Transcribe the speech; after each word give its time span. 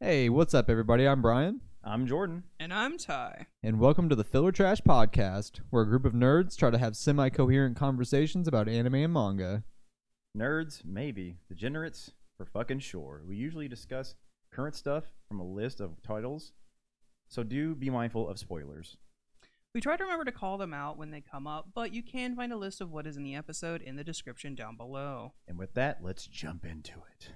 Hey, 0.00 0.28
what's 0.28 0.52
up, 0.54 0.68
everybody? 0.68 1.06
I'm 1.08 1.22
Brian, 1.22 1.60
I'm 1.82 2.06
Jordan. 2.06 2.44
And 2.60 2.72
I'm 2.72 2.98
Ty. 2.98 3.46
and 3.62 3.80
welcome 3.80 4.08
to 4.08 4.14
the 4.14 4.24
Filler 4.24 4.52
Trash 4.52 4.80
Podcast, 4.82 5.60
where 5.70 5.82
a 5.84 5.86
group 5.86 6.04
of 6.04 6.12
nerds 6.12 6.56
try 6.56 6.70
to 6.70 6.78
have 6.78 6.96
semi 6.96 7.30
coherent 7.30 7.76
conversations 7.76 8.46
about 8.46 8.68
anime 8.68 8.94
and 8.96 9.12
manga. 9.12 9.64
Nerds, 10.36 10.84
maybe. 10.84 11.38
Degenerates, 11.48 12.10
for 12.36 12.44
fucking 12.44 12.80
sure. 12.80 13.22
We 13.26 13.36
usually 13.36 13.68
discuss 13.68 14.14
current 14.52 14.74
stuff 14.74 15.04
from 15.28 15.40
a 15.40 15.44
list 15.46 15.80
of 15.80 16.02
titles, 16.02 16.52
so 17.28 17.42
do 17.42 17.74
be 17.74 17.88
mindful 17.88 18.28
of 18.28 18.38
spoilers. 18.38 18.98
We 19.74 19.80
try 19.80 19.96
to 19.96 20.04
remember 20.04 20.24
to 20.24 20.32
call 20.32 20.58
them 20.58 20.72
out 20.74 20.96
when 20.98 21.10
they 21.10 21.20
come 21.22 21.46
up, 21.46 21.68
but 21.74 21.92
you 21.92 22.02
can 22.02 22.34
find 22.36 22.52
a 22.52 22.56
list 22.56 22.80
of 22.80 22.90
what 22.90 23.06
is 23.06 23.16
in 23.16 23.24
the 23.24 23.34
episode 23.34 23.82
in 23.82 23.96
the 23.96 24.04
description 24.04 24.54
down 24.54 24.76
below. 24.76 25.32
And 25.48 25.58
with 25.58 25.74
that, 25.74 25.98
let's 26.02 26.26
jump 26.26 26.64
into 26.64 27.02
it. 27.18 27.30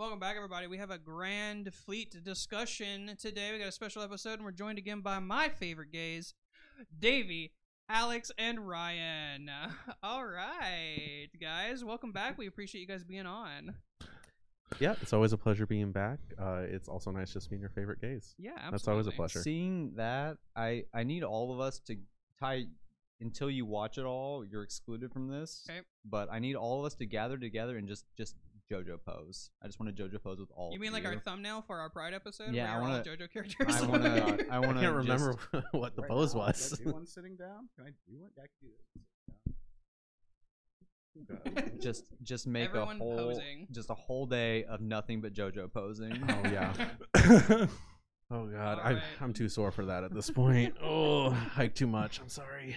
Welcome 0.00 0.18
back, 0.18 0.34
everybody. 0.34 0.66
We 0.66 0.78
have 0.78 0.90
a 0.90 0.96
grand 0.96 1.74
fleet 1.74 2.24
discussion 2.24 3.16
today. 3.20 3.52
We 3.52 3.58
got 3.58 3.68
a 3.68 3.72
special 3.72 4.00
episode, 4.00 4.36
and 4.36 4.44
we're 4.44 4.52
joined 4.52 4.78
again 4.78 5.02
by 5.02 5.18
my 5.18 5.50
favorite 5.50 5.92
gays, 5.92 6.32
Davey, 6.98 7.52
Alex, 7.86 8.32
and 8.38 8.66
Ryan. 8.66 9.50
All 10.02 10.24
right, 10.24 11.28
guys, 11.38 11.84
welcome 11.84 12.12
back. 12.12 12.38
We 12.38 12.46
appreciate 12.46 12.80
you 12.80 12.86
guys 12.86 13.04
being 13.04 13.26
on. 13.26 13.74
Yeah, 14.78 14.94
it's 15.02 15.12
always 15.12 15.34
a 15.34 15.36
pleasure 15.36 15.66
being 15.66 15.92
back. 15.92 16.18
Uh, 16.40 16.62
it's 16.62 16.88
also 16.88 17.10
nice 17.10 17.34
just 17.34 17.50
being 17.50 17.60
your 17.60 17.68
favorite 17.68 18.00
gays. 18.00 18.34
Yeah, 18.38 18.52
absolutely. 18.52 18.70
That's 18.70 18.88
always 18.88 19.06
a 19.06 19.10
pleasure. 19.10 19.42
Seeing 19.42 19.92
that, 19.96 20.38
I 20.56 20.84
I 20.94 21.04
need 21.04 21.24
all 21.24 21.52
of 21.52 21.60
us 21.60 21.78
to 21.80 21.96
tie 22.40 22.64
until 23.20 23.50
you 23.50 23.66
watch 23.66 23.98
it 23.98 24.04
all. 24.04 24.46
You're 24.46 24.62
excluded 24.62 25.12
from 25.12 25.28
this. 25.28 25.66
Okay. 25.68 25.80
But 26.06 26.32
I 26.32 26.38
need 26.38 26.56
all 26.56 26.80
of 26.80 26.86
us 26.86 26.94
to 26.94 27.04
gather 27.04 27.36
together 27.36 27.76
and 27.76 27.86
just 27.86 28.06
just 28.16 28.34
JoJo 28.70 28.98
pose. 29.06 29.50
I 29.62 29.66
just 29.66 29.80
want 29.80 29.94
to 29.96 30.02
JoJo 30.02 30.22
pose 30.22 30.38
with 30.38 30.50
all. 30.54 30.70
You 30.70 30.76
of 30.76 30.80
mean 30.82 30.92
like 30.92 31.02
you. 31.02 31.08
our 31.10 31.18
thumbnail 31.18 31.62
for 31.66 31.78
our 31.80 31.90
Pride 31.90 32.14
episode? 32.14 32.52
Yeah, 32.54 32.72
I 32.72 32.76
we're 32.76 32.82
wanna- 32.88 33.02
JoJo 33.04 33.32
characters. 33.32 33.76
I 33.82 33.86
want 33.86 34.02
to. 34.04 34.46
I 34.50 34.56
I 34.56 34.58
want 34.60 34.74
to. 34.76 34.80
can't 34.82 34.94
remember 34.96 35.36
what 35.72 35.96
the 35.96 36.02
Right 36.02 36.10
pose 36.10 36.34
now, 36.34 36.40
was. 36.42 36.68
Can 36.76 36.86
I 36.86 36.90
do 36.90 36.94
one 36.94 37.06
sitting 37.06 37.36
down? 37.36 37.68
Can 37.76 37.86
I 37.86 37.90
do 38.08 38.18
one? 38.20 38.30
Yeah, 38.36 38.44
I 38.44 38.46
can 38.46 38.68
do 38.68 38.68
this. 38.76 39.04
Sit 41.56 41.80
just 41.80 42.04
just 42.22 42.46
make 42.46 42.68
Everyone 42.68 42.96
a 42.96 42.98
whole 42.98 43.16
posing. 43.16 43.66
just 43.72 43.90
a 43.90 43.94
whole 43.94 44.26
day 44.26 44.64
of 44.64 44.80
nothing 44.80 45.20
but 45.20 45.32
JoJo 45.34 45.72
posing. 45.72 46.22
Oh 46.28 46.48
yeah. 46.50 46.72
oh 48.30 48.46
god, 48.46 48.78
I, 48.78 48.90
Alright. 48.90 49.02
I'm 49.20 49.32
too 49.32 49.48
sore 49.48 49.70
for 49.72 49.86
that 49.86 50.04
at 50.04 50.14
this 50.14 50.30
point. 50.30 50.74
Oh, 50.82 51.30
hike 51.30 51.74
too 51.74 51.88
much. 51.88 52.20
I'm 52.20 52.28
sorry. 52.28 52.76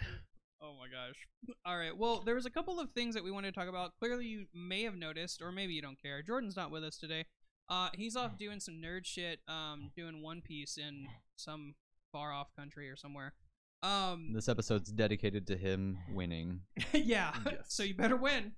Oh 0.74 0.80
my 0.80 0.88
gosh. 0.88 1.16
All 1.66 1.78
right. 1.78 1.96
Well, 1.96 2.22
there 2.26 2.36
was 2.36 2.46
a 2.46 2.50
couple 2.50 2.80
of 2.80 2.92
things 2.92 3.16
that 3.16 3.24
we 3.24 3.32
wanted 3.32 3.54
to 3.54 3.60
talk 3.60 3.70
about. 3.70 3.92
Clearly, 4.00 4.26
you 4.26 4.46
may 4.54 4.84
have 4.84 4.96
noticed, 4.96 5.42
or 5.42 5.52
maybe 5.52 5.74
you 5.74 5.82
don't 5.82 6.02
care. 6.02 6.22
Jordan's 6.22 6.56
not 6.56 6.72
with 6.72 6.84
us 6.84 6.98
today. 6.98 7.26
Uh, 7.70 7.90
he's 7.94 8.16
off 8.16 8.38
doing 8.38 8.60
some 8.60 8.76
nerd 8.76 9.06
shit, 9.06 9.40
um, 9.48 9.92
doing 9.96 10.22
One 10.22 10.42
Piece 10.42 10.78
in 10.78 11.08
some 11.36 11.76
far 12.12 12.32
off 12.34 12.48
country 12.58 12.90
or 12.90 12.96
somewhere. 12.96 13.34
Um, 13.82 14.32
This 14.34 14.48
episode's 14.48 14.92
dedicated 14.92 15.48
to 15.48 15.58
him 15.58 15.98
winning. 16.14 16.62
yeah. 16.94 17.34
Yes. 17.46 17.66
so 17.68 17.84
you 17.84 17.96
better 17.96 18.18
win. 18.18 18.54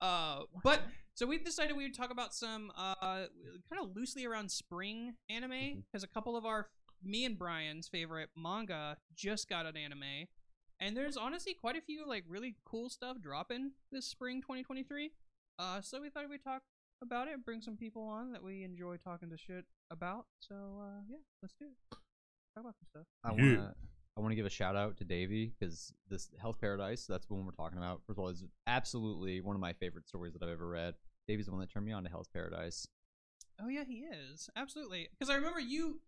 Uh, 0.00 0.40
but 0.64 0.80
so 1.14 1.26
we 1.26 1.38
decided 1.38 1.76
we 1.76 1.84
would 1.84 1.96
talk 1.96 2.10
about 2.10 2.34
some 2.34 2.72
uh 2.76 3.26
kind 3.70 3.80
of 3.80 3.94
loosely 3.94 4.24
around 4.26 4.50
spring 4.50 5.14
anime 5.30 5.84
because 5.86 6.02
a 6.02 6.08
couple 6.08 6.36
of 6.36 6.44
our 6.44 6.66
me 7.04 7.24
and 7.24 7.38
Brian's 7.38 7.88
favorite 7.88 8.30
manga 8.36 8.96
just 9.14 9.48
got 9.48 9.66
an 9.66 9.76
anime, 9.76 10.26
and 10.82 10.96
there's 10.96 11.16
honestly 11.16 11.54
quite 11.54 11.76
a 11.76 11.80
few 11.80 12.06
like 12.06 12.24
really 12.28 12.56
cool 12.64 12.88
stuff 12.88 13.20
dropping 13.20 13.72
this 13.92 14.06
spring 14.06 14.42
2023. 14.42 15.12
Uh, 15.58 15.80
so 15.80 16.00
we 16.00 16.10
thought 16.10 16.28
we'd 16.28 16.42
talk 16.42 16.62
about 17.02 17.28
it 17.28 17.44
bring 17.44 17.60
some 17.60 17.76
people 17.76 18.02
on 18.02 18.32
that 18.32 18.42
we 18.42 18.62
enjoy 18.62 18.96
talking 18.96 19.30
to 19.30 19.36
shit 19.36 19.64
about. 19.90 20.26
So 20.40 20.54
uh, 20.54 21.00
yeah, 21.08 21.18
let's 21.40 21.54
do 21.58 21.66
it. 21.66 21.96
Talk 22.54 22.64
about 22.64 22.74
some 22.74 22.86
stuff. 22.90 23.06
I 23.24 23.30
want 23.30 23.58
to 23.58 23.74
I 24.16 24.20
want 24.20 24.32
to 24.32 24.36
give 24.36 24.46
a 24.46 24.50
shout 24.50 24.76
out 24.76 24.96
to 24.98 25.04
Davey 25.04 25.52
because 25.58 25.94
this 26.10 26.28
Hell's 26.40 26.56
Paradise, 26.56 27.06
that's 27.08 27.26
the 27.26 27.34
one 27.34 27.46
we're 27.46 27.52
talking 27.52 27.78
about. 27.78 28.02
First 28.06 28.18
of 28.18 28.24
all, 28.24 28.28
is 28.28 28.44
absolutely 28.66 29.40
one 29.40 29.56
of 29.56 29.60
my 29.60 29.72
favorite 29.72 30.06
stories 30.06 30.32
that 30.34 30.42
I've 30.42 30.50
ever 30.50 30.68
read. 30.68 30.94
Davey's 31.28 31.46
the 31.46 31.52
one 31.52 31.60
that 31.60 31.72
turned 31.72 31.86
me 31.86 31.92
on 31.92 32.02
to 32.04 32.10
Hell's 32.10 32.28
Paradise. 32.28 32.86
Oh 33.60 33.68
yeah, 33.68 33.84
he 33.84 34.04
is 34.30 34.50
absolutely. 34.56 35.08
Because 35.12 35.30
I 35.30 35.36
remember 35.36 35.60
you 35.60 36.00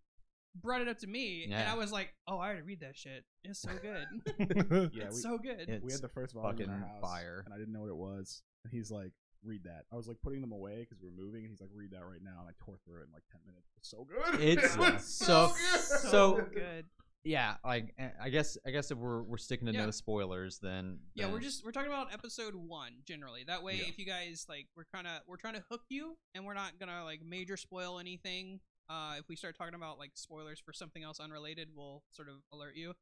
brought 0.55 0.81
it 0.81 0.89
up 0.89 0.99
to 0.99 1.07
me, 1.07 1.45
and 1.45 1.55
I 1.55 1.75
was 1.75 1.91
like, 1.93 2.15
"Oh, 2.29 2.39
I 2.39 2.47
already 2.47 2.63
read 2.63 2.81
that 2.81 2.97
shit. 2.97 3.25
It's 3.45 3.61
so 3.61 3.71
good. 3.81 4.07
Yeah, 4.95 5.05
it's 5.07 5.17
we, 5.17 5.21
so 5.23 5.39
good." 5.39 5.69
It- 5.69 5.83
we 5.83 5.93
had 5.93 6.03
the 6.03 6.09
first 6.09 6.35
volume 6.35 6.61
in 6.63 6.71
our 6.71 6.77
fucking 6.79 6.89
house, 6.89 7.01
fire. 7.01 7.43
and 7.45 7.55
I 7.55 7.59
didn't 7.59 7.73
know 7.73 7.81
what 7.83 7.91
it 7.91 7.97
was. 7.97 8.43
And 8.65 8.73
he's 8.73 8.91
like, 8.91 9.13
"Read 9.45 9.65
that." 9.65 9.85
I 9.93 9.97
was 9.97 10.09
like 10.09 10.17
putting 10.23 10.41
them 10.41 10.53
away 10.53 10.81
because 10.81 10.99
we 11.03 11.09
were 11.09 11.15
moving, 11.25 11.43
and 11.45 11.51
he's 11.51 11.61
like, 11.61 11.71
"Read 11.75 11.91
that 11.93 12.05
right 12.05 12.23
now." 12.23 12.41
And 12.41 12.49
I 12.49 12.53
tore 12.65 12.77
through 12.85 13.01
it 13.01 13.07
in 13.07 13.13
like 13.13 13.25
ten 13.31 13.41
minutes. 13.47 13.69
It's 13.79 13.91
so 13.91 14.05
good. 14.05 14.41
It's 14.41 14.77
Yeah. 14.77 14.97
so- 14.99 15.49
good. 15.49 15.81
so- 15.81 16.49
good. 16.55 16.87
Yeah, 17.27 17.55
like 17.65 17.95
eh, 17.99 18.11
I 18.21 18.29
guess 18.29 18.59
I 18.67 18.71
guess 18.71 18.91
if 18.91 18.99
we're 18.99 19.23
we're 19.23 19.39
sticking 19.39 19.67
to 19.69 19.73
Yeah. 19.73 19.87
no 19.87 19.91
spoilers, 19.93 20.59
then 20.59 20.99
Yeah, 21.15 21.33
we're 21.33 21.41
just 21.41 21.65
we're 21.65 21.73
talking 21.73 21.91
about 21.91 22.13
episode 22.13 22.55
one 22.55 22.97
generally. 23.07 23.45
That 23.47 23.63
way, 23.63 23.77
Yeah. 23.77 23.85
if 23.89 23.99
you 23.99 24.05
guys 24.05 24.45
like, 24.47 24.67
we're 24.77 24.85
kind 24.95 25.07
of 25.07 25.23
we're 25.27 25.39
trying 25.39 25.55
to 25.55 25.65
hook 25.71 25.81
you, 25.89 26.19
and 26.35 26.45
we're 26.45 26.53
not 26.53 26.79
gonna 26.79 27.03
like 27.03 27.23
major 27.25 27.57
spoil 27.57 27.99
anything. 27.99 28.61
Uh, 28.89 29.15
if 29.19 29.29
we 29.29 29.37
start 29.37 29.57
talking 29.57 29.75
about 29.75 29.99
like 29.99 30.11
spoilers 30.15 30.61
for 30.61 30.73
something 30.73 31.03
else 31.03 31.21
unrelated, 31.21 31.69
we'll 31.75 32.03
sort 32.11 32.29
of 32.29 32.37
alert 32.53 32.77
you 32.77 32.93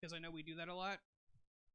because 0.00 0.12
I 0.12 0.18
know 0.18 0.30
we 0.30 0.42
do 0.42 0.54
that 0.56 0.68
a 0.68 0.74
lot. 0.74 0.98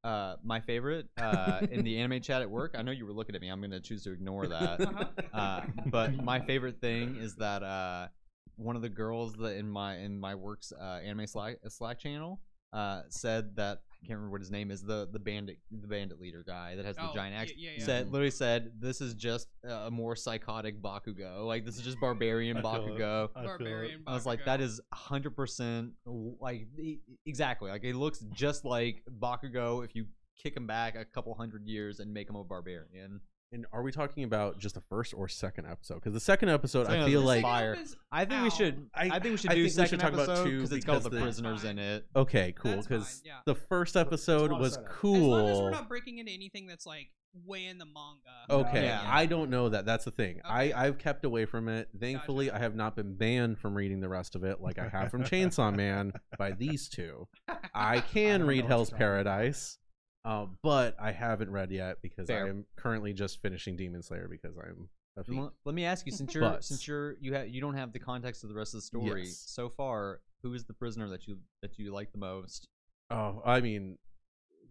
uh, 0.04 0.36
my 0.44 0.60
favorite 0.60 1.08
uh, 1.18 1.62
in 1.72 1.84
the 1.84 1.98
anime 2.02 2.22
chat 2.22 2.42
at 2.42 2.50
work. 2.50 2.76
I 2.78 2.82
know 2.82 2.92
you 2.92 3.06
were 3.06 3.14
looking 3.14 3.36
at 3.36 3.42
me. 3.42 3.50
I'm 3.50 3.62
gonna 3.62 3.80
choose 3.80 4.04
to 4.04 4.12
ignore 4.12 4.48
that. 4.48 4.82
Uh-huh. 4.82 5.06
uh, 5.34 5.62
but 5.88 6.14
my 6.24 6.40
favorite 6.40 6.80
thing 6.82 7.16
is 7.16 7.36
that 7.38 7.64
uh, 7.64 8.08
one 8.56 8.76
of 8.76 8.82
the 8.82 8.90
girls 8.90 9.34
that 9.36 9.56
in 9.56 9.70
my 9.70 9.98
in 9.98 10.20
my 10.20 10.36
work's 10.36 10.72
uh, 10.72 11.00
anime 11.04 11.26
Slack 11.28 11.58
Slack 11.70 12.00
channel 12.00 12.40
uh, 12.74 13.04
said 13.10 13.56
that 13.56 13.82
can't 14.08 14.18
remember 14.18 14.32
what 14.32 14.42
his 14.42 14.52
name 14.52 14.70
is 14.72 14.82
the 14.84 15.08
the 15.12 15.20
bandit 15.20 15.58
the 15.72 15.88
bandit 15.88 16.20
leader 16.20 16.44
guy 16.46 16.76
that 16.76 16.86
has 16.86 16.96
the 16.96 17.04
Oh, 17.10 17.14
giant 17.14 17.36
axe. 17.36 17.52
yeah, 17.58 17.72
yeah. 17.78 17.84
Said 17.86 18.12
literally 18.12 18.32
said 18.32 18.72
this 18.80 19.02
is 19.02 19.14
just 19.14 19.48
a 19.64 19.90
more 19.92 20.16
psychotic 20.16 20.82
Bakugo. 20.82 21.46
Like 21.46 21.66
this 21.66 21.76
is 21.78 21.82
just 21.84 22.00
barbarian 22.00 22.58
I 22.58 22.62
feel 22.62 22.72
it. 22.72 23.00
Bakugo. 23.00 23.30
I 23.36 23.42
feel 23.42 23.44
it. 23.44 23.48
Barbarian. 23.58 24.04
I 24.08 24.14
was 24.14 24.26
like, 24.26 24.42
Bakugo. 24.42 24.46
that 24.46 24.62
is 24.62 24.82
100% 24.94 25.92
like 26.40 26.68
e- 26.78 27.00
exactly. 27.26 27.70
Like 27.72 27.84
it 27.84 27.96
looks 27.96 28.20
just 28.34 28.66
like 28.66 29.04
Bakugo 29.20 29.84
if 29.84 29.96
you 29.96 30.06
kick 30.42 30.58
him 30.58 30.68
back 30.68 30.96
a 30.96 31.06
couple 31.06 31.34
hundred 31.36 31.66
years 31.68 32.00
and 32.00 32.14
make 32.14 32.30
him 32.30 32.36
a 32.36 32.44
barbarian. 32.44 33.22
And 33.54 33.66
are 33.72 33.84
we 33.84 33.92
talking 33.92 34.24
about 34.24 34.58
just 34.58 34.74
the 34.76 34.82
first 34.82 35.14
or 35.14 35.28
second 35.28 35.68
episode? 35.68 35.96
Because 35.96 36.14
the 36.14 36.20
second 36.20 36.50
episode, 36.50 36.88
Second 36.88 37.04
I 37.04 37.06
feel 37.08 37.22
like 37.22 37.44
fire. 37.44 37.78
I 38.12 38.26
think 38.26 38.44
we 38.44 38.50
should. 38.50 38.88
I, 38.96 39.06
I- 39.06 39.20
think 39.20 39.26
we 39.26 39.38
should 39.38 39.52
I 39.52 39.56
do 39.56 39.64
think 39.70 39.78
we 39.78 39.84
should 39.84 39.90
second 39.90 40.00
talk 40.00 40.14
about 40.14 40.30
episode 40.30 40.44
two 40.46 40.58
because 40.58 40.72
it's 40.74 40.86
got 40.86 40.94
all 40.94 41.00
because 41.00 41.12
the 41.12 41.18
the- 41.18 41.22
prisoners 41.22 41.62
That's 41.62 41.72
in 41.72 41.80
it. 41.80 42.06
okay, 42.16 42.52
cool. 42.58 42.72
That's 42.72 42.88
Because 42.88 43.22
yeah. 43.24 43.34
the 43.46 43.56
first 43.56 43.96
episode 43.96 44.50
lot 44.52 44.58
of 44.58 44.62
was 44.62 44.74
setup. 44.74 44.90
As 44.90 44.96
cool. 44.98 45.30
long 45.30 45.50
as 45.50 45.58
we're 45.60 45.70
not 45.72 45.88
breaking 45.88 46.18
into 46.18 46.32
anything 46.32 46.66
that's 46.66 46.86
like 46.88 47.10
way 47.46 47.66
in 47.66 47.78
the 47.80 47.86
manga. 47.86 48.68
Okay, 48.70 48.86
Yeah. 48.86 49.04
I 49.08 49.26
don't 49.28 49.50
know 49.50 49.70
that. 49.70 49.86
That's 49.86 50.06
the 50.06 50.12
thing. 50.12 50.40
Okay. 50.46 50.74
I 50.74 50.86
I've 50.86 50.98
kept 50.98 51.24
away 51.26 51.46
from 51.46 51.68
it. 51.70 51.90
Thankfully, 52.00 52.48
Gotcha. 52.48 52.58
I 52.58 52.60
have 52.62 52.76
not 52.76 52.96
been 52.96 53.16
banned 53.16 53.60
from 53.60 53.76
reading 53.76 54.02
the 54.02 54.10
rest 54.10 54.36
of 54.36 54.44
it, 54.44 54.62
like 54.62 54.78
I 54.80 54.88
have 54.88 55.10
from 55.12 55.24
Chainsaw 55.26 55.76
Man 55.76 56.12
by 56.38 56.52
these 56.52 56.90
two. 56.90 57.28
I 57.76 58.00
can 58.00 58.40
don't 58.42 58.50
read 58.50 58.64
what 58.64 58.70
Hell's 58.70 58.90
you're 58.92 58.98
talking 59.00 59.06
about. 59.06 59.24
Paradise, 59.26 59.78
uh, 60.26 60.46
but 60.62 60.96
I 61.00 61.12
haven't 61.12 61.52
read 61.52 61.72
yet 61.72 61.98
because 62.02 62.28
Fair. 62.28 62.46
I 62.46 62.50
am 62.50 62.66
currently 62.76 63.14
just 63.14 63.42
finishing 63.42 63.76
Demon 63.76 64.02
Slayer 64.02 64.28
because 64.30 64.56
I'm 64.58 64.90
a 65.18 65.24
fiend. 65.24 65.50
Let 65.66 65.76
me 65.76 65.86
ask 65.86 66.06
you, 66.06 66.12
since 66.12 66.34
you're 66.34 66.44
But- 66.44 66.64
since 66.64 66.88
you're 66.88 67.18
you 67.20 67.34
have 67.34 67.50
you 67.50 67.62
don't 67.62 67.76
have 67.76 67.92
the 67.94 68.00
context 68.00 68.44
of 68.44 68.50
the 68.50 68.56
rest 68.56 68.74
of 68.74 68.80
the 68.80 68.82
story 68.84 69.26
Yes. 69.26 69.44
so 69.48 69.70
far. 69.70 70.22
Who 70.42 70.54
is 70.54 70.66
the 70.66 70.74
prisoner 70.74 71.08
that 71.10 71.28
you 71.28 71.40
that 71.62 71.78
you 71.80 71.92
like 71.94 72.12
the 72.12 72.18
most? 72.18 72.68
Oh, 73.10 73.42
I 73.46 73.62
mean, 73.62 73.98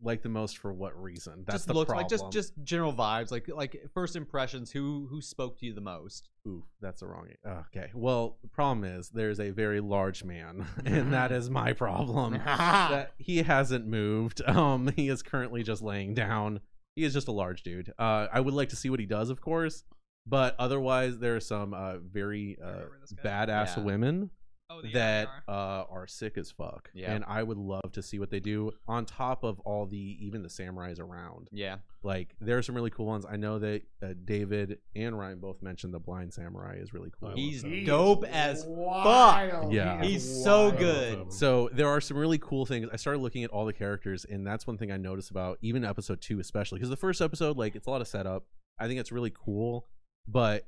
like 0.02 0.22
the 0.22 0.28
most 0.28 0.58
for 0.58 0.72
what 0.72 1.00
reason? 1.00 1.44
That's 1.46 1.58
just 1.58 1.66
the 1.68 1.74
looks 1.74 1.88
problem. 1.88 2.04
like 2.04 2.10
just 2.10 2.30
just 2.30 2.52
general 2.64 2.92
vibes, 2.92 3.30
like 3.30 3.48
like 3.48 3.80
first 3.94 4.16
impressions. 4.16 4.70
Who 4.70 5.06
who 5.10 5.20
spoke 5.20 5.58
to 5.60 5.66
you 5.66 5.72
the 5.74 5.80
most? 5.80 6.28
Ooh, 6.46 6.64
that's 6.80 7.00
the 7.00 7.06
wrong. 7.06 7.28
Okay. 7.46 7.90
Well, 7.94 8.36
the 8.42 8.48
problem 8.48 8.84
is 8.84 9.08
there's 9.10 9.38
a 9.40 9.50
very 9.50 9.80
large 9.80 10.24
man, 10.24 10.66
and 10.84 11.12
that 11.12 11.30
is 11.32 11.48
my 11.50 11.72
problem. 11.84 12.32
that 12.44 13.12
he 13.18 13.42
hasn't 13.42 13.86
moved. 13.86 14.42
Um, 14.48 14.88
he 14.96 15.08
is 15.08 15.22
currently 15.22 15.62
just 15.62 15.82
laying 15.82 16.14
down. 16.14 16.60
He 16.96 17.04
is 17.04 17.12
just 17.14 17.28
a 17.28 17.32
large 17.32 17.62
dude. 17.62 17.92
Uh, 17.98 18.26
I 18.32 18.40
would 18.40 18.54
like 18.54 18.68
to 18.70 18.76
see 18.76 18.90
what 18.90 19.00
he 19.00 19.06
does, 19.06 19.30
of 19.30 19.40
course, 19.40 19.84
but 20.26 20.54
otherwise, 20.58 21.18
there 21.18 21.36
are 21.36 21.40
some 21.40 21.72
uh 21.74 21.98
very 21.98 22.58
uh 22.62 22.66
remember 22.66 22.98
this 23.00 23.12
guy. 23.12 23.46
badass 23.46 23.76
Yeah. 23.76 23.82
women 23.84 24.30
Oh, 24.72 24.82
that 24.92 25.28
Avatar. 25.28 25.42
uh 25.48 25.84
are 25.92 26.06
sick 26.06 26.38
as 26.38 26.50
fuck. 26.50 26.90
Yeah. 26.94 27.12
And 27.12 27.24
I 27.26 27.42
would 27.42 27.58
love 27.58 27.92
to 27.92 28.02
see 28.02 28.18
what 28.18 28.30
they 28.30 28.40
do 28.40 28.72
on 28.88 29.04
top 29.04 29.44
of 29.44 29.60
all 29.60 29.86
the 29.86 30.16
even 30.20 30.42
the 30.42 30.48
samurais 30.48 30.98
around. 31.00 31.48
Yeah, 31.52 31.76
Like 32.02 32.34
there 32.40 32.56
are 32.58 32.62
some 32.62 32.74
really 32.74 32.90
cool 32.90 33.06
ones. 33.06 33.26
I 33.28 33.36
know 33.36 33.58
that 33.58 33.82
uh, 34.02 34.14
David 34.24 34.78
and 34.96 35.18
Ryan 35.18 35.38
both 35.40 35.60
mentioned 35.62 35.92
the 35.92 35.98
blind 36.00 36.32
samurai 36.32 36.76
is 36.76 36.92
really 36.94 37.10
cool. 37.20 37.32
He's 37.34 37.62
dope 37.86 38.24
as 38.24 38.64
wild. 38.66 39.72
Yeah. 39.72 40.02
He 40.02 40.12
He's 40.12 40.44
so 40.44 40.68
wild. 40.68 40.78
good. 40.78 41.32
So 41.32 41.68
there 41.72 41.88
are 41.88 42.00
some 42.00 42.16
really 42.16 42.38
cool 42.38 42.66
things. 42.66 42.88
I 42.92 42.96
started 42.96 43.20
looking 43.20 43.44
at 43.44 43.50
all 43.50 43.64
the 43.66 43.72
characters, 43.72 44.24
and 44.24 44.46
that's 44.46 44.66
one 44.66 44.78
thing 44.78 44.90
I 44.92 44.96
noticed 44.96 45.30
about 45.30 45.58
even 45.62 45.84
episode 45.84 46.20
two, 46.20 46.40
especially 46.40 46.78
because 46.78 46.90
the 46.90 46.96
first 46.96 47.20
episode, 47.20 47.56
like, 47.56 47.74
it's 47.76 47.86
a 47.86 47.90
lot 47.90 48.00
of 48.00 48.08
setup. 48.08 48.44
I 48.78 48.88
think 48.88 49.00
it's 49.00 49.12
really 49.12 49.32
cool, 49.34 49.86
but 50.26 50.66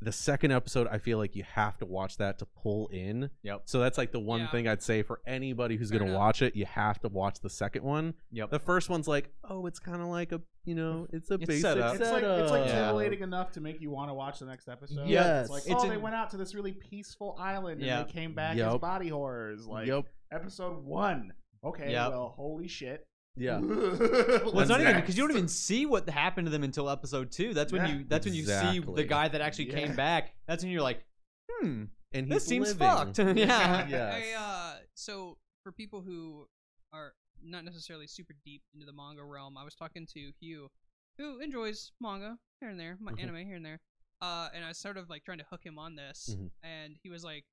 the 0.00 0.12
second 0.12 0.50
episode, 0.52 0.86
I 0.88 0.98
feel 0.98 1.18
like 1.18 1.34
you 1.34 1.44
have 1.54 1.78
to 1.78 1.86
watch 1.86 2.18
that 2.18 2.38
to 2.40 2.46
pull 2.46 2.88
in. 2.88 3.30
Yep. 3.42 3.62
So 3.64 3.78
that's 3.80 3.96
like 3.96 4.12
the 4.12 4.20
one 4.20 4.40
Yeah. 4.40 4.50
thing 4.50 4.68
I'd 4.68 4.82
say 4.82 5.02
for 5.02 5.20
anybody 5.26 5.76
who's 5.76 5.90
Fair 5.90 6.00
gonna 6.00 6.10
enough. 6.10 6.18
watch 6.20 6.42
it, 6.42 6.54
you 6.56 6.66
have 6.66 7.00
to 7.00 7.08
watch 7.08 7.40
the 7.40 7.48
second 7.48 7.84
one. 7.84 8.14
Yep. 8.32 8.50
The 8.50 8.58
first 8.58 8.90
one's 8.90 9.08
like, 9.08 9.30
oh, 9.48 9.66
it's 9.66 9.78
kind 9.78 10.02
of 10.02 10.08
like 10.08 10.32
a, 10.32 10.42
you 10.64 10.74
know, 10.74 11.06
it's 11.12 11.30
a 11.30 11.34
It's 11.34 11.46
basic 11.46 11.62
set 11.62 11.78
up. 11.78 11.94
It's 11.98 12.10
like 12.10 12.22
it's 12.22 12.50
like 12.50 12.66
Yeah. 12.66 12.82
titillating 12.86 13.20
enough 13.22 13.52
to 13.52 13.60
make 13.60 13.80
you 13.80 13.90
want 13.90 14.10
to 14.10 14.14
watch 14.14 14.40
the 14.40 14.46
next 14.46 14.68
episode. 14.68 15.08
Yes. 15.08 15.44
It's 15.46 15.50
like, 15.50 15.62
It's 15.66 15.84
oh, 15.84 15.88
they 15.88 15.96
went 15.96 16.14
out 16.14 16.30
to 16.30 16.36
this 16.36 16.54
really 16.54 16.72
peaceful 16.72 17.36
island 17.38 17.82
and 17.82 18.06
they 18.06 18.12
came 18.12 18.34
back 18.34 18.56
Yup. 18.56 18.74
as 18.74 18.80
body 18.80 19.08
horrors. 19.08 19.66
Like 19.66 19.86
yep. 19.86 20.04
episode 20.32 20.84
one. 20.84 21.32
Okay, 21.64 21.92
Yep. 21.92 22.10
well, 22.10 22.28
holy 22.36 22.68
shit. 22.68 23.06
Yeah. 23.36 23.58
Well, 23.60 23.94
it's 23.94 24.52
What's 24.54 24.68
not 24.68 24.80
even 24.80 24.96
because 24.96 25.16
you 25.16 25.22
don't 25.26 25.36
even 25.36 25.48
see 25.48 25.86
what 25.86 26.08
happened 26.08 26.46
to 26.46 26.50
them 26.50 26.62
until 26.62 26.88
episode 26.88 27.30
two. 27.32 27.52
That's 27.54 27.72
when 27.72 27.82
Yeah. 27.86 27.94
you. 27.96 28.04
That's 28.08 28.24
when 28.24 28.34
you 28.34 28.44
see 28.44 28.52
Exactly. 28.76 28.94
the 28.94 29.04
guy 29.08 29.28
that 29.28 29.40
actually 29.40 29.68
Yeah. 29.70 29.74
came 29.86 29.96
back. 29.96 30.34
That's 30.46 30.62
when 30.62 30.70
you're 30.72 30.82
like, 30.82 31.04
hmm, 31.50 31.84
And 32.12 32.30
this 32.30 32.46
seems 32.46 32.68
living. 32.68 32.78
fucked. 32.88 33.18
yeah. 33.36 33.86
Yes. 33.88 34.14
I, 34.14 34.32
uh, 34.38 34.78
so 34.94 35.38
for 35.64 35.72
people 35.72 36.02
who 36.02 36.46
are 36.92 37.14
not 37.42 37.64
necessarily 37.64 38.06
super 38.06 38.34
deep 38.44 38.62
into 38.72 38.86
the 38.86 38.92
manga 38.92 39.24
realm, 39.24 39.56
I 39.58 39.64
was 39.64 39.74
talking 39.74 40.06
to 40.14 40.32
Hugh, 40.40 40.70
who 41.18 41.40
enjoys 41.40 41.90
manga 42.00 42.38
here 42.60 42.70
and 42.70 42.78
there, 42.78 42.96
my 43.00 43.12
Mhm. 43.12 43.20
anime 43.22 43.46
here 43.46 43.56
and 43.56 43.64
there. 43.66 43.80
Uh, 44.22 44.48
and 44.54 44.64
I 44.64 44.68
was 44.68 44.78
sort 44.78 44.96
of 44.96 45.10
like 45.10 45.24
trying 45.24 45.38
to 45.38 45.44
hook 45.50 45.64
him 45.66 45.78
on 45.78 45.96
this, 45.96 46.30
Mhm. 46.38 46.50
and 46.62 46.96
he 47.02 47.10
was 47.10 47.24
like, 47.24 47.44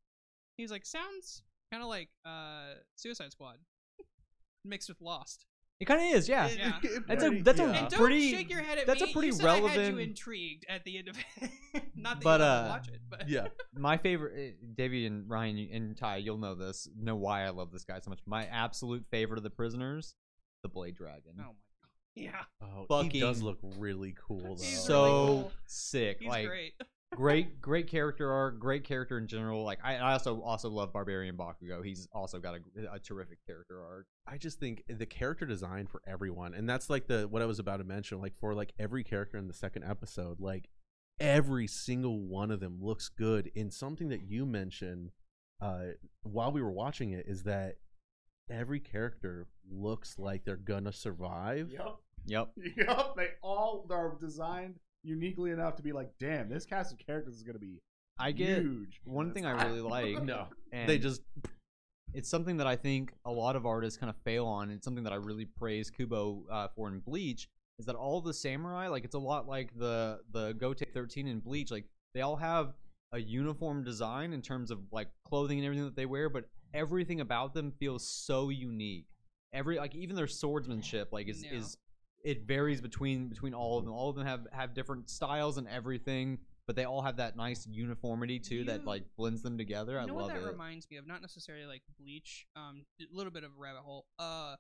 he 0.57 0.63
was 0.63 0.71
like, 0.71 0.85
sounds 0.85 1.43
kind 1.71 1.81
of 1.81 1.89
like 1.89 2.09
uh, 2.23 2.75
Suicide 2.95 3.31
Squad 3.31 3.57
mixed 4.63 4.87
with 4.87 5.01
Lost. 5.01 5.45
It 5.81 5.85
kind 5.85 5.99
of 5.99 6.15
is. 6.17 6.29
Yeah. 6.29 6.47
Yeah. 6.47 6.73
That's 7.07 7.23
a 7.23 7.27
Pretty- 7.27 7.41
that's 7.41 7.59
yeah. 7.59 7.65
And 7.65 7.87
a 7.87 7.89
don't 7.89 7.99
pretty. 7.99 8.31
shake 8.31 8.49
your 8.51 8.61
head 8.61 8.77
at 8.77 8.85
that's 8.85 9.01
a 9.01 9.07
pretty 9.07 9.27
you 9.29 9.33
said 9.33 9.45
I 9.47 9.57
had 9.67 9.87
you 9.93 9.97
intrigued 9.97 10.65
at 10.69 10.83
the 10.85 10.99
end 10.99 11.07
of 11.07 11.17
it. 11.41 11.49
Not 11.95 12.17
that 12.19 12.23
But, 12.23 12.39
you 12.39 12.45
uh, 12.45 12.67
watch 12.69 12.87
it, 12.89 13.01
but 13.09 13.27
yeah. 13.27 13.47
my 13.75 13.97
favorite, 13.97 14.55
uh, 14.61 14.65
Davey 14.75 15.07
and 15.07 15.27
Ryan 15.29 15.69
and 15.73 15.97
Ty, 15.97 16.17
you'll 16.17 16.37
know 16.37 16.53
this. 16.55 16.87
Know 16.97 17.15
why 17.15 17.43
I 17.45 17.49
love 17.49 17.71
this 17.71 17.83
guy 17.83 17.99
so 17.99 18.09
much. 18.11 18.19
My 18.27 18.45
absolute 18.45 19.05
favorite 19.09 19.37
of 19.37 19.43
the 19.43 19.49
prisoners, 19.49 20.13
the 20.63 20.69
Blade 20.69 20.95
Dragon. 20.95 21.33
oh 21.39 21.41
my 21.41 21.45
god, 21.47 21.53
yeah, 22.13 22.43
Oh, 22.61 22.85
Fucking 22.87 23.11
he 23.11 23.19
does 23.19 23.41
look 23.41 23.57
really 23.79 24.13
cool 24.27 24.55
though. 24.55 24.63
He's 24.63 24.79
so 24.83 25.03
really 25.03 25.15
cool. 25.25 25.51
sick. 25.65 26.17
he's 26.19 26.29
like 26.29 26.47
great. 26.47 26.73
Great, 27.15 27.61
great 27.61 27.87
character 27.87 28.31
arc. 28.31 28.59
Great 28.59 28.83
character 28.83 29.17
in 29.17 29.27
general. 29.27 29.63
Like 29.63 29.79
I, 29.83 29.95
I 29.97 30.13
also 30.13 30.41
also 30.41 30.69
love 30.69 30.93
Barbarian 30.93 31.35
Bakugo. 31.35 31.83
He's 31.83 32.07
also 32.13 32.39
got 32.39 32.55
a, 32.55 32.93
a 32.93 32.99
terrific 32.99 33.39
character 33.45 33.81
arc. 33.81 34.07
I 34.27 34.37
just 34.37 34.59
think 34.59 34.83
the 34.87 35.05
character 35.05 35.45
design 35.45 35.87
for 35.87 36.01
everyone, 36.07 36.53
and 36.53 36.67
that's 36.67 36.89
like 36.89 37.07
the 37.07 37.27
what 37.27 37.41
I 37.41 37.45
was 37.45 37.59
about 37.59 37.77
to 37.77 37.83
mention. 37.83 38.21
Like 38.21 38.35
for 38.37 38.53
like 38.53 38.73
every 38.79 39.03
character 39.03 39.37
in 39.37 39.47
the 39.47 39.53
second 39.53 39.83
episode, 39.83 40.39
like 40.39 40.69
every 41.19 41.67
single 41.67 42.19
one 42.19 42.51
of 42.51 42.59
them 42.59 42.79
looks 42.81 43.09
good. 43.09 43.51
In 43.55 43.69
something 43.71 44.09
that 44.09 44.21
you 44.23 44.45
mentioned 44.45 45.11
uh, 45.61 45.93
while 46.23 46.51
we 46.51 46.61
were 46.61 46.71
watching 46.71 47.11
it 47.11 47.25
is 47.27 47.43
that 47.43 47.75
every 48.49 48.79
character 48.79 49.47
looks 49.69 50.17
like 50.17 50.43
they're 50.43 50.55
gonna 50.55 50.93
survive. 50.93 51.71
Yep. 51.71 51.95
Yep. 52.25 52.51
Yep. 52.77 53.15
They 53.15 53.29
all 53.41 53.85
are 53.89 54.15
designed 54.19 54.75
uniquely 55.03 55.51
enough 55.51 55.75
to 55.77 55.83
be 55.83 55.91
like, 55.91 56.11
damn, 56.19 56.49
this 56.49 56.65
cast 56.65 56.91
of 56.93 56.99
characters 56.99 57.35
is 57.35 57.43
gonna 57.43 57.59
be 57.59 57.79
I 58.19 58.31
get 58.31 58.59
huge. 58.61 59.01
one 59.03 59.31
thing 59.33 59.45
I 59.45 59.65
really 59.67 59.81
like. 60.15 60.23
No, 60.23 60.47
and 60.71 60.87
they 60.89 60.97
just 60.99 61.21
it's 62.13 62.29
something 62.29 62.57
that 62.57 62.67
I 62.67 62.75
think 62.75 63.13
a 63.25 63.31
lot 63.31 63.55
of 63.55 63.65
artists 63.65 63.97
kind 63.97 64.09
of 64.09 64.15
fail 64.25 64.45
on. 64.45 64.63
and 64.69 64.73
It's 64.73 64.83
something 64.85 65.03
that 65.05 65.13
I 65.13 65.17
really 65.17 65.45
praise 65.45 65.89
Kubo 65.89 66.43
uh, 66.51 66.67
for 66.75 66.89
in 66.89 66.99
Bleach. 66.99 67.47
Is 67.79 67.85
that 67.85 67.95
all 67.95 68.21
the 68.21 68.33
samurai? 68.33 68.87
Like 68.89 69.05
it's 69.05 69.15
a 69.15 69.19
lot 69.19 69.47
like 69.47 69.71
the 69.77 70.19
the 70.31 70.53
Gotei 70.53 70.91
13 70.93 71.27
in 71.27 71.39
Bleach. 71.39 71.71
Like 71.71 71.85
they 72.13 72.21
all 72.21 72.35
have 72.35 72.73
a 73.13 73.19
uniform 73.19 73.83
design 73.83 74.33
in 74.33 74.41
terms 74.41 74.71
of 74.71 74.79
like 74.91 75.07
clothing 75.25 75.57
and 75.59 75.65
everything 75.65 75.85
that 75.85 75.95
they 75.95 76.05
wear, 76.05 76.29
but 76.29 76.45
everything 76.73 77.21
about 77.21 77.53
them 77.53 77.71
feels 77.79 78.07
so 78.07 78.49
unique. 78.49 79.05
Every 79.53 79.77
like 79.77 79.95
even 79.95 80.15
their 80.15 80.27
swordsmanship 80.27 81.09
like 81.11 81.27
is 81.27 81.43
Yeah. 81.43 81.53
is 81.59 81.77
it 82.23 82.47
varies 82.47 82.81
between 82.81 83.27
between 83.27 83.53
all 83.53 83.77
of 83.77 83.85
them. 83.85 83.93
All 83.93 84.09
of 84.09 84.15
them 84.15 84.25
have 84.25 84.47
have 84.51 84.73
different 84.73 85.09
styles 85.09 85.57
and 85.57 85.67
everything, 85.67 86.39
but 86.67 86.75
they 86.75 86.85
all 86.85 87.01
have 87.01 87.17
that 87.17 87.35
nice 87.35 87.67
uniformity 87.67 88.39
too 88.39 88.63
that 88.65 88.85
like 88.85 89.03
blends 89.17 89.41
them 89.41 89.57
together. 89.57 89.97
I 89.97 90.03
you 90.03 90.07
know 90.07 90.15
love 90.15 90.27
what 90.27 90.35
that 90.35 90.43
it. 90.43 90.51
reminds 90.51 90.89
me 90.89 90.97
of? 90.97 91.07
Not 91.07 91.21
necessarily 91.21 91.65
like 91.65 91.81
Bleach, 91.99 92.47
um, 92.55 92.85
a 92.99 93.05
little 93.15 93.31
bit 93.31 93.43
of 93.43 93.51
a 93.51 93.59
rabbit 93.59 93.81
hole. 93.81 94.05
Uh, 94.19 94.55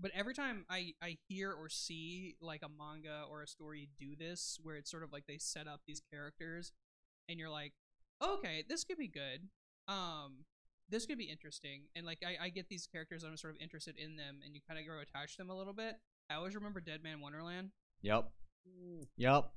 but 0.00 0.10
every 0.14 0.34
time 0.34 0.64
I 0.70 0.92
I 1.02 1.16
hear 1.28 1.52
or 1.52 1.68
see 1.68 2.36
like 2.40 2.62
a 2.62 2.68
manga 2.68 3.24
or 3.30 3.42
a 3.42 3.46
story 3.46 3.88
do 3.98 4.14
this, 4.16 4.58
where 4.62 4.76
it's 4.76 4.90
sort 4.90 5.02
of 5.02 5.12
like 5.12 5.24
they 5.26 5.38
set 5.38 5.66
up 5.66 5.80
these 5.86 6.02
characters, 6.12 6.72
and 7.28 7.38
you're 7.38 7.50
like, 7.50 7.72
okay, 8.22 8.64
this 8.68 8.84
could 8.84 8.98
be 8.98 9.08
good. 9.08 9.48
Um, 9.88 10.44
this 10.88 11.06
could 11.06 11.18
be 11.18 11.24
interesting, 11.24 11.82
and 11.96 12.06
like 12.06 12.18
I, 12.24 12.46
I 12.46 12.48
get 12.50 12.68
these 12.68 12.86
characters, 12.86 13.24
I'm 13.24 13.36
sort 13.36 13.54
of 13.54 13.60
interested 13.60 13.96
in 13.98 14.16
them, 14.16 14.40
and 14.44 14.54
you 14.54 14.60
kind 14.66 14.78
of 14.78 14.86
grow 14.86 15.00
attached 15.00 15.36
to 15.36 15.38
them 15.38 15.50
a 15.50 15.56
little 15.56 15.72
bit. 15.72 15.96
I 16.30 16.34
always 16.34 16.54
remember 16.54 16.80
Dead 16.80 17.02
Man 17.02 17.20
Wonderland. 17.20 17.70
Yep. 18.02 18.30
Yep. 19.16 19.50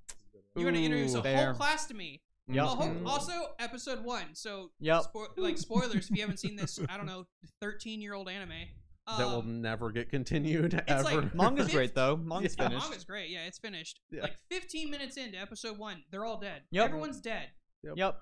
You're 0.55 0.71
gonna 0.71 0.83
introduce 0.83 1.15
Ooh, 1.15 1.19
a 1.19 1.23
fair. 1.23 1.45
whole 1.47 1.53
class 1.55 1.85
to 1.87 1.93
me. 1.93 2.21
Yep. 2.47 2.63
A 2.63 2.67
whole- 2.67 2.87
Mm. 2.89 3.07
also, 3.07 3.53
episode 3.59 4.03
one. 4.03 4.33
So, 4.35 4.71
Yep. 4.79 5.03
spo- 5.13 5.37
like 5.37 5.57
spoilers 5.57 6.09
if 6.09 6.11
you 6.11 6.21
haven't 6.21 6.37
seen 6.39 6.55
this. 6.55 6.79
I 6.89 6.97
don't 6.97 7.05
know, 7.05 7.27
13 7.61 8.01
year 8.01 8.13
old 8.13 8.29
anime. 8.29 8.67
that 9.07 9.25
will 9.25 9.39
Um, 9.39 9.61
never 9.61 9.91
get 9.91 10.09
continued 10.09 10.73
it's 10.75 10.83
ever. 10.89 11.03
like- 11.23 11.35
Manga's 11.35 11.65
Fifth- 11.65 11.75
great 11.75 11.95
though. 11.95 12.15
Manga's 12.15 12.55
yeah, 12.57 12.67
finished. 12.69 12.87
manga's 12.89 13.03
great. 13.03 13.29
Yeah, 13.29 13.45
it's 13.45 13.57
finished. 13.59 13.99
Yeah. 14.09 14.21
Like 14.21 14.37
15 14.49 14.89
minutes 14.89 15.17
into 15.17 15.37
episode 15.37 15.77
one, 15.77 16.05
they're 16.11 16.23
all 16.23 16.39
dead. 16.39 16.63
Yep. 16.71 16.85
Everyone's 16.85 17.19
dead. 17.19 17.51
Yep. 17.83 17.97
yep. 17.97 18.21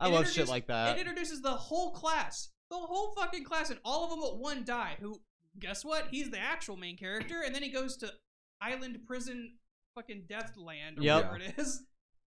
I 0.00 0.08
It 0.08 0.12
love 0.12 0.28
shit 0.28 0.48
like 0.48 0.66
that. 0.66 0.96
It 0.96 1.00
introduces 1.00 1.42
the 1.42 1.54
whole 1.54 1.92
class, 1.92 2.50
the 2.70 2.76
whole 2.78 3.14
fucking 3.14 3.44
class, 3.44 3.70
and 3.70 3.78
all 3.84 4.04
of 4.04 4.10
them 4.10 4.20
but 4.20 4.38
one 4.38 4.64
die. 4.64 4.96
Who? 5.00 5.20
Guess 5.58 5.84
what? 5.84 6.08
He's 6.10 6.30
the 6.30 6.38
actual 6.38 6.76
main 6.76 6.96
character, 6.96 7.42
and 7.44 7.54
then 7.54 7.62
he 7.62 7.70
goes 7.70 7.96
to 7.98 8.12
island 8.60 8.98
prison, 9.06 9.54
fucking 9.94 10.24
Deathland, 10.28 10.98
or 10.98 11.02
Yep. 11.02 11.16
whatever 11.32 11.36
it 11.44 11.58
is. 11.58 11.82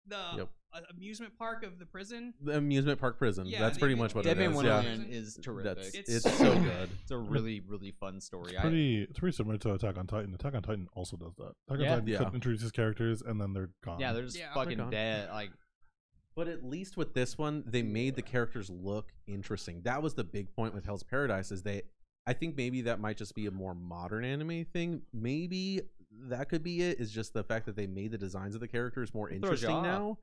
The 0.07 0.19
Yep. 0.37 0.49
uh, 0.73 0.81
amusement 0.91 1.35
park 1.35 1.63
of 1.63 1.79
the 1.79 1.85
prison. 1.87 2.35
the 2.39 2.57
amusement 2.57 2.99
park 2.99 3.17
prison. 3.17 3.47
Yeah, 3.47 3.59
That's 3.59 3.77
the 3.77 3.79
pretty 3.79 3.95
much 3.95 4.13
what 4.13 4.23
Dead 4.23 4.37
it 4.37 4.39
Man 4.41 4.51
is. 4.51 4.63
Yeah. 4.63 4.75
Wonderland 4.75 5.07
is 5.09 5.39
terrific. 5.41 5.75
That's 5.77 5.95
It's 5.95 6.09
it's, 6.09 6.23
so 6.23 6.29
so 6.29 6.53
good. 6.53 6.63
good. 6.63 6.89
it's 7.01 7.09
a 7.11 7.17
really 7.17 7.61
really 7.61 7.89
fun 7.99 8.21
story. 8.21 8.51
It's 8.51 8.59
I, 8.59 8.61
pretty, 8.61 9.01
it's 9.01 9.17
pretty 9.17 9.35
similar 9.35 9.57
to 9.57 9.73
Attack 9.73 9.97
on 9.97 10.05
Titan. 10.05 10.33
Attack 10.35 10.53
on 10.53 10.61
Titan 10.61 10.87
also 10.93 11.17
does 11.17 11.33
that. 11.37 11.53
Attack 11.69 11.79
Yeah. 11.83 11.93
on 11.93 11.99
Titan 12.01 12.07
Yeah. 12.07 12.31
introduces 12.35 12.71
characters 12.71 13.23
and 13.23 13.41
then 13.41 13.53
they're 13.53 13.71
gone. 13.83 13.99
yeah, 13.99 14.13
they're 14.13 14.25
just 14.25 14.37
Yeah. 14.37 14.53
fucking 14.53 14.77
They're 14.77 14.89
dead. 14.91 15.29
Like 15.31 15.51
But 16.35 16.49
at 16.49 16.63
least 16.63 16.97
with 16.97 17.13
this 17.15 17.37
one, 17.37 17.63
they 17.65 17.81
made 17.81 18.15
the 18.15 18.21
characters 18.21 18.69
look 18.69 19.11
interesting. 19.25 19.81
That 19.83 20.03
was 20.03 20.13
the 20.15 20.23
big 20.25 20.51
point 20.53 20.75
with 20.75 20.83
Hell's 20.85 21.01
Paradise. 21.03 21.49
Is 21.51 21.63
they, 21.63 21.81
I 22.27 22.33
think 22.33 22.57
maybe 22.57 22.81
that 22.83 22.99
might 22.99 23.17
just 23.17 23.35
be 23.35 23.45
a 23.45 23.51
more 23.51 23.75
modern 23.75 24.25
anime 24.25 24.65
thing. 24.65 25.01
Maybe 25.13 25.81
that 26.29 26.49
could 26.49 26.63
be 26.63 26.81
it. 26.81 26.99
Is 26.99 27.11
just 27.11 27.33
the 27.33 27.43
fact 27.43 27.65
that 27.67 27.75
they 27.75 27.87
made 27.87 28.11
the 28.11 28.17
designs 28.17 28.55
of 28.55 28.61
the 28.61 28.67
characters 28.67 29.13
more 29.13 29.29
It 29.29 29.35
interesting 29.35 29.81
now. 29.83 30.17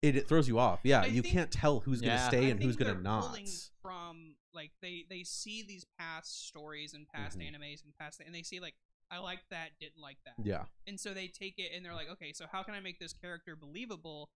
It, 0.00 0.16
it 0.16 0.28
throws 0.28 0.48
you 0.48 0.58
off. 0.58 0.80
Yeah, 0.82 1.02
I 1.02 1.06
you 1.06 1.22
think- 1.22 1.34
can't 1.34 1.50
tell 1.50 1.80
who's 1.80 2.00
Yeah. 2.02 2.16
gonna 2.16 2.28
stay 2.28 2.46
I 2.46 2.50
and 2.50 2.62
who's 2.62 2.76
gonna 2.76 2.94
not. 2.94 3.38
From 3.82 4.36
like 4.54 4.72
they 4.80 5.04
they 5.08 5.24
see 5.24 5.62
these 5.62 5.84
past 5.98 6.46
stories 6.48 6.94
and 6.94 7.06
past 7.08 7.38
Mhm. 7.38 7.52
animes 7.54 7.84
and 7.84 7.96
past 7.98 8.20
and 8.24 8.34
they 8.34 8.42
see 8.42 8.58
like 8.60 8.74
I 9.10 9.18
like 9.18 9.40
that, 9.50 9.78
didn't 9.78 10.00
like 10.00 10.16
that, 10.24 10.34
Yeah, 10.42 10.64
and 10.86 10.98
so 10.98 11.12
they 11.12 11.28
take 11.28 11.58
it 11.58 11.70
and 11.74 11.84
they're 11.84 11.92
like, 11.94 12.08
okay, 12.08 12.32
so 12.32 12.46
how 12.50 12.62
can 12.62 12.72
I 12.72 12.80
make 12.80 12.98
this 12.98 13.12
character 13.12 13.54
believable 13.54 14.30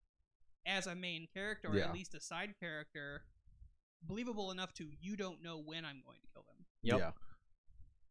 as 0.66 0.86
a 0.86 0.94
main 0.94 1.26
character 1.32 1.68
or 1.68 1.76
Yeah. 1.76 1.86
at 1.86 1.94
least 1.94 2.14
a 2.14 2.20
side 2.20 2.54
character, 2.60 3.24
believable 4.02 4.50
enough 4.50 4.74
to 4.74 4.90
you 5.00 5.16
don't 5.16 5.42
know 5.42 5.56
when 5.58 5.86
I'm 5.86 6.02
going 6.04 6.20
to 6.20 6.26
kill 6.28 6.42
them. 6.42 6.55
Yep. 6.82 6.98
yeah, 6.98 7.10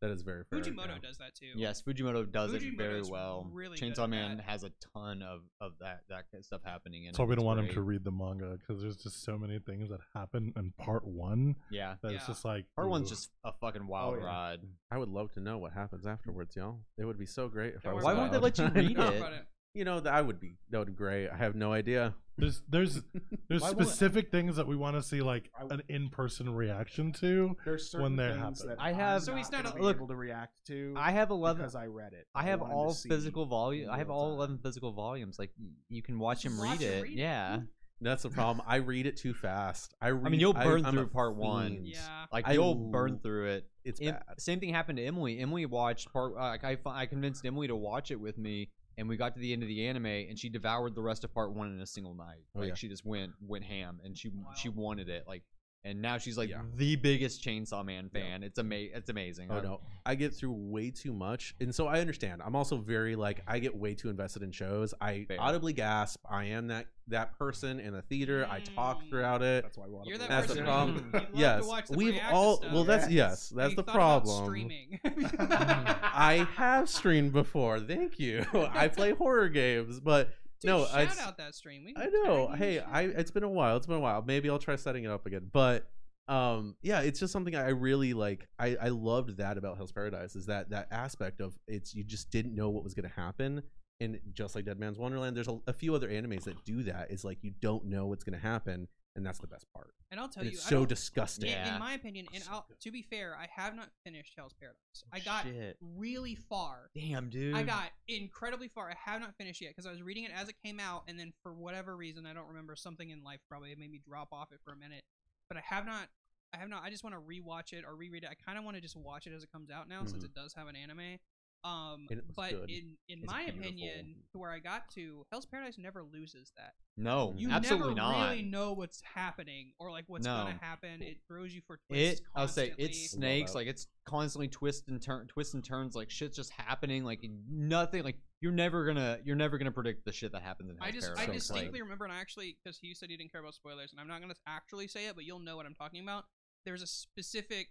that 0.01 0.11
is 0.11 0.21
very 0.23 0.43
fair. 0.49 0.59
Fujimoto 0.59 0.87
yeah. 0.87 0.97
does 1.01 1.17
that 1.17 1.33
too. 1.35 1.47
yes, 1.55 1.81
Fujimoto 1.81 2.29
does 2.29 2.53
it 2.53 2.63
very 2.77 3.01
well. 3.03 3.49
really 3.51 3.77
Chainsaw 3.77 4.03
at 4.03 4.09
Man 4.09 4.37
that. 4.37 4.43
has 4.45 4.63
a 4.63 4.71
ton 4.93 5.21
of 5.23 5.41
of 5.61 5.73
that 5.79 6.01
that 6.09 6.25
kind 6.31 6.39
of 6.39 6.45
stuff 6.45 6.61
happening 6.63 7.03
in 7.05 7.11
That's 7.11 7.19
why 7.19 7.25
it. 7.25 7.29
we 7.29 7.35
don't 7.35 7.45
want 7.45 7.59
him 7.61 7.69
to 7.69 7.81
read 7.81 8.03
the 8.03 8.11
manga 8.11 8.57
because 8.59 8.81
there's 8.81 8.97
just 8.97 9.23
so 9.23 9.37
many 9.37 9.59
things 9.59 9.89
that 9.89 9.99
happen 10.13 10.51
in 10.57 10.73
part 10.77 11.05
one 11.07 11.55
Yeah. 11.71 11.95
that 12.03 12.11
it's 12.11 12.27
just 12.27 12.43
like 12.45 12.65
Part 12.75 12.89
one's 12.89 13.09
just 13.09 13.29
a 13.45 13.53
fucking 13.53 13.83
oh, 13.85 13.89
wild 13.89 14.15
Oh, 14.15 14.19
yeah. 14.19 14.25
ride. 14.25 14.59
I 14.91 14.97
would 14.97 15.09
love 15.09 15.31
to 15.33 15.39
know 15.39 15.57
what 15.57 15.71
happens 15.71 16.05
afterwards, 16.05 16.55
y'all. 16.55 16.79
It 16.97 17.05
would 17.05 17.17
be 17.17 17.25
so 17.25 17.47
great 17.47 17.75
if 17.75 17.83
Don't 17.83 17.93
I 17.93 17.95
was. 17.95 18.03
worry 18.03 18.13
Why 18.15 18.19
won't 18.19 18.31
they 18.33 18.39
let 18.39 18.57
you 18.57 18.65
read 18.75 18.99
it? 18.99 19.45
About 19.75 19.77
it. 19.77 19.79
You 19.79 19.85
know, 19.85 19.99
that 20.01 20.13
I 20.13 20.21
would 20.21 20.39
be. 20.39 20.57
That 20.69 20.79
would 20.79 20.87
be 20.87 20.93
great. 20.93 21.29
I 21.29 21.37
have 21.37 21.55
no 21.55 21.71
idea. 21.73 22.13
there's 22.37 22.61
there's 22.67 23.01
there's 23.49 23.61
Why 23.61 23.71
won't- 23.71 23.81
specific 23.87 24.29
things 24.31 24.55
that 24.57 24.67
we 24.67 24.75
want 24.75 24.95
to 24.97 25.01
see 25.03 25.21
like 25.21 25.49
I- 25.57 25.73
an 25.73 25.81
in 25.89 26.09
person 26.09 26.53
reaction 26.53 27.11
to. 27.13 27.55
There's 27.65 27.89
certain 27.91 28.03
When 28.03 28.15
that 28.17 28.33
things 28.39 28.59
happen. 28.61 28.75
that 28.77 28.81
I 28.83 28.89
I'm 28.89 28.95
have- 28.95 29.23
So 29.23 29.35
he's 29.35 29.51
not 29.51 29.63
gonna 29.63 29.75
a- 29.75 29.77
be 29.79 29.83
look, 29.83 29.97
able 29.97 30.07
to 30.07 30.15
react 30.15 30.65
to. 30.67 30.93
I 30.97 31.11
have 31.11 31.29
eleven. 31.31 31.61
because 31.61 31.75
I 31.75 31.85
read 31.85 32.13
it. 32.13 32.27
I 32.35 32.43
have 32.43 32.61
wanted 32.61 32.73
to 32.73 32.77
all 32.77 32.93
see 32.93 33.09
physical 33.09 33.45
volume. 33.45 33.89
I 33.89 33.97
have 33.97 34.07
real 34.07 34.17
all 34.17 34.29
time. 34.29 34.37
eleven 34.37 34.57
physical 34.59 34.91
volumes. 34.93 35.37
Like 35.39 35.51
y- 35.59 35.67
you 35.89 36.01
can 36.01 36.19
watch 36.19 36.43
Just 36.43 36.55
him 36.55 36.59
watch 36.67 36.79
read 36.79 36.81
him 36.81 36.93
it. 36.99 37.01
read 37.03 37.11
it. 37.13 37.17
Yeah. 37.19 37.59
That's 38.01 38.23
the 38.23 38.29
problem. 38.29 38.63
I 38.67 38.75
read 38.75 39.05
it 39.05 39.15
too 39.15 39.33
fast. 39.33 39.95
I 40.01 40.09
read. 40.09 40.29
mean, 40.29 40.41
you'll 40.41 40.51
burn 40.53 40.85
I'm 40.85 40.93
through 40.93 41.03
a 41.03 41.07
part 41.07 41.37
one. 41.37 41.69
fiend. 41.71 41.87
Yeah. 41.87 42.25
Like 42.31 42.45
I 42.45 42.51
you'll 42.51 42.75
burn 42.75 43.19
through 43.19 43.45
it. 43.51 43.69
It's 43.85 44.01
Em- 44.01 44.15
bad. 44.15 44.23
Same 44.37 44.59
thing 44.59 44.73
happened 44.73 44.97
to 44.97 45.05
Emily. 45.05 45.39
Emily 45.39 45.65
watched 45.65 46.11
part. 46.11 46.33
Uh, 46.33 46.39
like 46.41 46.65
I, 46.65 46.75
fi- 46.75 47.03
I 47.03 47.05
convinced 47.05 47.45
Emily 47.45 47.67
to 47.67 47.75
watch 47.75 48.11
it 48.11 48.19
with 48.19 48.37
me, 48.37 48.69
and 48.97 49.07
we 49.07 49.17
got 49.17 49.33
to 49.33 49.39
the 49.39 49.51
end 49.53 49.61
of 49.61 49.67
the 49.67 49.87
anime, 49.87 50.05
and 50.05 50.37
she 50.37 50.49
devoured 50.49 50.95
the 50.95 51.01
rest 51.01 51.23
of 51.23 51.33
part 51.33 51.53
one 51.53 51.73
in 51.73 51.81
a 51.81 51.85
single 51.85 52.13
night. 52.13 52.43
Oh, 52.55 52.59
like 52.59 52.69
yeah. 52.69 52.75
she 52.75 52.87
just 52.87 53.05
went 53.05 53.31
went 53.41 53.63
ham, 53.63 53.99
and 54.03 54.17
she 54.17 54.31
she 54.55 54.69
wanted 54.69 55.09
it. 55.09 55.25
Like, 55.27 55.43
and 55.85 56.01
now 56.01 56.17
she's 56.17 56.37
like 56.37 56.49
Yeah. 56.49 56.61
the 56.75 56.95
biggest 56.97 57.41
Chainsaw 57.43 57.85
Man 57.85 58.09
Yeah. 58.13 58.19
fan. 58.21 58.43
It's 58.43 58.59
ama- 58.59 58.75
It's 58.75 59.09
amazing. 59.09 59.47
Oh 59.51 59.57
I- 59.57 59.61
no, 59.61 59.81
I 60.05 60.15
get 60.15 60.33
through 60.33 60.51
way 60.53 60.89
too 60.91 61.13
much, 61.13 61.55
and 61.61 61.73
so 61.73 61.87
I 61.87 61.99
understand. 62.01 62.41
I'm 62.43 62.55
also 62.55 62.77
very 62.77 63.15
like 63.15 63.41
I 63.47 63.59
get 63.59 63.75
way 63.75 63.93
too 63.95 64.09
invested 64.09 64.43
in 64.43 64.51
shows. 64.51 64.93
I 64.99 65.23
Fair. 65.25 65.39
audibly 65.39 65.71
gasp. 65.73 66.19
I 66.29 66.45
am 66.45 66.67
that 66.67 66.87
that 67.07 67.37
person 67.37 67.79
in 67.79 67.93
the 67.93 68.01
theater. 68.01 68.47
I 68.49 68.59
talk 68.61 69.03
Mm. 69.03 69.09
throughout 69.09 69.43
it. 69.43 69.63
That's 69.63 69.77
why 69.77 69.85
we're 69.87 70.03
You're 70.05 70.17
that 70.17 70.27
That's 70.27 70.47
the 70.47 70.53
person 70.53 70.65
problem. 70.65 71.09
who- 71.13 71.19
to 71.19 71.27
yes, 71.35 71.65
watch 71.67 71.87
the 71.87 71.97
we've 71.97 72.19
all. 72.31 72.57
stuff. 72.57 72.73
Well, 72.73 72.83
that's 72.83 73.03
Yes. 73.09 73.13
yes, 73.13 73.49
that's 73.49 73.69
you 73.71 73.75
the 73.75 73.83
thought 73.83 73.95
about 73.95 74.23
problem. 74.25 74.45
Streaming. 74.45 74.99
I 75.03 76.47
have 76.55 76.89
streamed 76.89 77.31
before. 77.33 77.79
Thank 77.79 78.19
you. 78.19 78.45
I 78.73 78.87
play 78.87 79.11
horror 79.11 79.49
games, 79.49 79.99
but 79.99 80.29
Dude, 80.61 80.69
no, 80.69 80.85
shout 80.85 81.01
it's- 81.01 81.19
out 81.19 81.37
that 81.37 81.55
stream. 81.55 81.87
I 81.95 82.07
know. 82.07 82.47
Hey, 82.49 82.79
I 82.79 83.03
it's 83.03 83.31
been 83.31 83.43
a 83.43 83.49
while. 83.49 83.77
It's 83.77 83.87
been 83.87 83.97
a 83.97 83.99
while. 84.01 84.23
Maybe 84.25 84.49
I'll 84.49 84.59
try 84.59 84.75
setting 84.75 85.03
it 85.03 85.11
up 85.11 85.25
again. 85.25 85.49
But 85.51 85.87
um 86.27 86.75
yeah, 86.81 87.01
it's 87.01 87.19
just 87.19 87.31
something 87.31 87.55
I 87.55 87.69
really 87.69 88.13
like 88.13 88.47
I 88.57 88.75
I 88.81 88.87
loved 88.89 89.37
that 89.37 89.57
about 89.57 89.77
Hell's 89.77 89.91
Paradise 89.91 90.35
is 90.35 90.47
that 90.47 90.71
that 90.71 90.87
aspect 90.91 91.39
of 91.39 91.53
it's 91.67 91.93
you 91.93 92.03
just 92.03 92.31
didn't 92.31 92.55
know 92.55 92.69
what 92.71 92.83
was 92.83 92.95
going 92.95 93.07
to 93.07 93.15
happen 93.15 93.61
and 93.99 94.19
just 94.33 94.55
like 94.55 94.65
Dead 94.65 94.79
Man's 94.79 94.97
Wonderland 94.97 95.37
there's 95.37 95.47
a, 95.47 95.59
a 95.67 95.73
few 95.73 95.93
other 95.93 96.09
animes 96.09 96.45
that 96.45 96.63
do 96.65 96.81
that 96.83 97.11
is 97.11 97.23
like 97.23 97.37
you 97.43 97.51
don't 97.61 97.85
know 97.85 98.07
what's 98.07 98.23
going 98.23 98.37
to 98.37 98.43
happen 98.43 98.87
and 99.15 99.25
that's 99.25 99.39
the 99.39 99.47
best 99.47 99.65
part. 99.73 99.93
and 100.11 100.19
I'll 100.19 100.29
tell 100.29 100.43
And 100.43 100.51
you, 100.51 100.57
it's 100.57 100.65
I 100.67 100.69
so 100.69 100.75
don't- 100.79 100.89
disgusting. 100.89 101.45
in, 101.49 101.51
Yeah. 101.51 101.73
in 101.75 101.79
my 101.79 101.93
opinion, 101.93 102.27
and 102.33 102.43
So 102.43 102.51
I'll, 102.51 102.65
good. 102.67 102.79
to 102.81 102.91
be 102.91 103.01
fair, 103.01 103.35
I 103.35 103.47
have 103.47 103.75
not 103.75 103.89
finished 104.03 104.33
Hell's 104.37 104.53
Paradise. 104.53 105.03
I 105.11 105.19
got 105.19 105.43
Shit. 105.45 105.77
really 105.81 106.35
far. 106.35 106.89
Damn, 106.93 107.29
dude. 107.29 107.55
I 107.55 107.63
got 107.63 107.91
incredibly 108.07 108.67
far. 108.67 108.89
I 108.89 108.95
have 109.09 109.19
not 109.21 109.35
finished 109.35 109.61
yet 109.61 109.69
because 109.71 109.85
I 109.85 109.91
was 109.91 110.01
reading 110.01 110.23
it 110.25 110.31
as 110.31 110.47
it 110.49 110.55
came 110.63 110.79
out, 110.79 111.03
and 111.07 111.19
then 111.19 111.33
for 111.41 111.53
whatever 111.53 111.95
reason, 111.97 112.25
I 112.25 112.33
don't 112.33 112.47
remember 112.47 112.75
something 112.75 113.09
in 113.09 113.23
life 113.23 113.39
probably 113.49 113.73
made 113.75 113.91
me 113.91 113.97
drop 113.99 114.29
off 114.31 114.51
it 114.51 114.59
for 114.63 114.71
a 114.73 114.77
minute. 114.77 115.03
But 115.49 115.57
I 115.57 115.61
have 115.61 115.85
not. 115.85 116.09
I 116.53 116.57
have 116.57 116.69
not. 116.69 116.83
I 116.83 116.89
just 116.89 117.03
want 117.03 117.15
to 117.15 117.19
rewatch 117.21 117.73
it 117.73 117.83
or 117.85 117.95
reread 117.95 118.23
it. 118.23 118.29
I 118.29 118.35
kind 118.35 118.57
of 118.57 118.63
want 118.63 118.75
to 118.77 118.81
just 118.81 118.95
watch 118.95 119.27
it 119.27 119.33
as 119.33 119.43
it 119.43 119.51
comes 119.51 119.69
out 119.69 119.89
now, 119.89 120.05
since 120.05 120.23
Mhm. 120.23 120.27
it 120.27 120.33
does 120.33 120.53
have 120.53 120.67
an 120.67 120.75
anime. 120.75 121.19
Um, 121.65 122.05
it 122.11 122.19
but 122.35 122.51
good. 122.51 122.69
in 122.69 122.95
in 123.09 123.19
It's 123.19 123.25
my 123.25 123.45
beautiful. 123.45 123.63
opinion, 123.63 124.15
to 124.31 124.37
where 124.37 124.51
I 124.51 124.59
got 124.59 124.87
to, 124.91 125.25
Hell's 125.31 125.47
Paradise 125.47 125.77
never 125.79 126.03
loses 126.03 126.51
that. 126.57 126.73
No, 126.95 127.33
You 127.35 127.49
absolutely 127.49 127.95
never 127.95 127.95
not. 127.95 128.29
really 128.29 128.43
know 128.43 128.73
what's 128.73 129.01
happening 129.01 129.71
or 129.79 129.89
like 129.89 130.05
what's 130.07 130.25
No. 130.25 130.43
gonna 130.43 130.59
happen. 130.61 131.01
It 131.01 131.17
throws 131.27 131.53
you 131.55 131.61
for 131.65 131.79
twists. 131.89 132.21
It, 132.21 132.25
I'll 132.35 132.47
say 132.47 132.73
it's 132.77 133.11
snakes. 133.11 133.55
Like 133.55 133.65
it's 133.67 133.87
constantly 134.05 134.47
twist 134.47 134.87
and 134.87 135.01
turn, 135.01 135.25
twists 135.27 135.55
and 135.55 135.63
turns. 135.65 135.95
Like 135.95 136.11
shit's 136.11 136.35
just 136.37 136.51
happening. 136.51 137.03
Like 137.03 137.19
nothing. 137.49 138.03
Like 138.03 138.17
you're 138.41 138.51
never 138.51 138.85
gonna, 138.85 139.17
you're 139.25 139.35
never 139.35 139.57
gonna 139.57 139.71
predict 139.71 140.05
the 140.05 140.13
shit 140.13 140.31
that 140.33 140.43
happens 140.43 140.69
in 140.69 140.77
I 140.79 140.85
Hell's 140.91 140.95
just 140.95 141.07
I 141.13 141.15
Paradise. 141.25 141.27
Like, 141.27 141.33
distinctly 141.57 141.81
remember, 141.81 142.05
and 142.05 142.13
I 142.13 142.17
actually 142.21 142.57
because 142.63 142.77
he 142.79 142.93
said 142.93 143.09
he 143.09 143.17
didn't 143.17 143.31
care 143.31 143.41
about 143.41 143.55
spoilers, 143.55 143.91
and 143.91 143.99
I'm 143.99 144.07
not 144.07 144.21
gonna 144.21 144.35
actually 144.47 144.87
say 144.87 145.07
it, 145.07 145.15
but 145.15 145.25
you'll 145.25 145.39
know 145.39 145.57
what 145.57 145.65
I'm 145.65 145.73
talking 145.75 146.03
about. 146.03 146.25
There's 146.63 146.81
a 146.83 146.87
specific 146.87 147.69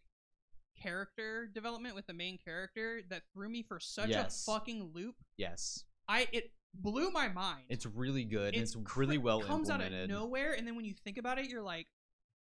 character 0.81 1.47
development 1.54 1.95
with 1.95 2.07
the 2.07 2.12
main 2.14 2.38
character 2.38 3.00
that 3.11 3.23
threw 3.33 3.49
me 3.49 3.62
for 3.62 3.78
such 3.81 4.09
Yes. 4.09 4.47
a 4.47 4.52
fucking 4.52 4.90
loop. 4.95 5.16
yes, 5.37 5.85
I 6.09 6.28
it 6.33 6.52
blew 6.75 7.11
my 7.11 7.28
mind. 7.28 7.64
it's 7.69 7.87
really 7.87 8.25
good. 8.25 8.54
and 8.54 8.62
It's, 8.62 8.75
cra- 8.85 9.00
really 9.00 9.19
well 9.19 9.40
comes 9.40 9.71
out 9.71 9.81
of 9.81 9.93
nowhere, 10.09 10.52
and 10.52 10.66
then 10.66 10.76
when 10.76 10.85
you 10.85 10.95
think 11.04 11.19
about 11.19 11.38
it, 11.38 11.49
you're 11.49 11.62
like, 11.62 11.87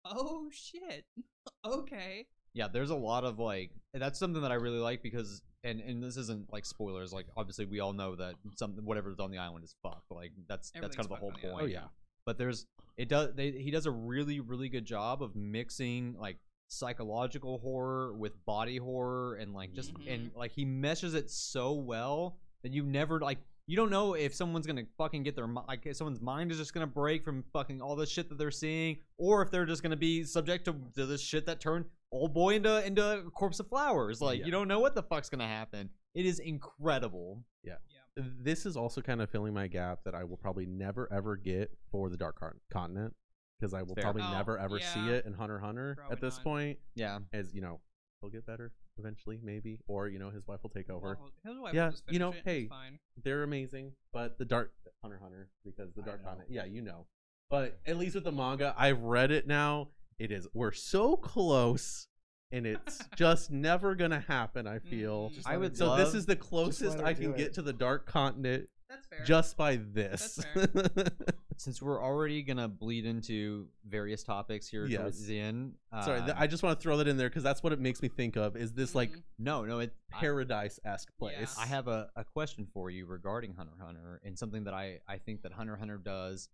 oh 0.06 0.50
shit, 0.52 1.06
okay. 1.66 2.26
yeah, 2.54 2.68
there's 2.68 2.90
a 2.90 2.96
lot 2.96 3.24
of 3.24 3.40
like 3.40 3.72
that's 3.94 4.20
something 4.20 4.42
that 4.42 4.52
I 4.52 4.56
really 4.56 4.80
like 4.80 5.02
because 5.04 5.42
and 5.64 5.80
and 5.80 6.04
this 6.04 6.18
isn't 6.18 6.52
like 6.52 6.66
spoilers. 6.66 7.14
Like 7.14 7.28
obviously 7.38 7.66
we 7.66 7.80
all 7.80 7.94
know 7.94 8.16
that 8.16 8.36
something 8.58 8.84
whatever's 8.86 9.20
on 9.20 9.32
the 9.32 9.38
island 9.38 9.64
is 9.64 9.76
fucked. 9.84 10.12
Like 10.12 10.32
that's 10.50 10.72
that's 10.72 10.96
kind 10.96 11.06
of 11.06 11.10
the 11.10 11.16
whole 11.16 11.32
fucked 11.32 11.44
on 11.46 11.50
the 11.52 11.54
point. 11.56 11.64
Oh 11.64 11.68
yeah. 11.68 11.86
but 12.26 12.38
there's 12.38 12.66
it 12.98 13.08
does 13.08 13.34
they, 13.36 13.52
he 13.52 13.72
does 13.72 13.86
a 13.86 13.92
really 13.92 14.40
really 14.40 14.68
good 14.70 14.86
job 14.86 15.24
of 15.24 15.36
mixing 15.36 16.16
like 16.20 16.38
psychological 16.74 17.60
horror 17.60 18.14
with 18.14 18.34
body 18.46 18.78
horror 18.78 19.36
and 19.36 19.54
like 19.54 19.74
just 19.74 19.92
and 20.08 20.28
mm-hmm. 20.28 20.40
like 20.40 20.52
he 20.52 20.66
meshes 20.66 21.14
it 21.14 21.30
so 21.30 21.74
well 21.74 22.38
that 22.64 22.74
you 22.74 22.84
never 22.84 23.20
like 23.20 23.38
you 23.68 23.78
don't 23.78 23.90
know 23.90 24.14
if 24.14 24.34
someone's 24.34 24.68
gonna 24.68 24.86
fucking 24.98 25.24
get 25.24 25.36
their 25.36 25.48
like 25.68 25.86
if 25.86 25.96
someone's 25.96 26.22
mind 26.22 26.52
is 26.52 26.58
just 26.58 26.74
gonna 26.74 26.88
break 26.88 27.24
from 27.24 27.44
fucking 27.54 27.82
all 27.82 27.96
the 27.96 28.06
shit 28.06 28.30
that 28.30 28.38
they're 28.38 28.52
seeing 28.52 28.98
or 29.18 29.42
if 29.42 29.52
they're 29.52 29.66
just 29.66 29.84
gonna 29.84 29.96
be 29.96 30.24
subject 30.24 30.66
to, 30.66 30.76
to 30.96 31.06
this 31.06 31.22
shit 31.22 31.46
that 31.46 31.60
turned 31.60 31.86
old 32.12 32.34
boy 32.34 32.56
into 32.56 32.86
into 32.86 33.04
a 33.04 33.24
corpse 33.32 33.60
of 33.60 33.68
flowers 33.68 34.22
like 34.22 34.40
Yeah. 34.40 34.46
you 34.46 34.52
don't 34.52 34.68
know 34.68 34.80
what 34.80 34.96
the 34.96 35.04
fuck's 35.04 35.30
gonna 35.30 35.48
happen 35.48 35.90
it 36.14 36.26
is 36.26 36.40
incredible 36.40 37.44
Yeah. 37.64 37.76
yeah. 38.18 38.24
this 38.42 38.66
is 38.66 38.76
also 38.76 39.02
kind 39.02 39.22
of 39.22 39.30
filling 39.30 39.54
my 39.54 39.68
gap 39.68 40.04
that 40.06 40.14
I 40.14 40.24
will 40.24 40.38
probably 40.38 40.66
never 40.66 41.12
ever 41.12 41.38
get 41.38 41.72
for 41.92 42.10
the 42.10 42.18
Dark 42.18 42.40
Continent 42.72 43.14
because 43.60 43.74
I 43.74 43.82
will 43.84 43.96
Fair. 43.96 44.04
probably 44.04 44.24
Oh, 44.24 44.32
never 44.32 44.58
ever 44.58 44.80
see 44.80 45.00
yeah. 45.08 45.14
it 45.14 45.26
in 45.26 45.34
Hunter 45.34 45.56
x 45.58 45.64
Hunter 45.66 45.96
Probably 45.98 46.14
at 46.14 46.22
this 46.22 46.36
not. 46.38 46.44
point. 46.44 46.80
yeah 46.96 47.20
As 47.32 47.54
you 47.54 47.62
know, 47.62 47.80
he'll 48.22 48.30
get 48.30 48.46
better 48.46 48.72
eventually, 49.00 49.40
maybe, 49.44 49.80
or 49.88 50.08
you 50.08 50.20
know, 50.20 50.30
his 50.30 50.46
wife 50.48 50.60
will 50.64 50.70
take 50.70 50.90
over. 50.90 51.18
Well, 51.20 51.32
his 51.54 51.60
wife 51.62 51.74
Yeah, 51.74 51.86
will 51.86 51.92
just 51.92 52.04
you 52.10 52.20
know, 52.20 52.30
it, 52.32 52.36
it's 52.38 52.46
hey, 52.46 52.68
fine. 52.68 53.00
They're 53.24 53.44
amazing, 53.44 53.94
but 54.12 54.38
the 54.38 54.46
Dark 54.46 54.72
Hunter 55.02 55.16
x 55.16 55.24
Hunter 55.24 55.50
because 55.66 55.94
the 55.96 56.02
I 56.04 56.06
Dark 56.06 56.22
know. 56.22 56.28
Continent, 56.30 56.52
yeah, 56.52 56.66
you 56.66 56.82
know. 56.82 57.06
But 57.50 57.80
at 57.86 57.98
least 57.98 58.16
with 58.16 58.24
the 58.24 58.32
manga, 58.32 58.74
I've 58.78 59.02
read 59.02 59.32
it 59.32 59.48
now. 59.48 59.90
It 60.20 60.32
is 60.32 60.48
we're 60.54 60.72
so 60.72 61.16
close, 61.18 62.08
and 62.52 62.66
it's 62.68 63.00
just 63.18 63.50
never 63.52 63.96
gonna 63.96 64.20
happen. 64.28 64.68
I 64.68 64.80
feel. 64.80 65.30
Mm. 65.30 65.34
Just 65.36 65.48
I 65.48 65.52
let 65.54 65.60
would 65.62 65.72
her 65.72 65.76
So 65.78 65.86
do 65.86 65.86
it. 65.86 65.96
love- 65.96 66.00
this 66.06 66.14
is 66.16 66.26
the 66.28 66.36
closest 66.36 67.00
her 67.00 67.06
I 67.06 67.14
can 67.14 67.32
do 67.32 67.38
get 67.38 67.48
it. 67.48 67.54
to 67.56 67.62
the 67.64 67.74
Dark 67.74 68.06
Continent 68.06 68.70
That's 68.94 69.08
fair. 69.08 69.24
just 69.26 69.58
by 69.58 69.78
this. 69.78 70.40
since 71.58 71.82
we're 71.82 72.04
already 72.04 72.42
gonna 72.42 72.68
bleed 72.68 73.06
into 73.06 73.68
various 73.88 74.24
topics 74.24 74.68
here 74.68 74.88
towards 74.88 75.20
Yes. 75.20 75.28
the 75.28 75.40
end 75.40 75.74
uh, 75.92 76.04
Sorry, 76.04 76.22
th- 76.22 76.34
I 76.38 76.48
just 76.48 76.64
want 76.64 76.80
to 76.80 76.84
throw 76.84 76.98
that 76.98 77.08
in 77.08 77.16
there 77.18 77.30
because 77.30 77.44
that's 77.44 77.62
what 77.62 77.72
it 77.74 77.80
makes 77.80 78.02
me 78.02 78.10
think 78.10 78.36
of. 78.36 78.56
Is 78.56 78.74
this 78.74 78.96
like 78.96 79.12
Mhm. 79.12 79.22
no 79.40 79.64
no 79.66 79.80
it 79.80 79.94
I- 80.14 80.20
paradise 80.20 80.80
esque 80.84 81.16
place? 81.18 81.56
I 81.60 81.66
have 81.68 81.88
a, 81.88 82.10
a 82.16 82.24
question 82.24 82.68
for 82.74 82.90
you 82.90 83.06
regarding 83.06 83.54
Hunter 83.54 83.74
x 83.78 83.82
Hunter 83.86 84.20
and 84.24 84.38
something 84.38 84.64
that 84.66 84.74
I, 84.74 85.00
I 85.08 85.18
think 85.20 85.44
that 85.44 85.54
Hunter 85.54 85.74
x 85.74 85.80
Hunter 85.80 85.98
does 85.98 86.50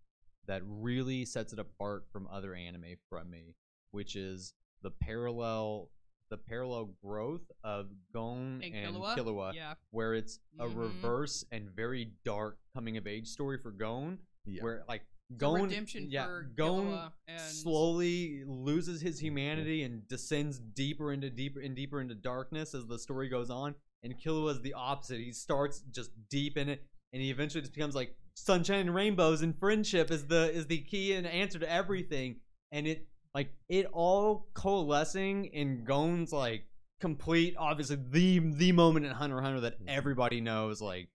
that 0.46 0.62
really 0.64 1.24
sets 1.24 1.52
it 1.52 1.58
apart 1.58 2.04
from 2.12 2.26
other 2.30 2.54
anime 2.54 2.96
from 3.08 3.30
me, 3.30 3.54
which 3.92 4.16
is 4.16 4.54
the 4.82 4.90
parallel 4.90 5.90
the 6.30 6.36
parallel 6.36 6.94
growth 7.04 7.50
of 7.64 7.88
Gon 8.14 8.60
And 8.62 8.74
and, 8.74 8.96
Killua? 8.96 9.16
Killua, 9.16 9.54
yeah. 9.54 9.74
where 9.90 10.14
it's 10.14 10.38
a 10.58 10.66
Mhm. 10.66 10.76
reverse 10.76 11.44
and 11.50 11.68
very 11.70 12.12
dark 12.24 12.58
coming 12.74 12.96
of 12.96 13.06
age 13.06 13.26
story 13.28 13.58
for 13.58 13.72
Gon, 13.72 14.18
Yeah. 14.46 14.62
where 14.62 14.84
like 14.88 15.02
It's 15.28 15.38
Gon 15.38 15.62
redemption 15.62 16.10
yeah, 16.10 16.26
for 16.26 16.42
Gon 16.56 17.12
and 17.28 17.40
slowly 17.40 18.44
loses 18.44 19.00
his 19.00 19.20
humanity 19.20 19.82
and 19.84 20.06
descends 20.08 20.58
deeper 20.58 21.12
into 21.12 21.30
deeper 21.30 21.60
and 21.60 21.76
deeper 21.76 22.00
into 22.00 22.14
darkness 22.14 22.74
as 22.74 22.86
the 22.86 22.98
story 22.98 23.28
goes 23.28 23.50
on. 23.50 23.74
And 24.02 24.18
Killua 24.18 24.52
is 24.52 24.60
the 24.62 24.72
opposite. 24.74 25.18
He 25.20 25.32
starts 25.32 25.82
just 25.90 26.10
deep 26.30 26.56
in 26.56 26.68
it, 26.68 26.84
and 27.12 27.20
he 27.22 27.30
eventually 27.30 27.60
just 27.60 27.74
becomes 27.74 27.94
like 27.94 28.16
sunshine 28.34 28.80
and 28.80 28.94
rainbows, 28.94 29.42
and 29.42 29.56
friendship 29.58 30.10
is 30.10 30.26
the 30.26 30.50
is 30.52 30.66
the 30.68 30.78
key 30.78 31.12
and 31.12 31.26
answer 31.26 31.58
to 31.58 31.70
everything. 31.70 32.40
And 32.72 32.86
it 32.86 33.08
like 33.34 33.52
it 33.68 33.86
all 33.92 34.48
coalescing 34.54 35.46
in 35.46 35.84
Gon's 35.84 36.32
like 36.32 36.64
complete, 37.00 37.54
obviously 37.58 37.98
the 38.10 38.38
the 38.38 38.72
moment 38.72 39.06
in 39.06 39.12
Hunter 39.12 39.40
Hunter 39.40 39.60
that 39.60 39.80
mm-hmm. 39.80 39.88
everybody 39.88 40.40
knows. 40.40 40.80
Like 40.80 41.08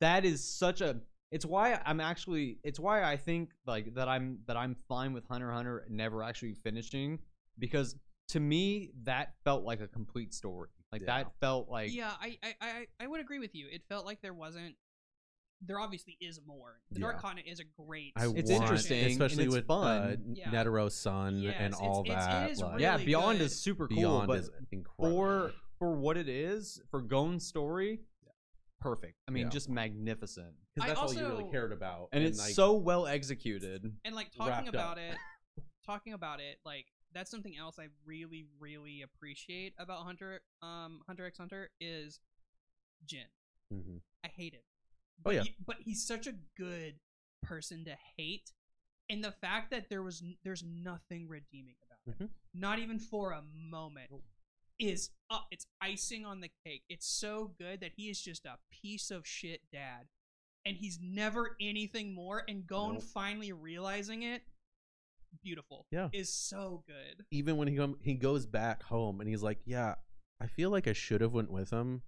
that 0.00 0.24
is 0.24 0.42
such 0.42 0.80
a 0.80 1.00
it's 1.30 1.44
why 1.44 1.80
I'm 1.84 2.00
actually 2.00 2.58
it's 2.64 2.80
why 2.80 3.02
I 3.02 3.16
think 3.16 3.50
like 3.66 3.94
that 3.94 4.08
I'm 4.08 4.38
that 4.46 4.56
I'm 4.56 4.76
fine 4.88 5.12
with 5.12 5.26
Hunter 5.26 5.50
Hunter 5.50 5.84
never 5.88 6.22
actually 6.22 6.54
finishing 6.54 7.18
because 7.58 7.96
to 8.28 8.40
me 8.40 8.92
that 9.04 9.34
felt 9.44 9.64
like 9.64 9.80
a 9.80 9.88
complete 9.88 10.34
story. 10.34 10.68
Like 10.92 11.02
Yeah. 11.02 11.18
that 11.18 11.32
felt 11.40 11.68
like 11.68 11.94
yeah, 11.94 12.12
I, 12.20 12.38
I, 12.42 12.54
I, 12.60 12.86
I 13.00 13.06
would 13.06 13.20
agree 13.20 13.38
with 13.38 13.54
you. 13.54 13.66
It 13.70 13.82
felt 13.88 14.06
like 14.06 14.22
there 14.22 14.34
wasn't. 14.34 14.74
There 15.60 15.80
obviously 15.80 16.16
is 16.20 16.40
more. 16.46 16.80
The 16.92 17.00
Dark 17.00 17.16
Yeah. 17.16 17.20
Continent 17.20 17.48
is 17.48 17.58
a 17.60 17.64
great. 17.64 18.12
I 18.16 18.26
It's 18.28 18.50
want- 18.50 18.62
interesting, 18.62 19.00
and 19.02 19.10
especially 19.12 19.44
it's 19.46 19.54
with 19.54 19.66
fun. 19.66 20.02
Uh, 20.02 20.16
Yeah. 20.34 20.50
Netero's 20.50 20.94
son 20.96 21.38
Yes, 21.38 21.54
and 21.58 21.74
it's- 21.74 21.80
all 21.80 22.00
it's- 22.02 22.24
it 22.24 22.28
that. 22.28 22.50
is 22.50 22.60
like, 22.60 22.80
yeah, 22.80 22.92
really 22.92 23.06
Beyond 23.06 23.38
good. 23.38 23.44
is 23.46 23.60
super 23.60 23.88
cool, 23.88 23.96
Beyond 23.96 24.26
but 24.28 24.38
is 24.38 24.50
incredible. 24.70 25.16
for 25.18 25.54
for 25.78 25.92
what 25.96 26.16
it 26.16 26.28
is 26.28 26.80
for 26.90 27.00
Gon's 27.00 27.46
story, 27.46 28.00
perfect. 28.80 29.16
I 29.28 29.30
mean, 29.30 29.44
Yeah. 29.44 29.50
just 29.50 29.68
magnificent, 29.68 30.56
because 30.74 30.90
I 30.90 30.94
that's 30.94 31.00
all 31.00 31.12
you 31.14 31.26
really 31.26 31.50
cared 31.52 31.72
about, 31.72 32.08
and 32.12 32.22
it's 32.24 32.38
like, 32.38 32.52
so 32.54 32.76
well 32.76 33.06
executed. 33.06 33.96
and 34.04 34.14
like 34.14 34.26
wrapped 34.38 34.66
talking 34.66 34.68
up. 34.68 34.74
about 34.74 34.98
it 34.98 35.16
talking 35.84 36.12
about 36.12 36.38
it 36.40 36.58
like 36.66 36.84
that's 37.12 37.30
something 37.30 37.56
else 37.56 37.78
i 37.78 37.88
really 38.04 38.44
really 38.60 39.00
appreciate 39.00 39.72
about 39.78 40.04
hunter 40.04 40.42
um 40.60 41.00
hunter 41.06 41.24
x 41.24 41.38
hunter 41.38 41.70
is 41.80 42.20
Ging 43.06 43.24
Mhm. 43.72 44.02
i 44.22 44.28
hate 44.28 44.52
him 44.52 44.60
Oh, 45.20 45.22
but 45.24 45.34
yeah. 45.34 45.42
he- 45.42 45.56
but 45.66 45.76
he's 45.84 46.06
such 46.06 46.26
a 46.26 46.32
good 46.56 47.00
person 47.42 47.84
to 47.84 47.96
hate 48.16 48.52
and 49.10 49.22
the 49.24 49.32
fact 49.32 49.70
that 49.70 49.88
there 49.88 50.02
was 50.02 50.22
there's 50.44 50.62
nothing 50.64 51.28
redeeming 51.28 51.76
about 51.82 52.16
him 52.20 52.28
Mhm. 52.28 52.30
not 52.54 52.78
even 52.78 52.98
for 52.98 53.32
a 53.32 53.42
moment 53.42 54.10
is 54.78 55.10
up 55.30 55.46
it's 55.50 55.66
icing 55.80 56.24
on 56.24 56.40
the 56.40 56.50
cake 56.64 56.84
it's 56.88 57.06
so 57.06 57.48
good 57.58 57.80
that 57.80 57.92
he 57.96 58.08
is 58.10 58.20
just 58.20 58.44
a 58.44 58.58
piece 58.70 59.10
of 59.10 59.26
shit 59.26 59.60
dad 59.72 60.08
and 60.66 60.76
he's 60.76 60.98
never 61.00 61.56
anything 61.60 62.12
more. 62.14 62.44
And 62.46 62.66
Gon 62.66 62.94
Nope. 62.94 63.02
finally 63.04 63.52
realizing 63.52 64.22
it, 64.24 64.42
beautiful. 65.42 65.86
Yeah. 65.90 66.10
is 66.12 66.30
so 66.32 66.82
good. 66.86 67.24
even 67.30 67.56
when 67.56 67.68
he 67.68 67.76
come, 67.76 67.98
he 68.02 68.14
goes 68.14 68.44
back 68.44 68.82
home 68.82 69.20
and 69.20 69.28
he's 69.30 69.42
like, 69.42 69.60
"Yeah, 69.64 69.94
I 70.40 70.46
feel 70.46 70.68
like 70.70 70.86
I 70.86 70.92
should 70.92 71.20
have 71.22 71.32
went 71.32 71.50
with 71.50 71.70
him, 71.70 72.02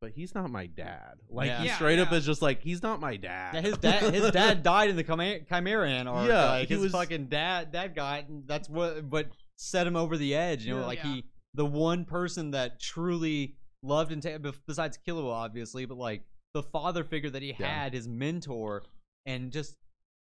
but 0.00 0.10
he's 0.12 0.34
not 0.34 0.50
my 0.50 0.66
dad." 0.66 1.14
Like 1.28 1.48
Yeah. 1.48 1.60
he 1.60 1.66
Yeah, 1.66 1.74
straight 1.76 1.98
up 1.98 2.10
yeah. 2.10 2.18
is 2.18 2.26
just 2.26 2.42
like, 2.42 2.60
"He's 2.62 2.82
not 2.82 3.00
my 3.00 3.16
dad." 3.16 3.54
Yeah, 3.54 3.60
his 3.62 3.78
dad, 3.78 4.14
his 4.14 4.30
dad 4.30 4.62
died 4.62 4.90
in 4.90 4.96
the 4.96 5.02
Chimera, 5.04 5.40
Chimera 5.48 5.88
Ant 5.90 6.08
arc. 6.08 6.28
Yeah, 6.28 6.50
like, 6.50 6.68
he 6.68 6.74
his 6.74 6.82
was- 6.84 6.92
fucking 6.92 7.26
dad, 7.26 7.72
that 7.72 7.94
guy. 7.94 8.24
That's 8.46 8.68
what, 8.68 9.08
but 9.08 9.28
set 9.56 9.86
him 9.86 9.96
over 9.96 10.16
the 10.16 10.34
edge. 10.34 10.64
You 10.64 10.74
know, 10.74 10.80
Yeah. 10.80 10.86
like 10.86 10.98
Yeah. 10.98 11.14
he, 11.14 11.24
the 11.54 11.66
one 11.66 12.04
person 12.04 12.50
that 12.52 12.78
truly 12.80 13.56
loved 13.82 14.12
and 14.12 14.22
ta- 14.22 14.38
bef- 14.38 14.60
besides 14.66 14.98
Killua, 15.06 15.32
obviously, 15.32 15.84
but 15.86 15.96
like 15.96 16.24
the 16.54 16.62
father 16.62 17.04
figure 17.04 17.30
that 17.30 17.42
he 17.42 17.54
Yeah. 17.58 17.66
had, 17.82 17.92
his 17.94 18.06
mentor, 18.08 18.84
and 19.24 19.50
just, 19.52 19.74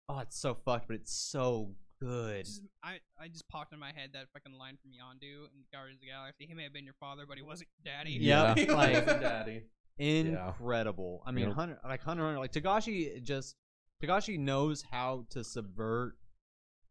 oh, 0.08 0.18
it's 0.20 0.38
so 0.38 0.54
fucked, 0.54 0.86
but 0.88 0.96
it's 0.96 1.12
so 1.12 1.74
good. 2.00 2.44
Just- 2.44 2.62
I, 2.82 2.98
I 3.20 3.28
just 3.28 3.48
popped 3.48 3.72
in 3.72 3.78
my 3.78 3.92
head 3.94 4.10
that 4.14 4.26
fucking 4.32 4.58
line 4.58 4.78
from 4.80 4.90
Yondu 4.92 5.44
in 5.44 5.64
Guardians 5.72 5.98
of 5.98 6.00
the 6.02 6.06
Galaxy. 6.08 6.46
He 6.46 6.54
may 6.54 6.62
have 6.64 6.72
been 6.72 6.84
your 6.84 6.94
father, 7.00 7.24
but 7.28 7.36
he 7.36 7.42
wasn't 7.42 7.68
your 7.84 7.92
daddy. 7.94 8.12
Yeah, 8.20 8.54
yeah, 8.56 8.72
like- 8.74 9.06
daddy. 9.06 9.62
incredible. 9.98 11.22
I 11.26 11.30
mean, 11.32 11.46
Yep. 11.48 11.54
Hunter, 11.56 11.78
like 11.84 12.02
Hunter, 12.02 12.24
Hunter, 12.24 12.38
like 12.38 12.52
Togashi 12.52 13.22
just 13.22 13.56
Togashi 14.02 14.38
knows 14.38 14.82
how 14.90 15.26
to 15.30 15.44
subvert 15.44 16.14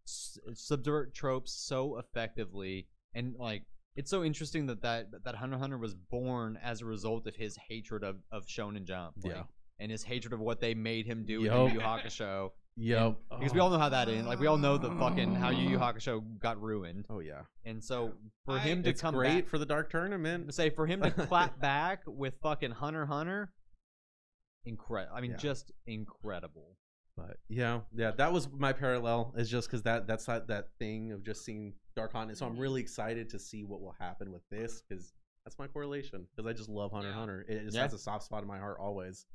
subvert 0.06 1.14
tropes 1.14 1.52
so 1.52 1.98
effectively, 1.98 2.88
and 3.14 3.36
like 3.38 3.64
it's 3.96 4.10
so 4.10 4.24
interesting 4.24 4.66
that 4.68 4.82
that 4.82 5.08
that 5.26 5.36
Hunter 5.36 5.56
x 5.56 5.62
Hunter 5.62 5.78
was 5.78 5.94
born 5.96 6.58
as 6.64 6.82
a 6.82 6.86
result 6.86 7.28
of 7.28 7.36
his 7.36 7.58
hatred 7.68 8.04
of 8.04 8.18
of 8.32 8.46
Shonen 8.46 8.86
Jump, 8.86 9.16
like, 9.24 9.34
Yeah. 9.34 9.44
and 9.80 9.92
his 9.92 10.04
hatred 10.04 10.34
of 10.34 10.40
what 10.40 10.60
they 10.60 10.74
made 10.74 11.06
him 11.06 11.26
do 11.26 11.42
Yup. 11.42 11.54
in 11.70 11.74
Yu 11.76 11.80
Yu 11.80 11.80
Hakusho. 11.86 12.52
Yep. 12.82 13.18
Because 13.38 13.54
we 13.54 13.60
all 13.60 13.70
know 13.70 13.78
how 13.78 13.90
that 13.90 14.08
ends. 14.08 14.26
Like 14.26 14.40
we 14.40 14.48
all 14.48 14.58
know 14.58 14.78
the 14.78 14.90
fucking 14.92 15.36
how 15.36 15.50
Yu 15.50 15.70
Yu 15.72 15.76
oh. 15.78 15.80
Hakusho 15.80 16.24
got 16.40 16.62
ruined, 16.62 17.06
Oh 17.10 17.20
yeah. 17.20 17.42
and 17.66 17.84
so 17.84 18.14
for 18.46 18.54
I- 18.56 18.60
him 18.60 18.84
to 18.84 18.90
It's 18.90 19.02
come 19.02 19.14
great 19.14 19.42
back, 19.44 19.50
for 19.50 19.58
the 19.58 19.66
Dark 19.66 19.90
Tournament. 19.92 20.54
say 20.54 20.70
for 20.70 20.88
him 20.88 21.02
to 21.02 21.12
clap 21.28 21.60
back 21.60 22.04
with 22.08 22.36
fucking 22.42 22.72
Hunter 22.72 23.04
x 23.04 23.10
Hunter, 23.12 23.52
incredible. 24.66 25.16
I 25.16 25.22
mean, 25.22 25.32
Yeah. 25.32 25.38
just 25.38 25.72
incredible. 25.88 26.78
But 27.18 27.38
yeah, 27.50 27.82
yeah, 27.94 28.12
that 28.12 28.32
was 28.32 28.50
my 28.50 28.72
parallel. 28.72 29.34
Is 29.38 29.50
just 29.50 29.68
because 29.68 29.84
that 29.84 30.08
that's 30.08 30.26
that 30.26 30.48
that 30.48 30.70
thing 30.80 31.12
of 31.12 31.24
just 31.24 31.44
seeing 31.44 31.74
Dark 31.96 32.14
Continent. 32.14 32.38
So 32.38 32.46
I'm 32.46 32.58
really 32.58 32.80
excited 32.82 33.30
to 33.32 33.40
see 33.40 33.66
what 33.66 33.82
will 33.82 33.96
happen 34.00 34.32
with 34.32 34.44
this 34.50 34.82
because 34.88 35.12
that's 35.44 35.60
my 35.60 35.68
correlation. 35.68 36.28
Because 36.34 36.50
I 36.50 36.54
just 36.54 36.70
love 36.70 36.92
Hunter 36.94 37.10
x 37.10 37.14
Yeah. 37.14 37.20
Hunter. 37.20 37.46
It 37.50 37.64
just 37.66 37.76
Yeah. 37.76 37.82
has 37.84 37.94
a 37.94 37.98
soft 38.00 38.24
spot 38.24 38.42
in 38.42 38.48
my 38.48 38.58
heart 38.60 38.78
always. 38.80 39.26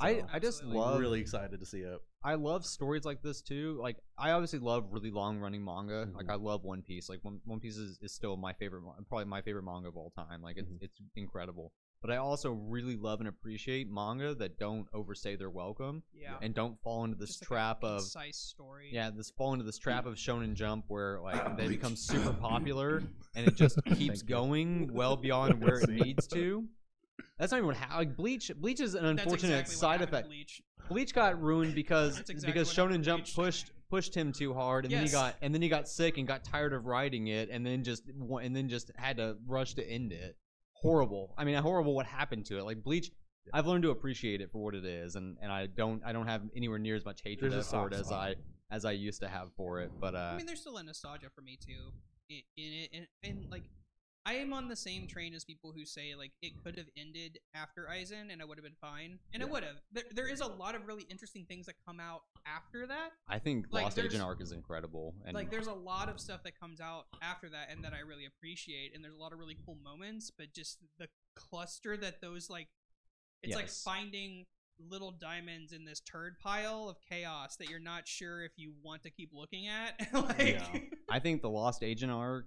I 0.00 0.22
I 0.32 0.38
just 0.38 0.58
Absolutely. 0.60 0.78
love 0.78 1.00
really 1.00 1.20
excited 1.20 1.60
to 1.60 1.66
see 1.66 1.80
it. 1.80 1.98
I 2.22 2.34
love 2.34 2.66
stories 2.66 3.04
like 3.04 3.22
this 3.22 3.40
too. 3.42 3.78
Like 3.80 3.96
I 4.18 4.32
obviously 4.32 4.58
love 4.58 4.86
really 4.90 5.10
long 5.10 5.38
running 5.38 5.64
manga. 5.64 6.08
Like 6.14 6.26
Mhm. 6.26 6.30
I 6.32 6.34
love 6.36 6.64
One 6.64 6.82
Piece. 6.82 7.08
Like 7.08 7.20
One, 7.22 7.40
One 7.44 7.60
Piece 7.60 7.76
is, 7.76 7.98
is 8.02 8.12
still 8.12 8.36
my 8.36 8.52
favorite, 8.54 8.82
probably 9.08 9.24
my 9.26 9.40
favorite 9.42 9.64
manga 9.64 9.88
of 9.88 9.96
all 9.96 10.10
time. 10.10 10.42
Like 10.42 10.56
it's 10.58 10.70
Mhm. 10.70 10.78
it's 10.82 11.00
incredible. 11.16 11.72
But 12.02 12.10
I 12.10 12.16
also 12.16 12.50
really 12.52 12.96
love 12.96 13.20
and 13.20 13.28
appreciate 13.28 13.90
manga 13.90 14.34
that 14.36 14.58
don't 14.58 14.86
overstay 14.94 15.36
their 15.36 15.50
welcome 15.50 16.02
Yeah. 16.14 16.38
and 16.40 16.54
don't 16.54 16.80
fall 16.82 17.04
into 17.04 17.16
this 17.18 17.28
Just 17.28 17.42
like 17.42 17.46
a 17.46 17.48
trap 17.54 17.84
of 17.84 17.98
concise 18.00 18.38
story. 18.38 18.88
yeah, 18.90 19.10
this 19.10 19.30
fall 19.30 19.52
into 19.52 19.66
this 19.66 19.76
trap 19.76 20.06
of 20.06 20.14
Shonen 20.14 20.54
Jump 20.54 20.86
where 20.88 21.20
like 21.20 21.58
they 21.58 21.68
become 21.68 21.96
super 21.96 22.32
popular 22.40 23.02
and 23.34 23.46
it 23.46 23.54
just 23.54 23.82
keeps 23.84 24.22
going 24.22 24.90
well 24.94 25.16
beyond 25.16 25.60
where 25.62 25.78
it 25.80 25.90
needs 25.90 26.26
to. 26.28 26.66
That's 27.38 27.52
not 27.52 27.58
even 27.58 27.74
how 27.74 27.98
like 27.98 28.16
Bleach. 28.16 28.50
Bleach 28.56 28.80
is 28.80 28.94
an 28.94 29.04
unfortunate 29.04 29.60
exactly 29.60 29.74
side 29.74 30.02
effect. 30.02 30.28
Bleach. 30.28 30.62
Bleach 30.88 31.14
got 31.14 31.40
ruined 31.40 31.74
because 31.74 32.18
exactly 32.28 32.46
because 32.46 32.72
Shonen 32.72 33.02
Jump 33.02 33.24
Bleach. 33.24 33.34
pushed 33.34 33.70
pushed 33.88 34.14
him 34.14 34.32
too 34.32 34.54
hard, 34.54 34.84
and 34.84 34.94
then 34.94 35.04
he 35.04 35.10
got 35.10 35.36
and 35.42 35.54
then 35.54 35.62
he 35.62 35.68
got 35.68 35.88
sick 35.88 36.18
and 36.18 36.26
got 36.26 36.44
tired 36.44 36.72
of 36.72 36.86
writing 36.86 37.28
it, 37.28 37.48
and 37.50 37.64
then 37.64 37.84
just 37.84 38.02
wa- 38.16 38.38
and 38.38 38.54
then 38.54 38.68
just 38.68 38.90
had 38.96 39.16
to 39.18 39.36
rush 39.46 39.74
to 39.74 39.88
end 39.88 40.12
it. 40.12 40.36
Horrible. 40.72 41.34
I 41.36 41.44
mean, 41.44 41.56
horrible. 41.56 41.94
What 41.94 42.06
happened 42.06 42.46
to 42.46 42.58
it? 42.58 42.64
Like 42.64 42.82
Bleach, 42.82 43.10
I've 43.52 43.66
learned 43.66 43.82
to 43.82 43.90
appreciate 43.90 44.40
it 44.40 44.50
for 44.50 44.62
what 44.62 44.74
it 44.74 44.84
is, 44.84 45.16
and 45.16 45.36
and 45.42 45.52
I 45.52 45.66
don't 45.66 46.02
I 46.04 46.12
don't 46.12 46.26
have 46.26 46.42
anywhere 46.56 46.78
near 46.78 46.96
as 46.96 47.04
much 47.04 47.20
hatred 47.22 47.52
There's 47.52 47.70
for 47.70 47.88
it 47.88 47.94
as. 47.94 48.10
I 48.10 48.36
as 48.70 48.84
I 48.84 48.92
used 48.92 49.20
to 49.20 49.28
have 49.28 49.52
for 49.56 49.80
it. 49.80 49.90
But 50.00 50.14
uh, 50.14 50.30
I 50.32 50.36
mean, 50.36 50.46
there's 50.46 50.60
still 50.60 50.76
a 50.76 50.82
nostalgia 50.82 51.28
for 51.34 51.42
me 51.42 51.58
too 51.64 51.92
in, 52.28 52.42
in 52.56 52.72
it, 52.72 52.90
and, 52.92 53.06
and 53.24 53.50
like 53.50 53.64
I 54.26 54.34
am 54.34 54.52
on 54.52 54.68
the 54.68 54.76
same 54.76 55.06
train 55.06 55.34
as 55.34 55.44
people 55.44 55.72
who 55.74 55.84
say 55.86 56.14
like 56.14 56.32
it 56.42 56.52
could 56.62 56.76
have 56.76 56.88
ended 56.96 57.38
after 57.54 57.88
Aizen 57.90 58.30
and 58.30 58.42
I 58.42 58.44
would 58.44 58.58
have 58.58 58.64
been 58.64 58.74
fine, 58.80 59.18
and 59.32 59.42
it 59.42 59.48
would 59.48 59.64
have. 59.64 59.76
There, 59.92 60.04
there 60.14 60.28
is 60.28 60.40
a 60.40 60.46
lot 60.46 60.74
of 60.74 60.86
really 60.86 61.06
interesting 61.10 61.46
things 61.48 61.66
that 61.66 61.74
come 61.86 62.00
out 62.00 62.20
after 62.46 62.86
that. 62.86 63.10
I 63.28 63.38
think 63.38 63.66
like, 63.70 63.84
Lost 63.84 63.98
Agent 63.98 64.22
arc 64.22 64.42
is 64.42 64.52
incredible, 64.52 65.14
and 65.24 65.34
like 65.34 65.50
there's 65.50 65.68
a 65.68 65.72
lot 65.72 66.08
of 66.08 66.20
stuff 66.20 66.42
that 66.44 66.58
comes 66.58 66.80
out 66.80 67.06
after 67.22 67.48
that 67.48 67.68
and 67.70 67.82
that 67.84 67.92
I 67.94 68.00
really 68.00 68.26
appreciate, 68.26 68.94
and 68.94 69.02
there's 69.02 69.14
a 69.14 69.18
lot 69.18 69.32
of 69.32 69.38
really 69.38 69.56
cool 69.64 69.78
moments, 69.82 70.30
but 70.30 70.52
just 70.52 70.78
the 70.98 71.08
cluster 71.34 71.96
that 71.96 72.20
those 72.20 72.50
like, 72.50 72.68
it's 73.42 73.56
like 73.56 73.68
finding 73.68 74.44
little 74.88 75.10
diamonds 75.10 75.72
in 75.72 75.84
this 75.84 76.00
turd 76.00 76.38
pile 76.40 76.88
of 76.88 76.96
chaos 77.08 77.56
that 77.56 77.68
you're 77.68 77.78
not 77.78 78.08
sure 78.08 78.42
if 78.44 78.52
you 78.56 78.72
want 78.82 79.02
to 79.02 79.10
keep 79.10 79.30
looking 79.32 79.66
at. 79.66 80.08
like, 80.12 80.38
Yeah. 80.38 80.80
I 81.08 81.18
think 81.18 81.42
the 81.42 81.50
Lost 81.50 81.82
Agent 81.82 82.12
arc, 82.12 82.46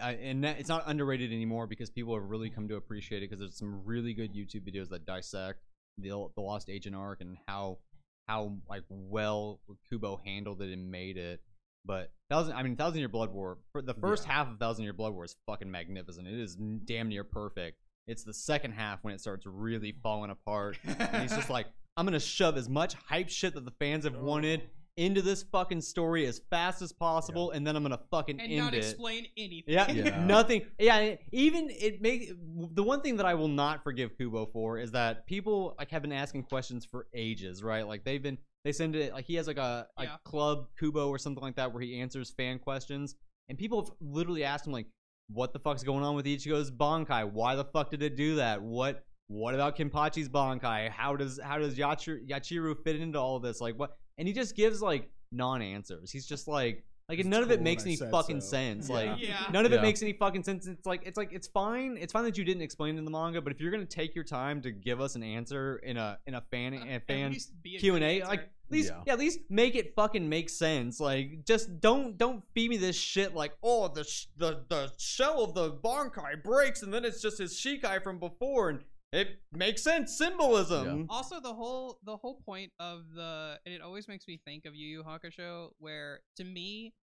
I, 0.00 0.12
and 0.14 0.42
that, 0.44 0.58
it's 0.58 0.68
not 0.68 0.84
underrated 0.86 1.32
anymore 1.32 1.66
because 1.66 1.88
people 1.90 2.14
have 2.14 2.24
really 2.24 2.50
come 2.50 2.66
to 2.68 2.76
appreciate 2.76 3.22
it 3.22 3.30
because 3.30 3.38
there's 3.40 3.56
some 3.56 3.84
really 3.84 4.12
good 4.14 4.34
YouTube 4.34 4.62
videos 4.68 4.88
that 4.90 5.06
dissect 5.06 5.60
the 5.98 6.08
the 6.34 6.40
Lost 6.40 6.68
Agent 6.68 6.96
arc 6.96 7.20
and 7.20 7.36
how 7.46 7.78
how 8.26 8.56
like 8.68 8.82
well 8.88 9.60
Kubo 9.88 10.20
handled 10.24 10.62
it 10.62 10.72
and 10.72 10.90
made 10.90 11.16
it. 11.16 11.40
But 11.86 12.10
thousand, 12.30 12.54
I 12.56 12.62
mean, 12.62 12.76
Thousand 12.76 12.98
Year 12.98 13.08
Blood 13.08 13.30
War. 13.32 13.58
For 13.72 13.82
the 13.82 13.94
first 13.94 14.26
Yeah. 14.26 14.32
half 14.32 14.48
of 14.50 14.58
Thousand 14.58 14.84
Year 14.84 14.94
Blood 14.94 15.12
War 15.12 15.24
is 15.24 15.36
fucking 15.46 15.70
magnificent. 15.70 16.26
It 16.26 16.40
is 16.40 16.56
damn 16.56 17.08
near 17.08 17.24
perfect. 17.24 17.78
It's 18.06 18.24
the 18.24 18.34
second 18.34 18.72
half 18.72 19.04
when 19.04 19.14
it 19.14 19.20
starts 19.20 19.46
really 19.46 19.94
falling 20.02 20.30
apart. 20.30 20.78
And 20.84 21.22
he's 21.22 21.34
just 21.36 21.50
like, 21.58 21.66
I'm 21.96 22.06
gonna 22.06 22.18
shove 22.20 22.56
as 22.56 22.68
much 22.68 22.94
hype 22.94 23.28
shit 23.28 23.54
that 23.54 23.64
the 23.66 23.72
fans 23.78 24.04
have 24.04 24.16
wanted 24.16 24.62
into 24.96 25.20
this 25.22 25.42
fucking 25.42 25.80
story 25.80 26.26
as 26.26 26.40
fast 26.50 26.80
as 26.80 26.92
possible, 26.92 27.50
and 27.50 27.66
then 27.66 27.74
I'm 27.76 27.82
gonna 27.82 27.98
fucking 28.10 28.40
and 28.40 28.52
end 28.52 28.60
not 28.60 28.74
it. 28.74 28.78
explain 28.78 29.26
anything. 29.36 29.64
Yeah, 29.74 29.90
Yeah. 29.90 30.24
nothing. 30.26 30.62
Yeah, 30.78 31.16
even 31.32 31.68
it 31.70 32.00
make 32.00 32.32
the 32.74 32.82
one 32.82 33.00
thing 33.00 33.16
that 33.16 33.26
I 33.26 33.34
will 33.34 33.48
not 33.48 33.82
forgive 33.82 34.16
Kubo 34.16 34.46
for 34.46 34.78
is 34.78 34.92
that 34.92 35.26
people 35.26 35.74
like 35.78 35.90
have 35.90 36.02
been 36.02 36.12
asking 36.12 36.44
questions 36.44 36.84
for 36.84 37.08
ages, 37.14 37.62
right? 37.62 37.86
Like 37.86 38.04
they've 38.04 38.22
been 38.22 38.38
they 38.64 38.72
send 38.72 38.94
it 38.94 39.12
like 39.12 39.24
he 39.26 39.34
has 39.34 39.46
like 39.46 39.58
a 39.58 39.88
like 39.98 40.08
Yeah. 40.08 40.16
club 40.24 40.68
Kubo 40.78 41.08
or 41.08 41.18
something 41.18 41.42
like 41.42 41.56
that 41.56 41.72
where 41.72 41.82
he 41.82 42.00
answers 42.00 42.30
fan 42.30 42.58
questions, 42.58 43.16
and 43.48 43.58
people 43.58 43.82
have 43.82 43.90
literally 44.00 44.44
asked 44.44 44.66
him 44.66 44.72
like, 44.72 44.86
"What 45.28 45.52
the 45.52 45.58
fuck's 45.58 45.82
going 45.82 46.04
on 46.04 46.14
with 46.14 46.24
Ichigo's 46.26 46.70
Bankai? 46.70 47.30
Why 47.32 47.56
the 47.56 47.64
fuck 47.64 47.90
did 47.90 48.02
it 48.02 48.16
do 48.16 48.36
that? 48.36 48.62
What 48.62 49.04
what 49.28 49.54
about 49.54 49.76
Kenpachi's 49.76 50.28
Bankai? 50.28 50.88
How 50.90 51.16
does 51.16 51.40
how 51.42 51.58
does 51.58 51.76
Yachiru, 51.76 52.26
Yachiru 52.28 52.76
fit 52.84 52.96
into 53.00 53.18
all 53.18 53.38
this? 53.40 53.60
Like 53.60 53.78
what?" 53.78 53.96
And 54.18 54.28
he 54.28 54.34
just 54.34 54.54
gives 54.54 54.80
like 54.82 55.10
non-answers. 55.32 56.10
He's 56.10 56.26
just 56.26 56.46
like 56.48 56.84
like 57.08 57.18
It's 57.18 57.28
none 57.28 57.42
of 57.42 57.50
it 57.50 57.60
makes 57.60 57.84
any 57.84 57.96
fucking 57.96 58.40
so. 58.40 58.46
sense. 58.48 58.88
Yeah. 58.88 58.94
Like 58.94 59.20
Yeah. 59.20 59.46
None 59.52 59.66
of 59.66 59.72
it 59.74 59.82
makes 59.82 60.00
any 60.02 60.14
fucking 60.14 60.42
sense. 60.42 60.66
It's 60.66 60.86
like 60.86 61.02
it's 61.04 61.18
like 61.18 61.32
it's 61.32 61.48
fine. 61.48 61.98
It's 62.00 62.12
fine 62.12 62.24
that 62.24 62.38
you 62.38 62.44
didn't 62.44 62.62
explain 62.62 62.94
it 62.94 62.98
in 62.98 63.04
the 63.04 63.10
manga, 63.10 63.42
but 63.42 63.52
if 63.52 63.60
you're 63.60 63.70
gonna 63.70 63.84
take 63.84 64.14
your 64.14 64.24
time 64.24 64.62
to 64.62 64.70
give 64.70 65.00
us 65.02 65.14
an 65.14 65.22
answer 65.22 65.76
in 65.84 65.96
a 65.98 66.18
in 66.26 66.34
a 66.34 66.40
fan 66.50 66.72
uh, 66.74 66.84
a 66.84 66.88
At 66.94 67.06
fan 67.06 67.32
least 67.32 67.60
be 67.62 67.76
a 67.76 67.78
Q 67.78 67.92
good 67.92 68.02
and 68.02 68.22
A, 68.22 68.26
like 68.26 68.40
at 68.40 68.48
least 68.70 68.88
Yeah. 68.90 69.02
yeah. 69.06 69.12
at 69.12 69.18
least 69.18 69.40
make 69.50 69.74
it 69.74 69.94
fucking 69.94 70.26
make 70.28 70.48
sense. 70.48 70.98
Like 70.98 71.44
just 71.44 71.78
don't 71.80 72.16
don't 72.16 72.42
feed 72.54 72.70
me 72.70 72.78
this 72.78 72.96
shit. 72.96 73.34
Like 73.34 73.52
oh 73.62 73.88
the 73.88 74.04
sh- 74.04 74.26
the 74.38 74.64
the 74.68 74.90
shell 74.96 75.42
of 75.44 75.52
the 75.54 75.72
Bankai 75.72 76.42
breaks 76.42 76.82
and 76.82 76.92
then 76.94 77.04
it's 77.04 77.20
just 77.20 77.36
his 77.38 77.54
Shikai 77.54 78.02
from 78.02 78.18
before 78.18 78.70
and 78.70 78.80
it 79.14 79.40
makes 79.52 79.82
sense 79.82 80.16
symbolism. 80.18 81.06
Also, 81.08 81.40
the 81.40 81.52
whole 81.54 81.98
the 82.04 82.16
whole 82.16 82.40
point 82.44 82.72
of 82.78 83.02
the 83.14 83.58
and 83.64 83.74
it 83.74 83.80
always 83.80 84.08
makes 84.08 84.26
me 84.26 84.40
think 84.44 84.64
of 84.64 84.74
Yu 84.74 84.86
Yu 84.88 85.02
Hakusho, 85.04 85.70
where 85.78 86.20
to 86.36 86.44
me, 86.44 86.94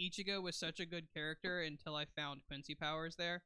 Ichigo 0.00 0.42
was 0.42 0.56
such 0.58 0.80
a 0.80 0.86
good 0.86 1.06
character 1.14 1.60
until 1.62 1.94
I 1.94 2.06
found 2.16 2.40
Quincy 2.48 2.74
powers 2.74 3.16
there. 3.16 3.42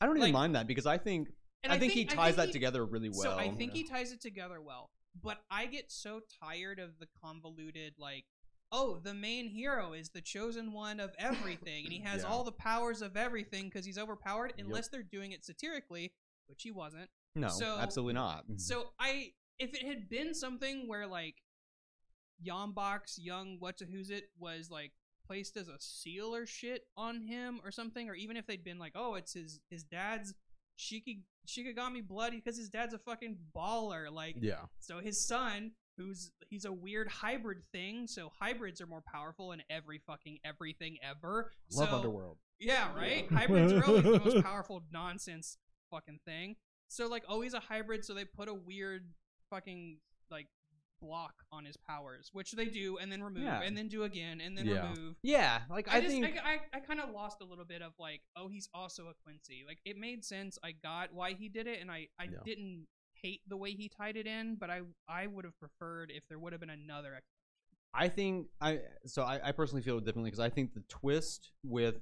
I 0.00 0.06
don't 0.06 0.16
even 0.16 0.28
Like- 0.28 0.32
mind 0.32 0.54
that 0.54 0.66
because 0.66 0.86
I 0.86 0.98
think 0.98 1.28
And 1.62 1.72
I, 1.72 1.78
think, 1.78 1.92
he 1.92 2.04
ties 2.06 2.36
that 2.36 2.46
he- 2.48 2.52
together 2.52 2.84
really 2.86 3.10
well. 3.10 3.20
So 3.20 3.36
I 3.36 3.50
think 3.54 3.72
he 3.72 3.84
ties 3.84 4.12
it 4.12 4.20
together 4.20 4.60
well. 4.62 4.90
But 5.22 5.42
I 5.50 5.66
get 5.66 5.90
so 5.90 6.20
tired 6.42 6.78
of 6.78 6.98
the 7.00 7.08
convoluted 7.20 7.94
like, 7.98 8.24
oh, 8.72 9.00
the 9.00 9.12
main 9.12 9.48
hero 9.48 9.92
is 9.92 10.10
the 10.10 10.20
chosen 10.22 10.72
one 10.72 11.00
of 11.00 11.12
everything, 11.18 11.84
and 11.84 11.92
he 11.92 11.98
has 12.00 12.22
Yeah. 12.22 12.28
all 12.28 12.44
the 12.44 12.52
powers 12.52 13.02
of 13.02 13.16
everything 13.16 13.64
because 13.64 13.84
he's 13.84 13.98
overpowered. 13.98 14.54
Unless 14.56 14.88
they're 14.88 15.02
doing 15.02 15.32
it 15.32 15.44
satirically, 15.44 16.14
which 16.46 16.62
he 16.62 16.70
wasn't. 16.70 17.10
No, 17.34 17.48
so- 17.48 17.78
absolutely 17.78 18.14
not. 18.14 18.44
Mm-hmm. 18.44 18.58
So 18.58 18.90
I, 18.98 19.32
if 19.58 19.74
it 19.74 19.86
had 19.86 20.08
been 20.08 20.34
something 20.34 20.88
where 20.88 21.06
like, 21.06 21.36
Yombox, 22.44 23.18
young 23.18 23.56
What's 23.58 23.82
a 23.82 23.84
Who's 23.84 24.10
it 24.10 24.24
was 24.38 24.70
like 24.70 24.92
placed 25.26 25.56
as 25.56 25.68
a 25.68 25.76
seal 25.78 26.34
or 26.34 26.46
shit 26.46 26.84
on 26.96 27.20
him 27.20 27.60
or 27.64 27.70
something, 27.70 28.08
or 28.08 28.14
even 28.14 28.36
if 28.36 28.46
they'd 28.46 28.64
been 28.64 28.78
like, 28.78 28.92
oh, 28.94 29.14
it's 29.14 29.34
his 29.34 29.60
his 29.70 29.82
dad's 29.84 30.34
Shiki 30.78 31.20
Shinigami 31.46 32.06
blood 32.06 32.32
because 32.32 32.56
his 32.56 32.68
dad's 32.68 32.94
a 32.94 32.98
fucking 32.98 33.36
baller. 33.54 34.10
Like 34.10 34.36
Yeah. 34.40 34.62
so 34.78 34.98
his 35.00 35.26
son, 35.26 35.72
who's 35.98 36.32
he's 36.48 36.64
a 36.64 36.72
weird 36.72 37.08
hybrid 37.08 37.58
thing, 37.72 38.06
so 38.06 38.32
hybrids 38.40 38.80
are 38.80 38.86
more 38.86 39.02
powerful 39.06 39.52
in 39.52 39.62
every 39.68 40.00
fucking 40.06 40.38
everything 40.44 40.96
ever. 41.02 41.52
Love 41.72 41.90
so, 41.90 41.96
Underworld. 41.96 42.38
Yeah, 42.58 42.94
right? 42.96 43.30
Hybrids 43.30 43.72
are 43.72 43.84
always 43.84 44.04
the 44.04 44.18
most 44.18 44.42
powerful 44.44 44.82
nonsense 44.92 45.58
fucking 45.90 46.20
thing. 46.24 46.56
So 46.90 47.06
like 47.08 47.22
always 47.28 47.54
a 47.54 47.60
hybrid, 47.60 48.04
so 48.04 48.14
they 48.14 48.24
put 48.24 48.48
a 48.48 48.54
weird 48.54 49.04
fucking 49.48 49.98
like 50.30 50.48
block 51.00 51.32
on 51.52 51.64
his 51.64 51.76
powers, 51.76 52.30
which 52.32 52.50
they 52.52 52.66
do 52.66 52.98
and 52.98 53.10
then 53.10 53.22
remove 53.22 53.44
Yeah. 53.44 53.62
and 53.62 53.76
then 53.76 53.88
do 53.88 54.02
again 54.02 54.40
and 54.40 54.58
then 54.58 54.66
Yeah. 54.66 54.90
remove. 54.90 55.14
Yeah, 55.22 55.60
like 55.70 55.88
I, 55.88 55.98
I, 55.98 56.00
just 56.00 56.12
think 56.12 56.36
I, 56.44 56.54
I, 56.54 56.58
I 56.74 56.80
kind 56.80 56.98
of 57.00 57.10
lost 57.10 57.38
a 57.40 57.44
little 57.44 57.64
bit 57.64 57.80
of 57.80 57.92
like, 57.98 58.22
oh, 58.36 58.48
he's 58.48 58.68
also 58.74 59.04
a 59.04 59.14
Quincy. 59.24 59.64
Like 59.66 59.78
it 59.84 59.96
made 59.96 60.24
sense. 60.24 60.58
I 60.64 60.72
got 60.72 61.14
why 61.14 61.32
he 61.34 61.48
did 61.48 61.66
it, 61.68 61.80
and 61.80 61.90
I 61.90 62.08
I 62.18 62.24
Yeah. 62.24 62.38
didn't 62.44 62.86
hate 63.14 63.40
the 63.48 63.56
way 63.56 63.70
he 63.72 63.88
tied 63.88 64.16
it 64.16 64.26
in, 64.26 64.56
but 64.56 64.68
I 64.68 64.80
I 65.08 65.26
would 65.28 65.44
have 65.44 65.58
preferred 65.60 66.10
if 66.14 66.24
there 66.28 66.38
would 66.40 66.52
have 66.52 66.60
been 66.60 66.70
another. 66.70 67.14
Ex- 67.14 67.26
I 67.94 68.08
think 68.08 68.48
I 68.60 68.80
so 69.06 69.22
I, 69.22 69.40
I 69.48 69.52
personally 69.52 69.82
feel 69.82 70.00
differently 70.00 70.30
because 70.30 70.40
I 70.40 70.50
think 70.50 70.74
the 70.74 70.82
twist 70.88 71.52
with 71.64 72.00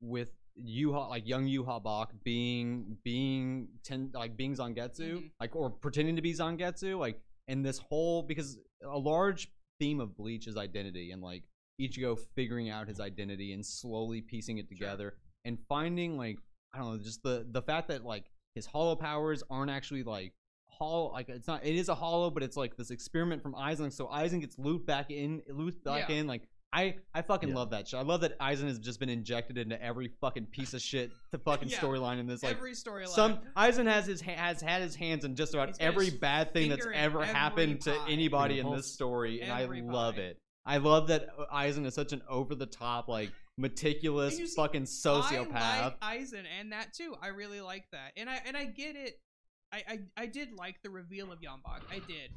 with 0.00 0.32
Yuha 0.60 1.08
like 1.08 1.26
young 1.26 1.46
Yuha 1.46 1.82
Bach 1.82 2.12
being 2.22 2.96
being 3.02 3.68
ten 3.82 4.10
like 4.14 4.36
being 4.36 4.54
Zangetsu 4.54 5.16
Mhm. 5.18 5.30
like 5.40 5.56
or 5.56 5.70
pretending 5.70 6.16
to 6.16 6.22
be 6.22 6.32
Zangetsu 6.32 6.98
like 6.98 7.20
and 7.48 7.64
this 7.64 7.78
whole 7.78 8.22
because 8.22 8.58
a 8.82 8.98
large 8.98 9.50
theme 9.80 9.98
of 10.00 10.16
Bleach 10.16 10.46
is 10.46 10.56
identity 10.56 11.10
and 11.10 11.20
like 11.22 11.42
Ichigo 11.80 12.16
figuring 12.36 12.70
out 12.70 12.86
his 12.86 13.00
identity 13.00 13.52
and 13.52 13.66
slowly 13.66 14.20
piecing 14.20 14.58
it 14.58 14.68
together 14.68 15.14
and 15.44 15.58
finding 15.68 16.16
like 16.16 16.38
I 16.72 16.78
don't 16.78 16.92
know 16.96 17.02
just 17.02 17.22
the 17.24 17.46
the 17.50 17.62
fact 17.62 17.88
that 17.88 18.04
like 18.04 18.30
his 18.54 18.64
hollow 18.66 18.94
powers 18.94 19.42
aren't 19.50 19.72
actually 19.72 20.04
like 20.04 20.34
hollow 20.68 21.10
like 21.12 21.28
it's 21.28 21.48
not 21.48 21.64
it 21.64 21.74
is 21.74 21.88
a 21.88 21.94
hollow 21.96 22.30
but 22.30 22.44
it's 22.44 22.56
like 22.56 22.76
this 22.76 22.90
experiment 22.90 23.42
from 23.42 23.54
Aizen 23.54 23.92
so 23.92 24.06
Aizen 24.06 24.40
gets 24.40 24.56
looped 24.58 24.86
back 24.86 25.10
in 25.10 25.42
looped 25.48 25.82
back 25.84 26.08
Yeah. 26.08 26.16
in 26.16 26.26
like 26.28 26.48
I 26.74 26.96
I 27.14 27.22
fucking 27.22 27.50
Yeah. 27.50 27.54
love 27.54 27.70
that 27.70 27.86
shit 27.88 28.00
I 28.00 28.02
love 28.02 28.20
that 28.22 28.38
Aizen 28.40 28.64
has 28.64 28.78
just 28.80 28.98
been 28.98 29.08
injected 29.08 29.56
into 29.58 29.80
every 29.82 30.08
fucking 30.20 30.46
piece 30.46 30.74
of 30.74 30.82
shit 30.82 31.12
the 31.30 31.38
fucking 31.38 31.68
Yeah. 31.68 31.78
storyline 31.78 32.18
in 32.18 32.26
this 32.26 32.42
like 32.42 32.56
Every 32.56 32.72
storyline. 32.72 33.08
some 33.08 33.38
Aizen 33.56 33.86
has 33.86 34.06
his 34.06 34.20
has 34.20 34.60
had 34.60 34.82
his 34.82 34.96
hands 34.96 35.24
in 35.24 35.36
just 35.36 35.54
about 35.54 35.68
He's 35.68 35.78
every 35.78 36.10
bad 36.10 36.52
thing 36.52 36.68
that's 36.68 36.84
ever 36.84 37.22
every 37.22 37.26
happened 37.26 37.80
to 37.82 37.96
anybody 38.08 38.58
in 38.58 38.70
this 38.72 38.92
story 38.92 39.40
and 39.40 39.52
I 39.52 39.62
every 39.62 39.82
love 39.82 40.18
it 40.18 40.38
I 40.66 40.78
love 40.78 41.08
that 41.08 41.28
Aizen 41.52 41.86
is 41.86 41.94
such 41.94 42.12
an 42.12 42.22
over 42.28 42.54
the 42.56 42.66
top 42.66 43.06
like 43.08 43.30
meticulous 43.56 44.36
see, 44.36 44.46
fucking 44.46 44.84
sociopath 44.84 45.52
I 45.54 45.84
like 45.84 46.00
Aizen 46.00 46.44
and 46.58 46.72
that 46.72 46.92
too. 46.92 47.14
I 47.22 47.28
really 47.28 47.60
like 47.60 47.84
that, 47.92 48.12
and 48.16 48.28
I 48.28 48.40
and 48.44 48.56
I 48.56 48.64
get 48.64 48.96
it. 48.96 49.20
I 49.72 49.82
I, 49.88 49.98
I 50.22 50.26
did 50.26 50.52
like 50.52 50.82
the 50.82 50.90
reveal 50.90 51.30
of 51.32 51.40
Yambach. 51.40 51.82
I 51.90 52.00
did, 52.00 52.30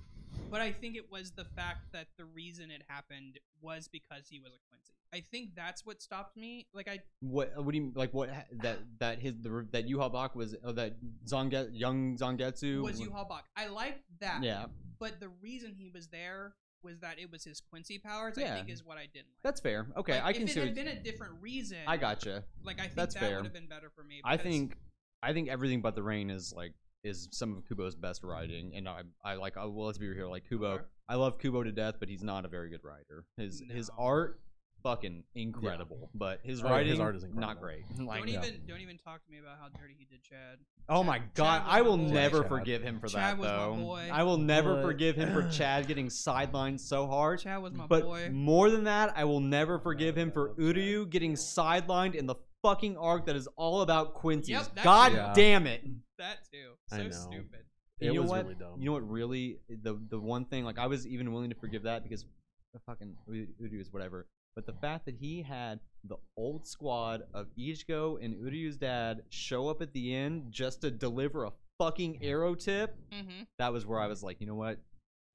but 0.49 0.61
I 0.61 0.71
think 0.71 0.95
it 0.95 1.11
was 1.11 1.31
the 1.31 1.45
fact 1.45 1.91
that 1.93 2.07
the 2.17 2.25
reason 2.25 2.71
it 2.71 2.81
happened 2.87 3.39
was 3.61 3.87
because 3.87 4.27
he 4.29 4.39
was 4.39 4.53
a 4.53 4.59
Quincy. 4.69 4.93
I 5.13 5.23
think 5.31 5.55
that's 5.55 5.85
what 5.85 6.01
stopped 6.01 6.35
me. 6.37 6.67
Like 6.73 6.87
I 6.87 6.99
What 7.21 7.51
what 7.63 7.71
do 7.71 7.77
you 7.77 7.83
mean 7.83 7.93
like? 7.95 8.13
What 8.13 8.29
that 8.61 8.79
that 8.99 9.19
his 9.19 9.33
the 9.41 9.65
that 9.71 9.87
Yuha 9.87 10.11
Bach 10.11 10.35
was 10.35 10.55
uh, 10.63 10.71
that 10.73 10.95
Zanget 11.25 11.69
young 11.73 12.17
Zangetsu 12.17 12.81
was 12.83 12.99
Yuha 12.99 13.27
Bach. 13.27 13.45
I 13.55 13.67
like 13.67 14.03
that. 14.19 14.43
Yeah, 14.43 14.65
But 14.99 15.19
the 15.19 15.29
reason 15.41 15.73
he 15.77 15.89
was 15.93 16.07
there 16.09 16.55
was 16.83 16.99
that 16.99 17.19
it 17.19 17.31
was 17.31 17.43
his 17.43 17.61
Quincy 17.61 17.97
powers. 17.99 18.35
Yeah. 18.37 18.53
I 18.53 18.55
think 18.57 18.69
is 18.69 18.83
what 18.85 18.97
I 18.97 19.07
didn't 19.13 19.27
like. 19.27 19.43
that's 19.43 19.61
fair. 19.61 19.87
Okay, 19.97 20.13
Like, 20.15 20.23
I 20.23 20.29
if 20.31 20.35
can 20.37 20.47
it 20.47 20.51
see. 20.51 20.59
had 20.59 20.75
been 20.75 20.87
a 20.87 20.95
different 20.99 21.33
reason, 21.41 21.77
I 21.87 21.97
gotcha. 21.97 22.43
Like 22.63 22.79
I 22.79 22.83
think 22.83 22.95
That's 22.95 23.13
that 23.15 23.21
fair. 23.21 23.35
would 23.37 23.45
have 23.45 23.53
been 23.53 23.67
better 23.67 23.89
for 23.95 24.03
me. 24.03 24.21
I 24.23 24.37
think 24.37 24.75
I 25.23 25.33
think 25.33 25.47
everything 25.49 25.81
but 25.81 25.95
the 25.95 26.03
rain 26.03 26.29
is 26.29 26.53
like 26.55 26.73
is 27.03 27.27
some 27.31 27.55
of 27.57 27.67
Kubo's 27.67 27.95
best 27.95 28.23
writing, 28.23 28.67
mm-hmm. 28.67 28.77
and 28.77 28.89
I 28.89 29.01
I 29.23 29.35
like 29.35 29.57
I, 29.57 29.65
well 29.65 29.85
let's 29.85 29.97
be 29.97 30.07
real 30.07 30.15
here. 30.15 30.27
like 30.27 30.47
Kubo. 30.49 30.67
Okay. 30.73 30.83
I 31.09 31.15
love 31.15 31.39
Kubo 31.39 31.63
to 31.63 31.71
death, 31.71 31.95
but 31.99 32.09
he's 32.09 32.23
not 32.23 32.45
a 32.45 32.47
very 32.47 32.69
good 32.69 32.81
writer. 32.83 33.25
His 33.37 33.63
his 33.69 33.89
art 33.97 34.39
fucking 34.83 35.23
incredible, 35.35 36.09
but 36.13 36.39
his 36.43 36.63
Oh, 36.63 36.77
his 36.77 36.99
art 36.99 37.15
is 37.15 37.23
incredible. 37.23 37.53
not 37.55 37.59
great. 37.61 37.83
Like 37.99 38.19
don't 38.19 38.27
yeah. 38.29 38.39
even 38.45 38.61
don't 38.67 38.81
even 38.81 38.97
talk 38.97 39.25
to 39.25 39.31
me 39.31 39.39
about 39.39 39.57
how 39.59 39.69
dirty 39.69 39.95
he 39.97 40.05
did 40.05 40.21
Chad. 40.23 40.59
oh 40.87 41.03
my 41.03 41.17
Chad- 41.19 41.33
god, 41.35 41.59
Chad 41.59 41.67
I 41.67 41.81
will 41.81 41.97
never 41.97 42.39
Chad. 42.41 42.47
forgive 42.49 42.83
him 42.83 42.99
for 42.99 43.07
Chad 43.07 43.21
that 43.21 43.37
was 43.39 43.47
my 43.49 43.57
though. 43.57 43.75
boy. 43.75 44.09
I 44.11 44.23
will 44.23 44.37
never 44.37 44.75
But- 44.75 44.83
forgive 44.83 45.15
him 45.15 45.33
for 45.33 45.49
Chad 45.51 45.87
getting 45.87 46.07
sidelined 46.07 46.79
so 46.79 47.07
hard. 47.07 47.39
Chad 47.39 47.61
was 47.61 47.73
my 47.73 47.87
but 47.87 48.03
boy. 48.03 48.29
more 48.31 48.69
than 48.69 48.83
that, 48.85 49.13
I 49.17 49.23
will 49.25 49.39
never 49.41 49.79
forgive 49.79 50.15
him 50.15 50.31
for 50.31 50.49
love 50.49 50.57
Uryu 50.57 51.09
getting 51.09 51.33
sidelined 51.33 52.15
in 52.15 52.25
the 52.27 52.35
fucking 52.61 52.97
arc 52.97 53.25
that 53.25 53.35
is 53.35 53.47
all 53.55 53.81
about 53.81 54.13
Quincy's. 54.13 54.49
Yep, 54.49 54.83
God 54.83 55.09
too. 55.09 55.41
damn 55.41 55.67
it. 55.67 55.83
That 56.19 56.37
too. 56.51 56.73
I 56.91 56.97
So 56.97 57.03
know. 57.03 57.09
stupid. 57.11 57.65
You 57.99 58.11
It 58.11 58.13
know 58.15 58.21
was 58.21 58.29
what? 58.31 58.43
really 58.43 58.55
dumb. 58.55 58.79
You 58.79 58.85
know 58.85 58.91
what? 58.93 59.09
Really, 59.09 59.59
the 59.69 59.99
the 60.09 60.19
one 60.19 60.45
thing 60.45 60.63
like 60.65 60.77
I 60.79 60.87
was 60.87 61.07
even 61.07 61.31
willing 61.33 61.49
to 61.49 61.55
forgive 61.55 61.83
that 61.83 62.03
because 62.03 62.25
the 62.73 62.79
fucking 62.85 63.15
U- 63.27 63.47
Uryu 63.61 63.79
is 63.81 63.91
whatever. 63.91 64.27
But 64.55 64.65
the 64.65 64.73
fact 64.73 65.05
that 65.05 65.15
he 65.15 65.41
had 65.43 65.79
the 66.03 66.17
old 66.35 66.65
squad 66.67 67.21
of 67.33 67.47
Ichigo 67.57 68.23
and 68.23 68.35
Uryu's 68.35 68.77
dad 68.77 69.21
show 69.29 69.67
up 69.69 69.81
at 69.81 69.93
the 69.93 70.13
end 70.15 70.51
just 70.51 70.81
to 70.81 70.89
deliver 70.91 71.45
a 71.45 71.51
fucking 71.77 72.23
arrow 72.23 72.55
tip, 72.55 72.95
Mm-hmm. 73.11 73.43
that 73.59 73.71
was 73.73 73.85
where 73.85 73.99
I 73.99 74.07
was 74.07 74.23
like, 74.23 74.39
you 74.41 74.47
know 74.47 74.55
what? 74.55 74.79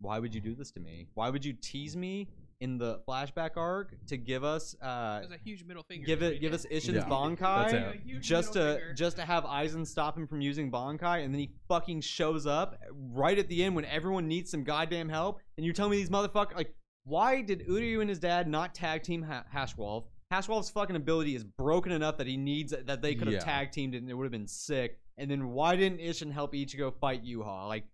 Why 0.01 0.19
would 0.19 0.35
you 0.35 0.41
do 0.41 0.55
this 0.57 0.73
to 0.73 0.81
me? 0.81 1.07
Why 1.15 1.31
would 1.31 1.45
you 1.45 1.53
tease 1.53 1.97
me 1.97 2.29
in 2.63 2.79
the 2.79 3.01
flashback 3.09 3.57
arc 3.57 3.95
to 4.07 4.17
give 4.17 4.45
us 4.45 4.75
uh 4.81 5.21
was 5.23 5.33
a 5.33 5.39
huge 5.45 5.65
middle 5.65 5.83
finger. 5.89 6.07
give 6.07 6.23
it 6.23 6.41
give 6.41 6.53
did. 6.53 6.61
us 6.61 6.67
Ishin's 6.67 6.95
Yeah, 6.95 7.05
Bankai. 7.05 8.17
A 8.17 8.21
just 8.21 8.53
to 8.55 8.77
finger. 8.77 8.95
just 8.95 9.17
to 9.17 9.23
have 9.25 9.45
Aizen 9.45 9.87
stop 9.87 10.17
him 10.17 10.27
from 10.27 10.41
using 10.41 10.71
Bankai, 10.71 11.25
and 11.25 11.35
then 11.35 11.41
he 11.41 11.51
fucking 11.69 12.01
shows 12.03 12.47
up 12.47 12.79
right 13.13 13.39
at 13.39 13.49
the 13.49 13.65
end 13.65 13.75
when 13.75 13.85
everyone 13.85 14.29
needs 14.29 14.51
some 14.51 14.63
goddamn 14.65 15.09
help, 15.09 15.41
and 15.57 15.67
you're 15.67 15.75
telling 15.75 15.91
me 15.91 15.97
these 15.99 16.11
motherfuckers 16.11 16.55
like, 16.55 16.75
why 17.05 17.43
did 17.43 17.67
Uryu 17.69 18.01
and 18.01 18.09
his 18.09 18.21
dad 18.21 18.47
not 18.49 18.75
tag 18.75 19.03
team 19.03 19.23
ha- 19.23 19.45
Haschwalth? 19.55 20.05
Haschwalth's 20.33 20.71
fucking 20.71 20.97
ability 20.97 21.35
is 21.35 21.45
broken 21.45 21.91
enough 21.93 22.17
that 22.19 22.27
he 22.27 22.37
needs 22.37 22.73
that 22.87 23.03
they 23.03 23.15
could 23.15 23.27
have 23.27 23.35
Yeah. 23.35 23.41
tag 23.41 23.73
teamed 23.73 23.95
it 23.95 23.99
and 24.03 24.09
it 24.11 24.15
would 24.15 24.25
have 24.25 24.33
been 24.33 24.47
sick. 24.49 24.99
And 25.19 25.31
then 25.31 25.49
why 25.49 25.77
didn't 25.77 25.99
Ishin 25.99 26.33
help 26.33 26.55
Ichigo 26.55 26.95
fight 27.01 27.23
Yuha? 27.25 27.69
Like, 27.69 27.85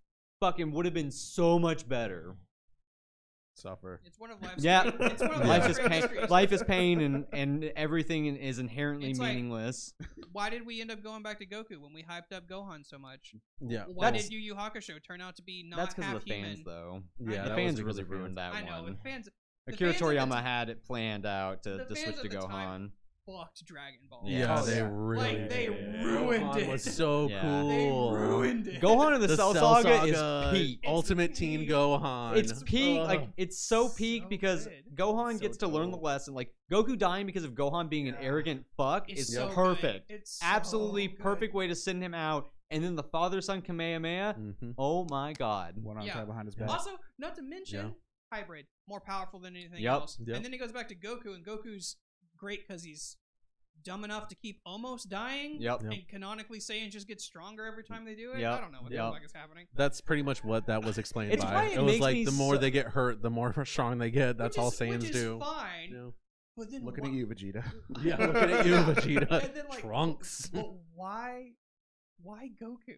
fucking 0.40 0.70
would 0.70 0.84
have 0.84 0.94
been 0.94 1.10
so 1.10 1.58
much 1.58 1.88
better. 1.88 2.36
Suffer. 3.58 4.00
It's 4.04 4.18
one 4.18 4.30
of 4.30 4.40
life's. 4.42 4.64
Yeah. 4.64 4.90
great- 4.90 5.12
it's 5.12 5.22
one 5.22 5.30
of 5.32 5.38
Life 5.46 5.62
life's 5.64 5.78
is 5.78 5.88
pain. 5.88 6.26
Life 6.28 6.52
is 6.52 6.62
pain, 6.62 7.00
and 7.00 7.26
and 7.32 7.64
everything 7.76 8.26
is 8.36 8.58
inherently 8.58 9.10
It's 9.10 9.18
like- 9.18 9.34
meaningless. 9.34 9.92
Why 10.32 10.50
did 10.50 10.64
we 10.66 10.80
end 10.80 10.90
up 10.90 11.02
going 11.02 11.22
back 11.22 11.38
to 11.40 11.46
Goku 11.46 11.80
when 11.80 11.92
we 11.92 12.02
hyped 12.02 12.32
up 12.34 12.46
Gohan 12.48 12.86
so 12.86 12.98
much? 12.98 13.34
Yeah. 13.60 13.84
Why 13.86 14.06
That's- 14.06 14.24
did 14.28 14.32
Yu 14.34 14.38
Yu 14.40 14.54
Hakusho 14.54 15.02
turn 15.02 15.20
out 15.20 15.36
to 15.36 15.42
be 15.42 15.62
not 15.66 15.76
That's 15.78 15.94
because 15.94 16.08
half 16.10 16.16
of 16.16 16.24
the 16.24 16.30
fans, 16.30 16.58
human? 16.58 16.64
though. 16.64 17.02
Yeah, 17.18 17.42
the 17.44 17.48
that 17.50 17.56
fans 17.56 17.80
because 17.80 17.96
really 18.00 18.08
ruined 18.10 18.38
that 18.38 18.54
I 18.54 18.62
know 18.62 18.82
one. 18.82 18.92
the 19.02 19.08
fans 19.10 19.28
Akira 19.66 19.92
fans 19.92 20.02
at 20.02 20.06
the 20.08 20.14
Toriyama 20.14 20.36
ti- 20.38 20.42
had 20.44 20.68
it 20.70 20.84
planned 20.84 21.26
out 21.26 21.62
to, 21.64 21.70
the 21.70 21.78
to 21.78 21.94
fans 21.94 22.00
switch 22.04 22.16
at 22.16 22.22
to 22.22 22.28
the 22.28 22.36
Gohan. 22.36 22.48
time- 22.48 22.92
fucked 23.28 23.64
Dragon 23.66 24.00
Ball. 24.08 24.22
Yeah, 24.24 24.38
Yes. 24.56 24.66
they 24.66 24.76
Yeah. 24.76 24.88
really 24.90 25.18
Like, 25.40 25.48
they 25.50 25.66
did. 25.66 26.04
ruined 26.04 26.44
Gohan 26.44 26.56
it. 26.62 26.68
was 26.68 26.82
so 26.84 27.28
Yeah. 27.28 27.42
They 27.42 27.88
cool. 27.88 28.12
ruined 28.16 28.66
it. 28.68 28.80
Gohan 28.80 29.14
in 29.14 29.20
the, 29.20 29.26
The 29.26 29.36
Cell, 29.36 29.52
Cell 29.54 29.74
Saga, 29.82 29.98
Saga, 30.14 30.48
is 30.52 30.58
peak. 30.58 30.80
Ultimate 30.86 31.30
It's 31.30 31.38
Teen 31.38 31.60
peak. 31.60 31.68
Gohan. 31.68 32.36
It's 32.36 32.62
peak. 32.62 33.00
Ugh. 33.00 33.06
Like 33.06 33.28
it's 33.36 33.58
so 33.58 33.88
peak 33.90 34.22
So 34.22 34.28
because 34.28 34.64
good. 34.66 34.84
Gohan 34.96 35.34
So 35.34 35.38
gets 35.40 35.56
to 35.58 35.68
learn 35.68 35.90
the 35.90 35.96
dope. 35.96 36.04
lesson. 36.04 36.34
Like 36.34 36.54
Goku 36.70 36.96
dying 36.98 37.26
because 37.26 37.44
of 37.44 37.52
Gohan 37.52 37.88
being 37.90 38.08
an 38.08 38.14
Yeah. 38.14 38.26
arrogant 38.26 38.64
fuck 38.76 39.10
It's 39.10 39.22
is 39.22 39.34
so 39.34 39.46
good. 39.48 39.54
perfect. 39.54 40.10
It's 40.10 40.38
so 40.40 40.46
Absolutely 40.46 41.08
good. 41.08 41.18
perfect 41.18 41.54
way 41.54 41.66
to 41.66 41.74
send 41.74 42.02
him 42.02 42.14
out. 42.14 42.50
And 42.70 42.84
then 42.84 42.96
the 42.96 43.02
father 43.02 43.40
son 43.40 43.62
Kamehameha. 43.62 44.34
Mhm. 44.38 44.74
Oh 44.78 45.04
my 45.10 45.32
god. 45.32 45.76
One 45.78 45.96
arm 45.96 46.06
Yeah. 46.06 46.14
tied 46.14 46.26
behind 46.26 46.46
his 46.46 46.54
back. 46.54 46.68
Also, 46.68 46.98
not 47.18 47.34
to 47.36 47.42
mention 47.42 47.86
Yeah. 47.86 48.36
hybrid, 48.38 48.66
more 48.86 49.00
powerful 49.00 49.40
than 49.40 49.56
anything 49.56 49.80
Yep. 49.82 49.92
else. 49.92 50.18
Yep. 50.24 50.36
And 50.36 50.44
then 50.44 50.52
he 50.52 50.58
goes 50.58 50.72
back 50.72 50.88
to 50.88 50.94
Goku, 50.94 51.34
and 51.34 51.44
Goku's 51.46 51.96
great 52.38 52.66
because 52.66 52.82
he's 52.82 53.16
dumb 53.84 54.02
enough 54.04 54.28
to 54.28 54.34
keep 54.34 54.60
almost 54.66 55.08
dying. 55.08 55.56
Yep. 55.60 55.82
Yep. 55.84 55.92
And 55.92 56.08
canonically, 56.08 56.58
Saiyan 56.58 56.90
just 56.90 57.06
get 57.06 57.20
stronger 57.20 57.64
every 57.66 57.84
time 57.84 58.04
they 58.04 58.14
do 58.14 58.32
it. 58.32 58.40
Yep. 58.40 58.52
I 58.52 58.60
don't 58.60 58.72
know 58.72 58.82
what 58.82 58.90
Yep. 58.92 59.04
the 59.06 59.12
fuck 59.12 59.24
is 59.24 59.32
happening. 59.32 59.66
That's 59.74 60.00
pretty 60.00 60.22
much 60.22 60.42
what 60.42 60.66
that 60.66 60.84
was 60.84 60.98
explained 60.98 61.32
It's 61.32 61.44
by. 61.44 61.54
why 61.54 61.64
it 61.66 61.74
it 61.78 61.82
was 61.82 61.92
makes 61.92 62.00
like 62.02 62.14
me 62.14 62.24
the 62.24 62.32
more 62.32 62.54
so- 62.56 62.60
they 62.60 62.70
get 62.70 62.86
hurt, 62.86 63.22
the 63.22 63.30
more 63.30 63.52
strong 63.64 63.98
they 63.98 64.10
get. 64.10 64.36
That's 64.36 64.56
Which 64.56 64.62
all 64.62 64.68
is- 64.68 64.78
Saiyans 64.78 65.00
which 65.02 65.10
is 65.10 65.22
do. 65.22 65.38
Fine. 65.38 65.88
You 65.90 65.96
know? 65.96 66.14
But 66.56 66.70
then 66.72 66.84
Looking 66.84 67.04
why- 67.04 67.10
at 67.10 67.14
you, 67.16 67.26
Vegeta. 67.28 67.64
Yeah, 68.02 68.16
looking 68.16 68.50
at 68.50 68.66
you, 68.66 68.74
Vegeta. 68.74 69.44
And 69.44 69.54
then, 69.54 69.64
like, 69.70 69.80
Trunks. 69.82 70.48
But 70.52 70.70
why? 70.94 71.52
Why 72.20 72.50
Goku? 72.60 72.96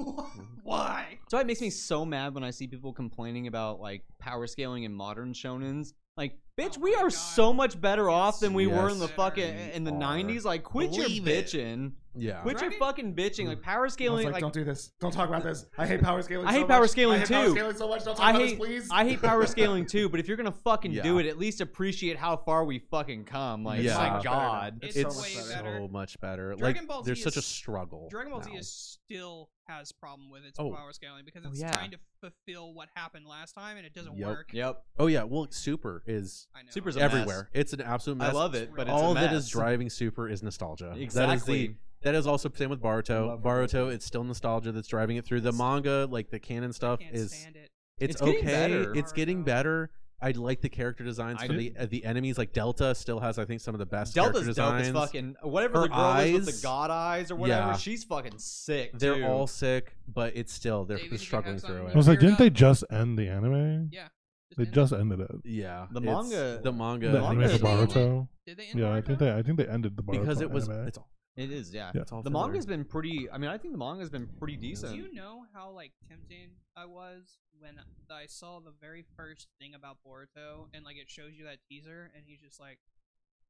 Mm-hmm. 0.00 0.40
why? 0.62 1.18
So 1.28 1.38
it 1.38 1.46
makes 1.46 1.60
me 1.60 1.68
so 1.68 2.06
mad 2.06 2.34
when 2.34 2.42
I 2.44 2.50
see 2.50 2.66
people 2.66 2.94
complaining 2.94 3.46
about 3.46 3.80
like 3.80 4.02
power 4.18 4.46
scaling 4.46 4.84
in 4.84 4.94
modern 4.94 5.34
shonens. 5.34 5.92
Like 6.16 6.38
Bitch, 6.58 6.76
Oh 6.78 6.82
we 6.82 6.94
are 6.94 7.02
God. 7.04 7.12
so 7.12 7.52
much 7.52 7.80
better 7.80 8.08
off 8.08 8.38
than 8.40 8.54
we 8.54 8.66
were 8.66 8.88
in 8.88 8.98
the 9.00 9.08
fucking 9.08 9.72
in 9.72 9.82
the 9.84 9.90
'90s. 9.90 10.44
Like, 10.44 10.62
quit 10.62 10.92
your 10.92 11.04
Believe 11.06 11.26
it. 11.26 11.46
bitching. 11.46 11.92
Yeah. 12.16 12.42
Quit 12.42 12.60
your 12.62 12.70
fucking 12.70 13.16
bitching. 13.16 13.48
Like 13.48 13.60
power 13.60 13.88
scaling. 13.88 14.26
like, 14.26 14.34
Like, 14.34 14.40
don't 14.40 14.54
do 14.54 14.62
this. 14.62 14.92
Don't 15.00 15.10
talk 15.12 15.28
about 15.28 15.42
this. 15.42 15.66
I 15.76 15.84
hate 15.84 16.00
power 16.00 16.22
scaling. 16.22 16.46
I 16.46 16.52
so 16.52 16.58
hate 16.60 16.68
power 16.68 16.80
much. 16.82 16.90
scaling 16.90 17.16
I 17.16 17.18
hate 17.26 17.28
Power 17.28 17.44
too. 17.46 17.50
scaling 17.50 17.76
so 17.76 17.88
much. 17.88 18.04
Don't 18.04 18.16
talk 18.16 18.24
I 18.24 18.30
about 18.30 18.42
hate 18.42 18.50
this, 18.50 18.58
please. 18.68 18.88
I 18.92 19.04
hate 19.04 19.20
power 19.20 19.46
scaling 19.48 19.84
too. 19.84 20.08
But 20.08 20.20
if 20.20 20.28
you're 20.28 20.36
gonna 20.36 20.52
fucking 20.52 20.92
do 20.92 21.18
it, 21.18 21.26
at 21.26 21.38
least 21.38 21.60
appreciate 21.60 22.16
how 22.16 22.36
far 22.36 22.64
we 22.64 22.78
fucking 22.78 23.24
come. 23.24 23.64
Like, 23.64 23.82
Yeah. 23.82 23.96
my 23.96 24.04
So 24.06 24.12
better. 24.12 24.22
God. 24.28 24.78
It's, 24.82 24.94
It's 24.96 25.16
way 25.20 25.34
much 25.34 25.48
better. 25.48 25.62
better. 25.64 25.78
so 25.80 25.88
much 25.88 26.20
better. 26.20 26.54
Dragon 26.56 26.82
like 26.82 26.88
Ball 26.88 27.02
Z 27.02 27.06
there's 27.08 27.22
such 27.24 27.36
a 27.36 27.42
struggle. 27.42 28.06
Dragon 28.12 28.30
Ball 28.30 28.42
Z 28.44 28.52
is 28.52 28.70
still 28.70 29.50
has 29.66 29.90
problem 29.90 30.30
with 30.30 30.44
its 30.44 30.60
Oh. 30.60 30.70
power 30.70 30.92
scaling 30.92 31.24
because 31.24 31.42
Oh, 31.44 31.48
it's 31.50 31.60
yeah. 31.60 31.72
trying 31.72 31.90
to 31.90 31.98
fulfill 32.20 32.74
what 32.74 32.90
happened 32.94 33.26
last 33.26 33.54
time 33.54 33.76
and 33.76 33.84
it 33.84 33.92
doesn't 33.92 34.16
Yep. 34.16 34.28
work. 34.28 34.50
Yep. 34.52 34.84
Oh 35.00 35.06
yeah, 35.08 35.24
well, 35.24 35.48
Super 35.50 36.04
is 36.06 36.43
I 36.54 36.62
know. 36.62 36.68
Super's 36.70 36.96
a 36.96 37.00
mess. 37.00 37.12
everywhere. 37.12 37.50
It's 37.52 37.72
an 37.72 37.80
absolute 37.80 38.16
mess. 38.18 38.30
I 38.30 38.32
love 38.32 38.54
it, 38.54 38.70
but 38.74 38.82
it's 38.82 38.90
All 38.90 39.12
a 39.12 39.14
that 39.14 39.32
is 39.32 39.48
driving 39.48 39.90
Super 39.90 40.28
is 40.28 40.42
nostalgia. 40.42 40.86
That 40.86 40.96
is 40.96 41.02
Exactly. 41.02 41.66
the 41.68 41.74
that 42.02 42.14
is 42.14 42.26
also 42.26 42.50
same 42.54 42.68
with 42.70 42.82
Boruto. 42.82 43.28
love 43.28 43.40
Boruto, 43.42 43.90
it's 43.92 44.04
still 44.04 44.24
nostalgia 44.24 44.72
that's 44.72 44.88
driving 44.88 45.16
it 45.16 45.24
through. 45.24 45.40
The 45.40 45.52
manga, 45.52 46.06
like 46.10 46.30
the 46.30 46.38
canon 46.38 46.72
stuff, 46.72 46.98
I 47.00 47.04
can't 47.04 47.14
is 47.16 47.32
stand 47.32 47.56
it. 47.56 47.70
it's, 47.98 48.14
It's 48.14 48.22
okay. 48.22 48.42
better. 48.42 48.94
It's 48.94 49.12
getting 49.12 49.42
better. 49.42 49.90
I 50.20 50.30
like 50.30 50.60
the 50.62 50.68
character 50.70 51.02
designs 51.04 51.38
I 51.42 51.46
for 51.48 51.52
do. 51.54 51.58
the 51.58 51.74
uh, 51.78 51.86
the 51.86 52.04
enemies. 52.04 52.38
Like 52.38 52.52
Delta 52.52 52.94
still 52.94 53.20
has, 53.20 53.38
I 53.38 53.44
think, 53.44 53.60
some 53.60 53.74
of 53.74 53.78
the 53.78 53.84
best 53.86 54.14
Delta's 54.14 54.44
character 54.44 54.60
dope 54.62 54.78
designs. 54.78 54.88
as 54.88 54.92
fucking 54.94 55.36
whatever 55.42 55.80
Her 55.80 55.88
the 55.88 55.94
girl 55.94 56.16
is 56.20 56.32
with 56.32 56.48
eyes- 56.48 56.60
the 56.60 56.62
god 56.66 56.90
eyes 56.90 57.30
or 57.30 57.36
whatever. 57.36 57.68
Yeah. 57.72 57.76
She's 57.76 58.04
fucking 58.04 58.38
sick. 58.38 58.92
They're 58.98 59.26
all 59.26 59.46
sick, 59.46 59.96
but 60.06 60.34
it's 60.36 60.52
still 60.52 60.84
they're 60.84 60.96
David, 60.98 61.12
you 61.12 61.18
struggling 61.18 61.58
through 61.58 61.86
it. 61.88 61.92
I 61.94 61.96
was 61.96 62.08
like, 62.08 62.20
didn't 62.20 62.38
they 62.38 62.48
just 62.50 62.84
end 62.90 63.18
the 63.18 63.28
anime? 63.28 63.88
Yeah. 63.92 64.08
They 64.56 64.64
end 64.64 64.72
just 64.74 64.92
it. 64.92 65.00
ended 65.00 65.20
it. 65.20 65.30
Yeah, 65.44 65.86
The 65.90 66.00
it's- 66.00 66.14
manga- 66.30 66.60
the 66.62 66.72
manga, 66.72 67.08
The 67.10 67.20
manga 67.20 67.44
anime 67.44 67.48
for 67.48 67.54
is- 67.54 67.60
Boruto. 67.62 68.28
Did 68.46 68.56
they 68.58 68.66
end 68.66 68.78
Yeah, 68.78 68.92
I 68.94 69.00
think 69.00 69.18
they 69.18 69.32
I 69.32 69.42
think 69.42 69.56
they 69.58 69.66
ended 69.68 69.96
the 69.96 70.02
Baruto 70.02 70.20
because 70.20 70.40
it 70.40 70.50
was 70.50 70.68
anime. 70.68 70.88
it's 70.88 70.98
all 70.98 71.10
It 71.36 71.50
is, 71.50 71.74
yeah. 71.74 71.90
Yeah. 71.94 72.02
it's 72.02 72.12
all 72.12 72.22
The 72.22 72.30
manga's 72.30 72.64
been 72.66 72.84
pretty. 72.84 73.28
I 73.30 73.38
mean, 73.38 73.50
I 73.50 73.58
think 73.58 73.72
the 73.72 73.78
manga's 73.78 74.10
been 74.10 74.28
pretty 74.38 74.56
decent. 74.56 74.92
Do 74.92 74.98
you 74.98 75.12
know 75.12 75.44
how 75.52 75.70
like 75.70 75.92
tempting 76.08 76.50
I 76.76 76.84
was 76.84 77.38
when 77.58 77.80
I 78.10 78.26
saw 78.26 78.60
the 78.60 78.72
very 78.80 79.04
first 79.16 79.48
thing 79.58 79.74
about 79.74 79.98
Boruto 80.06 80.68
and 80.72 80.84
like 80.84 80.96
it 80.96 81.08
shows 81.10 81.32
you 81.36 81.44
that 81.46 81.58
teaser 81.68 82.10
and 82.14 82.24
he's 82.26 82.40
just 82.40 82.60
like 82.60 82.78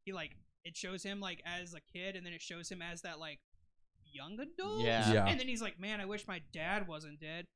he 0.04 0.12
like 0.12 0.36
it 0.64 0.76
shows 0.76 1.02
him 1.02 1.20
like 1.20 1.42
as 1.44 1.74
a 1.74 1.80
kid 1.80 2.16
and 2.16 2.24
then 2.24 2.32
it 2.32 2.40
shows 2.40 2.70
him 2.70 2.80
as 2.80 3.02
that 3.02 3.18
like 3.18 3.40
young 4.06 4.38
adult. 4.40 4.80
Yeah. 4.82 5.12
Yeah. 5.12 5.26
And 5.26 5.38
then 5.40 5.48
he's 5.48 5.60
like, 5.60 5.78
"Man, 5.78 6.00
I 6.00 6.04
wish 6.06 6.26
my 6.28 6.40
dad 6.52 6.86
wasn't 6.88 7.20
dead." 7.20 7.46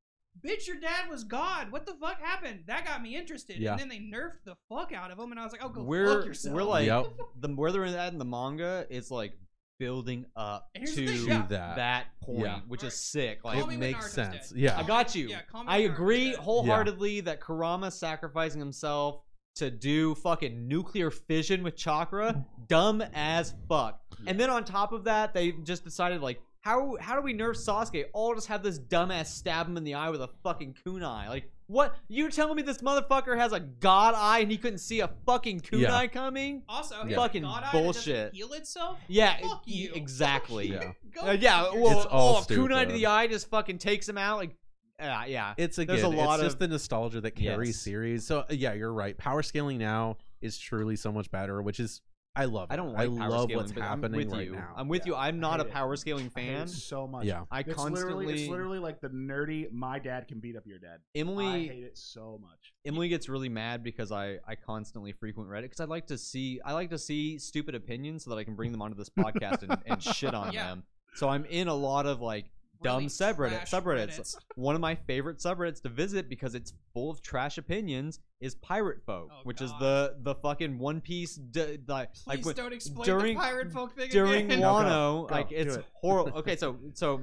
Bitch, 0.44 0.66
your 0.66 0.76
dad 0.80 1.08
was 1.10 1.24
God. 1.24 1.72
What 1.72 1.86
the 1.86 1.94
fuck 1.94 2.20
happened? 2.20 2.60
That 2.66 2.84
got 2.84 3.02
me 3.02 3.16
interested. 3.16 3.56
Yeah. 3.58 3.72
And 3.72 3.80
then 3.80 3.88
they 3.88 3.98
nerfed 3.98 4.44
the 4.44 4.54
fuck 4.68 4.92
out 4.92 5.10
of 5.10 5.18
him, 5.18 5.30
and 5.30 5.40
I 5.40 5.44
was 5.44 5.52
like, 5.52 5.62
"Oh, 5.64 5.68
go 5.68 5.82
we're 5.82 6.18
fuck 6.18 6.26
yourself." 6.26 6.54
we're 6.54 6.62
like 6.62 6.86
Yep. 6.86 7.06
the 7.40 7.48
where 7.54 7.72
they're 7.72 7.84
at 7.86 8.12
in 8.12 8.18
the 8.18 8.24
manga. 8.24 8.86
It's 8.90 9.10
like 9.10 9.32
building 9.78 10.26
up 10.36 10.68
to 10.74 10.84
thing, 10.86 11.28
yeah. 11.28 11.46
that. 11.48 11.76
that 11.76 12.06
point, 12.20 12.40
Yeah. 12.40 12.60
which 12.66 12.82
Right. 12.82 12.88
is 12.92 13.00
sick. 13.00 13.44
Like 13.44 13.58
it 13.64 13.78
makes 13.78 14.12
sense. 14.12 14.50
dead. 14.50 14.58
Yeah. 14.58 14.78
I 14.78 14.82
got 14.82 15.14
you. 15.14 15.28
Yeah, 15.28 15.42
call 15.42 15.62
me 15.64 15.68
I 15.72 15.78
agree 15.78 16.30
dead. 16.32 16.40
wholeheartedly 16.40 17.20
that 17.22 17.40
Kurama 17.40 17.90
sacrificing 17.92 18.58
himself 18.60 19.22
to 19.56 19.70
do 19.70 20.14
fucking 20.16 20.66
nuclear 20.68 21.10
fission 21.12 21.62
with 21.62 21.76
chakra, 21.76 22.44
dumb 22.68 23.02
as 23.14 23.54
fuck. 23.68 24.00
And 24.26 24.38
then 24.38 24.50
on 24.50 24.64
top 24.64 24.92
of 24.92 25.04
that, 25.04 25.32
they 25.34 25.52
just 25.52 25.84
decided 25.84 26.20
like, 26.22 26.40
how 26.68 26.96
how 27.00 27.16
do 27.16 27.22
we 27.22 27.32
nerf 27.32 27.56
Sasuke? 27.56 28.04
All 28.12 28.34
just 28.34 28.46
have 28.48 28.62
this 28.62 28.78
dumbass 28.78 29.26
stab 29.28 29.66
him 29.66 29.76
in 29.78 29.84
the 29.84 29.94
eye 29.94 30.10
with 30.10 30.20
a 30.20 30.28
fucking 30.44 30.74
kunai. 30.84 31.28
Like, 31.28 31.50
what? 31.66 31.94
You're 32.08 32.30
telling 32.30 32.56
me 32.56 32.62
this 32.62 32.78
motherfucker 32.78 33.38
has 33.38 33.52
a 33.52 33.60
god 33.60 34.14
eye 34.14 34.40
and 34.40 34.50
he 34.50 34.58
couldn't 34.58 34.78
see 34.80 35.00
a 35.00 35.08
fucking 35.24 35.60
kunai 35.60 35.80
Yeah. 35.80 36.06
coming? 36.08 36.62
Also, 36.68 36.94
Yeah. 36.96 37.04
yeah. 37.08 37.16
Fucking 37.16 37.42
God 37.42 37.62
Eye 37.64 37.70
that 37.72 37.72
bullshit. 37.72 38.34
Heal 38.34 38.52
itself. 38.52 38.98
Yeah, 39.08 39.38
Fuck 39.40 39.62
you. 39.64 39.92
exactly. 39.94 40.68
Yeah. 40.72 40.92
Uh, 41.22 41.30
yeah, 41.32 41.62
well, 41.74 41.96
It's 41.98 42.06
all 42.10 42.36
oh, 42.38 42.44
kunai 42.52 42.86
to 42.86 42.92
the 42.92 43.06
eye 43.06 43.26
just 43.28 43.48
fucking 43.48 43.78
takes 43.78 44.06
him 44.06 44.18
out. 44.18 44.36
Like, 44.36 44.54
uh, 45.00 45.24
yeah. 45.26 45.54
It's 45.56 45.78
again, 45.78 45.96
There's 45.96 46.04
a 46.04 46.08
lot 46.08 46.34
it's 46.40 46.44
just 46.44 46.54
of- 46.56 46.60
the 46.60 46.68
nostalgia 46.68 47.20
that 47.22 47.30
carries 47.32 47.68
Yes. 47.76 47.80
series. 47.80 48.26
So 48.26 48.44
yeah, 48.50 48.74
you're 48.74 48.92
right. 48.92 49.16
Power 49.16 49.42
scaling 49.42 49.78
now 49.78 50.18
is 50.42 50.58
truly 50.58 50.96
so 50.96 51.10
much 51.12 51.30
better, 51.30 51.62
which 51.62 51.80
is 51.80 52.02
I 52.38 52.44
love. 52.44 52.70
It. 52.70 52.72
I 52.72 52.76
don't 52.76 52.92
like 52.92 53.00
I 53.02 53.06
power 53.06 53.28
love 53.30 53.42
scaling, 53.44 53.56
what's 53.56 53.72
but 53.72 53.82
happening 53.82 54.04
I'm 54.20 54.26
with 54.26 54.32
right 54.32 54.46
you. 54.46 54.52
now. 54.54 54.72
I'm 54.76 54.88
with 54.88 55.06
you. 55.06 55.14
I'm 55.16 55.40
not 55.40 55.60
a 55.60 55.64
hate 55.64 55.68
it. 55.70 55.72
power 55.72 55.96
scaling 55.96 56.30
I 56.36 56.40
hate 56.40 56.48
fan. 56.48 56.62
it 56.62 56.68
so 56.70 57.06
much. 57.06 57.24
Yeah. 57.26 57.42
I 57.50 57.60
It's 57.60 57.68
literally, 57.68 57.90
constantly 57.90 58.34
it's 58.42 58.48
literally 58.50 58.78
like 58.78 59.00
the 59.00 59.08
nerdy. 59.08 59.70
My 59.72 59.98
dad 59.98 60.28
can 60.28 60.38
beat 60.40 60.56
up 60.56 60.62
your 60.66 60.78
dad. 60.78 60.98
I 61.14 61.18
Emily 61.18 61.66
hate 61.68 61.82
it 61.84 61.98
so 61.98 62.38
much. 62.40 62.72
Emily 62.86 63.08
gets 63.08 63.28
really 63.28 63.48
mad 63.48 63.82
because 63.82 64.12
I 64.12 64.38
I 64.46 64.54
constantly 64.54 65.12
frequent 65.12 65.50
Reddit 65.50 65.62
because 65.62 65.80
I 65.80 65.84
like 65.84 66.06
to 66.06 66.16
see 66.16 66.60
I 66.64 66.72
like 66.72 66.90
to 66.90 66.98
see 66.98 67.38
stupid 67.38 67.74
opinions 67.74 68.24
so 68.24 68.30
that 68.30 68.36
I 68.36 68.44
can 68.44 68.54
bring 68.54 68.72
them 68.72 68.80
onto 68.82 68.96
this 68.96 69.08
podcast 69.18 69.62
and, 69.62 69.76
and 69.86 70.02
shit 70.02 70.32
on 70.34 70.52
Yeah. 70.52 70.68
them. 70.68 70.84
So 71.14 71.28
I'm 71.28 71.44
in 71.46 71.66
a 71.68 71.74
lot 71.74 72.06
of 72.06 72.20
like 72.20 72.46
dumb 72.82 72.96
Really 72.98 73.06
subreddit 73.08 73.66
trash 73.66 73.70
subreddits. 73.70 74.36
One 74.56 74.74
of 74.74 74.80
my 74.80 74.94
favorite 74.94 75.38
subreddits 75.38 75.82
to 75.82 75.88
visit 75.88 76.28
because 76.28 76.54
it's 76.54 76.72
full 76.94 77.10
of 77.10 77.20
trash 77.22 77.58
opinions 77.58 78.20
is 78.40 78.54
Pirate 78.56 78.98
Folk, 79.04 79.30
Oh, 79.32 79.40
which 79.44 79.60
is 79.60 79.70
the 79.80 80.16
the 80.22 80.34
fucking 80.36 80.78
One 80.78 81.00
Piece 81.00 81.34
d- 81.36 81.78
like 81.88 82.12
Please 82.14 82.26
like 82.26 82.44
when- 82.44 82.54
don't 82.54 82.72
explain 82.72 83.04
during- 83.06 83.34
the 83.36 83.40
pirate 83.40 83.72
folk 83.72 83.94
thing 83.96 84.10
during 84.10 84.46
again. 84.46 84.60
No, 84.60 84.72
go, 84.74 84.84
Wano, 84.84 85.28
go, 85.28 85.34
like 85.34 85.50
it's 85.52 85.76
it. 85.76 85.84
horrible. 85.94 86.32
Okay, 86.38 86.56
so 86.56 86.76
so 86.94 87.20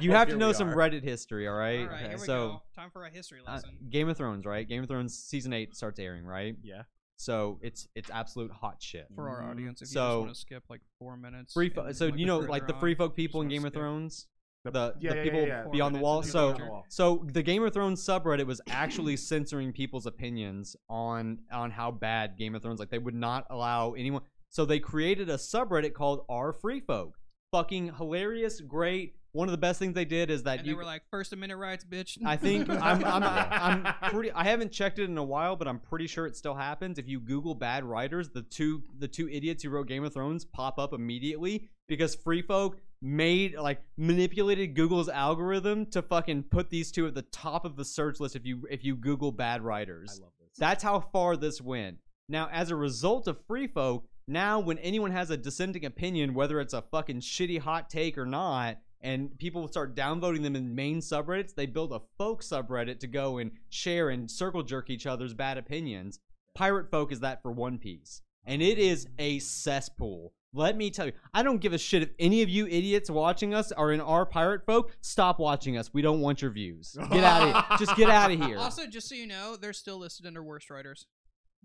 you 0.00 0.12
have 0.12 0.28
to 0.28 0.36
know 0.36 0.52
some. 0.52 0.72
Reddit 0.72 1.02
history, 1.02 1.46
all 1.48 1.54
All 1.54 1.60
right? 1.60 1.88
right, 1.88 2.00
here 2.08 2.12
we 2.12 2.18
so 2.18 2.48
go. 2.48 2.62
Time 2.74 2.90
for 2.90 3.04
a 3.04 3.10
history 3.10 3.40
uh, 3.46 3.52
lesson. 3.52 3.70
Game 3.90 4.08
of 4.08 4.16
Thrones, 4.16 4.46
right? 4.46 4.66
Game 4.68 4.82
of 4.82 4.88
Thrones 4.88 5.18
season 5.18 5.52
eight 5.52 5.76
starts 5.76 5.98
airing, 5.98 6.24
right? 6.24 6.56
Yeah. 6.62 6.82
So 7.16 7.58
it's 7.62 7.88
it's 7.94 8.10
absolute 8.10 8.50
hot 8.50 8.76
shit. 8.82 9.06
for 9.14 9.28
our 9.28 9.42
audience, 9.48 9.82
if 9.82 9.88
you 9.88 9.92
so- 9.92 10.00
just 10.08 10.18
want 10.20 10.34
to 10.34 10.40
skip 10.40 10.62
like 10.70 10.80
four 10.98 11.16
minutes. 11.16 11.52
Free, 11.52 11.68
fo- 11.68 11.92
so 11.92 12.06
look 12.06 12.18
you 12.18 12.26
know, 12.26 12.38
like 12.38 12.66
the 12.66 12.74
free 12.74 12.94
folk 12.94 13.14
people 13.14 13.40
in 13.42 13.46
wanna 13.46 13.54
Game 13.56 13.64
of 13.64 13.72
skip. 13.72 13.80
Thrones, 13.80 14.26
The- 14.64 14.70
the, 14.70 14.94
yeah, 15.00 15.10
the 15.10 15.16
yeah, 15.16 15.22
people 15.22 15.40
yeah, 15.40 15.46
yeah. 15.46 15.64
Beyond 15.70 15.94
the 15.94 15.98
wall. 15.98 16.22
So 16.22 16.50
the 16.50 16.56
future. 16.56 16.70
so 16.88 17.26
the 17.32 17.42
Game 17.42 17.64
of 17.64 17.72
Thrones 17.72 18.04
subreddit 18.04 18.46
was 18.46 18.60
actually 18.68 19.16
censoring 19.16 19.72
people's 19.72 20.06
opinions 20.06 20.76
on 20.88 21.38
on 21.50 21.70
how 21.70 21.90
bad 21.90 22.36
Game 22.38 22.54
of 22.54 22.62
Thrones. 22.62 22.78
Like 22.78 22.90
they 22.90 22.98
would 22.98 23.14
not 23.14 23.46
allow 23.50 23.92
anyone. 23.92 24.22
So 24.50 24.64
they 24.64 24.78
created 24.78 25.28
a 25.30 25.34
subreddit 25.36 25.94
called 25.94 26.24
Our 26.28 26.52
Free 26.52 26.80
Folk. 26.80 27.16
Fucking 27.52 27.94
hilarious, 27.96 28.60
great. 28.60 29.14
One 29.32 29.48
of 29.48 29.52
the 29.52 29.58
best 29.58 29.78
things 29.78 29.94
they 29.94 30.04
did 30.04 30.30
is 30.30 30.42
that 30.42 30.58
And 30.58 30.66
you 30.66 30.74
they 30.74 30.76
were 30.76 30.84
like, 30.84 31.02
First 31.10 31.32
Amendment 31.32 31.58
rights, 31.58 31.86
bitch. 31.86 32.18
I 32.24 32.36
think 32.36 32.68
I'm, 32.68 33.02
I'm 33.02 33.22
I'm 33.94 33.94
pretty. 34.10 34.30
I 34.32 34.44
haven't 34.44 34.72
checked 34.72 34.98
it 34.98 35.04
in 35.08 35.16
a 35.16 35.24
while, 35.24 35.56
but 35.56 35.66
I'm 35.66 35.78
pretty 35.78 36.06
sure 36.06 36.26
it 36.26 36.36
still 36.36 36.54
happens. 36.54 36.98
If 36.98 37.08
you 37.08 37.18
Google 37.18 37.54
bad 37.54 37.82
writers, 37.82 38.28
the 38.28 38.42
two 38.42 38.82
the 38.98 39.08
two 39.08 39.28
idiots 39.30 39.62
who 39.64 39.70
wrote 39.70 39.88
Game 39.88 40.04
of 40.04 40.12
Thrones 40.12 40.44
pop 40.44 40.78
up 40.78 40.92
immediately 40.92 41.70
because 41.88 42.14
Free 42.14 42.42
Folk 42.42 42.78
made 43.00 43.56
like 43.56 43.82
manipulated 43.96 44.74
Google's 44.74 45.08
algorithm 45.08 45.86
to 45.86 46.02
fucking 46.02 46.44
put 46.44 46.70
these 46.70 46.92
two 46.92 47.06
at 47.06 47.14
the 47.14 47.22
top 47.22 47.64
of 47.64 47.76
the 47.76 47.84
search 47.84 48.20
list 48.20 48.36
if 48.36 48.46
you 48.46 48.66
if 48.70 48.84
you 48.84 48.94
Google 48.96 49.32
bad 49.32 49.62
writers. 49.62 50.18
I 50.20 50.24
love 50.24 50.32
this. 50.40 50.56
That's 50.58 50.82
how 50.82 51.00
far 51.00 51.36
this 51.36 51.60
went. 51.60 51.98
Now, 52.28 52.48
as 52.52 52.70
a 52.70 52.76
result 52.76 53.26
of 53.26 53.44
Free 53.46 53.66
Folk, 53.66 54.06
now 54.28 54.60
when 54.60 54.78
anyone 54.78 55.10
has 55.10 55.30
a 55.30 55.36
dissenting 55.36 55.84
opinion, 55.84 56.34
whether 56.34 56.60
it's 56.60 56.74
a 56.74 56.82
fucking 56.82 57.20
shitty 57.20 57.58
hot 57.58 57.90
take 57.90 58.16
or 58.16 58.26
not, 58.26 58.78
and 59.00 59.36
people 59.38 59.66
start 59.66 59.96
downvoting 59.96 60.42
them 60.42 60.54
in 60.54 60.74
main 60.74 61.00
subreddits, 61.00 61.54
they 61.54 61.66
build 61.66 61.92
a 61.92 62.00
folk 62.16 62.42
subreddit 62.42 63.00
to 63.00 63.08
go 63.08 63.38
and 63.38 63.50
share 63.68 64.10
and 64.10 64.30
circle 64.30 64.62
jerk 64.62 64.90
each 64.90 65.06
other's 65.06 65.34
bad 65.34 65.58
opinions. 65.58 66.20
Pirate 66.54 66.90
Folk 66.90 67.10
is 67.10 67.20
that 67.20 67.42
for 67.42 67.50
One 67.50 67.78
Piece. 67.78 68.22
And 68.44 68.62
it 68.62 68.78
is 68.78 69.08
a 69.18 69.38
cesspool. 69.40 70.32
Let 70.54 70.76
me 70.76 70.90
tell 70.90 71.06
you, 71.06 71.12
I 71.32 71.42
don't 71.42 71.58
give 71.62 71.72
a 71.72 71.78
shit 71.78 72.02
if 72.02 72.10
any 72.18 72.42
of 72.42 72.48
you 72.50 72.66
idiots 72.66 73.08
watching 73.10 73.54
us 73.54 73.72
are 73.72 73.90
in 73.92 74.00
our 74.02 74.26
Pirate 74.26 74.66
Folk. 74.66 74.94
Stop 75.00 75.38
watching 75.38 75.78
us. 75.78 75.94
We 75.94 76.02
don't 76.02 76.20
want 76.20 76.42
your 76.42 76.50
views. 76.50 76.94
Get 77.10 77.24
out 77.24 77.42
of 77.42 77.54
here. 77.54 77.64
Just 77.78 77.96
get 77.96 78.10
out 78.10 78.30
of 78.30 78.38
here. 78.38 78.58
Also, 78.58 78.86
just 78.86 79.08
so 79.08 79.14
you 79.14 79.26
know, 79.26 79.56
they're 79.56 79.72
still 79.72 79.96
listed 79.98 80.26
under 80.26 80.42
worst 80.42 80.68
writers. 80.68 81.06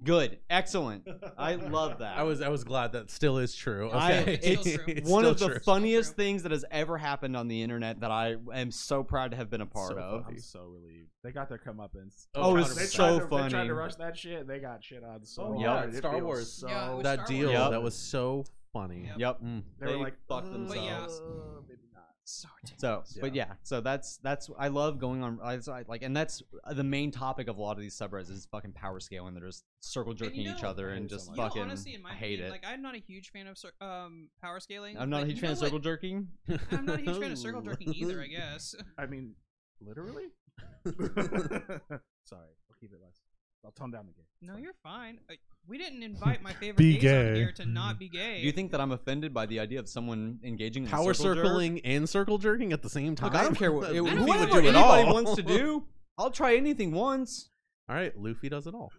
Good. 0.03 0.37
Excellent. 0.49 1.05
I 1.37 1.55
love 1.55 1.97
that. 1.99 2.17
I 2.17 2.23
was 2.23 2.39
I 2.41 2.49
was 2.49 2.63
glad 2.63 2.91
that 2.93 3.09
still 3.09 3.39
is 3.39 3.55
true. 3.55 3.89
I- 3.89 4.19
Okay. 4.19 4.39
it's 4.43 4.61
still 4.61 4.77
true. 4.85 4.93
It's 4.95 5.09
one 5.09 5.23
still 5.23 5.31
of 5.31 5.39
the 5.39 5.47
true. 5.47 5.59
funniest 5.65 6.15
things 6.15 6.43
that 6.43 6.51
has 6.53 6.63
ever 6.71 6.97
happened 6.99 7.35
on 7.35 7.47
the 7.49 7.61
internet 7.63 7.99
that 8.01 8.11
I 8.11 8.35
am 8.53 8.69
so 8.71 9.03
proud 9.03 9.31
to 9.31 9.37
have 9.37 9.49
been 9.49 9.61
a 9.61 9.65
part 9.65 9.93
So 9.93 9.97
of. 9.97 10.25
I'm 10.27 10.37
so 10.39 10.61
relieved. 10.65 11.09
They 11.23 11.31
got 11.31 11.49
their 11.49 11.57
comeuppance. 11.57 12.27
Oh, 12.35 12.51
Oh, 12.51 12.55
it's 12.57 12.75
They 12.75 12.83
it's 12.83 12.93
so 12.93 12.97
tried 13.05 13.17
to, 13.17 13.23
They 13.23 13.29
funny. 13.37 13.49
tried 13.49 13.67
to 13.67 13.73
rush 13.73 13.95
that 13.95 14.15
shit. 14.15 14.47
They 14.47 14.59
got 14.59 14.83
shit 14.83 15.03
on 15.03 15.25
so 15.25 15.55
Oh, 15.57 15.59
yeah. 15.61 15.67
hard. 15.79 15.93
It 15.95 15.97
Star 15.97 16.23
Wars. 16.23 16.53
So 16.53 16.69
Yeah, 16.69 16.97
it 16.99 17.03
that 17.03 17.15
Star 17.25 17.27
deal 17.27 17.49
Wars. 17.51 17.71
that 17.71 17.81
was 17.81 17.95
so 17.95 18.45
funny. 18.73 19.05
Yep. 19.07 19.15
Yep. 19.19 19.41
Mm. 19.41 19.63
They, 19.79 19.85
They 19.85 19.95
were 19.95 20.03
like, 20.03 20.15
fucked 20.27 20.47
uh, 20.47 20.51
themselves. 20.51 21.19
uh, 21.19 21.61
maybe 21.67 21.81
not. 21.93 22.03
So 22.25 22.47
So, 22.75 23.03
but 23.21 23.33
Yeah. 23.33 23.45
yeah, 23.47 23.53
so 23.63 23.79
that's 23.79 24.17
that's 24.17 24.49
I 24.59 24.67
love 24.67 24.99
going 24.99 25.23
on. 25.23 25.39
I, 25.41 25.53
I- 25.71 25.85
like, 25.87 26.01
and 26.03 26.15
that's 26.15 26.43
the 26.69 26.83
main 26.83 27.09
topic 27.09 27.47
of 27.47 27.57
a 27.57 27.61
lot 27.61 27.77
of 27.77 27.79
these 27.81 27.97
subreddits 27.97 28.29
is 28.29 28.45
fucking 28.51 28.73
power 28.73 28.99
scaling. 28.99 29.33
They're 29.33 29.45
just 29.47 29.63
circle 29.79 30.13
jerking 30.13 30.41
you 30.41 30.51
each 30.51 30.63
other 30.63 30.89
and 30.89 31.03
hate 31.03 31.05
it 31.05 31.09
so 31.11 31.15
just. 31.17 31.29
You 31.31 31.35
know, 31.37 31.43
fucking. 31.43 31.61
honestly, 31.61 31.95
in 31.95 32.01
my 32.01 32.11
I 32.11 32.13
hate 32.15 32.33
opinion, 32.39 32.47
it. 32.47 32.51
like 32.51 32.65
I'm 32.67 32.81
not 32.81 32.95
a 32.95 32.99
huge 32.99 33.31
fan 33.31 33.47
of 33.47 33.57
um 33.79 34.27
power 34.41 34.59
scaling. 34.59 34.97
I'm 34.97 35.09
not 35.09 35.23
a 35.23 35.25
huge 35.25 35.39
fan 35.39 35.49
know 35.49 35.53
of 35.53 35.59
what? 35.59 35.65
circle 35.67 35.79
jerking. 35.79 36.27
I'm 36.71 36.85
not 36.85 36.99
a 36.99 37.01
huge 37.01 37.17
fan 37.17 37.31
of 37.31 37.37
circle 37.37 37.61
jerking 37.69 37.93
either. 37.95 38.21
I 38.21 38.27
guess. 38.27 38.75
I 38.97 39.05
mean, 39.05 39.35
literally. 39.79 40.25
Sorry, 40.85 42.49
I'll 42.69 42.77
keep 42.81 42.91
it 42.91 42.99
less. 43.01 43.21
I'll 43.65 43.71
tone 43.71 43.91
down 43.91 44.05
the 44.07 44.13
game. 44.13 44.25
No, 44.41 44.55
you're 44.57 44.73
fine. 44.83 45.19
Uh, 45.29 45.33
We 45.67 45.77
didn't 45.77 46.03
invite 46.03 46.41
my 46.41 46.53
favorite 46.59 46.77
Be 46.77 46.97
gays 46.97 47.11
on 47.27 47.33
gay. 47.33 47.39
here 47.39 47.51
to 47.53 47.65
not 47.65 47.99
be 47.99 48.07
gay. 48.07 48.39
Do 48.41 48.45
you 48.45 48.51
think 48.53 48.71
that 48.71 48.79
I'm 48.79 48.91
offended 48.91 49.33
by 49.33 49.45
the 49.45 49.59
idea 49.59 49.79
of 49.79 49.89
someone 49.89 50.39
engaging 50.43 50.83
in 50.83 50.89
Power 50.89 51.13
circle 51.13 51.35
jerk? 51.35 51.45
circling 51.45 51.79
and 51.81 52.07
circle 52.07 52.37
jerking 52.37 52.71
at 52.71 52.81
the 52.81 52.89
same 52.89 53.15
time. 53.15 53.31
Look, 53.33 53.39
I 53.41 53.43
don't 53.43 53.55
care 53.55 53.71
what 53.71 53.83
Luffy 53.93 53.95
don't 53.95 54.05
would 54.25 54.25
think 54.49 54.51
do 54.51 54.57
it 54.59 54.65
anybody 54.75 55.03
all. 55.07 55.13
wants 55.13 55.35
to 55.35 55.41
do. 55.41 55.83
I'll 56.17 56.31
try 56.31 56.55
anything 56.55 56.91
once. 56.91 57.49
All 57.89 57.95
right, 57.95 58.11
Luffy 58.17 58.49
does 58.49 58.67
it 58.67 58.73
all. 58.75 58.91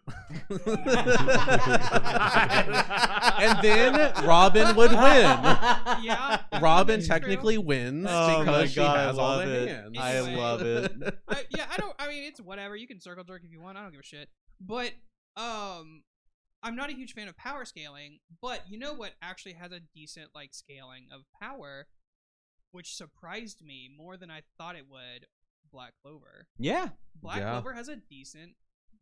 and 0.49 0.61
and 3.39 3.59
then 3.63 4.25
Robin 4.25 4.75
would 4.77 4.91
win. 4.93 4.99
Yeah. 6.03 6.41
Robin 6.61 7.01
True. 7.01 7.07
technically 7.09 7.59
wins 7.59 8.07
Oh 8.09 8.41
because 8.41 8.47
my 8.63 8.67
she 8.67 8.77
God, 8.77 8.97
I 8.97 9.03
has 9.03 9.19
all 9.19 9.29
love 9.37 9.47
the 9.47 9.63
it. 9.63 9.69
hands. 9.69 9.97
I 9.99 10.21
love 10.21 10.63
it. 10.63 10.93
I, 11.29 11.45
yeah, 11.51 11.67
I 11.71 11.77
don't. 11.77 11.95
I 11.99 12.09
mean, 12.09 12.25
it's 12.25 12.41
whatever. 12.41 12.77
You 12.77 12.87
can 12.87 12.99
circle 13.01 13.25
jerk 13.25 13.43
if 13.45 13.53
you 13.53 13.61
want. 13.61 13.77
I 13.77 13.83
don't 13.83 13.91
give 13.93 14.01
a 14.01 14.05
shit. 14.05 14.29
But 14.61 14.93
um, 15.37 16.03
I'm 16.63 16.77
not 16.77 16.91
a 16.91 16.95
huge 16.95 17.15
fan 17.15 17.29
of 17.29 17.37
power 17.37 17.65
scaling. 17.65 18.19
But 18.43 18.63
you 18.69 18.79
know 18.79 18.95
what 18.95 19.13
actually 19.23 19.55
has 19.55 19.73
a 19.73 19.81
decent 19.95 20.31
like 20.35 20.53
scaling 20.53 21.07
of 21.13 21.23
power, 21.41 21.87
which 22.73 22.95
surprised 22.97 23.65
me 23.65 23.91
more 23.97 24.17
than 24.17 24.31
I 24.31 24.43
thought 24.59 24.77
it 24.77 24.87
would. 24.91 25.27
Black 25.71 25.93
Clover. 26.03 26.47
Yeah, 26.59 26.89
Black 27.21 27.39
Yeah. 27.39 27.53
Clover 27.53 27.75
has 27.75 27.89
a 27.89 27.97
decent. 27.97 28.55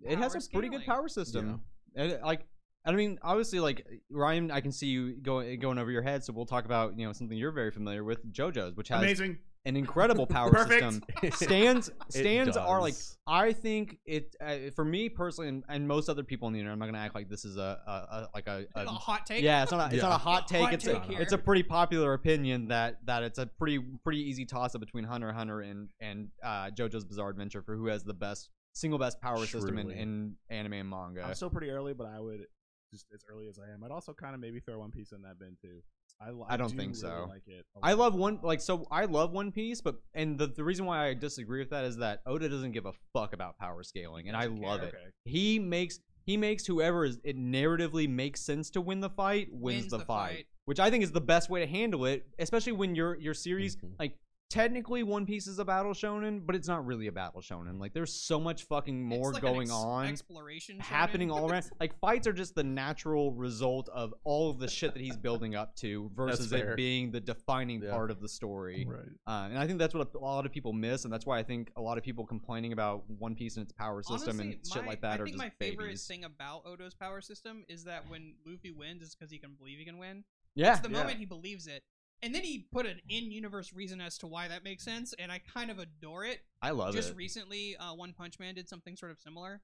it 0.02 0.18
has 0.18 0.32
power 0.32 0.42
a 0.44 0.50
pretty 0.52 0.68
good 0.68 0.84
power 0.84 1.08
system. 1.08 1.62
And 1.94 2.20
like, 2.22 2.46
I 2.84 2.92
mean, 2.92 3.18
obviously, 3.22 3.60
like 3.60 3.86
Ryan, 4.10 4.50
I 4.50 4.60
can 4.60 4.72
see 4.72 4.88
you 4.88 5.14
going 5.14 5.58
going 5.60 5.78
over 5.78 5.90
your 5.90 6.02
head. 6.02 6.24
So 6.24 6.32
we'll 6.32 6.46
talk 6.46 6.64
about 6.64 6.98
you 6.98 7.06
know 7.06 7.12
something 7.12 7.36
you're 7.38 7.52
very 7.52 7.70
familiar 7.70 8.04
with, 8.04 8.24
JoJo's, 8.32 8.76
which 8.76 8.88
has 8.88 9.00
Amazing. 9.00 9.38
An 9.66 9.76
incredible 9.76 10.26
power 10.36 10.50
Perfect. 10.50 10.82
system. 10.82 11.30
Stands 11.32 11.90
stands 12.08 12.56
are 12.56 12.80
like. 12.80 12.94
I 13.28 13.52
think 13.52 13.98
it 14.06 14.36
uh, 14.40 14.70
for 14.76 14.84
me 14.84 15.08
personally, 15.08 15.48
and, 15.48 15.64
and 15.68 15.86
most 15.86 16.08
other 16.08 16.22
people 16.22 16.46
on 16.46 16.52
the 16.52 16.60
internet. 16.60 16.74
I'm 16.74 16.78
not 16.78 16.86
gonna 16.86 16.98
act 17.04 17.16
like 17.16 17.28
this 17.28 17.44
is 17.44 17.56
a, 17.56 17.80
a, 17.86 17.90
a 17.90 18.28
like 18.34 18.46
a, 18.46 18.64
A 18.76 18.84
a 18.84 18.86
hot 18.86 19.26
take. 19.26 19.42
yeah, 19.42 19.64
it's 19.64 19.72
not 19.72 19.90
a, 19.90 19.94
it's 19.94 20.02
not 20.02 20.12
a 20.12 20.18
hot 20.18 20.46
take. 20.46 20.62
Hot 20.62 20.72
it's 20.72 20.84
take 20.84 20.96
a 20.96 21.00
here. 21.00 21.20
it's 21.20 21.32
a 21.32 21.38
pretty 21.38 21.64
popular 21.64 22.14
opinion 22.14 22.68
that 22.68 23.04
that 23.04 23.24
it's 23.24 23.38
a 23.38 23.46
pretty 23.46 23.80
pretty 24.04 24.20
easy 24.20 24.44
toss 24.46 24.76
up 24.76 24.80
between 24.80 25.02
Hunter 25.04 25.32
Hunter 25.32 25.60
and 25.60 25.88
and 26.00 26.28
uh, 26.42 26.70
JoJo's 26.70 27.04
Bizarre 27.04 27.30
Adventure 27.30 27.62
for 27.62 27.74
who 27.74 27.86
has 27.86 28.04
the 28.04 28.14
best 28.14 28.48
single 28.74 28.98
best 28.98 29.20
power 29.20 29.44
system 29.44 29.76
in, 29.78 29.90
in 29.90 30.34
anime 30.48 30.74
and 30.74 30.88
manga. 30.88 31.22
I'm 31.22 31.34
still 31.34 31.50
pretty 31.50 31.70
early, 31.70 31.94
but 31.94 32.06
I 32.06 32.20
would 32.20 32.46
just 32.92 33.06
as 33.12 33.24
early 33.28 33.48
as 33.48 33.58
I 33.58 33.72
am. 33.72 33.82
I'd 33.82 33.90
also 33.90 34.12
kind 34.12 34.34
of 34.34 34.40
maybe 34.40 34.60
throw 34.60 34.78
One 34.78 34.92
Piece 34.92 35.10
in 35.12 35.22
that 35.22 35.38
bin 35.40 35.56
too. 35.60 35.80
I, 36.20 36.30
li- 36.30 36.44
I 36.48 36.56
don't 36.56 36.70
do 36.70 36.76
think 36.76 36.90
really 36.92 37.00
so. 37.00 37.26
Like 37.28 37.42
it. 37.46 37.64
a 37.82 37.86
I 37.86 37.92
love 37.92 38.14
one 38.14 38.38
like 38.42 38.60
so 38.60 38.86
I 38.90 39.04
love 39.04 39.32
One 39.32 39.52
Piece, 39.52 39.80
but 39.80 39.96
and 40.14 40.38
the, 40.38 40.46
the 40.46 40.64
reason 40.64 40.86
why 40.86 41.06
I 41.08 41.14
disagree 41.14 41.58
with 41.58 41.70
that 41.70 41.84
is 41.84 41.96
that 41.98 42.20
Oda 42.26 42.48
doesn't 42.48 42.72
give 42.72 42.86
a 42.86 42.92
fuck 43.12 43.32
about 43.34 43.58
power 43.58 43.82
scaling, 43.82 44.28
and 44.28 44.36
I 44.36 44.44
Doesn't 44.44 44.60
love 44.62 44.80
care, 44.80 44.88
it. 44.88 44.94
okay. 44.94 45.10
He 45.24 45.58
makes 45.58 45.98
he 46.24 46.36
makes 46.36 46.64
whoever 46.66 47.04
is 47.04 47.18
it 47.22 47.36
narratively 47.36 48.08
makes 48.08 48.40
sense 48.40 48.70
to 48.70 48.80
win 48.80 49.00
the 49.00 49.10
fight 49.10 49.48
wins, 49.52 49.82
Wins 49.82 49.90
the, 49.90 49.98
the 49.98 50.04
fight, 50.06 50.30
fight. 50.36 50.46
which 50.64 50.80
I 50.80 50.90
think 50.90 51.04
is 51.04 51.12
the 51.12 51.20
best 51.20 51.50
way 51.50 51.60
to 51.60 51.66
handle 51.66 52.06
it, 52.06 52.26
especially 52.38 52.72
when 52.72 52.94
your 52.94 53.16
your 53.18 53.34
series 53.34 53.76
Mhm. 53.76 53.92
like 53.98 54.16
technically 54.48 55.02
One 55.02 55.26
Piece 55.26 55.46
is 55.46 55.58
a 55.58 55.64
battle 55.64 55.92
shonen, 55.92 56.40
but 56.44 56.54
it's 56.54 56.68
not 56.68 56.86
really 56.86 57.06
a 57.08 57.12
battle 57.12 57.40
shonen. 57.40 57.80
Like 57.80 57.92
there's 57.92 58.12
so 58.12 58.38
much 58.38 58.64
fucking 58.64 59.02
more 59.02 59.32
like 59.32 59.42
going 59.42 59.62
ex- 59.68 59.72
on 59.72 60.06
Exploration. 60.06 60.78
happening 60.78 61.30
all 61.30 61.50
around. 61.50 61.64
Like 61.80 61.98
fights 62.00 62.26
are 62.26 62.32
just 62.32 62.54
the 62.54 62.62
natural 62.64 63.32
result 63.32 63.88
of 63.90 64.14
all 64.24 64.50
of 64.50 64.58
the 64.58 64.68
shit 64.68 64.92
that 64.94 65.02
he's 65.02 65.16
building 65.16 65.54
up 65.54 65.74
to 65.76 66.10
versus 66.16 66.52
it 66.52 66.76
being 66.76 67.10
the 67.10 67.20
defining 67.20 67.82
Yeah. 67.82 67.90
part 67.90 68.10
of 68.10 68.20
the 68.20 68.28
story. 68.28 68.86
Right. 68.88 69.00
Uh, 69.26 69.48
and 69.50 69.58
I 69.58 69.66
think 69.66 69.78
that's 69.78 69.94
what 69.94 70.14
a 70.14 70.18
lot 70.18 70.46
of 70.46 70.52
people 70.52 70.72
miss, 70.72 71.04
and 71.04 71.12
that's 71.12 71.26
why 71.26 71.38
I 71.38 71.42
think 71.42 71.70
a 71.76 71.80
lot 71.82 71.98
of 71.98 72.04
people 72.04 72.24
complaining 72.26 72.72
about 72.72 73.04
One 73.18 73.34
Piece 73.34 73.56
and 73.56 73.64
its 73.64 73.72
power 73.72 74.02
system 74.02 74.38
Honestly, 74.40 74.52
and 74.54 74.66
shit 74.72 74.82
my- 74.82 74.88
like 74.88 75.00
that 75.02 75.18
I 75.18 75.22
are 75.22 75.24
think 75.26 75.36
just 75.36 75.38
my 75.38 75.50
favorite 75.58 75.84
babies. 75.86 76.06
thing 76.06 76.24
about 76.24 76.62
Oda's 76.66 76.94
power 76.94 77.20
system 77.20 77.64
is 77.68 77.84
that 77.84 78.08
when 78.08 78.34
Luffy 78.46 78.70
wins, 78.70 79.02
it's 79.02 79.14
because 79.14 79.30
he 79.30 79.38
can 79.38 79.54
believe 79.58 79.78
he 79.78 79.84
can 79.84 79.98
win. 79.98 80.24
Yeah, 80.54 80.72
It's 80.72 80.80
the 80.80 80.90
yeah. 80.90 80.98
moment 80.98 81.18
he 81.18 81.26
believes 81.26 81.66
it. 81.66 81.82
And 82.22 82.34
then 82.34 82.42
he 82.42 82.66
put 82.72 82.86
an 82.86 83.00
in-universe 83.08 83.72
reason 83.74 84.00
as 84.00 84.16
to 84.18 84.26
why 84.26 84.48
that 84.48 84.64
makes 84.64 84.82
sense, 84.84 85.12
and 85.18 85.30
I 85.30 85.40
kind 85.52 85.70
of 85.70 85.78
adore 85.78 86.24
it. 86.24 86.40
I 86.62 86.70
love 86.70 86.94
Just 86.94 87.08
it. 87.08 87.10
Just 87.10 87.16
recently, 87.18 87.76
uh, 87.76 87.94
One 87.94 88.12
Punch 88.14 88.38
Man 88.40 88.54
did 88.54 88.68
something 88.68 88.96
sort 88.96 89.12
of 89.12 89.18
similar. 89.20 89.60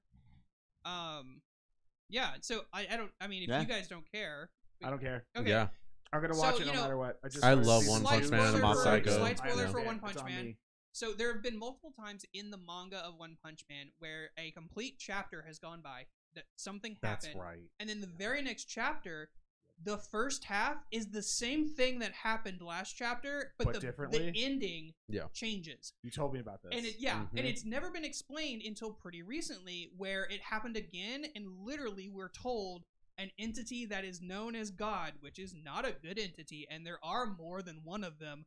Um, 0.85 1.41
yeah. 2.09 2.31
So 2.41 2.61
I, 2.73 2.87
I 2.91 2.97
don't. 2.97 3.11
I 3.19 3.27
mean, 3.27 3.43
if 3.43 3.49
Yeah. 3.49 3.61
you 3.61 3.67
guys 3.67 3.87
don't 3.87 4.09
care, 4.11 4.49
I 4.83 4.89
don't 4.89 5.01
care. 5.01 5.25
okay. 5.37 5.49
Yeah. 5.49 5.67
I'm 6.11 6.21
gonna 6.21 6.35
So, 6.35 6.41
watch 6.41 6.61
it 6.61 6.67
no 6.67 6.73
know, 6.73 6.81
matter 6.81 6.97
what. 6.97 7.19
I, 7.23 7.27
just 7.29 7.43
I 7.43 7.53
love 7.53 7.87
One 7.87 8.03
Punch 8.03 8.29
Man 8.29 8.39
and 8.39 8.49
spoiler 8.49 8.61
Mob 8.61 8.77
Psycho. 8.77 9.17
Slight 9.17 9.37
spoiler 9.39 9.67
for 9.67 9.81
One 9.81 9.99
Punch 9.99 10.23
Man. 10.23 10.45
me. 10.45 10.57
So 10.91 11.11
there 11.13 11.33
have 11.33 11.41
been 11.41 11.57
multiple 11.57 11.91
times 11.99 12.23
in 12.35 12.51
the 12.51 12.57
manga 12.57 12.97
of 12.97 13.15
One 13.17 13.35
Punch 13.43 13.65
Man 13.67 13.87
where 13.97 14.29
a 14.37 14.51
complete 14.51 14.97
chapter 14.99 15.43
has 15.47 15.57
gone 15.57 15.81
by 15.81 16.05
that 16.35 16.43
something 16.55 16.97
That's 17.01 17.25
happened, 17.25 17.41
right. 17.41 17.63
and 17.79 17.89
then 17.89 17.99
the 17.99 18.05
very 18.07 18.43
next 18.43 18.65
chapter, 18.65 19.29
the 19.83 19.97
first 19.97 20.45
half 20.45 20.77
is 20.91 21.07
the 21.07 21.21
same 21.21 21.67
thing 21.67 21.99
that 21.99 22.11
happened 22.13 22.61
last 22.61 22.93
chapter, 22.97 23.53
but, 23.57 23.65
But 23.65 23.73
the, 23.75 23.79
differently? 23.81 24.31
the 24.31 24.43
ending 24.45 24.93
Yeah. 25.07 25.27
changes. 25.33 25.93
You 26.03 26.11
told 26.11 26.33
me 26.33 26.39
about 26.39 26.61
this. 26.63 26.71
And 26.73 26.85
it, 26.85 26.95
yeah, 26.99 27.25
Mhm. 27.25 27.37
and 27.37 27.47
it's 27.47 27.65
never 27.65 27.91
been 27.91 28.05
explained 28.05 28.61
until 28.63 28.93
pretty 28.93 29.21
recently, 29.23 29.91
where 29.97 30.23
it 30.25 30.41
happened 30.41 30.77
again, 30.77 31.25
and 31.35 31.47
literally 31.65 32.09
we're 32.09 32.29
told 32.29 32.85
an 33.17 33.31
entity 33.37 33.85
that 33.85 34.03
is 34.05 34.21
known 34.21 34.55
as 34.55 34.71
God, 34.71 35.13
which 35.19 35.37
is 35.37 35.53
not 35.53 35.85
a 35.85 35.91
good 35.91 36.17
entity, 36.17 36.67
and 36.69 36.85
there 36.85 37.03
are 37.03 37.27
more 37.27 37.61
than 37.61 37.83
one 37.83 38.03
of 38.03 38.19
them, 38.19 38.45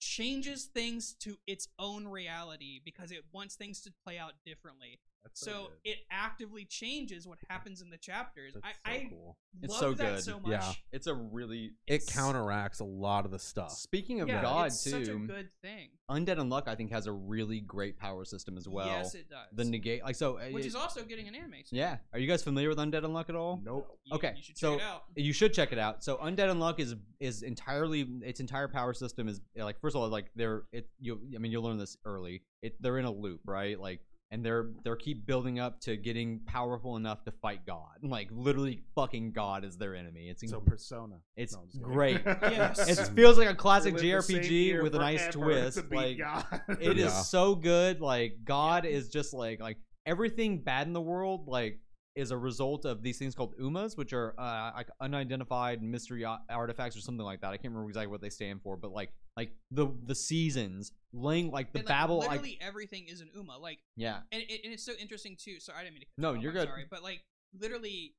changes 0.00 0.66
things 0.66 1.12
to 1.14 1.38
its 1.46 1.68
own 1.78 2.06
reality 2.06 2.80
because 2.84 3.10
it 3.10 3.24
wants 3.32 3.56
things 3.56 3.80
to 3.82 3.92
play 4.04 4.16
out 4.18 4.34
differently. 4.44 5.00
That's 5.28 5.40
So 5.40 5.68
good. 5.84 5.90
it 5.92 5.98
actively 6.10 6.64
changes 6.64 7.26
what 7.26 7.38
happens 7.48 7.80
in 7.82 7.90
the 7.90 7.96
chapters. 7.96 8.54
That's 8.54 8.66
I, 8.84 8.96
so 8.98 9.04
I 9.04 9.06
cool. 9.10 9.36
It's 9.62 9.72
love 9.72 9.80
so 9.80 9.94
that 9.94 10.14
good. 10.16 10.22
so 10.24 10.40
much. 10.40 10.50
Yeah. 10.50 10.72
It's 10.92 11.06
a 11.06 11.14
really 11.14 11.72
It 11.86 11.94
it's- 11.94 12.12
counteracts 12.14 12.80
a 12.80 12.84
lot 12.84 13.24
of 13.24 13.30
the 13.30 13.38
stuff. 13.38 13.72
Speaking 13.72 14.20
of 14.20 14.28
yeah, 14.28 14.42
God 14.42 14.68
it's 14.68 14.82
too, 14.84 14.90
such 14.90 15.08
a 15.08 15.14
good 15.16 15.48
thing. 15.62 15.88
Undead 16.10 16.36
Unluck, 16.38 16.68
I 16.68 16.74
think 16.74 16.90
has 16.92 17.06
a 17.06 17.12
really 17.12 17.60
great 17.60 17.98
power 17.98 18.24
system 18.24 18.56
as 18.56 18.66
well. 18.68 18.86
yes, 18.86 19.14
it 19.14 19.28
does. 19.28 19.46
the 19.52 19.64
negate 19.64 20.02
like 20.02 20.16
so. 20.16 20.38
uh, 20.38 20.48
which 20.50 20.64
it- 20.64 20.68
is 20.68 20.74
also 20.74 21.04
getting 21.04 21.28
an 21.28 21.34
anime. 21.34 21.54
soon. 21.64 21.78
yeah. 21.78 21.98
Are 22.12 22.18
you 22.18 22.26
guys 22.26 22.42
familiar 22.42 22.68
with 22.68 22.78
Undead 22.78 23.02
Unluck 23.02 23.28
at 23.28 23.34
all? 23.36 23.60
Nope. 23.62 23.98
You- 24.04 24.14
Okay, 24.16 24.32
you 24.36 24.42
should 24.42 24.54
check 24.56 24.60
so 24.60 24.74
it 24.74 24.80
out. 24.82 25.02
you 25.16 25.32
should 25.32 25.52
check 25.52 25.72
it 25.72 25.78
out. 25.78 26.02
So 26.02 26.16
Undead 26.16 26.48
Unluck 26.50 26.78
is 26.80 26.94
is 27.20 27.42
entirely 27.42 28.06
its 28.22 28.40
entire 28.40 28.68
power 28.68 28.94
system 28.94 29.28
is 29.28 29.40
like 29.56 29.80
first 29.80 29.96
of 29.96 30.02
all 30.02 30.08
like 30.08 30.30
they're 30.36 30.62
it 30.72 30.88
you 31.00 31.20
I 31.34 31.38
mean 31.38 31.50
you'll 31.52 31.62
learn 31.64 31.78
this 31.78 31.96
early. 32.04 32.42
It 32.62 32.80
they're 32.80 32.98
in 32.98 33.04
a 33.04 33.10
loop 33.12 33.40
right 33.44 33.78
like 33.78 34.00
and 34.30 34.44
they're 34.44 34.66
they're 34.84 34.96
keep 34.96 35.26
building 35.26 35.58
up 35.58 35.80
to 35.80 35.96
getting 35.96 36.40
powerful 36.46 36.96
enough 36.96 37.24
to 37.24 37.32
fight 37.32 37.64
God 37.66 37.96
like 38.02 38.28
literally 38.30 38.82
fucking 38.94 39.32
God 39.32 39.64
is 39.64 39.76
their 39.78 39.94
enemy. 39.96 40.28
It's 40.28 40.48
So 40.50 40.60
Persona. 40.60 41.16
it's 41.36 41.54
No, 41.54 41.60
I'm 41.60 41.66
just 41.66 41.78
kidding. 41.78 41.92
great. 41.92 42.22
Yes. 42.42 42.88
it 42.98 43.14
feels 43.14 43.38
like 43.38 43.48
a 43.48 43.54
classic 43.54 43.96
They 43.96 44.12
live 44.12 44.26
the 44.26 44.34
same 44.34 44.42
JRPG 44.42 44.82
with 44.82 44.94
a 44.94 44.98
nice 44.98 45.28
twist. 45.28 45.90
Like 45.90 46.18
God. 46.18 46.44
it 46.80 46.98
is 46.98 47.04
Yeah. 47.12 47.22
so 47.22 47.54
good. 47.54 48.00
Like 48.00 48.38
God 48.44 48.84
is 48.84 49.08
just 49.08 49.32
like 49.32 49.60
like 49.60 49.78
everything 50.06 50.62
bad 50.62 50.86
in 50.86 50.92
the 50.92 51.00
world 51.00 51.46
like 51.48 51.80
is 52.18 52.32
a 52.32 52.36
result 52.36 52.84
of 52.84 53.02
these 53.02 53.16
things 53.18 53.34
called 53.34 53.56
umas, 53.58 53.96
which 53.96 54.12
are 54.12 54.34
uh, 54.38 54.72
like 54.74 54.88
unidentified 55.00 55.82
mystery 55.82 56.24
artifacts 56.24 56.96
or 56.96 57.00
something 57.00 57.24
like 57.24 57.40
that. 57.40 57.48
I 57.48 57.56
can't 57.56 57.72
remember 57.72 57.88
exactly 57.88 58.10
what 58.10 58.20
they 58.20 58.30
stand 58.30 58.60
for, 58.62 58.76
but 58.76 58.92
like 58.92 59.12
like 59.36 59.52
the 59.70 59.86
the 60.04 60.14
seasons, 60.14 60.92
laying 61.12 61.50
like 61.50 61.72
the 61.72 61.78
And, 61.78 61.88
like, 61.88 61.96
Babel. 61.96 62.18
Like, 62.18 62.30
Literally 62.30 62.58
everything 62.60 63.06
is 63.08 63.20
an 63.20 63.30
Uma. 63.34 63.56
Like, 63.58 63.78
yeah, 63.96 64.20
and, 64.32 64.42
it, 64.42 64.60
and 64.64 64.72
it's 64.72 64.84
so 64.84 64.92
interesting 65.00 65.36
too. 65.38 65.60
Sorry, 65.60 65.78
I 65.78 65.82
didn't 65.82 65.94
mean 65.94 66.00
to. 66.02 66.06
Cut 66.06 66.18
No, 66.18 66.34
off, 66.34 66.42
you're 66.42 66.50
I'm 66.50 66.58
good. 66.58 66.68
Sorry, 66.68 66.86
but 66.90 67.02
like 67.02 67.20
literally, 67.58 68.14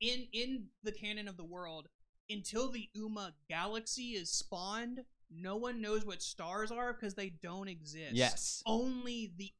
in 0.00 0.26
in 0.32 0.66
the 0.82 0.92
canon 0.92 1.28
of 1.28 1.36
the 1.36 1.44
world, 1.44 1.88
until 2.30 2.70
the 2.70 2.88
Uma 2.94 3.34
galaxy 3.48 4.12
is 4.12 4.30
spawned, 4.30 5.00
no 5.30 5.56
one 5.56 5.80
knows 5.80 6.04
what 6.06 6.22
stars 6.22 6.72
are 6.72 6.92
because 6.92 7.14
they 7.14 7.28
don't 7.28 7.68
exist. 7.68 8.14
yes, 8.14 8.62
Only 8.66 9.32
the 9.36 9.52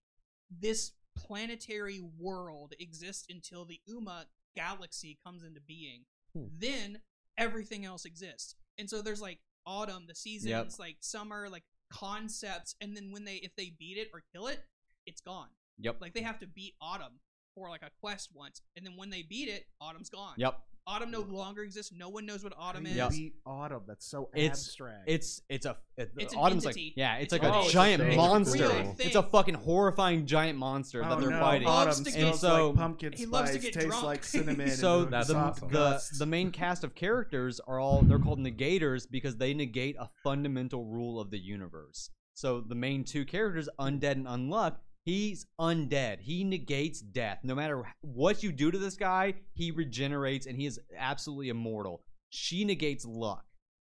this 0.51 0.93
planetary 1.17 2.01
world 2.19 2.75
exists 2.79 3.27
until 3.31 3.65
the 3.65 3.81
Uma 3.87 4.27
galaxy 4.57 5.19
comes 5.25 5.43
into 5.43 5.61
being. 5.61 6.05
Hmm. 6.35 6.45
Then 6.59 7.01
everything 7.39 7.85
else 7.85 8.05
exists. 8.05 8.55
And 8.79 8.89
so 8.89 9.03
there's 9.03 9.21
like 9.23 9.39
autumn, 9.67 10.05
the 10.09 10.15
seasons, 10.15 10.79
like 10.79 10.97
summer, 11.01 11.49
like 11.51 11.65
concepts, 11.91 12.75
and 12.81 12.97
then 12.97 13.11
when 13.13 13.25
they 13.25 13.37
if 13.37 13.55
they 13.57 13.73
beat 13.79 13.99
it 13.99 14.09
or 14.13 14.23
kill 14.33 14.47
it, 14.47 14.61
it's 15.07 15.21
gone. 15.21 15.49
yep, 15.79 15.97
Like 16.01 16.15
they 16.15 16.23
have 16.23 16.39
to 16.41 16.47
beat 16.47 16.75
autumn 16.81 17.21
for 17.55 17.69
like 17.69 17.83
a 17.83 17.91
quest 18.01 18.31
once, 18.35 18.63
and 18.77 18.87
then 18.87 18.97
when 18.97 19.11
they 19.11 19.23
beat 19.23 19.49
it, 19.49 19.67
autumn's 19.81 20.09
gone. 20.09 20.35
yep. 20.37 20.59
Autumn 20.87 21.13
no 21.13 21.21
longer 21.21 21.63
exists. 21.63 21.93
No 21.97 22.09
one 22.09 22.27
knows 22.27 22.43
what 22.43 22.53
autumn 22.59 22.87
is. 22.87 22.97
Yep. 22.97 23.11
beat 23.11 23.35
Autumn. 23.47 23.83
That's 23.87 24.05
so 24.05 24.29
It's- 24.35 24.67
abstract. 24.67 25.05
It's 25.09 25.41
it's 25.49 25.65
a 25.65 25.77
it, 25.97 26.11
It's 26.19 26.33
an 26.33 26.41
Autumn's 26.41 26.67
entity. 26.67 26.87
like 26.89 26.93
yeah, 26.97 27.15
it's, 27.17 27.33
It's 27.33 27.43
like 27.45 27.45
oh, 27.45 27.47
a- 27.47 27.51
a 27.51 27.57
Oh, 27.59 27.61
it's 27.63 27.71
a 27.71 27.73
giant 27.73 28.03
thing. 28.03 28.17
monster. 28.17 28.65
It's 28.65 29.01
a 29.01 29.07
It's 29.07 29.15
a 29.17 29.23
fucking 29.23 29.55
horrifying 29.55 30.27
giant 30.27 30.59
monster 30.59 31.01
that 31.03 31.13
oh, 31.13 31.21
they're 31.21 31.31
no. 31.31 31.39
fighting. 31.41 31.69
Loves 31.69 32.01
Autumn 32.01 32.05
to 32.07 32.11
smells 32.11 32.41
so- 32.41 32.71
like 32.71 32.77
pumpkin 32.79 33.13
he 33.13 33.27
loves 33.27 33.51
to 33.51 33.55
spice, 33.61 33.63
get 33.65 33.75
tastes 33.75 33.89
drunk. 33.91 34.05
like 34.05 34.25
cinnamon. 34.25 34.71
so 34.77 35.03
and 35.03 35.13
That's 35.13 35.29
the, 35.29 35.37
awesome. 35.37 35.69
the 35.71 36.03
the 36.19 36.27
main 36.27 36.51
cast 36.51 36.83
of 36.83 36.95
characters 36.97 37.61
are 37.61 37.79
all 37.79 38.03
they're 38.03 38.19
called 38.19 38.41
negators 38.41 39.07
because 39.09 39.37
they 39.37 39.55
negate 39.55 39.95
a 40.01 40.09
fundamental 40.25 40.85
rule 40.85 41.21
of 41.21 41.31
the 41.31 41.39
universe. 41.39 42.11
So 42.35 42.61
the 42.61 42.75
main 42.75 43.05
two 43.05 43.25
characters, 43.25 43.69
Undead 43.79 44.13
and 44.13 44.27
Unluck, 44.27 44.77
He's 45.05 45.47
undead. 45.61 46.21
He 46.21 46.45
negates 46.45 47.01
death. 47.01 47.41
No 47.43 47.55
matter 47.55 47.83
what 48.03 48.43
you 48.43 48.53
do 48.53 48.71
to 48.71 48.79
this 48.79 48.97
guy, 48.97 49.35
he 49.55 49.71
regenerates 49.73 50.47
and 50.47 50.57
he 50.57 50.67
is 50.67 50.81
absolutely 50.97 51.49
immortal. 51.49 52.03
She 52.31 52.65
negates 52.65 53.05
luck, 53.05 53.45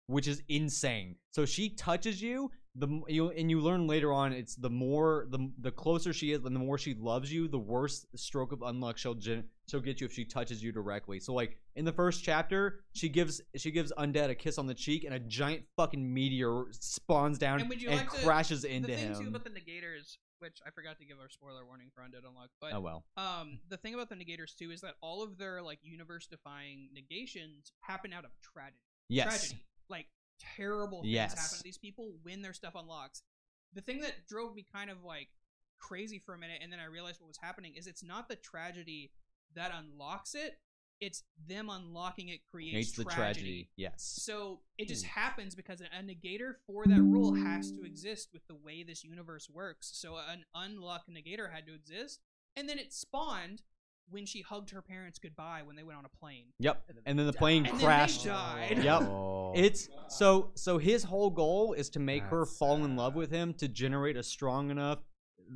which 0.07 0.29
is 0.29 0.43
insane. 0.49 1.17
So 1.33 1.45
she 1.45 1.71
touches 1.71 2.23
you, 2.23 2.51
the 2.77 2.87
you 3.09 3.31
and 3.31 3.51
you 3.51 3.61
learn 3.61 3.89
later 3.89 4.13
on 4.13 4.33
it's 4.33 4.55
the 4.55 4.71
more 4.71 5.27
the 5.31 5.51
the 5.61 5.73
closer 5.73 6.13
she 6.13 6.31
is 6.31 6.45
and 6.45 6.55
the 6.55 6.61
more 6.61 6.79
she 6.79 6.95
loves 6.95 7.33
you, 7.33 7.49
the 7.49 7.59
worse 7.59 8.07
stroke 8.15 8.53
of 8.53 8.61
unluck 8.61 8.97
she'll 8.97 9.15
gen- 9.15 9.43
she'll 9.69 9.81
get 9.81 10.01
you 10.01 10.05
if 10.07 10.13
she 10.13 10.25
touches 10.25 10.63
you 10.63 10.71
directly. 10.71 11.19
So 11.19 11.35
like 11.35 11.59
in 11.75 11.85
the 11.85 11.93
first 11.93 12.23
chapter, 12.23 12.85
she 12.93 13.09
gives 13.09 13.41
she 13.57 13.73
gives 13.73 13.93
undead 13.99 14.31
a 14.31 14.37
kiss 14.37 14.57
on 14.57 14.69
the 14.69 14.75
cheek 14.75 15.03
and 15.03 15.13
a 15.15 15.19
giant 15.19 15.65
fucking 15.77 16.15
meteor 16.15 16.67
spawns 16.71 17.37
down 17.39 17.61
And 17.61 17.73
and 17.73 17.85
like 17.87 18.11
to- 18.13 18.25
crashes 18.25 18.63
the 18.63 18.73
into 18.73 18.89
thing 18.95 18.99
him. 19.15 19.21
too 19.21 19.29
about 19.29 19.43
the 19.43 19.51
negators, 19.51 20.19
which 20.41 20.59
I 20.67 20.71
forgot 20.71 20.99
to 20.99 21.05
give 21.05 21.19
our 21.21 21.29
spoiler 21.29 21.65
warning 21.65 21.91
for 21.95 22.03
Undead 22.03 22.25
Unluck, 22.27 22.49
but 22.61 22.73
oh 22.75 22.81
well. 22.81 23.05
um, 23.17 23.61
the 23.69 23.77
thing 23.77 23.95
about 23.95 24.09
the 24.09 24.17
negators 24.17 24.55
too 24.57 24.71
is 24.71 24.81
that 24.81 24.95
all 25.01 25.23
of 25.23 25.39
their 25.39 25.63
like 25.63 25.79
universe-defying 25.83 26.89
negations 26.95 27.73
happen 27.81 28.13
out 28.13 28.25
of 28.25 28.31
tragedy. 28.41 28.79
Yes. 29.09 29.29
Tragedy, 29.29 29.65
like 29.89 30.07
terrible 30.57 31.03
things 31.03 31.13
Yes. 31.13 31.35
happen 31.39 31.59
to 31.59 31.63
these 31.63 31.79
people 31.79 32.13
when 32.23 32.43
their 32.43 32.53
stuff 32.55 32.75
unlocks. 32.75 33.23
The 33.75 33.81
thing 33.81 34.01
that 34.01 34.27
drove 34.29 34.55
me 34.55 34.67
kind 34.73 34.91
of 34.91 35.05
like 35.05 35.29
crazy 35.79 36.19
for 36.19 36.35
a 36.35 36.39
minute, 36.39 36.61
and 36.63 36.73
then 36.73 36.81
I 36.81 36.87
realized 36.87 37.21
what 37.21 37.29
was 37.29 37.39
happening 37.41 37.75
is 37.77 37.87
it's 37.87 38.03
not 38.03 38.29
the 38.29 38.37
tragedy 38.37 39.13
that 39.55 39.73
unlocks 39.75 40.35
it; 40.35 40.59
it's 41.01 41.23
them 41.49 41.71
unlocking 41.71 42.29
it 42.29 42.41
creates 42.51 42.75
Hates 42.77 42.93
the 42.93 43.05
tragedy. 43.05 43.21
tragedy. 43.23 43.71
Yes. 43.77 44.03
So 44.23 44.61
it 44.79 44.89
just 44.89 45.05
Hmm. 45.07 45.11
happens 45.21 45.55
because 45.55 45.81
a 45.81 46.03
negator 46.03 46.55
for 46.67 46.85
that 46.87 47.01
rule 47.03 47.35
has 47.35 47.71
to 47.73 47.85
exist 47.85 48.29
with 48.33 48.47
the 48.47 48.55
way 48.55 48.83
this 48.83 49.03
universe 49.05 49.49
works. 49.49 49.91
So 49.95 50.17
an 50.17 50.45
unluck 50.55 51.01
negator 51.11 51.53
had 51.53 51.67
to 51.67 51.75
exist, 51.75 52.21
and 52.57 52.69
then 52.69 52.79
it 52.79 52.93
spawned 52.93 53.63
when 54.11 54.27
she 54.27 54.43
hugged 54.43 54.71
her 54.71 54.83
parents 54.83 55.21
goodbye 55.21 55.63
when 55.63 55.77
they 55.77 55.85
went 55.85 55.97
on 55.97 56.05
a 56.05 56.09
plane. 56.09 56.47
Yep. 56.59 56.85
And 57.07 57.17
then 57.19 57.27
the 57.27 57.33
plane 57.33 57.59
And 57.65 57.67
then 57.75 57.79
they 57.79 57.85
crashed. 57.85 58.25
died. 58.25 58.83
Yep. 58.83 59.03
Oh. 59.03 59.53
It's 59.55 59.89
so 60.09 60.51
so 60.55 60.79
his 60.79 61.05
whole 61.05 61.31
goal 61.31 61.73
is 61.75 61.89
to 61.91 62.01
make 62.01 62.25
her 62.25 62.41
That's 62.45 62.57
fall 62.59 62.85
in 62.85 62.97
love 62.97 63.15
with 63.15 63.31
him 63.31 63.55
to 63.55 63.69
generate 63.69 64.17
a 64.17 64.23
strong 64.25 64.71
enough 64.71 64.99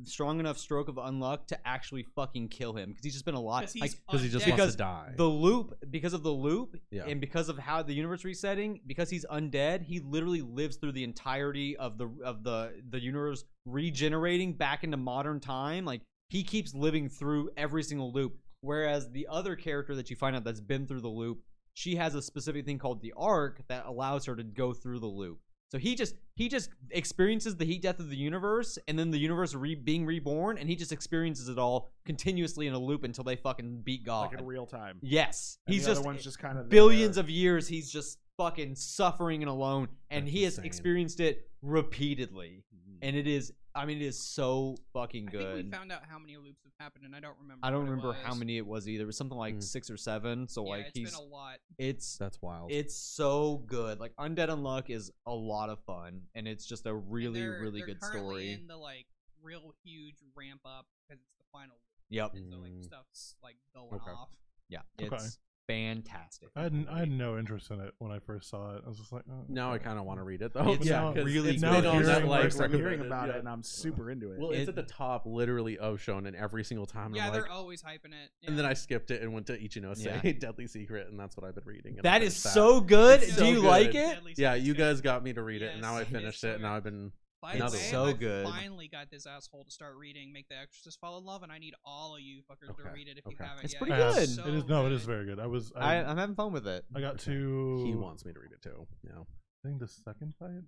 strong 0.03 0.39
enough 0.39 0.57
stroke 0.57 0.87
of 0.87 0.95
unluck 0.95 1.47
to 1.47 1.67
actually 1.67 2.03
fucking 2.15 2.47
kill 2.49 2.73
him 2.73 2.89
because 2.89 3.03
he's 3.03 3.13
just 3.13 3.25
been 3.25 3.35
a 3.35 3.39
lot 3.41 3.61
Because 3.73 3.75
like 4.11 4.21
he 4.21 4.29
just 4.29 4.45
undead. 4.45 4.49
wants 4.49 4.55
Because 4.57 4.71
to 4.73 4.77
die. 4.77 5.13
the 5.15 5.23
loop 5.25 5.77
because 5.89 6.13
of 6.13 6.23
the 6.23 6.31
loop 6.31 6.75
Yeah. 6.91 7.05
and 7.07 7.21
because 7.21 7.49
of 7.49 7.57
how 7.57 7.81
the 7.83 7.93
universe 7.93 8.23
resetting 8.23 8.81
because 8.85 9.09
he's 9.09 9.25
undead 9.31 9.83
he 9.83 9.99
literally 9.99 10.41
lives 10.41 10.75
through 10.77 10.91
the 10.93 11.03
entirety 11.03 11.77
of 11.77 11.97
the 11.97 12.09
of 12.23 12.43
the 12.43 12.81
the 12.89 12.99
universe 13.01 13.43
regenerating 13.65 14.53
back 14.53 14.83
into 14.83 14.97
modern 14.97 15.39
time 15.39 15.85
like 15.85 16.01
he 16.29 16.43
keeps 16.43 16.73
living 16.73 17.07
through 17.09 17.49
every 17.55 17.83
single 17.83 18.11
loop 18.11 18.37
whereas 18.61 19.11
the 19.11 19.27
other 19.29 19.55
character 19.55 19.95
that 19.95 20.09
you 20.09 20.15
find 20.15 20.35
out 20.35 20.43
that's 20.43 20.59
been 20.61 20.87
through 20.87 21.01
the 21.01 21.07
loop 21.07 21.39
she 21.73 21.95
has 21.97 22.15
a 22.15 22.21
specific 22.21 22.65
thing 22.65 22.79
called 22.79 23.01
the 23.01 23.13
arc 23.17 23.61
that 23.67 23.85
allows 23.85 24.25
her 24.25 24.35
to 24.35 24.43
go 24.43 24.73
through 24.73 24.97
the 24.99 25.05
loop 25.05 25.39
so 25.75 25.79
he 25.79 25.93
just 25.93 26.15
he 26.35 26.47
just 26.47 26.69
experiences 26.91 27.57
the 27.57 27.65
heat 27.65 27.81
death 27.81 27.99
of 27.99 28.09
the 28.09 28.15
universe 28.15 28.77
and 28.87 28.97
then 28.97 29.11
the 29.11 29.17
universe 29.17 29.53
re- 29.53 29.75
being 29.75 30.05
reborn 30.05 30.57
and 30.57 30.69
he 30.69 30.75
just 30.75 30.93
experiences 30.93 31.49
it 31.49 31.57
all 31.59 31.89
continuously 32.05 32.65
in 32.67 32.73
a 32.73 32.79
loop 32.79 33.03
until 33.03 33.25
they 33.25 33.35
fucking 33.35 33.81
beat 33.83 34.05
god 34.05 34.31
like 34.31 34.39
in 34.39 34.45
real 34.45 34.65
time. 34.65 34.97
Yes, 35.01 35.57
And 35.67 35.73
he's 35.73 35.83
the 35.83 35.91
other 35.91 35.97
just 35.99 36.05
one's 36.05 36.23
just 36.23 36.39
kind 36.39 36.57
of 36.57 36.69
billions 36.69 37.17
of 37.17 37.29
years. 37.29 37.67
He's 37.67 37.91
just 37.91 38.19
fucking 38.37 38.75
suffering 38.75 39.43
and 39.43 39.49
alone, 39.49 39.89
and 40.09 40.25
That's 40.25 40.33
he 40.33 40.43
has 40.43 40.53
insane. 40.53 40.65
experienced 40.65 41.19
it 41.19 41.49
repeatedly, 41.61 42.63
Mm-hmm. 42.73 42.97
and 43.01 43.15
it 43.17 43.27
is. 43.27 43.51
I 43.75 43.85
mean, 43.85 43.97
it 44.01 44.05
is 44.05 44.17
so 44.17 44.77
fucking 44.93 45.25
good. 45.25 45.41
I 45.41 45.53
think 45.55 45.65
we 45.65 45.71
found 45.71 45.91
out 45.91 46.01
how 46.07 46.17
many 46.17 46.37
loops 46.37 46.63
have 46.63 46.71
happened, 46.79 47.05
and 47.05 47.13
I 47.15 47.19
don't 47.19 47.35
remember. 47.41 47.59
I 47.65 47.69
don't 47.71 47.81
what 47.81 47.87
it 47.87 47.91
remember 47.91 48.13
how 48.23 48.33
many 48.33 48.57
it 48.57 48.65
was 48.65 48.87
either. 48.87 49.03
It 49.03 49.07
was 49.07 49.17
something 49.17 49.37
like 49.37 49.55
Mm. 49.55 49.63
six 49.63 49.89
or 49.89 49.97
seven. 49.97 50.47
So 50.47 50.63
Yeah, 50.63 50.69
like 50.69 50.85
it's 50.87 50.97
he's 50.97 51.11
been 51.11 51.19
a 51.19 51.29
lot. 51.29 51.59
it's 51.77 52.17
That's 52.17 52.41
wild. 52.41 52.71
it's 52.71 52.95
so 52.95 53.57
good. 53.67 53.99
Like 53.99 54.15
Undead 54.15 54.47
Unluck 54.49 54.89
is 54.89 55.11
a 55.25 55.33
lot 55.33 55.69
of 55.69 55.79
fun, 55.83 56.21
and 56.35 56.47
it's 56.47 56.65
just 56.65 56.85
a 56.85 56.95
And 56.95 57.11
really 57.11 57.41
they're- 57.41 57.59
really 57.59 57.79
they're 57.81 57.87
good 57.87 57.99
currently 58.01 58.21
story. 58.45 58.51
In 58.53 58.67
the 58.67 58.77
like 58.77 59.07
real 59.41 59.73
huge 59.83 60.15
ramp 60.35 60.61
up 60.65 60.85
because 61.07 61.21
it's 61.21 61.35
the 61.37 61.45
final, 61.51 61.75
Yep. 62.09 62.33
and 62.35 62.49
so 62.51 62.57
like 62.59 62.71
Mm. 62.71 62.83
stuff's 62.85 63.35
like 63.43 63.57
going 63.73 63.93
Okay. 63.93 64.11
off. 64.11 64.29
Yeah. 64.69 64.81
Okay. 65.01 65.13
It's 65.15 65.37
fantastic. 65.67 66.49
I 66.55 66.63
had, 66.63 66.85
I 66.89 66.99
had 66.99 67.11
no 67.11 67.37
interest 67.37 67.71
in 67.71 67.79
it 67.79 67.93
when 67.99 68.11
I 68.11 68.19
first 68.19 68.49
saw 68.49 68.75
it. 68.75 68.83
I 68.85 68.89
was 68.89 68.97
just 68.97 69.11
like, 69.11 69.23
oh, 69.29 69.45
now 69.47 69.73
I 69.73 69.77
kind 69.77 69.97
of 69.99 70.05
want 70.05 70.19
to 70.19 70.23
read 70.23 70.41
it 70.41 70.53
though. 70.53 70.71
It's 70.73 70.85
now 70.89 71.13
'cause 71.13 71.23
really 71.25 71.51
it's 71.55 71.61
good. 71.63 71.71
been 71.71 71.83
Now 71.83 71.91
on 71.91 72.03
that 72.03 72.25
like 72.27 72.43
First 72.43 72.61
I'm 72.61 72.73
hearing 72.73 73.01
about 73.01 73.27
yeah. 73.27 73.35
it, 73.35 73.39
and 73.39 73.49
I'm 73.49 73.63
super 73.63 74.09
into 74.11 74.31
it. 74.31 74.39
Well, 74.39 74.51
it's 74.51 74.63
It- 74.63 74.69
at 74.69 74.75
the 74.75 74.83
top, 74.83 75.25
literally 75.25 75.77
of 75.77 75.97
Shonen 75.99 76.33
every 76.35 76.63
single 76.63 76.85
time. 76.85 77.15
yeah, 77.15 77.27
I'm 77.27 77.33
they're 77.33 77.41
like, 77.43 77.51
always 77.51 77.81
hyping 77.83 78.13
it. 78.13 78.29
and 78.47 78.57
then. 78.57 78.65
I 78.65 78.73
skipped 78.73 79.11
it 79.11 79.21
and 79.21 79.31
went 79.33 79.45
to 79.47 79.57
Ichino 79.59 79.95
Say 79.95 80.19
Yeah. 80.23 80.31
Deadly 80.39 80.67
Secret, 80.67 81.07
and 81.07 81.19
that's 81.19 81.37
what 81.37 81.45
I've 81.45 81.55
been 81.55 81.65
reading. 81.65 81.97
That 82.01 82.01
is 82.01 82.03
That 82.03 82.13
I 82.13 82.25
is 82.25 82.41
finished 82.43 82.53
so 82.53 82.81
good. 82.81 83.21
It's 83.23 83.33
Do 83.33 83.37
so 83.39 83.45
you 83.45 83.61
good. 83.61 83.63
like 83.67 83.95
it? 83.95 84.19
Yeah, 84.37 84.55
you 84.55 84.73
guys 84.73 85.01
got 85.01 85.23
me 85.23 85.33
to 85.33 85.43
read 85.43 85.61
it, 85.61 85.73
and 85.73 85.81
now 85.81 85.95
I 85.97 86.01
it 86.01 86.07
is 86.07 86.13
finished 86.13 86.41
so 86.41 86.49
it, 86.49 86.53
and 86.55 86.63
now. 86.63 86.75
I've 86.75 86.83
been. 86.83 87.11
By 87.53 87.57
the 87.57 87.63
way, 87.65 87.69
one. 87.69 87.71
So 87.91 88.05
I 88.05 88.13
good. 88.13 88.45
finally 88.47 88.87
got 88.87 89.09
this 89.11 89.25
asshole 89.25 89.63
to 89.65 89.71
start 89.71 89.95
reading 89.97 90.31
Make 90.33 90.47
the 90.49 90.55
Exorcist 90.57 90.99
Fall 90.99 91.17
in 91.17 91.25
Love, 91.25 91.43
and 91.43 91.51
I 91.51 91.59
need 91.59 91.73
all 91.85 92.15
of 92.15 92.21
you 92.21 92.41
fuckers 92.49 92.75
to 92.75 92.81
Okay, 92.81 92.91
read 92.93 93.07
it 93.07 93.17
if 93.17 93.25
you 93.29 93.37
haven't 93.39 93.63
It's 93.65 93.73
yet. 93.73 93.79
pretty 93.81 93.93
I 93.93 93.97
have- 94.05 94.15
good. 94.15 94.29
So 94.29 94.47
it 94.47 94.53
is 94.55 94.65
no, 94.65 94.85
it 94.85 94.91
is 94.91 95.03
very 95.03 95.25
good. 95.25 95.39
I 95.39 95.47
was 95.47 95.71
I, 95.75 95.95
I, 95.97 96.09
I'm 96.09 96.17
having 96.17 96.35
fun 96.35 96.51
with 96.51 96.67
it. 96.67 96.85
I 96.95 96.99
got 97.01 97.15
Okay. 97.15 97.23
to 97.33 97.83
He 97.85 97.95
wants 97.95 98.25
me 98.25 98.33
to 98.33 98.39
read 98.39 98.51
it 98.51 98.61
too. 98.61 98.87
Yeah. 99.03 99.11
I 99.21 99.67
think 99.67 99.79
the 99.79 99.87
second 99.87 100.33
fight. 100.39 100.63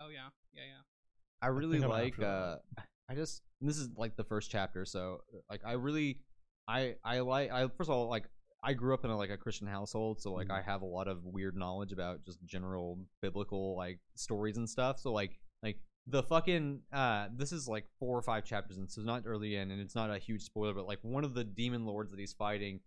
Oh 0.00 0.08
yeah, 0.08 0.28
yeah, 0.54 0.62
yeah. 0.62 0.82
I 1.42 1.48
really 1.48 1.74
think 1.80 1.84
I'm 1.84 1.90
like. 1.90 2.12
after 2.14 2.24
Uh, 2.24 2.56
that. 2.76 2.84
I 3.10 3.14
just 3.14 3.42
this 3.60 3.78
is 3.78 3.88
like 3.96 4.16
the 4.16 4.24
first 4.24 4.50
chapter, 4.50 4.84
so 4.84 5.20
like 5.50 5.62
I 5.64 5.72
really, 5.72 6.20
I 6.68 6.96
I 7.04 7.20
like. 7.20 7.50
I 7.50 7.66
first 7.68 7.88
of 7.88 7.90
all 7.90 8.08
like 8.08 8.28
I 8.62 8.74
grew 8.74 8.92
up 8.92 9.04
in 9.04 9.10
a, 9.10 9.16
like 9.16 9.30
a 9.30 9.36
Christian 9.36 9.66
household, 9.66 10.20
so 10.20 10.32
like 10.32 10.48
Mhm. 10.48 10.58
I 10.58 10.62
have 10.62 10.82
a 10.82 10.86
lot 10.86 11.08
of 11.08 11.24
weird 11.24 11.56
knowledge 11.56 11.90
about 11.92 12.24
just 12.24 12.44
general 12.44 12.98
biblical 13.22 13.76
like 13.76 13.98
stories 14.14 14.56
and 14.56 14.68
stuff. 14.68 14.98
So 15.00 15.12
like 15.12 15.38
like 15.62 15.78
the 16.10 16.22
fucking 16.22 16.80
uh 16.92 17.26
this 17.36 17.52
is 17.52 17.68
like 17.68 17.84
four 17.98 18.16
or 18.16 18.22
five 18.22 18.44
chapters 18.44 18.78
and 18.78 18.90
so 18.90 19.00
it's 19.00 19.06
not 19.06 19.22
early 19.26 19.56
in 19.56 19.70
and 19.70 19.80
it's 19.80 19.94
not 19.94 20.10
a 20.10 20.18
huge 20.18 20.42
spoiler 20.42 20.72
but 20.72 20.86
like 20.86 20.98
one 21.02 21.24
of 21.24 21.34
the 21.34 21.44
demon 21.44 21.84
lords 21.84 22.10
that 22.10 22.18
he's 22.18 22.32
fighting 22.32 22.80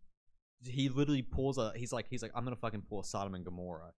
he 0.63 0.89
literally 0.89 1.21
pulls 1.21 1.57
a 1.57 1.71
he's 1.75 1.93
like 1.93 2.07
he's 2.09 2.21
like 2.21 2.31
i'm 2.35 2.43
gonna 2.43 2.55
fucking 2.55 2.81
pull 2.81 2.99
a 2.99 3.03
sodom 3.03 3.35
and 3.35 3.45
gomorrah 3.45 3.91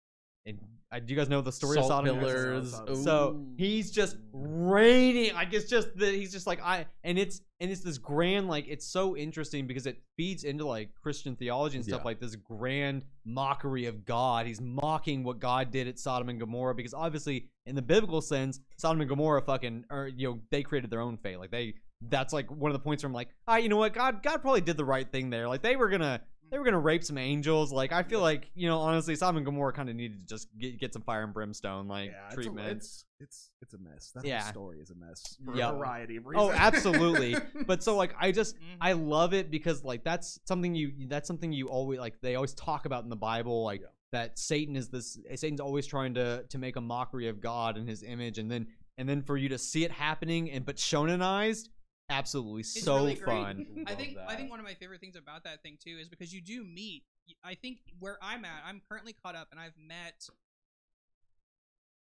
and 0.45 0.59
uh, 0.91 0.99
do 0.99 1.11
you 1.13 1.17
guys 1.19 1.29
know 1.29 1.41
the 1.41 1.51
story 1.51 1.79
of 1.79 1.85
sodom 1.85 2.09
and 2.11 2.19
Gomorrah? 2.19 2.43
pillars. 2.51 2.71
Sodom. 2.71 2.95
So 2.95 3.45
he's 3.57 3.89
just 3.91 4.17
raining. 4.31 5.33
Like 5.33 5.53
it's 5.53 5.69
just 5.69 5.95
that 5.97 6.13
he's 6.13 6.31
just 6.31 6.45
like 6.47 6.61
I 6.63 6.85
and 7.03 7.17
it's 7.17 7.41
and 7.59 7.71
it's 7.71 7.81
this 7.81 7.97
grand 7.97 8.47
like 8.47 8.65
it's 8.67 8.85
so 8.85 9.15
interesting 9.17 9.65
because 9.67 9.85
it 9.87 10.01
feeds 10.17 10.43
into 10.43 10.65
like 10.65 10.89
Christian 11.01 11.35
theology 11.35 11.77
and 11.77 11.85
stuff 11.85 12.01
Yeah. 12.01 12.05
like 12.05 12.19
this 12.19 12.35
grand 12.35 13.05
mockery 13.25 13.85
of 13.85 14.05
God. 14.05 14.45
He's 14.45 14.61
mocking 14.61 15.23
what 15.23 15.39
God 15.39 15.71
did 15.71 15.87
at 15.87 15.97
Sodom 15.97 16.29
and 16.29 16.39
Gomorrah 16.39 16.75
because 16.75 16.93
obviously 16.93 17.49
in 17.65 17.75
the 17.75 17.81
biblical 17.81 18.21
sense, 18.21 18.59
Sodom 18.77 19.01
and 19.01 19.09
Gomorrah 19.09 19.41
fucking 19.41 19.85
or 19.89 20.07
you 20.07 20.29
know 20.29 20.39
they 20.51 20.61
created 20.61 20.89
their 20.89 21.01
own 21.01 21.17
fate. 21.17 21.39
Like 21.39 21.51
they 21.51 21.75
that's 22.09 22.33
like 22.33 22.51
one 22.51 22.69
of 22.69 22.73
the 22.73 22.83
points 22.83 23.01
where 23.03 23.07
I'm 23.07 23.13
like, 23.13 23.29
ah, 23.47 23.55
you 23.57 23.69
know 23.69 23.77
what, 23.77 23.93
God 23.93 24.21
God 24.21 24.41
probably 24.41 24.61
did 24.61 24.77
the 24.77 24.85
right 24.85 25.09
thing 25.09 25.29
there. 25.29 25.47
Like 25.47 25.61
they 25.63 25.75
were 25.75 25.89
gonna 25.89 26.21
they 26.53 26.59
were 26.59 26.65
gonna 26.65 26.79
rape 26.79 27.03
some 27.03 27.17
angels. 27.17 27.73
Like 27.73 27.91
I 27.91 28.03
feel 28.03 28.21
like 28.21 28.51
you 28.53 28.67
know 28.67 28.77
honestly, 28.77 29.17
and 29.19 29.43
Gomorrah 29.43 29.73
kind 29.73 29.89
of 29.89 29.95
needed 29.95 30.27
to 30.27 30.35
just 30.35 30.47
get, 30.59 30.79
get 30.79 30.93
some 30.93 31.01
fire 31.01 31.23
and 31.23 31.33
brimstone 31.33 31.87
like 31.87 32.11
yeah, 32.11 32.27
it's, 32.27 32.35
treatment. 32.35 32.67
a, 32.67 32.71
it's 32.71 33.05
it's 33.19 33.49
it's 33.63 33.73
a 33.73 33.79
mess. 33.79 34.11
That 34.13 34.23
Yeah. 34.23 34.43
whole 34.43 34.51
story 34.51 34.79
is 34.79 34.91
a 34.91 34.95
mess 34.95 35.35
for 35.43 35.55
Yep. 35.57 35.73
a 35.73 35.77
variety 35.77 36.17
of 36.17 36.27
reasons. 36.27 36.51
Oh, 36.51 36.53
absolutely. 36.55 37.35
but 37.65 37.81
so 37.81 37.95
like 37.95 38.13
I 38.19 38.31
just 38.31 38.55
Mhm. 38.57 38.59
I 38.81 38.91
love 38.93 39.33
it 39.33 39.49
because 39.49 39.83
like 39.83 40.03
that's 40.03 40.39
something 40.45 40.75
you 40.75 41.07
that's 41.07 41.27
something 41.27 41.51
you 41.51 41.69
always 41.69 41.99
like 41.99 42.21
they 42.21 42.35
always 42.35 42.53
talk 42.53 42.85
about 42.85 43.03
in 43.03 43.09
the 43.09 43.15
Bible 43.15 43.63
like 43.63 43.81
Yeah. 43.81 43.87
that 44.11 44.37
Satan 44.37 44.75
is 44.75 44.89
this 44.89 45.17
Satan's 45.33 45.59
always 45.59 45.87
trying 45.87 46.13
to 46.13 46.43
to 46.49 46.57
make 46.59 46.75
a 46.75 46.81
mockery 46.81 47.29
of 47.29 47.41
God 47.41 47.77
and 47.77 47.89
his 47.89 48.03
image 48.03 48.37
and 48.37 48.51
then 48.51 48.67
and 48.99 49.09
then 49.09 49.23
for 49.23 49.37
you 49.37 49.49
to 49.49 49.57
see 49.57 49.85
it 49.85 49.91
happening 49.91 50.51
and 50.51 50.63
but 50.67 50.75
shonenized 50.75 51.69
absolutely 52.13 52.61
It's 52.61 52.83
so 52.83 52.95
really 52.97 53.15
fun. 53.15 53.65
I 53.87 53.91
Love 53.91 53.99
think 53.99 54.17
I 54.27 54.35
think 54.35 54.49
one 54.49 54.59
of 54.59 54.65
my 54.65 54.73
favorite 54.75 54.99
things 55.01 55.15
about 55.15 55.43
that 55.43 55.61
thing 55.63 55.77
too 55.83 55.97
is 55.99 56.09
because 56.09 56.33
you 56.33 56.41
do 56.41 56.63
meet. 56.63 57.03
I 57.43 57.55
think 57.55 57.79
where 57.99 58.17
I'm 58.21 58.43
at, 58.45 58.63
I'm 58.65 58.81
currently 58.89 59.13
caught 59.13 59.35
up, 59.35 59.47
and 59.51 59.59
I've 59.59 59.77
met. 59.77 60.27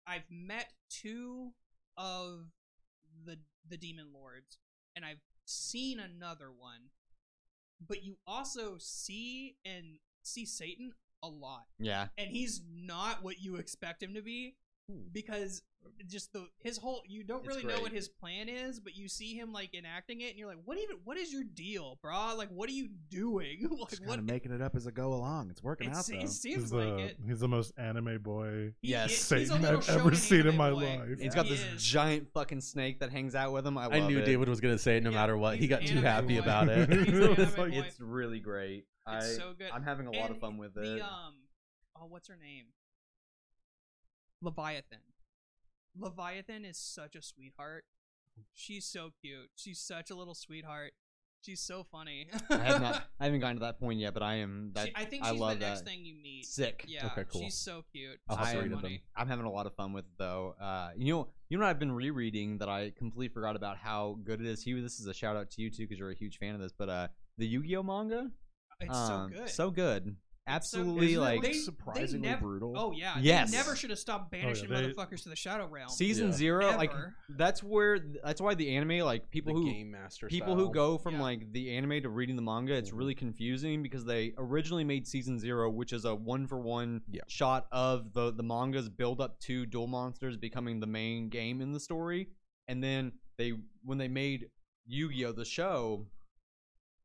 I've 0.05 0.29
met 0.29 0.71
two 0.89 1.51
of 1.97 2.47
the 3.25 3.39
the 3.69 3.77
demon 3.77 4.07
lords, 4.13 4.57
and 4.95 5.05
I've 5.05 5.21
seen 5.45 5.99
another 5.99 6.51
one. 6.51 6.89
But 7.85 8.03
you 8.03 8.17
also 8.27 8.75
see 8.79 9.57
and 9.65 9.99
see 10.21 10.45
Satan 10.45 10.93
a 11.21 11.27
lot, 11.27 11.65
Yeah. 11.79 12.07
and 12.17 12.29
he's 12.29 12.61
not 12.69 13.23
what 13.23 13.41
you 13.41 13.55
expect 13.55 14.01
him 14.03 14.13
to 14.13 14.21
be. 14.21 14.55
Because 15.11 15.61
just 16.07 16.31
the 16.33 16.47
his 16.59 16.77
whole 16.77 17.01
you 17.07 17.23
don't 17.23 17.39
It's 17.39 17.47
really 17.49 17.63
know 17.63 17.69
great. 17.73 17.81
what 17.83 17.91
his 17.91 18.07
plan 18.07 18.47
is, 18.49 18.79
but 18.79 18.95
you 18.95 19.09
see 19.09 19.35
him 19.35 19.51
like 19.51 19.73
enacting 19.75 20.21
it, 20.21 20.29
and 20.29 20.37
you're 20.39 20.47
like, 20.47 20.59
what 20.65 20.77
even? 20.77 20.97
What 21.03 21.17
is 21.17 21.31
your 21.33 21.43
deal, 21.43 21.99
brah? 22.03 22.35
Like, 22.37 22.49
what 22.49 22.69
are 22.69 22.73
you 22.73 22.89
doing? 23.09 23.67
like, 23.69 23.89
Just 23.89 24.01
what? 24.01 24.09
kind 24.09 24.19
of 24.19 24.25
making 24.25 24.51
it 24.53 24.61
up 24.61 24.75
as 24.75 24.87
I 24.87 24.91
go 24.91 25.13
along. 25.13 25.49
It's 25.49 25.61
working 25.61 25.89
It, 25.89 25.95
out 25.95 26.05
se- 26.05 26.17
though. 26.17 26.23
it 26.23 26.29
seems 26.29 26.61
He's 26.63 26.73
like 26.73 26.85
the 26.87 26.97
it. 26.99 27.17
he's 27.25 27.39
the 27.41 27.47
most 27.47 27.73
anime 27.77 28.19
boy 28.21 28.73
He 28.81 28.89
Yes. 28.91 29.11
is- 29.11 29.29
he's 29.29 29.49
a 29.49 29.53
Satan 29.53 29.61
little 29.61 29.77
I've 29.79 29.89
ever 29.89 30.11
shonen 30.11 30.15
seen 30.15 30.39
in 30.41 30.47
anime 30.47 30.57
my 30.57 30.69
boy. 30.71 30.75
life. 30.99 31.19
He's 31.19 31.35
got 31.35 31.45
He 31.45 31.51
this 31.55 31.63
is. 31.65 31.83
giant 31.83 32.27
fucking 32.33 32.61
snake 32.61 32.99
that 33.01 33.11
hangs 33.11 33.35
out 33.35 33.51
with 33.51 33.67
him. 33.67 33.77
I, 33.77 33.85
I 33.85 33.99
love 33.99 34.09
knew 34.09 34.19
it. 34.19 34.25
David 34.25 34.47
was 34.49 34.61
gonna 34.61 34.77
say 34.77 34.97
it 34.97 35.03
no 35.03 35.09
Yeah, 35.11 35.17
matter 35.17 35.37
what. 35.37 35.55
He 35.55 35.61
he's 35.61 35.69
got 35.69 35.81
an 35.81 35.87
too 35.87 35.93
anime 35.97 36.05
happy 36.05 36.35
boy. 36.37 36.43
about 36.43 36.69
it. 36.69 36.89
He's 36.89 36.97
an 36.99 37.13
It 37.13 37.23
anime 37.23 37.37
like- 37.45 37.55
boy. 37.55 37.69
It's 37.73 37.99
really 37.99 38.39
great. 38.39 38.85
I, 39.05 39.17
It's 39.17 39.35
so 39.35 39.53
good. 39.57 39.69
I'm 39.73 39.83
having 39.83 40.07
a 40.07 40.11
lot 40.11 40.31
of 40.31 40.39
fun 40.39 40.57
with 40.57 40.75
the, 40.75 40.95
it. 40.95 41.01
um, 41.01 41.33
oh, 41.97 42.05
what's 42.07 42.29
her 42.29 42.37
name? 42.37 42.65
Leviathan. 44.43 44.99
Leviathan 45.97 46.65
is 46.65 46.77
such 46.77 47.15
a 47.15 47.21
sweetheart. 47.21 47.85
She's 48.53 48.85
so 48.85 49.11
cute. 49.21 49.49
She's 49.55 49.79
such 49.79 50.09
a 50.09 50.15
little 50.15 50.33
sweetheart. 50.35 50.93
She's 51.45 51.59
so 51.59 51.83
funny. 51.91 52.27
I 52.49 52.57
have 52.57 52.81
not. 52.81 53.03
I 53.19 53.25
haven't 53.25 53.41
gotten 53.41 53.57
to 53.57 53.61
that 53.61 53.77
point 53.79 53.99
yet, 53.99 54.13
but 54.13 54.23
I 54.23 54.35
am. 54.35 54.71
That 54.75 54.87
She- 54.87 54.93
I 54.95 55.03
think 55.05 55.25
I 55.25 55.31
she's 55.31 55.39
love 55.39 55.59
the 55.59 55.65
next 55.67 55.81
that. 55.81 55.85
thing 55.89 56.05
you 56.05 56.15
meet. 56.15 56.45
Sick. 56.45 56.85
Yeah, 56.87 57.07
Okay, 57.07 57.25
cool. 57.29 57.41
she's 57.41 57.55
so 57.55 57.83
cute. 57.91 58.17
She's 58.29 58.37
to 58.39 58.45
so 58.53 58.61
read 58.61 58.71
them. 58.71 58.79
funny. 58.79 59.03
I'm 59.15 59.27
having 59.27 59.45
a 59.45 59.51
lot 59.51 59.65
of 59.65 59.75
fun 59.75 59.91
with 59.91 60.05
though. 60.17 60.55
Uh, 60.59 60.91
you 60.95 61.13
know, 61.13 61.27
you 61.49 61.57
know 61.57 61.65
what 61.65 61.69
I've 61.69 61.79
been 61.79 61.91
rereading 61.91 62.59
that 62.59 62.69
I 62.69 62.91
completely 62.97 63.27
forgot 63.33 63.55
about 63.57 63.77
how 63.77 64.17
good 64.23 64.39
it 64.39 64.47
is. 64.47 64.63
Hugh, 64.63 64.81
this 64.81 64.99
is 65.01 65.05
a 65.07 65.13
shout 65.13 65.35
out 65.35 65.51
to 65.51 65.61
you 65.61 65.69
too 65.69 65.83
because 65.83 65.99
you're 65.99 66.11
a 66.11 66.15
huge 66.15 66.37
fan 66.37 66.55
of 66.55 66.61
this. 66.61 66.71
But 66.71 66.87
uh, 66.89 67.07
the 67.37 67.45
Yu-Gi-Oh 67.45 67.83
manga, 67.83 68.31
It's 68.79 68.95
um, 68.95 69.31
so 69.33 69.37
good. 69.39 69.49
so 69.49 69.69
good, 69.71 70.15
absolutely 70.47 71.13
Isn't 71.13 71.21
like 71.21 71.43
like, 71.43 71.51
they- 71.51 71.57
surprisingly 71.57 72.27
never- 72.27 72.41
brutal. 72.41 72.73
Oh 72.77 72.91
yeah. 72.91 73.15
Yes. 73.19 73.51
They 73.51 73.57
never 73.57 73.75
should 73.75 73.89
have 73.89 73.99
stopped 73.99 74.25
oh, 74.27 74.37
banishing 74.37 74.69
they- 74.69 74.75
motherfuckers 74.75 75.23
to 75.23 75.29
the 75.29 75.35
Shadow 75.35 75.67
Realm. 75.67 75.89
season 75.89 76.27
Yeah. 76.27 76.33
zero. 76.33 76.67
Like 76.75 76.91
that's 77.29 77.63
where 77.63 77.99
that's 78.23 78.41
why 78.41 78.53
the 78.53 78.75
anime 78.75 78.99
like 78.99 79.29
people 79.29 79.53
the 79.53 79.59
who 79.61 79.71
game 79.71 79.91
master 79.91 80.27
people 80.27 80.55
who 80.55 80.71
go 80.71 80.97
from 80.97 81.15
Yeah. 81.15 81.21
like 81.21 81.51
the 81.51 81.75
anime 81.75 82.01
to 82.03 82.09
reading 82.09 82.35
the 82.35 82.41
manga 82.41 82.73
it's 82.73 82.91
really 82.91 83.13
mm-hmm. 83.13 83.25
confusing 83.25 83.83
because 83.83 84.05
they 84.05 84.33
originally 84.37 84.83
made 84.83 85.07
season 85.07 85.39
zero 85.39 85.69
which 85.69 85.93
is 85.93 86.05
a 86.05 86.13
one 86.13 86.47
for 86.47 86.59
one 86.59 87.01
shot 87.27 87.67
of 87.71 88.13
the 88.13 88.31
the 88.31 88.43
manga's 88.43 88.89
build 88.89 89.21
up 89.21 89.39
to 89.41 89.65
duel 89.65 89.87
monsters 89.87 90.37
becoming 90.37 90.79
the 90.79 90.87
main 90.87 91.29
game 91.29 91.61
in 91.61 91.71
the 91.71 91.79
story 91.79 92.27
and 92.67 92.83
then 92.83 93.11
they 93.37 93.53
when 93.83 93.97
they 93.97 94.07
made 94.07 94.47
yu-gi-oh 94.85 95.31
the 95.31 95.45
show 95.45 96.05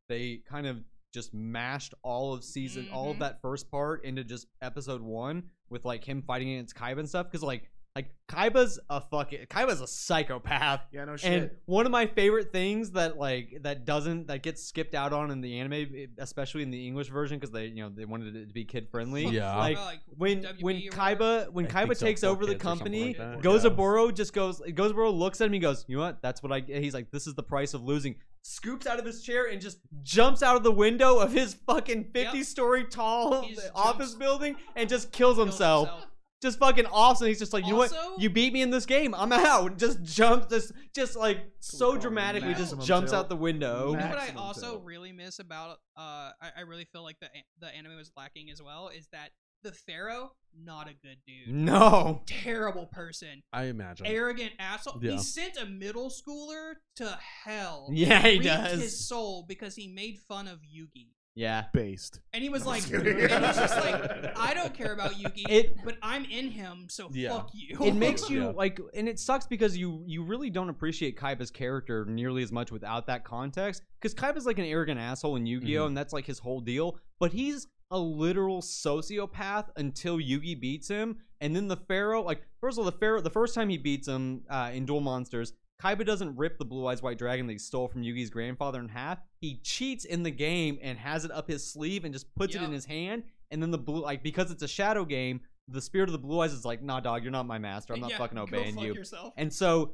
they 0.08 0.40
kind 0.48 0.66
of 0.66 0.78
just 1.18 1.34
mashed 1.34 1.94
all 2.02 2.32
of 2.34 2.44
season 2.44 2.88
all 2.92 3.10
of 3.10 3.16
Mhm. 3.16 3.20
that 3.20 3.42
first 3.42 3.70
part 3.70 4.04
into 4.04 4.22
just 4.24 4.46
episode 4.62 5.02
one 5.02 5.36
with 5.70 5.84
like 5.84 6.02
him 6.04 6.22
fighting 6.22 6.50
against 6.54 6.74
kaiba 6.76 6.98
and 7.00 7.08
stuff 7.08 7.26
because 7.26 7.42
like 7.42 7.64
like 7.96 8.10
kaiba's 8.28 8.78
a 8.90 9.00
fucking 9.00 9.46
kaiba's 9.46 9.80
a 9.80 9.86
psychopath 9.86 10.82
Yeah, 10.92 11.04
no 11.06 11.16
shit. 11.16 11.32
and 11.32 11.50
one 11.64 11.84
of 11.84 11.90
my 11.90 12.06
favorite 12.06 12.52
things 12.52 12.92
that 12.92 13.18
like 13.18 13.46
that 13.62 13.84
doesn't 13.86 14.28
that 14.28 14.42
gets 14.44 14.62
skipped 14.62 14.94
out 14.94 15.12
on 15.12 15.32
in 15.32 15.40
the 15.40 15.58
anime, 15.58 16.06
especially 16.18 16.62
in 16.62 16.70
the 16.70 16.86
English 16.86 17.08
version, 17.08 17.38
because 17.38 17.50
they 17.50 17.66
you 17.66 17.82
know 17.82 17.88
they 17.88 18.04
wanted 18.04 18.36
it 18.36 18.46
to 18.46 18.52
be 18.54 18.64
kid 18.64 18.88
friendly. 18.92 19.26
Yeah. 19.26 19.56
like 19.56 19.76
Like, 19.78 20.00
when 20.16 20.42
WB 20.44 20.62
when. 20.62 20.76
Kaiba 20.98 21.50
when 21.52 21.66
I 21.66 21.68
Kaiba 21.70 21.98
takes 21.98 22.20
for 22.20 22.28
over 22.28 22.46
the 22.46 22.52
kids 22.52 22.62
or 22.64 22.68
something 22.68 22.92
company, 22.92 23.06
like 23.08 23.16
that. 23.18 23.40
Gozaburo 23.40 24.14
just 24.14 24.32
goes. 24.32 24.60
Gozaburo 24.60 25.12
looks 25.12 25.40
at 25.40 25.46
him. 25.46 25.54
He 25.54 25.58
goes, 25.58 25.84
"You 25.88 25.96
know 25.96 26.02
what? 26.04 26.22
That's 26.22 26.40
what 26.42 26.52
I." 26.52 26.60
He's 26.60 26.94
like, 26.94 27.10
"This 27.10 27.26
is 27.26 27.34
the 27.34 27.42
price 27.42 27.74
of 27.74 27.82
losing." 27.82 28.14
Scoops 28.42 28.86
out 28.86 28.98
of 28.98 29.04
his 29.04 29.22
chair 29.22 29.46
and 29.46 29.60
just 29.60 29.78
jumps 30.02 30.42
out 30.42 30.56
of 30.56 30.62
the 30.62 30.72
window 30.72 31.18
of 31.18 31.32
his 31.32 31.54
fucking 31.66 32.10
fifty-story 32.12 32.84
tall 32.84 33.42
He 33.42 33.56
office 33.74 34.10
jumps- 34.10 34.14
building 34.14 34.56
and 34.76 34.88
just 34.88 35.12
kills 35.12 35.36
Kills 35.36 35.46
himself. 35.46 36.06
Just 36.40 36.60
fucking 36.60 36.86
awesome. 36.86 37.26
He's 37.26 37.40
just 37.40 37.52
like, 37.52 37.66
you 37.66 37.72
know 37.72 37.78
what? 37.78 37.92
You 38.16 38.30
beat 38.30 38.52
me 38.52 38.62
in 38.62 38.70
this 38.70 38.86
game. 38.86 39.12
I'm 39.12 39.32
out. 39.32 39.76
Just 39.76 40.04
jumps. 40.04 40.46
Just, 40.46 40.72
just 40.94 41.16
like 41.16 41.40
so 41.58 41.96
dramatically, 41.96 42.54
just 42.54 42.80
jumps 42.80 43.10
tilt. 43.10 43.24
out 43.24 43.28
the 43.28 43.34
window. 43.34 43.90
You 43.90 43.96
know 43.96 44.06
what 44.06 44.18
I 44.18 44.32
also 44.36 44.70
tilt. 44.70 44.84
really 44.84 45.10
miss 45.10 45.40
about 45.40 45.78
uh 45.96 46.30
I, 46.40 46.50
I 46.58 46.60
really 46.60 46.84
feel 46.84 47.02
like 47.02 47.18
the 47.18 47.26
the 47.58 47.74
anime 47.74 47.96
was 47.96 48.12
lacking 48.16 48.50
as 48.50 48.62
well 48.62 48.88
is 48.88 49.08
that 49.10 49.30
the 49.62 49.72
Pharaoh 49.72 50.32
not 50.60 50.88
a 50.88 50.92
good 51.06 51.18
dude. 51.26 51.54
No. 51.54 52.22
Terrible 52.26 52.86
person. 52.86 53.42
I 53.52 53.64
imagine. 53.64 54.06
Arrogant 54.06 54.52
asshole. 54.58 54.98
Yeah. 55.00 55.12
He 55.12 55.18
sent 55.18 55.56
a 55.56 55.66
middle 55.66 56.10
schooler 56.10 56.72
to 56.96 57.18
hell. 57.44 57.88
Yeah, 57.92 58.22
he 58.22 58.30
Reaped 58.38 58.44
does. 58.44 58.80
his 58.80 59.06
soul 59.06 59.44
because 59.46 59.76
he 59.76 59.86
made 59.88 60.18
fun 60.26 60.48
of 60.48 60.58
Yugi. 60.60 61.08
Yeah. 61.36 61.66
based. 61.72 62.18
And 62.32 62.42
he 62.42 62.48
was 62.48 62.66
like, 62.72 62.82
I'm 62.92 63.06
and 63.06 63.18
just 63.28 63.46
he's 63.46 63.56
just 63.56 63.76
like, 63.76 64.36
I 64.36 64.52
don't 64.54 64.74
care 64.74 64.92
about 64.92 65.12
Yugi, 65.20 65.44
It- 65.48 65.76
but 65.84 65.96
I'm 66.02 66.24
in 66.24 66.50
him, 66.50 66.86
so 66.88 67.08
Yeah. 67.12 67.36
fuck 67.36 67.50
you. 67.52 67.76
It 67.84 67.94
makes 67.94 68.28
you 68.28 68.42
Yeah. 68.44 68.48
like, 68.48 68.80
and 68.94 69.08
it 69.08 69.20
sucks 69.20 69.46
because 69.46 69.76
you 69.78 70.02
you 70.06 70.24
really 70.24 70.50
don't 70.50 70.70
appreciate 70.70 71.16
Kaiba's 71.16 71.52
character 71.52 72.04
nearly 72.06 72.42
as 72.42 72.50
much 72.50 72.72
without 72.72 73.06
that 73.06 73.22
context. 73.22 73.82
Because 74.00 74.14
Kaiba's 74.14 74.46
like 74.46 74.58
an 74.58 74.64
arrogant 74.64 74.98
asshole 74.98 75.36
in 75.36 75.46
Yu-Gi-Oh, 75.46 75.84
Mhm. 75.84 75.88
and 75.88 75.96
that's 75.96 76.12
like 76.12 76.26
his 76.26 76.40
whole 76.40 76.60
deal. 76.60 76.98
But 77.20 77.32
he's 77.32 77.68
a 77.90 77.98
literal 77.98 78.60
sociopath 78.60 79.66
until 79.76 80.18
Yugi 80.18 80.58
beats 80.58 80.88
him, 80.88 81.18
and 81.40 81.54
then 81.54 81.68
the 81.68 81.76
Pharaoh. 81.76 82.22
Like, 82.22 82.42
first 82.60 82.74
of 82.74 82.80
all, 82.80 82.90
the 82.90 82.96
Pharaoh. 82.98 83.20
The 83.20 83.30
first 83.30 83.54
time 83.54 83.68
he 83.68 83.78
beats 83.78 84.08
him 84.08 84.42
uh, 84.50 84.70
in 84.72 84.84
Duel 84.86 85.00
Monsters, 85.00 85.52
Kaiba 85.82 86.04
doesn't 86.04 86.36
rip 86.36 86.58
the 86.58 86.64
Blue 86.64 86.86
Eyes 86.86 87.02
White 87.02 87.18
Dragon 87.18 87.46
that 87.46 87.52
he 87.52 87.58
stole 87.58 87.88
from 87.88 88.02
Yugi's 88.02 88.30
grandfather 88.30 88.80
in 88.80 88.88
half. 88.88 89.18
He 89.40 89.60
cheats 89.62 90.04
in 90.04 90.22
the 90.22 90.30
game 90.30 90.78
and 90.82 90.98
has 90.98 91.24
it 91.24 91.30
up 91.30 91.48
his 91.48 91.64
sleeve 91.64 92.04
and 92.04 92.12
just 92.12 92.34
puts 92.34 92.54
it 92.54 92.62
in 92.62 92.72
his 92.72 92.84
hand. 92.84 93.22
And 93.50 93.62
then 93.62 93.70
the 93.70 93.78
blue, 93.78 94.02
like 94.02 94.22
because 94.22 94.50
it's 94.50 94.62
a 94.62 94.68
shadow 94.68 95.04
game, 95.04 95.40
the 95.68 95.80
spirit 95.80 96.08
of 96.08 96.12
the 96.12 96.18
Blue 96.18 96.40
Eyes 96.40 96.52
is 96.52 96.64
like, 96.64 96.82
"Nah, 96.82 97.00
dog, 97.00 97.22
you're 97.22 97.32
not 97.32 97.46
my 97.46 97.58
master. 97.58 97.94
I'm 97.94 98.00
not 98.00 98.10
Yeah, 98.10 98.18
fucking 98.18 98.38
obeying 98.38 98.74
fuck 98.74 98.84
you." 98.84 98.94
Yourself. 98.94 99.34
And 99.36 99.52
so, 99.52 99.92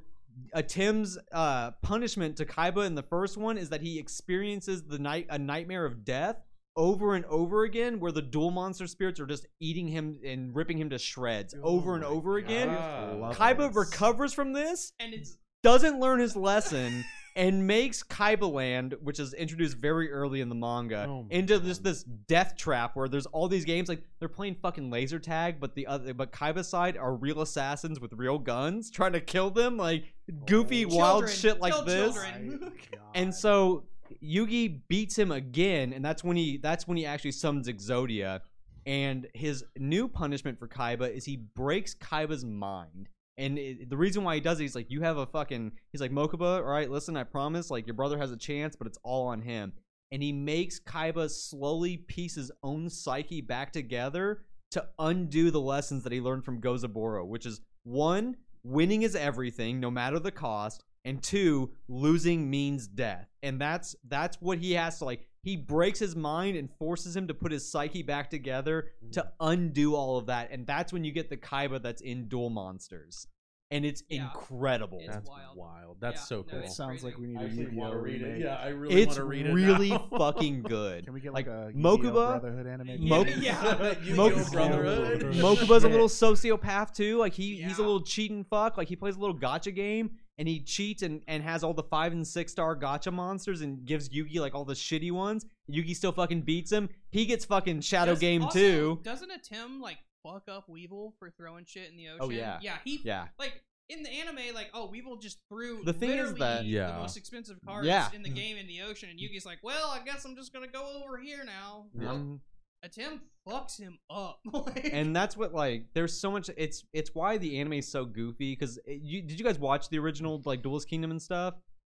uh, 0.52 0.62
Tim's 0.62 1.18
uh, 1.32 1.72
punishment 1.82 2.36
to 2.38 2.46
Kaiba 2.46 2.86
in 2.86 2.94
the 2.94 3.02
first 3.02 3.36
one 3.36 3.58
is 3.58 3.68
that 3.70 3.82
he 3.82 3.98
experiences 3.98 4.84
the 4.84 4.98
night 4.98 5.26
a 5.30 5.38
nightmare 5.38 5.84
of 5.84 6.04
death 6.04 6.36
over 6.76 7.14
and 7.14 7.24
over 7.26 7.64
again, 7.64 8.00
where 8.00 8.12
the 8.12 8.22
duel 8.22 8.50
monster 8.50 8.86
spirits 8.86 9.20
are 9.20 9.26
just 9.26 9.46
eating 9.60 9.88
him 9.88 10.18
and 10.24 10.54
ripping 10.54 10.78
him 10.78 10.90
to 10.90 10.98
shreds 10.98 11.54
oh 11.62 11.76
over 11.76 11.94
and 11.94 12.04
over 12.04 12.36
again. 12.36 12.68
God. 12.68 13.18
Love 13.18 13.36
Kaiba 13.36 13.68
this. 13.68 13.76
recovers 13.76 14.32
from 14.32 14.52
this, 14.52 14.92
and 14.98 15.14
it's 15.14 15.36
doesn't 15.62 15.98
learn 15.98 16.20
his 16.20 16.36
lesson, 16.36 17.04
and 17.36 17.66
makes 17.66 18.02
Kaiba 18.02 18.50
Land, 18.50 18.94
which 19.02 19.18
is 19.18 19.32
introduced 19.34 19.78
very 19.78 20.12
early 20.12 20.40
in 20.40 20.48
the 20.48 20.54
manga, 20.54 21.06
Oh 21.08 21.26
into 21.30 21.58
God. 21.58 21.64
just 21.64 21.82
this 21.82 22.02
death 22.02 22.56
trap 22.56 22.94
where 22.94 23.08
there's 23.08 23.26
all 23.26 23.48
these 23.48 23.64
games 23.64 23.88
like 23.88 24.02
they're 24.18 24.28
playing 24.28 24.56
fucking 24.62 24.90
laser 24.90 25.18
tag, 25.18 25.58
but 25.58 25.74
the 25.74 25.86
other 25.86 26.14
but 26.14 26.32
Kaiba 26.32 26.64
side 26.64 26.96
are 26.96 27.14
real 27.14 27.40
assassins 27.40 27.98
with 27.98 28.12
real 28.12 28.38
guns 28.38 28.90
trying 28.90 29.12
to 29.12 29.20
kill 29.20 29.50
them, 29.50 29.76
like 29.76 30.12
goofy 30.46 30.84
oh. 30.84 30.88
wild 30.88 31.22
Children. 31.22 31.36
shit 31.36 31.60
like 31.60 31.72
Kill 31.72 31.84
this. 31.84 32.18
And 33.16 33.32
so 33.32 33.84
Yugi 34.22 34.80
beats 34.88 35.18
him 35.18 35.32
again, 35.32 35.92
and 35.92 36.04
that's 36.04 36.24
when 36.24 36.36
he 36.36 36.56
that's 36.56 36.86
when 36.86 36.96
he 36.96 37.06
actually 37.06 37.32
summons 37.32 37.68
Exodia. 37.68 38.40
And 38.86 39.28
his 39.34 39.64
new 39.78 40.08
punishment 40.08 40.58
for 40.58 40.68
Kaiba 40.68 41.10
is 41.10 41.24
he 41.24 41.36
breaks 41.36 41.94
Kaiba's 41.94 42.44
mind. 42.44 43.08
And 43.36 43.58
it, 43.58 43.88
the 43.88 43.96
reason 43.96 44.22
why 44.22 44.34
he 44.34 44.40
does 44.40 44.60
it, 44.60 44.64
he's 44.64 44.74
like, 44.74 44.90
you 44.90 45.00
have 45.00 45.16
a 45.16 45.26
fucking. 45.26 45.72
He's 45.90 46.00
like, 46.00 46.12
Mokuba, 46.12 46.58
all 46.58 46.62
right, 46.62 46.90
listen, 46.90 47.16
I 47.16 47.24
promise, 47.24 47.70
like 47.70 47.86
your 47.86 47.94
brother 47.94 48.18
has 48.18 48.30
a 48.30 48.36
chance, 48.36 48.76
but 48.76 48.86
it's 48.86 48.98
all 49.02 49.26
on 49.28 49.40
him. 49.40 49.72
And 50.12 50.22
he 50.22 50.32
makes 50.32 50.78
Kaiba 50.78 51.30
slowly 51.30 51.96
piece 51.96 52.36
his 52.36 52.52
own 52.62 52.88
psyche 52.88 53.40
back 53.40 53.72
together 53.72 54.42
to 54.72 54.86
undo 54.98 55.50
the 55.50 55.60
lessons 55.60 56.04
that 56.04 56.12
he 56.12 56.20
learned 56.20 56.44
from 56.44 56.60
Gozaburo, 56.60 57.26
which 57.26 57.46
is 57.46 57.60
one, 57.84 58.36
winning 58.62 59.02
is 59.02 59.16
everything, 59.16 59.80
no 59.80 59.90
matter 59.90 60.18
the 60.18 60.30
cost, 60.30 60.84
and 61.04 61.22
two, 61.22 61.70
losing 61.88 62.50
means 62.50 62.86
death. 62.86 63.28
And 63.42 63.60
that's 63.60 63.94
that's 64.08 64.36
what 64.40 64.58
he 64.58 64.72
has 64.72 64.98
to 64.98 65.04
like. 65.04 65.26
He 65.42 65.56
breaks 65.56 65.98
his 65.98 66.16
mind 66.16 66.56
and 66.56 66.70
forces 66.78 67.14
him 67.14 67.28
to 67.28 67.34
put 67.34 67.52
his 67.52 67.70
psyche 67.70 68.02
back 68.02 68.30
together 68.30 68.88
to 69.12 69.20
mm. 69.22 69.28
undo 69.40 69.94
all 69.94 70.16
of 70.16 70.26
that, 70.26 70.48
and 70.50 70.66
that's 70.66 70.90
when 70.92 71.04
you 71.04 71.12
get 71.12 71.28
the 71.28 71.36
Kaiba 71.36 71.82
that's 71.82 72.00
in 72.00 72.28
Duel 72.28 72.48
Monsters, 72.48 73.26
and 73.70 73.84
it's 73.84 74.02
Yeah. 74.08 74.22
incredible. 74.24 75.00
It's 75.02 75.12
That's 75.12 75.28
wild. 75.28 75.58
wild. 75.58 75.96
That's 76.00 76.22
Yeah, 76.22 76.24
so 76.24 76.36
no, 76.36 76.42
cool. 76.44 76.58
It 76.60 76.70
sounds 76.70 77.02
crazy. 77.02 77.06
like 77.06 77.18
we 77.18 77.26
need 77.26 77.36
I 77.36 77.42
a 77.42 77.44
actually 77.44 77.62
Yu-Gi-Oh 77.64 77.78
want 77.80 77.92
to 77.92 77.98
read 77.98 78.22
it. 78.22 78.40
Yeah, 78.40 78.54
I 78.56 78.68
really 78.68 78.94
it's 79.02 79.06
want 79.08 79.16
to 79.18 79.24
read 79.24 79.40
it. 79.46 79.48
It's 79.50 79.54
really 79.54 79.98
fucking 80.18 80.62
good. 80.62 81.04
Can 81.04 81.12
we 81.12 81.20
get 81.20 81.34
like, 81.34 81.46
like 81.46 81.54
a 81.54 81.72
Mokuba? 81.76 82.02
Yu-Gi-Oh 82.04 82.12
Brotherhood 82.40 82.66
anime? 82.66 83.06
Mo- 83.08 83.24
Yeah. 83.38 83.90
Yu-Gi-Oh! 84.02 84.16
Mokuba- 84.16 84.52
Brotherhood. 84.52 85.22
Mokuba's 85.34 85.84
a 85.84 85.88
little 85.88 86.08
sociopath 86.08 86.94
too. 86.94 87.18
Like 87.18 87.34
he 87.34 87.56
he's 87.62 87.76
a 87.78 87.82
little 87.82 88.00
cheating 88.02 88.44
fuck. 88.44 88.78
Like 88.78 88.88
he 88.88 88.96
plays 88.96 89.16
a 89.16 89.20
little 89.20 89.36
gotcha 89.36 89.70
game 89.72 90.12
and 90.38 90.48
he 90.48 90.60
cheats 90.60 91.02
and, 91.02 91.22
and 91.28 91.42
has 91.42 91.62
all 91.62 91.74
the 91.74 91.82
five 91.82 92.12
and 92.12 92.26
six 92.26 92.52
star 92.52 92.74
gotcha 92.74 93.10
monsters 93.10 93.60
and 93.60 93.84
gives 93.84 94.08
Yugi 94.08 94.38
like 94.40 94.54
all 94.54 94.64
the 94.64 94.74
shitty 94.74 95.12
ones. 95.12 95.46
Yugi 95.70 95.94
still 95.94 96.12
fucking 96.12 96.42
beats 96.42 96.72
him. 96.72 96.88
He 97.10 97.24
gets 97.26 97.44
fucking 97.44 97.80
shadow 97.82 98.12
Does- 98.12 98.20
game 98.20 98.42
also, 98.44 98.58
too. 98.58 99.00
Doesn't 99.02 99.30
Atem 99.30 99.80
like 99.80 99.98
fuck 100.22 100.44
up 100.48 100.68
Weevil 100.68 101.14
for 101.18 101.30
throwing 101.30 101.64
shit 101.66 101.90
in 101.90 101.96
the 101.96 102.08
ocean? 102.08 102.18
Oh, 102.20 102.30
yeah. 102.30 102.58
Yeah, 102.62 102.76
he 102.84 103.00
Yeah. 103.04 103.28
like 103.38 103.62
in 103.90 104.02
the 104.02 104.08
anime, 104.08 104.54
like, 104.54 104.70
oh, 104.72 104.86
Weevil 104.88 105.18
just 105.18 105.38
threw 105.50 105.84
The 105.84 105.92
thing 105.92 106.08
is 106.10 106.16
literally 106.32 106.38
that- 106.40 106.62
the 106.62 106.68
Yeah. 106.68 106.96
most 106.98 107.16
expensive 107.18 107.58
cards 107.66 107.86
Yeah. 107.86 108.08
in 108.14 108.22
the 108.22 108.30
game 108.30 108.56
in 108.56 108.66
the 108.66 108.80
ocean, 108.80 109.10
and 109.10 109.18
Yugi's 109.20 109.44
like, 109.44 109.58
well, 109.62 109.90
I 109.90 110.02
guess 110.02 110.24
I'm 110.24 110.34
just 110.36 110.52
gonna 110.54 110.66
go 110.66 111.02
over 111.04 111.18
here 111.18 111.44
now. 111.44 111.86
Um, 112.08 112.40
Atem 112.84 113.20
fucks 113.48 113.78
him 113.78 113.98
up. 114.10 114.40
Like- 114.52 114.90
and 114.92 115.14
that's 115.14 115.36
what 115.36 115.52
like 115.54 115.86
there's 115.94 116.18
so 116.20 116.30
much 116.30 116.50
it's 116.56 116.84
it's 116.92 117.10
why 117.14 117.38
the 117.38 117.58
anime 117.60 117.74
is 117.74 117.88
so 117.88 118.04
goofy 118.04 118.52
because 118.52 118.78
you 118.86 119.22
did 119.22 119.38
you 119.38 119.44
guys 119.44 119.58
watch 119.58 119.88
the 119.88 119.98
original 119.98 120.40
like 120.44 120.62
duelist 120.62 120.88
kingdom 120.88 121.10
and 121.10 121.20
stuff 121.20 121.54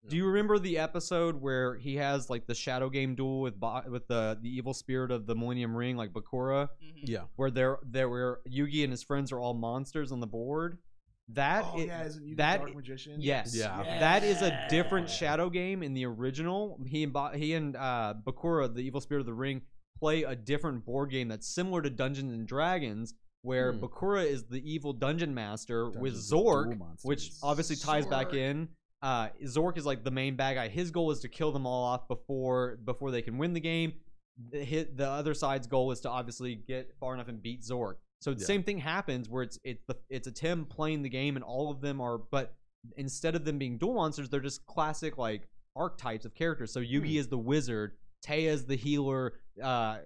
do 0.07 0.16
you 0.18 0.26
remember 0.26 0.59
the 0.59 0.76
episode 0.76 1.41
where 1.41 1.76
he 1.76 1.97
has 1.97 2.28
like 2.28 2.47
the 2.47 2.55
shadow 2.55 2.91
game 2.91 3.14
duel 3.14 3.41
with 3.41 3.59
Ba- 3.59 3.85
with 3.89 4.07
the 4.07 4.39
the 4.43 4.49
evil 4.55 4.74
spirit 4.74 5.11
of 5.11 5.26
the 5.26 5.35
millennium 5.35 5.74
ring 5.74 5.97
like 5.97 6.12
bakura 6.12 6.68
Mhm. 6.82 7.03
Yeah. 7.05 7.22
where 7.37 7.51
there 7.51 7.78
there 7.85 8.09
where 8.11 8.41
yugi 8.47 8.82
and 8.85 8.91
his 8.93 9.03
friends 9.03 9.32
are 9.32 9.41
all 9.41 9.55
monsters 9.55 10.12
on 10.12 10.20
the 10.20 10.26
board 10.26 10.76
that 11.30 11.64
oh 11.66 11.80
it- 11.80 11.87
yeah, 11.87 12.05
isn't 12.05 12.26
you 12.26 12.37
that 12.37 12.59
dark 12.61 12.74
magician? 12.76 13.16
Yes. 13.18 13.57
Yeah. 13.57 13.82
That 14.01 14.24
is 14.24 14.43
a 14.43 14.66
different 14.68 15.09
shadow 15.09 15.49
game 15.49 15.82
in 15.82 15.95
the 15.95 16.05
original. 16.05 16.78
He 16.87 17.03
and 17.03 17.14
Ba- 17.14 17.30
he 17.35 17.55
and 17.55 17.74
uh, 17.76 18.12
Bakura, 18.26 18.74
the 18.74 18.82
evil 18.82 19.01
spirit 19.01 19.20
of 19.20 19.26
the 19.26 19.32
ring, 19.32 19.62
play 19.99 20.23
a 20.25 20.35
different 20.35 20.85
board 20.85 21.11
game 21.11 21.29
that's 21.29 21.47
similar 21.47 21.83
to 21.83 21.91
Dungeons 21.91 22.33
and 22.33 22.47
Dragons, 22.47 23.15
where 23.43 23.73
Hmm. 23.73 23.85
Bakura 23.85 24.25
is 24.27 24.45
the 24.45 24.63
evil 24.71 24.93
dungeon 24.93 25.35
master 25.35 25.87
with 25.91 25.95
Dungeons 26.15 26.33
and 26.33 26.41
Zorc, 26.41 26.99
which 27.03 27.33
obviously 27.43 27.77
ties 27.77 28.07
back 28.07 28.33
in. 28.33 28.69
Uh, 29.03 29.29
Zorc 29.45 29.77
is 29.77 29.85
like 29.85 30.03
the 30.03 30.11
main 30.11 30.35
bad 30.35 30.55
guy. 30.55 30.69
His 30.69 30.91
goal 30.91 31.11
is 31.11 31.21
to 31.21 31.29
kill 31.29 31.53
them 31.53 31.67
all 31.67 31.85
off 31.85 32.09
before 32.09 32.77
before 32.85 33.11
they 33.11 33.23
can 33.23 33.37
win 33.39 33.53
the 33.53 33.61
game. 33.61 33.93
The, 34.51 34.65
hit, 34.65 34.97
the 34.97 35.09
other 35.09 35.35
side's 35.35 35.67
goal 35.67 35.93
is 35.93 36.01
to 36.01 36.11
obviously 36.11 36.55
get 36.57 36.91
far 36.99 37.15
enough 37.15 37.29
and 37.29 37.41
beat 37.41 37.63
Zorc. 37.63 37.97
So 38.21 38.33
the 38.33 38.41
Yeah. 38.41 38.47
same 38.47 38.63
thing 38.63 38.79
happens 38.79 39.29
where 39.29 39.43
it's 39.43 39.59
it's 39.63 39.85
the 39.87 39.97
it's 40.09 40.27
Atem 40.27 40.69
playing 40.69 41.03
the 41.03 41.11
game 41.11 41.37
and 41.37 41.45
all 41.45 41.71
of 41.71 41.81
them 41.83 42.01
are 42.01 42.19
but 42.19 42.55
instead 42.97 43.35
of 43.35 43.45
them 43.45 43.59
being 43.59 43.77
duel 43.79 43.95
monsters, 43.95 44.29
they're 44.31 44.41
just 44.41 44.65
classic 44.67 45.19
like 45.19 45.47
archetypes 45.77 46.25
of 46.25 46.35
characters. 46.35 46.73
So 46.73 46.81
Yugi 46.81 47.17
is 47.19 47.29
the 47.29 47.39
wizard, 47.39 47.93
Téa 48.27 48.47
is 48.49 48.65
the 48.65 48.77
healer, 48.77 49.35
uh, 49.63 49.99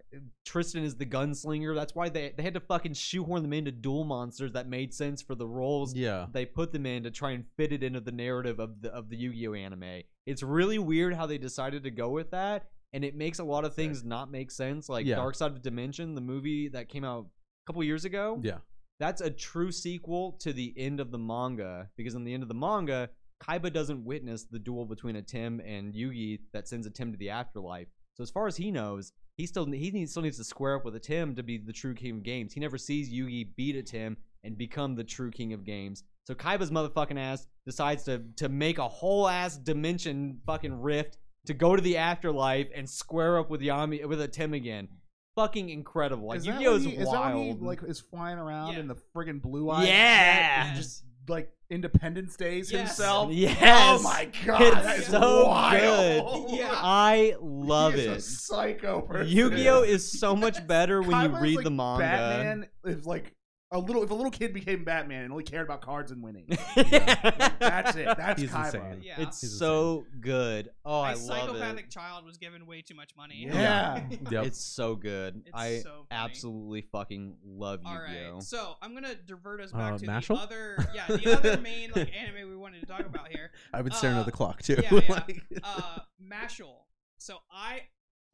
Tristan 0.45 0.85
is 0.85 0.97
the 0.97 1.07
gunslinger. 1.07 1.75
That's 1.75 1.95
why 1.95 2.09
they 2.09 2.33
they 2.37 2.43
had 2.43 2.55
to 2.55 2.61
fucking 2.61 2.95
shoehorn 2.95 3.43
them 3.43 3.53
into 3.53 3.71
duel 3.73 4.05
monsters 4.05 4.53
that 4.53 4.69
made 4.69 4.93
sense 4.93 5.23
for 5.23 5.35
the 5.35 5.47
roles 5.47 5.95
Yeah. 5.95 6.27
they 6.33 6.45
put 6.45 6.73
them 6.73 6.87
in 6.87 7.03
to 7.05 7.11
try 7.11 7.31
and 7.33 7.45
fit 7.57 7.73
it 7.73 7.83
into 7.83 8.01
the 8.01 8.13
narrative 8.13 8.59
of 8.59 8.81
the 8.83 8.91
of 8.95 9.09
the 9.09 9.17
Yu-Gi-Oh 9.17 9.55
anime. 9.55 10.03
It's 10.27 10.43
really 10.43 10.79
weird 10.79 11.15
how 11.15 11.27
they 11.27 11.39
decided 11.39 11.83
to 11.85 11.91
go 11.91 12.11
with 12.11 12.31
that, 12.33 12.69
and 12.93 13.05
it 13.05 13.15
makes 13.15 13.39
a 13.39 13.45
lot 13.45 13.65
of 13.65 13.75
things 13.75 14.05
not 14.05 14.31
make 14.31 14.51
sense. 14.51 14.89
Like 14.89 15.07
Yeah. 15.07 15.17
Dark 15.17 15.35
Side 15.35 15.53
of 15.53 15.63
Dimension, 15.63 16.15
the 16.15 16.21
movie 16.21 16.69
that 16.69 16.89
came 16.89 17.05
out 17.05 17.27
a 17.27 17.67
couple 17.67 17.83
years 17.85 18.05
ago. 18.05 18.39
Yeah. 18.43 18.59
That's 19.01 19.21
a 19.21 19.31
true 19.31 19.71
sequel 19.71 20.33
to 20.41 20.53
the 20.53 20.75
end 20.77 20.99
of 21.01 21.11
the 21.13 21.19
manga 21.19 21.89
because 21.97 22.15
in 22.15 22.25
the 22.25 22.35
end 22.35 22.43
of 22.43 22.49
the 22.49 22.55
manga, 22.55 23.11
Kaiba 23.41 23.73
doesn't 23.73 24.05
witness 24.05 24.45
the 24.45 24.59
duel 24.59 24.85
between 24.85 25.15
Atem 25.15 25.61
and 25.65 25.95
Yugi 25.95 26.41
that 26.53 26.67
sends 26.67 26.89
Atem 26.89 27.13
to 27.13 27.17
the 27.17 27.31
afterlife. 27.31 27.87
So 28.15 28.23
as 28.25 28.31
far 28.31 28.49
as 28.49 28.57
he 28.57 28.73
knows, 28.73 29.13
he 29.39 29.47
still 29.47 29.65
he 29.65 29.91
needs, 29.93 30.11
still 30.11 30.23
needs 30.23 30.37
to 30.37 30.45
square 30.45 30.77
up 30.77 30.85
with 30.85 30.95
Atem 31.01 31.35
to 31.37 31.43
be 31.43 31.57
the 31.57 31.73
true 31.73 31.95
king 31.95 32.17
of 32.17 32.23
games. 32.25 32.53
He 32.53 32.61
never 32.61 32.77
sees 32.77 33.11
Yugi 33.11 33.55
beat 33.57 33.77
Atem 33.77 34.17
and 34.45 34.59
become 34.59 34.97
the 34.97 35.05
true 35.05 35.31
king 35.31 35.53
of 35.53 35.65
games. 35.65 36.03
So 36.27 36.35
Kaiba's 36.35 36.71
motherfucking 36.73 37.19
ass 37.19 37.47
decides 37.65 38.03
to 38.05 38.23
to 38.37 38.49
make 38.49 38.79
a 38.79 38.89
whole 38.89 39.29
ass 39.29 39.57
dimension 39.57 40.41
fucking 40.45 40.83
rift 40.83 41.17
to 41.47 41.55
go 41.55 41.75
to 41.77 41.81
the 41.81 41.97
afterlife 41.97 42.67
and 42.75 42.91
square 42.91 43.39
up 43.39 43.49
with 43.49 43.61
Yami 43.63 44.05
with 44.07 44.19
Atem 44.21 44.55
again. 44.55 44.89
Fucking 45.37 45.71
incredible. 45.71 46.27
Like 46.29 46.39
is 46.39 46.47
Yu-Gi-Oh 46.47 46.73
when 46.73 46.81
is 46.81 46.85
he, 46.85 46.93
is 46.97 47.11
that 47.11 47.35
when 47.35 47.45
he 47.45 47.53
like 47.55 47.81
is 47.85 48.01
flying 48.01 48.39
around 48.39 48.73
Yeah. 48.73 48.81
in 48.81 48.89
the 48.89 48.97
friggin' 49.15 49.41
blue 49.41 49.71
eyes? 49.71 49.87
Yeah. 49.87 50.75
just 50.75 51.05
like 51.29 51.53
Independence 51.71 52.35
Days 52.37 52.73
Yes. 52.73 52.89
himself. 52.97 53.31
Yes. 53.33 54.01
Oh 54.01 54.03
my 54.03 54.29
god, 54.47 54.63
It's 54.63 54.77
that 54.87 54.99
is 55.01 55.07
so 55.07 55.47
wild. 55.47 56.47
good. 56.49 56.59
Yeah. 56.59 56.71
I 56.73 57.35
love 57.41 57.95
he 57.95 58.01
it. 58.03 58.17
is 58.17 58.27
a 58.27 58.31
psycho 58.31 59.03
person. 59.03 59.31
Yu-Gi-Oh 59.37 59.83
is 59.83 60.19
so 60.19 60.35
much 60.35 60.67
better 60.67 61.03
when 61.03 61.31
you 61.31 61.39
read 61.39 61.57
like 61.57 61.65
the 61.65 61.71
manga. 61.71 61.99
Batman 62.03 62.67
is 62.85 63.05
like 63.07 63.35
a 63.71 63.79
little. 63.79 64.03
If 64.03 64.11
a 64.11 64.15
little 64.15 64.31
kid 64.31 64.53
became 64.55 64.85
Batman 64.85 65.25
and 65.25 65.33
only 65.33 65.45
cared 65.45 65.67
about 65.67 65.83
cards 65.83 66.11
and 66.11 66.23
winning, 66.23 66.47
that's 66.77 67.97
it. 67.97 68.09
That's 68.17 68.41
He's 68.41 68.51
Kaiba. 68.51 68.65
insane. 68.67 69.01
Yeah. 69.03 69.21
It's 69.23 69.41
He's 69.41 69.59
so 69.59 70.07
good. 70.21 70.71
Oh, 70.85 71.03
My 71.03 71.11
I 71.11 71.15
love 71.15 71.21
psychopathic 71.23 71.85
it. 71.87 71.91
child 71.91 72.25
was 72.25 72.39
given 72.39 72.67
way 72.67 72.83
too 72.83 72.95
much 72.95 73.11
money. 73.17 73.47
Yeah. 73.47 74.03
Yep. 74.31 74.47
It's 74.47 74.61
so 74.63 74.95
good. 74.95 75.43
It's 75.47 75.51
I 75.55 75.79
so 75.79 76.07
funny. 76.11 76.23
absolutely 76.23 76.83
fucking 76.93 77.37
love 77.45 77.81
All 77.85 77.95
Yu-Gi-Oh. 77.95 78.35
right, 78.35 78.43
so 78.43 78.75
I'm 78.83 78.95
gonna 78.95 79.15
divert 79.15 79.61
us 79.61 79.73
back 79.73 79.95
Uh, 79.95 79.99
to 79.99 80.07
Mashle? 80.07 80.29
the 80.29 80.35
other, 80.35 80.89
yeah, 80.95 81.07
the 81.17 81.37
other 81.39 81.61
main 81.61 81.91
like 81.95 82.11
anime 82.15 82.49
we 82.49 82.57
wanted 82.57 82.81
to 82.81 82.87
talk 82.87 83.01
about 83.07 83.29
here. 83.29 83.51
I've 83.73 83.85
been 83.85 83.93
staring 83.95 84.17
Uh, 84.17 84.21
at 84.21 84.27
the 84.27 84.33
clock 84.33 84.63
too. 84.63 84.77
yeah, 84.83 84.95
yeah. 84.95 85.01
Like- 85.09 85.43
Uh, 85.63 85.99
Mashle. 86.23 86.75
So 87.19 87.39
I 87.51 87.83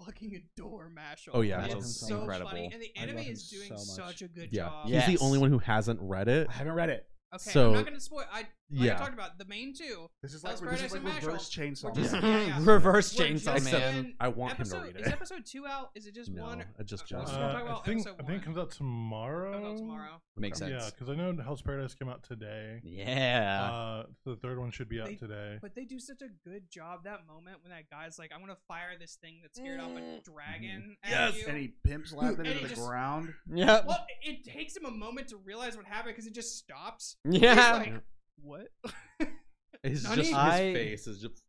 fucking 0.05 0.41
adore 0.57 0.91
Mashle. 0.95 1.31
Oh, 1.35 1.41
yeah. 1.41 1.65
it's 1.65 1.75
Mashle's 1.75 2.09
so 2.09 2.21
incredible. 2.21 2.51
funny, 2.51 2.71
and 2.73 2.83
the 2.83 2.91
I 2.99 3.03
anime 3.03 3.17
love 3.17 3.25
him 3.27 3.33
is 3.33 3.49
doing 3.49 3.69
so 3.69 3.75
much. 3.75 3.85
such 3.85 4.23
a 4.23 4.29
good 4.29 4.49
yeah. 4.53 4.65
job. 4.67 4.85
He's 4.87 4.93
Yes. 4.95 5.07
the 5.09 5.19
only 5.19 5.39
one 5.39 5.51
who 5.51 5.59
hasn't 5.59 5.99
read 6.03 6.29
it. 6.29 6.49
I 6.51 6.53
haven't 6.55 6.75
read 6.75 6.91
it. 6.91 7.07
Okay, 7.35 7.51
So- 7.51 7.69
I'm 7.71 7.75
not 7.75 7.85
gonna 7.85 8.01
spoil. 8.01 8.25
I 8.33 8.47
like 8.75 8.87
Yeah. 8.87 8.95
I 8.95 8.99
talked 8.99 9.15
about 9.15 9.39
the 9.39 9.45
main 9.47 9.75
two. 9.75 10.09
This 10.23 10.35
is 10.35 10.43
That's 10.43 10.61
like 10.61 10.71
this 10.73 10.83
is 10.83 10.93
like 10.93 11.03
and 11.05 11.15
reverse 11.15 11.57
We're 11.57 11.65
chainsaw. 11.67 11.95
just- 11.95 12.13
Man. 12.13 12.23
yeah, 12.23 12.47
yeah. 12.47 12.59
Reverse 12.61 13.19
We're 13.19 13.25
Chainsaw 13.27 13.65
Man. 13.73 13.95
in 13.97 14.15
I 14.21 14.29
want 14.29 14.53
him 14.53 14.57
to 14.57 14.63
episode, 14.77 14.83
read 14.97 15.01
Is 15.07 15.13
episode 15.13 15.47
two 15.47 15.67
out? 15.67 15.91
Is 15.95 16.07
it 16.07 16.15
just 16.15 16.31
No, 16.31 16.43
one? 16.45 16.61
it 16.61 16.85
just 16.87 17.07
just- 17.07 17.33
so 17.33 17.39
we're 17.39 17.45
Uh, 17.45 17.79
I 17.79 17.81
think 17.85 18.01
episode 18.01 18.17
I 18.21 18.27
think 18.27 18.43
it 18.43 18.45
comes 18.45 18.59
out 18.59 18.71
tomorrow. 18.71 19.53
Comes 19.53 19.67
out 19.67 19.77
tomorrow. 19.79 20.23
Makes 20.37 20.61
Okay. 20.63 20.71
sense. 20.73 20.85
Yeah, 20.85 20.91
because 20.91 21.09
I 21.09 21.15
know 21.15 21.37
Hell's 21.43 21.63
Paradise 21.63 21.95
came 21.95 22.09
out 22.09 22.23
today. 22.25 22.81
Yeah. 22.83 23.71
Uh, 23.73 24.07
the 24.25 24.37
third 24.37 24.59
one 24.59 24.71
should 24.71 24.89
be 24.89 25.01
out 25.01 25.07
They- 25.09 25.15
today. 25.17 25.59
But 25.63 25.75
they 25.75 25.85
do 25.85 25.99
such 25.99 26.23
a 26.23 26.29
good 26.49 26.71
job 26.71 27.05
that 27.05 27.27
moment 27.27 27.59
when 27.63 27.71
that 27.71 27.89
guy's 27.91 28.19
like, 28.19 28.33
"I'm 28.35 28.41
gonna 28.41 28.57
fire 28.69 28.97
this 28.99 29.17
thing 29.17 29.41
that 29.43 29.55
scared 29.55 29.81
off 29.81 29.91
a 29.97 30.21
dragon 30.25 30.97
at 31.03 31.11
Yes. 31.11 31.37
you." 31.37 31.45
And 31.49 31.57
he 31.59 31.69
pimp 31.85 32.07
slapped 32.07 32.39
it 32.41 32.47
into 32.47 32.63
the 32.63 32.69
just- 32.69 32.81
ground. 32.87 33.33
yep. 33.53 33.87
well, 33.87 34.05
it 34.23 34.45
takes 34.45 34.77
him 34.77 34.85
a 34.85 34.91
moment 34.91 35.29
to 35.29 35.37
realize 35.37 35.77
what 35.77 35.87
happened 35.87 36.15
because 36.15 36.27
it 36.27 36.35
just 36.35 36.57
stops. 36.59 37.17
Yeah. 37.25 37.99
He's 38.37 38.45
like, 38.47 38.69
"What?" 38.81 39.29
It's 39.85 40.05
Nani? 40.05 40.17
just 40.17 40.29
his 40.29 40.37
I- 40.37 40.73
face 40.73 41.07
is 41.07 41.21
just. 41.21 41.43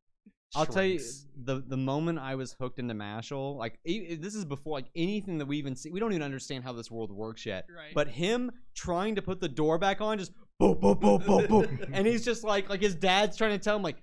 I'll 0.57 0.65
tell 0.65 0.83
you 0.83 0.99
shrinks. 0.99 1.25
the 1.43 1.61
the 1.67 1.75
moment 1.75 2.17
I 2.19 2.35
was 2.35 2.53
hooked 2.53 2.79
into 2.79 2.93
Mashle, 2.93 3.57
like 3.57 3.77
e- 3.83 4.15
this 4.15 4.35
is 4.35 4.45
before 4.45 4.73
like 4.77 4.85
anything 4.95 5.37
that 5.39 5.45
we 5.47 5.57
even 5.57 5.75
see. 5.75 5.91
We 5.91 5.99
don't 5.99 6.11
even 6.13 6.21
understand 6.23 6.63
how 6.63 6.71
this 6.71 6.89
world 6.89 7.11
works 7.11 7.45
yet. 7.45 7.65
Right. 7.75 7.93
But 7.93 8.07
him 8.07 8.51
trying 8.73 9.15
to 9.15 9.21
put 9.21 9.41
the 9.41 9.49
door 9.49 9.77
back 9.77 9.99
on, 9.99 10.17
just 10.17 10.31
boom, 10.59 10.79
boom, 10.79 10.97
boom, 10.99 11.21
boom, 11.25 11.45
boom, 11.47 11.79
and 11.93 12.07
he's 12.07 12.23
just 12.23 12.45
like 12.45 12.69
like 12.69 12.79
his 12.81 12.95
dad's 12.95 13.35
trying 13.35 13.51
to 13.51 13.57
tell 13.57 13.75
him 13.75 13.81
like 13.83 13.97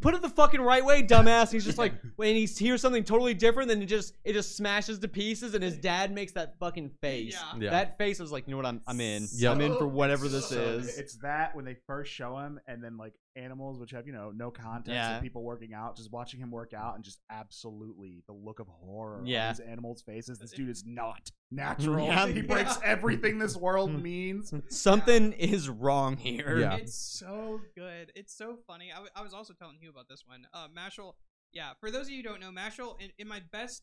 put 0.00 0.14
it 0.14 0.22
the 0.22 0.28
fucking 0.28 0.60
right 0.60 0.84
way, 0.84 1.02
dumbass. 1.02 1.50
He's 1.52 1.64
just 1.64 1.78
like 1.84 1.94
when 2.16 2.34
he 2.36 2.46
hears 2.46 2.80
something 2.80 3.04
totally 3.04 3.34
different, 3.34 3.68
then 3.68 3.82
it 3.82 3.86
just 3.86 4.14
it 4.24 4.32
just 4.32 4.56
smashes 4.56 4.98
to 5.00 5.08
pieces, 5.08 5.54
and 5.54 5.62
his 5.62 5.76
dad 5.76 6.12
makes 6.12 6.32
that 6.32 6.58
fucking 6.58 6.90
face. 7.00 7.32
Yeah. 7.54 7.60
Yeah. 7.60 7.70
That 7.70 7.98
face 7.98 8.18
was 8.20 8.30
like, 8.32 8.46
you 8.46 8.52
know 8.52 8.58
what, 8.58 8.66
I'm 8.66 8.80
I'm 8.86 9.00
in. 9.00 9.26
Yep. 9.34 9.52
I'm 9.52 9.60
in 9.60 9.76
for 9.76 9.86
whatever 9.88 10.28
this 10.28 10.48
so 10.48 10.60
is. 10.60 10.98
It's 10.98 11.16
that 11.18 11.54
when 11.56 11.64
they 11.64 11.76
first 11.86 12.12
show 12.12 12.38
him, 12.38 12.60
and 12.66 12.82
then 12.82 12.96
like 12.96 13.14
animals, 13.36 13.80
which 13.80 13.90
have 13.90 14.06
you 14.06 14.12
know 14.12 14.30
no 14.34 14.50
context 14.50 14.90
Yeah. 14.90 15.16
of 15.16 15.22
people 15.22 15.42
working 15.42 15.74
out, 15.74 15.96
just 15.96 16.12
watching 16.12 16.38
him 16.40 16.50
work 16.52 16.72
out, 16.72 16.94
and 16.94 17.02
just 17.04 17.18
absolutely 17.30 18.22
the 18.26 18.32
look 18.32 18.60
of 18.60 18.68
horror 18.68 19.22
Yeah. 19.24 19.48
on 19.48 19.54
these 19.54 19.60
animals' 19.60 20.02
faces. 20.02 20.38
This 20.38 20.52
dude 20.52 20.68
is 20.70 20.84
not 20.86 21.30
natural. 21.50 22.06
Yeah. 22.14 22.26
He 22.28 22.42
breaks 22.42 22.78
Yeah. 22.80 22.88
everything 22.90 23.38
this 23.38 23.56
world 23.56 23.90
means. 24.02 24.52
Something 24.68 25.32
is 25.32 25.68
wrong 25.68 26.16
here. 26.16 26.58
Yeah. 26.58 26.76
It's 26.76 26.94
so 26.96 27.60
good. 27.76 28.12
It's 28.14 28.36
so 28.36 28.58
funny. 28.66 28.90
I, 28.92 28.96
w- 28.96 29.10
I 29.16 29.22
was 29.22 29.32
also 29.34 29.54
telling 29.64 29.78
you 29.80 29.90
about 29.90 30.08
this 30.08 30.24
one. 30.26 30.46
Uh, 30.52 30.68
Mashle. 30.76 31.14
Yeah, 31.52 31.70
for 31.80 31.90
those 31.90 32.06
of 32.06 32.10
you 32.10 32.18
who 32.18 32.22
don't 32.22 32.40
know, 32.40 32.50
Mashle, 32.50 33.00
in, 33.00 33.10
in 33.18 33.28
my 33.28 33.40
best 33.52 33.82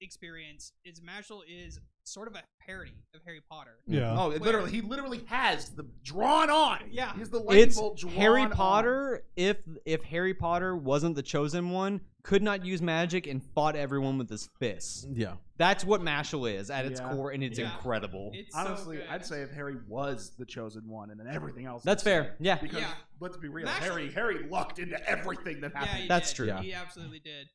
experience, 0.00 0.72
is 0.84 1.00
Mashle 1.00 1.42
is 1.48 1.80
sort 2.08 2.28
of 2.28 2.34
a 2.34 2.42
parody 2.64 2.92
of 3.14 3.20
Harry 3.24 3.40
Potter. 3.50 3.78
Yeah. 3.86 4.14
Oh, 4.18 4.30
it 4.30 4.42
literally, 4.42 4.70
he 4.70 4.80
literally 4.80 5.22
has 5.26 5.70
the 5.70 5.84
drawn 6.02 6.50
on. 6.50 6.80
Yeah. 6.90 7.12
he's 7.16 7.30
the 7.30 7.38
lightning 7.38 7.64
It's 7.64 7.78
bolt 7.78 7.98
drawn 7.98 8.12
Harry 8.14 8.42
on. 8.42 8.50
Potter. 8.50 9.24
If 9.36 9.56
if 9.84 10.02
Harry 10.04 10.34
Potter 10.34 10.76
wasn't 10.76 11.16
the 11.16 11.22
chosen 11.22 11.70
one, 11.70 12.00
could 12.22 12.42
not 12.42 12.64
use 12.64 12.82
magic 12.82 13.26
and 13.26 13.42
fought 13.54 13.74
everyone 13.76 14.18
with 14.18 14.28
his 14.28 14.48
fists. 14.58 15.06
Yeah. 15.10 15.34
That's 15.56 15.84
what 15.84 16.00
Mashle 16.02 16.52
is 16.54 16.70
at 16.70 16.84
its 16.84 17.00
Yeah. 17.00 17.12
core, 17.12 17.30
and 17.30 17.42
it's 17.42 17.58
Yeah. 17.58 17.72
incredible. 17.74 18.30
It's 18.34 18.54
so 18.54 18.60
Honestly, 18.60 18.96
good. 18.98 19.06
I'd 19.08 19.24
say 19.24 19.42
if 19.42 19.50
Harry 19.52 19.76
was 19.88 20.32
the 20.38 20.44
chosen 20.44 20.86
one, 20.88 21.10
and 21.10 21.18
then 21.18 21.26
everything 21.26 21.64
else. 21.66 21.82
That's 21.82 22.02
fair. 22.02 22.24
fair. 22.24 22.36
Yeah. 22.40 22.58
Because 22.58 22.80
Yeah. 22.80 22.94
let's 23.20 23.36
be 23.38 23.48
real, 23.48 23.66
Mashle- 23.66 23.70
Harry 23.80 24.12
Harry 24.12 24.46
lucked 24.48 24.78
into 24.78 24.98
everything 25.08 25.60
that 25.62 25.72
Yeah, 25.72 25.78
happened. 25.80 26.02
he 26.02 26.08
That's 26.08 26.30
did. 26.30 26.36
true. 26.36 26.46
Yeah. 26.48 26.62
He 26.62 26.72
absolutely 26.74 27.20
did. 27.20 27.48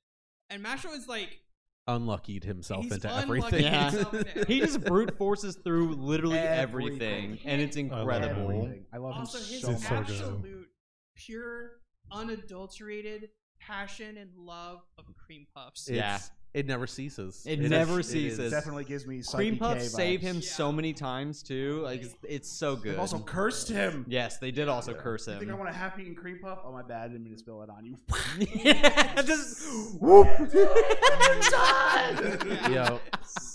And 0.50 0.64
Mashle 0.64 0.96
is 0.98 1.08
like 1.08 1.40
Unluckied 1.88 2.46
himself 2.46 2.84
He's 2.84 2.94
into 2.94 3.08
unlucky 3.14 3.58
everything. 3.58 3.64
Yeah. 3.66 3.92
himself 3.92 4.14
into 4.14 4.46
He 4.48 4.60
just 4.62 4.84
brute 4.86 5.18
forces 5.18 5.58
through 5.64 5.96
literally 5.96 6.38
everything, 6.40 7.34
Everything. 7.34 7.40
and 7.46 7.62
it's 7.62 7.76
I 7.78 7.82
love 7.82 8.00
incredible. 8.00 8.52
Everything. 8.52 8.86
I 8.94 8.98
love 8.98 9.16
also 9.16 9.38
him 9.40 9.46
his 9.46 9.62
so 9.62 9.72
It's 9.72 9.92
much. 9.92 10.08
so 10.08 10.14
good. 10.14 10.24
absolute 10.24 10.68
pure, 11.16 11.72
unadulterated 12.12 13.30
passion 13.60 14.18
and 14.18 14.30
love 14.38 14.80
of 14.98 15.06
cream 15.18 15.46
puffs. 15.54 15.90
Yeah. 15.92 16.16
It's 16.16 16.32
It 16.54 16.68
never 16.68 16.86
ceases. 16.86 17.44
It 17.48 17.54
It 17.60 17.66
is- 17.66 17.72
never 17.72 17.98
it 17.98 18.02
is. 18.02 18.10
ceases. 18.12 18.52
Definitely 18.52 18.84
gives 18.84 19.08
me 19.08 19.16
Cream 19.16 19.24
Psyche 19.24 19.56
Puff 19.58 19.78
K 19.80 19.84
save 19.86 20.20
vibes. 20.20 20.24
him 20.24 20.36
Yeah. 20.36 20.42
so 20.50 20.72
many 20.72 20.94
times 20.94 21.42
too. 21.42 21.82
Like 21.84 22.04
it's, 22.04 22.16
it's 22.24 22.50
so 22.50 22.76
good. 22.76 22.92
They've 22.94 23.00
also 23.00 23.20
cursed 23.20 23.70
him. 23.70 24.06
yes, 24.08 24.38
they 24.38 24.52
did 24.52 24.68
also 24.68 24.94
curse 24.94 25.28
You 25.28 25.34
think 25.40 25.50
I 25.50 25.54
him. 25.54 25.58
want 25.60 25.70
a 25.72 25.74
happy 25.74 26.06
and 26.06 26.16
cream 26.16 26.40
puff? 26.42 26.60
Oh 26.64 26.72
my 26.72 26.84
bad, 26.84 27.06
I 27.06 27.08
didn't 27.08 27.24
mean 27.24 27.34
to 27.34 27.40
spill 27.40 27.62
it 27.64 27.70
on 27.70 27.86
you. 27.86 27.98
yeah, 28.64 29.22
just 29.24 29.66
whoop. 30.00 30.28
Yo, 32.72 33.00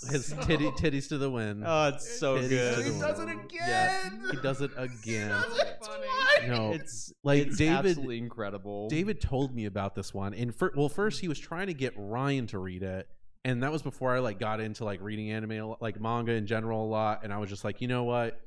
his 0.09 0.33
titty 0.41 0.69
titties 0.71 1.07
to 1.09 1.17
the 1.17 1.29
wind. 1.29 1.63
Oh, 1.65 1.89
it's 1.89 2.19
so 2.19 2.37
Titties 2.37 2.49
good. 2.49 2.85
He 2.85 2.99
does 2.99 3.19
it 3.19 3.29
Yeah, 3.53 4.07
again. 4.09 4.23
he 4.31 4.37
does 4.41 4.61
it 4.61 4.71
again. 4.77 5.29
That's 5.29 5.87
funny. 5.87 6.47
No, 6.47 6.71
It's 6.73 7.11
like 7.23 7.47
it's 7.47 7.57
David. 7.57 7.85
absolutely 7.87 8.17
incredible. 8.17 8.87
David 8.89 9.19
told 9.21 9.53
me 9.55 9.65
about 9.65 9.95
this 9.95 10.13
one, 10.13 10.33
and 10.33 10.55
fir- 10.55 10.71
well, 10.75 10.89
first 10.89 11.19
he 11.19 11.27
was 11.27 11.37
trying 11.39 11.67
to 11.67 11.73
get 11.73 11.93
Ryan 11.97 12.47
to 12.47 12.59
read 12.59 12.81
it, 12.83 12.88
and 13.45 13.63
that 13.63 13.71
was 13.71 13.81
before 13.81 14.15
I 14.15 14.19
like 14.19 14.39
got 14.39 14.59
into 14.59 14.83
like 14.83 15.01
reading 15.01 15.31
anime, 15.31 15.75
like 15.79 15.99
manga 15.99 16.33
in 16.33 16.45
general 16.45 16.85
a 16.85 16.89
lot. 16.89 17.23
And 17.23 17.33
I 17.33 17.37
was 17.37 17.49
just 17.49 17.63
like, 17.63 17.81
you 17.81 17.87
know 17.87 18.03
what, 18.03 18.39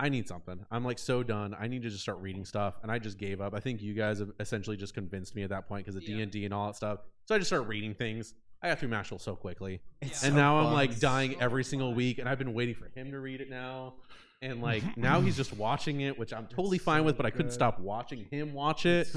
I 0.00 0.08
need 0.08 0.26
something. 0.26 0.64
I'm 0.70 0.82
like 0.82 0.98
so 0.98 1.22
done. 1.22 1.54
I 1.58 1.68
need 1.68 1.82
to 1.82 1.90
just 1.90 2.00
start 2.00 2.18
reading 2.20 2.46
stuff, 2.46 2.74
and 2.82 2.90
I 2.90 2.98
just 2.98 3.18
gave 3.18 3.42
up. 3.42 3.54
I 3.54 3.60
think 3.60 3.82
you 3.82 3.92
guys 3.92 4.18
have 4.18 4.30
essentially 4.40 4.78
just 4.78 4.94
convinced 4.94 5.36
me 5.36 5.42
at 5.42 5.50
that 5.50 5.68
point 5.68 5.84
because 5.84 5.94
of 5.94 6.02
Yeah. 6.02 6.16
D 6.16 6.22
and 6.22 6.32
D 6.32 6.44
and 6.46 6.54
all 6.54 6.68
that 6.68 6.76
stuff. 6.76 7.00
So 7.26 7.34
I 7.34 7.38
just 7.38 7.50
started 7.50 7.68
reading 7.68 7.94
things. 7.94 8.34
I 8.62 8.68
got 8.68 8.78
through 8.78 8.88
Mashle 8.88 9.20
so 9.20 9.36
quickly, 9.36 9.80
It's 10.00 10.22
and 10.22 10.32
so 10.32 10.38
now 10.38 10.58
I'm 10.58 10.72
like 10.72 10.98
dying 10.98 11.32
So 11.32 11.38
every 11.40 11.64
single 11.64 11.94
week, 11.94 12.18
and 12.18 12.28
I've 12.28 12.38
been 12.38 12.54
waiting 12.54 12.74
for 12.74 12.88
him 12.98 13.10
to 13.10 13.20
read 13.20 13.42
it 13.42 13.50
now. 13.50 13.94
And 14.42 14.62
like 14.62 14.82
mm-hmm. 14.82 15.02
now 15.02 15.20
he's 15.20 15.34
mm-hmm. 15.34 15.42
just 15.42 15.52
watching 15.52 16.00
it, 16.00 16.18
which 16.18 16.32
I'm 16.32 16.46
totally 16.46 16.78
fine 16.78 17.04
with, 17.04 17.18
but 17.18 17.26
I 17.26 17.30
couldn't 17.30 17.48
good. 17.48 17.54
stop 17.54 17.78
watching 17.78 18.26
him 18.30 18.54
watch 18.54 18.86
it 18.86 19.08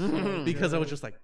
because 0.44 0.74
I 0.74 0.78
was 0.78 0.90
just 0.90 1.02
like, 1.02 1.14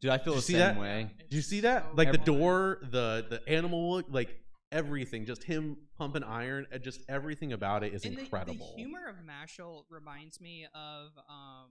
Dude, 0.00 0.10
I 0.12 0.18
feel 0.18 0.34
Did 0.34 0.38
the 0.38 0.42
see 0.42 0.52
same 0.54 0.60
that? 0.60 0.78
way. 0.80 1.10
do 1.28 1.36
you 1.36 1.42
see 1.42 1.60
that? 1.60 1.84
so 1.90 1.96
Like 1.96 2.12
the 2.12 2.18
door, 2.18 2.78
the 2.82 3.26
the 3.28 3.48
animal, 3.48 3.90
look, 3.96 4.06
like 4.10 4.40
everything, 4.70 5.26
just 5.26 5.42
him 5.42 5.76
pumping 5.96 6.22
iron, 6.22 6.66
and 6.70 6.82
just 6.82 7.00
everything 7.08 7.52
about 7.52 7.82
it 7.82 7.94
is 7.94 8.04
and 8.04 8.18
incredible. 8.18 8.74
The, 8.76 8.82
humor 8.82 9.08
of 9.08 9.16
Mashle 9.16 9.82
reminds 9.90 10.40
me 10.40 10.66
of 10.74 11.10
um 11.28 11.70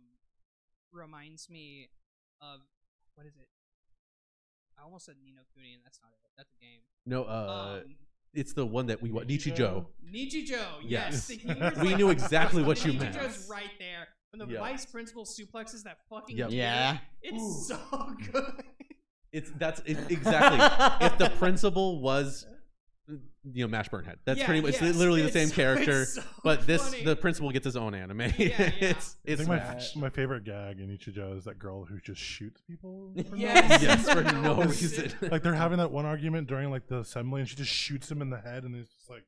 reminds 0.92 1.50
me 1.50 1.90
of 2.42 2.60
what 3.16 3.26
is 3.26 3.36
it? 3.38 3.48
I 4.80 4.84
almost 4.84 5.06
said 5.06 5.16
Ni 5.24 5.32
no 5.32 5.42
Kuni, 5.56 5.74
and 5.74 5.82
that's 5.84 6.00
not 6.02 6.12
it. 6.12 6.20
That's 6.38 6.52
a 6.54 6.60
game. 6.64 6.82
no, 7.06 7.24
uh, 7.24 7.80
um, 7.84 7.96
it's 8.34 8.54
the 8.54 8.66
one 8.66 8.88
that 8.88 9.02
we 9.02 9.12
want. 9.12 9.28
Nichi 9.28 9.52
Nichijou? 9.52 9.56
Joe. 9.58 9.88
Nichijou. 10.14 10.60
Yes. 10.84 11.30
Yes, 11.30 11.78
We 11.82 11.90
like- 11.90 11.98
knew 11.98 12.10
exactly 12.10 12.64
what 12.64 12.84
you 12.86 12.94
meant. 12.94 13.16
Nichijou's 13.16 13.48
right 13.50 13.72
there. 13.80 14.08
When 14.32 14.48
the 14.48 14.54
Yeah. 14.54 14.60
vice 14.60 14.86
principal 14.86 15.26
suplexes 15.26 15.84
that 15.84 15.98
fucking 16.10 16.38
Yep. 16.38 16.52
Yeah. 16.52 16.98
it's 17.22 17.68
so 17.68 17.78
good. 18.32 18.64
It's 19.32 19.52
that's 19.58 19.82
it, 19.86 19.98
exactly. 20.10 21.06
if 21.06 21.18
the 21.18 21.30
principal 21.38 22.00
was, 22.02 22.46
you 23.08 23.64
know, 23.64 23.68
Mash 23.70 23.90
Burnedead, 23.90 24.18
that's 24.26 24.40
Yeah, 24.40 24.46
pretty 24.46 24.62
much 24.62 24.82
yes, 24.82 24.96
literally 24.96 25.22
the 25.22 25.28
it's 25.28 25.34
same 25.34 25.48
so- 25.48 25.56
character. 25.56 26.02
it's 26.02 26.16
so 26.16 26.24
but 26.44 26.68
this, 26.68 26.84
funny. 26.90 27.04
the 27.06 27.16
principal 27.16 27.50
gets 27.52 27.66
his 27.66 27.78
own 27.78 27.94
anime. 27.96 28.20
Yeah, 28.22 28.32
yeah. 28.38 28.72
it's 28.80 29.16
I 29.26 29.32
it's 29.32 29.38
think 29.42 29.48
my, 29.48 29.58
Smash. 29.60 29.96
my 29.96 30.10
favorite 30.10 30.44
gag 30.44 30.80
in 30.80 30.90
Nichijou 30.90 31.38
is 31.38 31.46
that 31.46 31.58
girl 31.58 31.86
who 31.86 32.00
just 32.02 32.20
shoots 32.22 32.62
people. 32.62 33.14
for 33.30 33.36
Yes. 33.36 33.82
reason. 33.82 33.88
yes 33.88 34.10
for 34.10 34.24
For 34.24 34.24
no 34.34 34.42
no 34.42 34.64
reason. 34.64 35.04
reason. 35.04 35.30
Like 35.32 35.44
they're 35.44 35.54
having 35.54 35.78
that 35.78 35.92
one 35.92 36.06
argument 36.06 36.48
during 36.48 36.70
like 36.70 36.88
the 36.88 37.00
assembly, 37.00 37.40
and 37.42 37.50
she 37.50 37.56
just 37.56 37.72
shoots 37.72 38.12
him 38.12 38.22
in 38.22 38.30
the 38.30 38.40
head, 38.42 38.64
and 38.64 38.76
it's 38.76 38.94
just 38.94 39.10
like, 39.10 39.24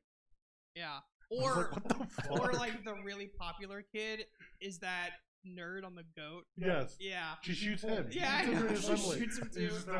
Yeah. 0.74 0.98
Or 1.30 1.54
like, 1.56 1.72
what 1.72 1.88
the 1.88 1.94
fuck? 2.22 2.30
or 2.40 2.52
like 2.54 2.84
the 2.84 2.94
really 3.04 3.28
popular 3.38 3.82
kid 3.94 4.24
is 4.60 4.78
that 4.80 5.10
nerd 5.48 5.84
on 5.86 5.94
the 5.94 6.04
goat. 6.16 6.44
yes, 6.56 6.96
Yeah. 7.00 7.34
she 7.42 7.54
shoots 7.54 7.82
him. 7.82 8.10
She 8.10 8.18
Yeah, 8.18 8.36
I 8.36 8.44
shoots 8.44 8.50
him 8.52 8.58
in 8.58 8.62
know, 8.66 8.68
the 8.74 8.80
she 8.96 9.18
shoots 9.20 9.38
him 9.38 9.50
And 9.54 9.62
he's 9.70 9.84
too. 9.84 9.90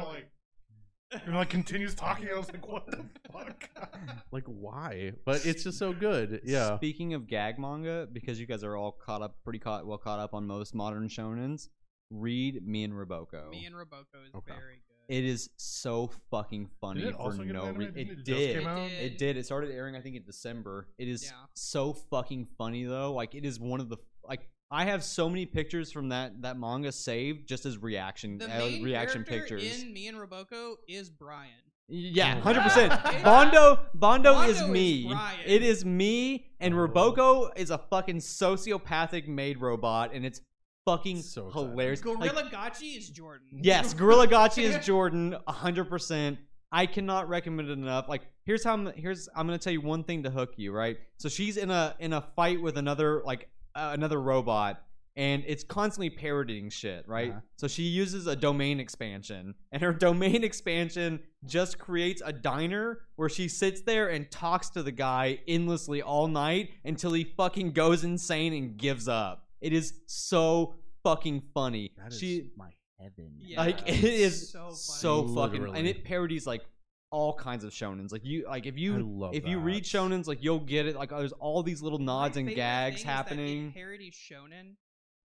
Just 1.11 1.12
there 1.12 1.18
like, 1.20 1.26
and 1.26 1.36
like 1.36 1.50
continues 1.50 1.94
talking. 1.94 2.28
I 2.32 2.36
was 2.38 2.50
like, 2.52 2.66
what 2.68 2.86
the 2.86 3.04
fuck? 3.32 3.68
like 4.32 4.44
why? 4.46 5.12
But 5.24 5.44
it's 5.46 5.64
just 5.64 5.78
so 5.78 5.92
good. 5.92 6.40
Yeah. 6.44 6.76
Speaking 6.76 7.14
of 7.14 7.26
gag 7.26 7.58
manga, 7.58 8.08
because 8.12 8.38
you 8.40 8.46
guys 8.46 8.62
are 8.64 8.76
all 8.76 8.92
caught 8.92 9.22
up, 9.22 9.36
pretty 9.44 9.58
caught, 9.58 9.86
well 9.86 9.98
caught 9.98 10.18
up 10.20 10.34
on 10.34 10.46
most 10.46 10.74
modern 10.74 11.08
shonens, 11.08 11.68
read 12.11 12.66
Me 12.66 12.84
and 12.84 12.92
Roboko. 12.94 13.50
Me 13.50 13.64
and 13.66 13.74
Roboko 13.74 14.26
is 14.26 14.34
Okay. 14.34 14.52
very 14.54 14.74
good. 14.76 15.14
it 15.16 15.24
is 15.24 15.50
so 15.56 16.11
fucking 16.30 16.68
funny 16.80 17.00
Did 17.00 17.11
it 17.11 17.14
for 17.16 17.22
also 17.22 17.42
no 17.42 17.66
reason. 17.72 17.94
Didn't 17.94 17.96
It 17.96 18.18
it 18.20 18.24
did. 18.24 18.56
It 18.64 18.92
It 19.02 19.18
did. 19.18 19.36
It 19.36 19.44
started 19.44 19.70
airing, 19.72 19.96
I 19.96 20.00
think, 20.00 20.14
in 20.16 20.24
December. 20.24 20.88
It 20.98 21.08
is 21.08 21.24
Yeah. 21.24 21.32
so 21.54 21.92
fucking 21.92 22.46
funny 22.56 22.84
though. 22.84 23.12
Like 23.12 23.34
it 23.34 23.44
is 23.44 23.58
one 23.58 23.80
of 23.80 23.88
the 23.88 23.96
like 24.24 24.48
I 24.71 24.85
have 24.85 25.03
so 25.03 25.29
many 25.29 25.47
pictures 25.47 25.91
from 25.91 26.11
that 26.11 26.43
that 26.43 26.59
manga 26.59 26.93
saved 26.93 27.49
just 27.49 27.66
as 27.66 27.77
reaction 27.79 28.39
The 28.39 28.45
uh, 28.47 28.59
main 28.59 28.83
reaction 28.83 29.25
character 29.25 29.57
pictures. 29.59 29.83
in 29.83 29.93
Me 29.93 30.07
and 30.09 30.16
Roboko 30.16 30.75
is 30.89 31.11
Brian. 31.11 31.51
Yeah, 31.89 32.37
hundred 32.41 32.62
percent. 32.62 32.93
Yeah. 33.05 33.23
Bondo, 33.25 33.81
Bondo, 33.95 34.33
Bondo 34.35 34.49
is 34.49 34.61
is 34.61 34.68
me. 34.68 35.09
Brian. 35.09 35.41
it 35.45 35.62
is 35.62 35.85
me, 35.85 36.47
and 36.61 36.73
Oh. 36.73 36.77
Roboko 36.87 37.51
is 37.57 37.71
a 37.71 37.79
fucking 37.79 38.18
sociopathic 38.18 39.27
maid 39.27 39.61
robot, 39.61 40.12
and 40.14 40.25
it's 40.25 40.41
fucking 40.85 41.23
So 41.23 41.49
excited. 41.49 41.68
hilarious. 41.71 42.05
Like, 42.05 42.18
Gorilla 42.33 42.51
Gachi 42.51 42.97
is 42.97 43.09
Jordan. 43.11 43.49
yes, 43.62 43.93
Gorilla 43.95 44.29
Gachi 44.29 44.62
is 44.62 44.79
Jordan, 44.87 45.35
hundred 45.49 45.87
percent. 45.89 46.39
I 46.73 46.87
cannot 46.87 47.29
recommend 47.29 47.68
it 47.68 47.73
enough. 47.73 48.09
Like, 48.09 48.23
here's 48.45 48.62
how 48.62 48.75
I'm. 48.75 48.87
Here's 48.95 49.29
I'm 49.35 49.47
gonna 49.49 49.59
tell 49.59 49.73
you 49.73 49.81
one 49.81 50.05
thing 50.05 50.23
to 50.23 50.31
hook 50.31 50.53
you. 50.57 50.71
Right. 50.71 50.99
So 51.16 51.29
she's 51.29 51.57
in 51.57 51.73
a 51.73 51.97
in 51.99 52.12
a 52.12 52.21
fight 52.37 52.62
with 52.62 52.79
another 52.79 53.23
like 53.25 53.49
uh, 53.75 53.91
another 53.93 54.21
robot. 54.21 54.83
And 55.16 55.43
it's 55.47 55.64
constantly 55.64 56.09
parodying 56.09 56.71
shit, 56.71 57.07
right? 57.07 57.31
Uh-huh. 57.31 57.41
So 57.57 57.66
she 57.66 57.83
uses 57.83 58.27
a 58.29 58.37
domain 58.37 58.79
expansion, 58.79 59.55
and 59.73 59.83
her 59.83 59.93
domain 60.09 60.45
expansion 60.45 61.21
just 61.45 61.79
creates 61.79 62.23
a 62.25 62.33
diner 62.33 63.01
where 63.16 63.29
she 63.29 63.49
sits 63.49 63.81
there 63.83 64.09
and 64.09 64.31
talks 64.31 64.71
to 64.71 64.83
the 64.83 64.93
guy 64.93 65.41
endlessly 65.49 66.01
all 66.01 66.29
night 66.29 66.71
until 66.85 67.12
he 67.12 67.25
fucking 67.25 67.73
goes 67.73 68.05
insane 68.05 68.53
and 68.55 68.77
gives 68.77 69.09
up. 69.09 69.49
It 69.61 69.73
is 69.73 69.95
so 70.07 70.77
fucking 71.03 71.43
funny. 71.55 71.93
That 71.99 72.12
is 72.12 72.18
she 72.18 72.51
my 72.57 72.71
heaven. 73.01 73.33
Yeah, 73.39 73.61
like 73.61 73.81
it's 73.87 74.05
is 74.05 74.51
so 74.51 74.71
so, 74.73 75.23
funny. 75.29 75.59
fucking 75.59 75.77
and 75.77 75.87
it 75.87 76.05
parodies 76.05 76.47
like 76.47 76.62
all 77.11 77.34
kinds 77.34 77.64
of 77.64 77.72
shonens. 77.72 78.12
Like 78.12 78.24
you 78.24 78.46
like 78.46 78.66
if 78.66 78.78
you 78.78 78.96
I 78.96 79.00
love 79.00 79.34
if 79.34 79.46
you 79.46 79.58
read 79.58 79.84
that. 79.84 79.88
shonens 79.88 80.26
like 80.26 80.42
you'll 80.42 80.61
get 80.61 80.86
it. 80.86 80.96
Like 80.96 81.11
there's 81.11 81.32
all 81.32 81.62
these 81.62 81.82
little 81.82 81.98
My 81.98 82.04
nods 82.04 82.36
and 82.36 82.48
gags 82.54 82.96
thing 82.96 83.00
is 83.00 83.04
that 83.04 83.11
happening. 83.11 83.66
It 83.68 83.74
parodies 83.74 84.14
shonen 84.14 84.74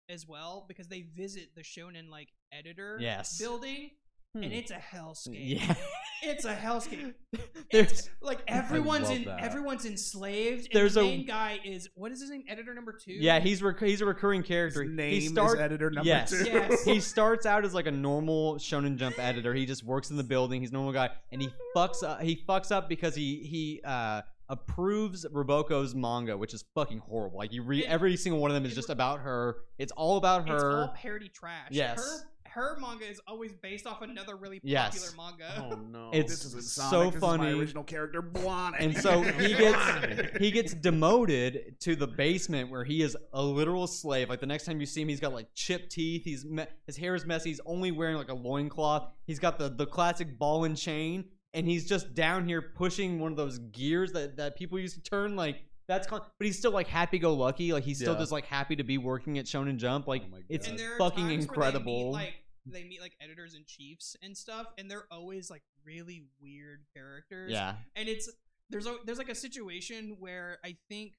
as 0.10 0.28
well 0.28 0.66
because 0.68 0.88
they 0.88 1.02
visit 1.02 1.50
the 1.56 1.62
shonen 1.62 2.10
like 2.10 2.30
editor 2.52 2.98
Yes. 3.00 3.38
building, 3.38 3.92
Hmm. 4.38 4.44
and 4.44 4.54
it's 4.54 4.72
a 4.72 4.76
hellscape. 4.76 5.36
Yeah. 5.60 5.76
It's 6.24 6.46
a 6.46 6.56
hellscape. 6.56 7.14
There's 7.72 7.92
It's 7.92 8.10
like 8.22 8.40
everyone's 8.48 9.10
in 9.12 9.26
that. 9.26 9.40
everyone's 9.44 9.86
enslaved. 9.86 10.66
And 10.66 10.74
There's 10.74 10.96
the 10.96 11.02
a- 11.02 11.24
guy 11.24 11.60
is 11.64 11.90
what 11.94 12.12
is 12.12 12.22
his 12.22 12.30
name? 12.32 12.44
Editor 12.50 12.74
number 12.74 12.92
two. 12.94 13.14
yeah, 13.14 13.40
he's 13.40 13.62
rec- 13.62 13.80
he's 13.80 14.02
a 14.02 14.06
recurring 14.06 14.42
character. 14.42 14.84
His 14.84 14.92
name 14.92 15.14
he 15.14 15.28
start- 15.28 15.58
is 15.58 15.62
editor 15.62 15.92
number 15.92 16.08
yes. 16.08 16.32
two. 16.32 16.44
Yes. 16.46 16.84
he 16.84 17.00
starts 17.00 17.46
out 17.46 17.66
as 17.66 17.74
like 17.76 17.86
a 17.86 17.92
normal 17.92 18.56
Shonen 18.56 18.96
Jump 18.98 19.20
editor. 19.20 19.54
He 19.54 19.66
just 19.68 19.84
works 19.84 20.10
in 20.10 20.18
the 20.18 20.24
building. 20.24 20.62
He's 20.62 20.72
a 20.72 20.74
normal 20.74 20.92
guy, 20.94 21.12
and 21.32 21.40
he 21.42 21.50
fucks 21.76 22.02
up. 22.04 22.22
He 22.22 22.44
fucks 22.50 22.72
up 22.72 22.90
because 22.90 23.14
he 23.14 23.38
he 23.44 23.82
uh, 23.86 24.24
approves 24.50 25.26
Roboko's 25.32 25.94
manga, 25.94 26.36
which 26.38 26.54
is 26.54 26.64
fucking 26.74 27.00
horrible. 27.00 27.38
Like 27.38 27.54
you 27.54 27.62
read 27.64 27.86
every 27.86 28.18
single 28.18 28.42
one 28.42 28.50
of 28.50 28.56
them 28.56 28.66
is 28.66 28.72
it- 28.72 28.76
just 28.76 28.90
about 28.90 29.20
her. 29.20 29.58
It's 29.78 29.92
all 29.92 30.18
about 30.18 30.50
her. 30.50 30.56
It's 30.56 30.64
all 30.64 30.94
parody 30.96 31.30
trash. 31.30 31.68
Yes. 31.70 31.98
Her 32.00 32.28
her 32.58 32.76
manga 32.80 33.06
is 33.10 33.22
always 33.28 33.52
based 33.54 33.86
off 33.86 34.02
another 34.02 34.36
really 34.36 34.60
Yes. 34.64 35.12
popular 35.14 35.32
manga. 35.40 35.76
Oh 35.76 35.80
no. 35.80 36.10
It's 36.12 36.32
This 36.44 36.54
is 36.54 36.72
so 36.72 36.82
Sonic. 36.90 37.14
This 37.14 37.16
is 37.16 37.22
funny. 37.22 37.44
my 37.54 37.60
original 37.60 37.84
character, 37.84 38.22
Blonde. 38.22 38.76
and 38.80 38.98
so 38.98 39.22
he 39.42 39.54
gets 39.54 40.38
he 40.40 40.52
gets 40.52 40.74
demoted 40.74 41.76
to 41.82 41.96
the 41.96 42.08
basement 42.08 42.70
where 42.72 42.84
he 42.84 43.02
is 43.02 43.16
a 43.34 43.42
literal 43.44 43.88
slave. 43.88 44.30
Like 44.30 44.40
the 44.40 44.46
next 44.46 44.66
time 44.66 44.80
you 44.80 44.86
see 44.86 45.02
him, 45.04 45.10
he's 45.10 45.20
got 45.20 45.34
like 45.34 45.48
chipped 45.54 45.92
teeth. 45.92 46.24
He's 46.26 46.46
me- 46.46 46.66
his 46.86 46.98
hair 46.98 47.16
is 47.16 47.26
messy. 47.26 47.50
He's 47.50 47.62
only 47.66 47.92
wearing 47.92 48.18
like 48.18 48.30
a 48.30 48.34
loincloth. 48.36 49.10
He's 49.26 49.40
got 49.40 49.60
the 49.60 49.70
the 49.70 49.86
classic 49.86 50.38
ball 50.40 50.64
and 50.64 50.76
chain, 50.76 51.26
and 51.54 51.68
he's 51.68 51.88
just 51.88 52.14
down 52.14 52.48
here 52.48 52.62
pushing 52.62 53.20
one 53.20 53.32
of 53.32 53.38
those 53.38 53.60
gears 53.60 54.12
that 54.14 54.38
that 54.38 54.56
people 54.58 54.80
used 54.80 54.96
to 54.96 55.02
turn. 55.02 55.36
Like 55.36 55.58
that's 55.88 56.06
con- 56.08 56.22
but 56.38 56.46
he's 56.46 56.58
still 56.58 56.72
like 56.72 56.88
happy 56.88 57.18
go 57.20 57.34
lucky. 57.34 57.72
Like 57.72 57.84
he's 57.84 58.00
still 58.00 58.14
Yeah. 58.14 58.20
just 58.20 58.32
like 58.32 58.46
happy 58.46 58.76
to 58.76 58.84
be 58.84 58.98
working 58.98 59.38
at 59.38 59.46
Shonen 59.46 59.78
Jump. 59.78 60.08
Like 60.08 60.24
Oh 60.26 60.32
my 60.32 60.40
it's 60.50 60.66
God. 60.68 60.72
and 60.72 60.80
there 60.80 60.94
are 60.96 60.98
fucking 60.98 61.28
times 61.28 61.46
incredible. 61.46 62.12
Where 62.12 62.22
they 62.22 62.26
meet, 62.26 62.26
like 62.28 62.34
they 62.72 62.84
meet 62.84 63.02
like 63.02 63.16
editors 63.22 63.54
and 63.54 63.66
chiefs 63.66 64.16
and 64.22 64.36
stuff, 64.38 64.68
and 64.78 64.90
they're 64.90 65.08
always 65.12 65.50
like 65.50 65.64
really 65.86 66.26
weird 66.42 66.86
characters. 66.96 67.52
yeah, 67.52 67.76
and 67.96 68.08
it's 68.10 68.30
there's 68.70 68.86
a 68.86 68.98
there's 69.06 69.18
like 69.18 69.30
a 69.30 69.36
situation 69.36 70.18
where 70.20 70.58
I 70.64 70.76
think 70.90 71.14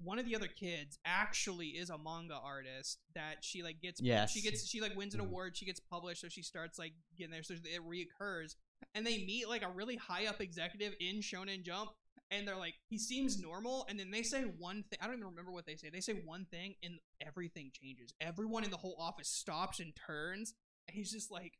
one 0.00 0.18
of 0.20 0.24
the 0.26 0.36
other 0.36 0.46
kids 0.46 0.96
actually 1.04 1.68
is 1.70 1.90
a 1.90 1.98
manga 1.98 2.38
artist 2.42 3.00
that 3.16 3.36
she 3.42 3.62
like 3.64 3.80
gets 3.80 4.00
Yes. 4.00 4.30
she 4.30 4.40
gets 4.40 4.66
she 4.68 4.80
like 4.80 4.94
wins 4.96 5.12
an 5.14 5.20
Mhm. 5.20 5.24
award 5.26 5.56
she 5.56 5.64
gets 5.66 5.80
published 5.80 6.20
so 6.20 6.28
she 6.28 6.42
starts 6.42 6.78
like 6.78 6.92
getting 7.16 7.32
there 7.32 7.42
so 7.42 7.54
it 7.54 7.80
reoccurs 7.84 8.54
and 8.94 9.04
they 9.04 9.24
meet 9.24 9.48
like 9.48 9.62
a 9.64 9.68
really 9.68 9.96
high 9.96 10.26
up 10.26 10.40
executive 10.40 10.94
in 11.00 11.16
Shonen 11.16 11.64
Jump 11.64 11.90
and 12.30 12.46
they're 12.46 12.56
like 12.56 12.74
he 12.88 12.96
seems 12.96 13.40
normal 13.40 13.86
and 13.90 13.98
then 13.98 14.12
they 14.12 14.22
say 14.22 14.42
one 14.42 14.84
thing 14.84 15.00
I 15.02 15.06
don't 15.06 15.16
even 15.16 15.26
remember 15.30 15.50
what 15.50 15.66
they 15.66 15.74
say 15.74 15.90
they 15.90 16.00
say 16.00 16.12
one 16.24 16.44
thing 16.44 16.76
and 16.84 17.00
everything 17.26 17.72
changes 17.74 18.14
everyone 18.20 18.62
in 18.62 18.70
the 18.70 18.76
whole 18.76 18.94
office 19.00 19.28
stops 19.28 19.80
and 19.80 19.92
turns 19.96 20.54
and 20.88 20.96
he's 20.96 21.12
just 21.12 21.30
like 21.30 21.52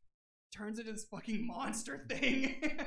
turns 0.54 0.78
into 0.78 0.90
this 0.92 1.04
fucking 1.04 1.46
monster 1.46 2.04
thing 2.08 2.56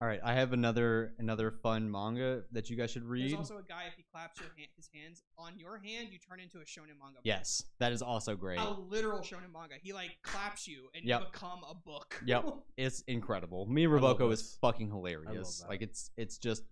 All 0.00 0.08
right, 0.08 0.18
I 0.24 0.34
have 0.34 0.52
another 0.52 1.12
another 1.20 1.52
fun 1.62 1.88
manga 1.88 2.42
that 2.50 2.68
you 2.68 2.74
guys 2.76 2.90
should 2.90 3.04
read. 3.04 3.30
There's 3.30 3.34
also 3.38 3.58
a 3.58 3.62
guy 3.62 3.84
if 3.86 3.94
he 3.96 4.02
claps 4.12 4.40
your 4.40 4.48
hand, 4.56 4.66
his 4.74 4.90
hands 4.92 5.22
on 5.38 5.52
your 5.56 5.78
hand, 5.78 6.08
you 6.10 6.18
turn 6.18 6.40
into 6.40 6.58
a 6.58 6.62
shonen 6.62 6.98
manga. 7.00 7.14
book. 7.14 7.20
Yes, 7.22 7.62
that 7.78 7.92
is 7.92 8.02
also 8.02 8.34
great. 8.34 8.58
A 8.58 8.70
literal 8.88 9.20
shonen 9.20 9.52
manga. 9.52 9.74
He 9.80 9.92
like 9.92 10.16
claps 10.24 10.66
you 10.66 10.88
and 10.96 11.04
Yep. 11.04 11.20
you 11.20 11.26
become 11.32 11.60
a 11.70 11.74
book. 11.76 12.20
Yep. 12.26 12.46
It's 12.76 13.02
incredible. 13.02 13.66
Me 13.66 13.84
and 13.84 14.04
I 14.04 14.24
is 14.24 14.58
fucking 14.60 14.88
hilarious. 14.88 15.60
that. 15.60 15.68
Like 15.68 15.82
it's 15.82 16.10
it's 16.16 16.36
just 16.36 16.64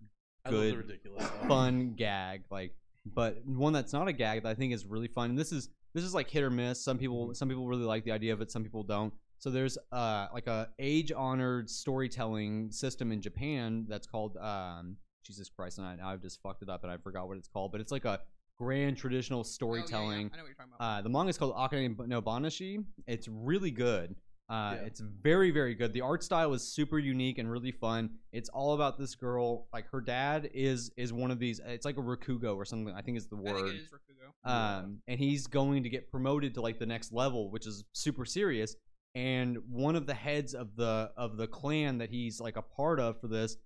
I 0.43 0.49
love 0.49 0.59
the 0.63 0.71
good, 0.71 0.77
ridiculous 0.79 1.25
fun 1.47 1.93
gag. 1.95 2.43
Like, 2.51 2.75
but 3.05 3.43
one 3.45 3.73
that's 3.73 3.93
not 3.93 4.07
a 4.07 4.13
gag 4.13 4.43
that 4.43 4.49
I 4.49 4.53
think 4.55 4.73
is 4.73 4.85
really 4.85 5.07
fun. 5.07 5.31
And 5.31 5.39
this 5.39 5.51
is 5.51 5.69
this 5.93 6.03
is 6.03 6.13
like 6.13 6.29
hit 6.29 6.43
or 6.43 6.49
miss. 6.49 6.83
Some 6.83 6.97
people 6.97 7.33
some 7.33 7.49
people 7.49 7.67
really 7.67 7.83
like 7.83 8.03
the 8.03 8.11
idea 8.11 8.33
of 8.33 8.41
it. 8.41 8.51
Some 8.51 8.63
people 8.63 8.83
don't. 8.83 9.13
So 9.39 9.49
there's 9.49 9.77
uh 9.91 10.27
like 10.33 10.47
a 10.47 10.69
age 10.79 11.11
honored 11.11 11.69
storytelling 11.69 12.71
system 12.71 13.11
in 13.11 13.21
Japan 13.21 13.85
that's 13.89 14.07
called 14.07 14.37
um 14.37 14.97
Jesus 15.23 15.49
Christ 15.49 15.77
and 15.77 15.85
I, 15.87 15.97
I've 16.13 16.21
just 16.21 16.41
fucked 16.41 16.63
it 16.63 16.69
up 16.69 16.83
and 16.83 16.91
I 16.91 16.97
forgot 16.97 17.27
what 17.27 17.37
it's 17.37 17.47
called. 17.47 17.71
But 17.71 17.81
it's 17.81 17.91
like 17.91 18.05
a 18.05 18.21
grand 18.57 18.97
traditional 18.97 19.39
Oh, 19.39 19.43
yeah, 19.43 19.47
yeah. 19.47 19.51
storytelling. 19.53 20.31
I 20.33 20.37
know 20.37 20.43
what 20.43 20.47
you're 20.47 20.55
talking 20.55 20.73
about. 20.79 20.99
Uh, 20.99 21.01
the 21.01 21.09
manga 21.09 21.29
is 21.29 21.37
called 21.37 21.55
Akane 21.55 22.07
no 22.07 22.21
Banashi. 22.21 22.83
It's 23.07 23.27
really 23.27 23.71
good. 23.71 24.15
Uh, 24.51 24.75
Yeah. 24.75 24.85
It's 24.87 24.99
very, 24.99 25.49
very 25.51 25.73
good. 25.75 25.93
The 25.93 26.01
art 26.01 26.23
style 26.23 26.53
is 26.53 26.61
super 26.61 26.99
unique 26.99 27.37
and 27.37 27.49
really 27.49 27.71
fun. 27.71 28.09
It's 28.33 28.49
all 28.49 28.73
about 28.73 28.99
this 28.99 29.15
girl. 29.15 29.67
Like 29.73 29.89
her 29.91 30.01
dad 30.01 30.49
is 30.53 30.91
is 30.97 31.13
one 31.13 31.31
of 31.31 31.39
these. 31.39 31.61
It's 31.65 31.85
like 31.85 31.97
a 31.97 32.01
rakugo 32.01 32.55
or 32.57 32.65
something. 32.65 32.93
I 32.93 33.01
think 33.01 33.17
is 33.17 33.27
the 33.27 33.37
I 33.37 33.43
think 33.43 33.57
word. 33.57 33.75
it 33.75 33.75
is 33.75 33.87
Rakugo. 33.87 34.49
Um, 34.49 35.01
and 35.07 35.19
he's 35.19 35.47
going 35.47 35.83
to 35.83 35.89
get 35.89 36.11
promoted 36.11 36.53
to 36.55 36.61
like 36.61 36.79
the 36.79 36.85
next 36.85 37.13
level, 37.13 37.49
which 37.49 37.65
is 37.65 37.85
super 37.93 38.25
serious. 38.25 38.75
And 39.15 39.57
one 39.69 39.95
of 39.95 40.05
the 40.05 40.13
heads 40.13 40.53
of 40.53 40.75
the 40.75 41.11
of 41.15 41.37
the 41.37 41.47
clan 41.47 41.97
that 41.99 42.09
he's 42.09 42.39
like 42.41 42.57
a 42.57 42.61
part 42.61 42.99
of 42.99 43.19
for 43.21 43.27
this 43.27 43.57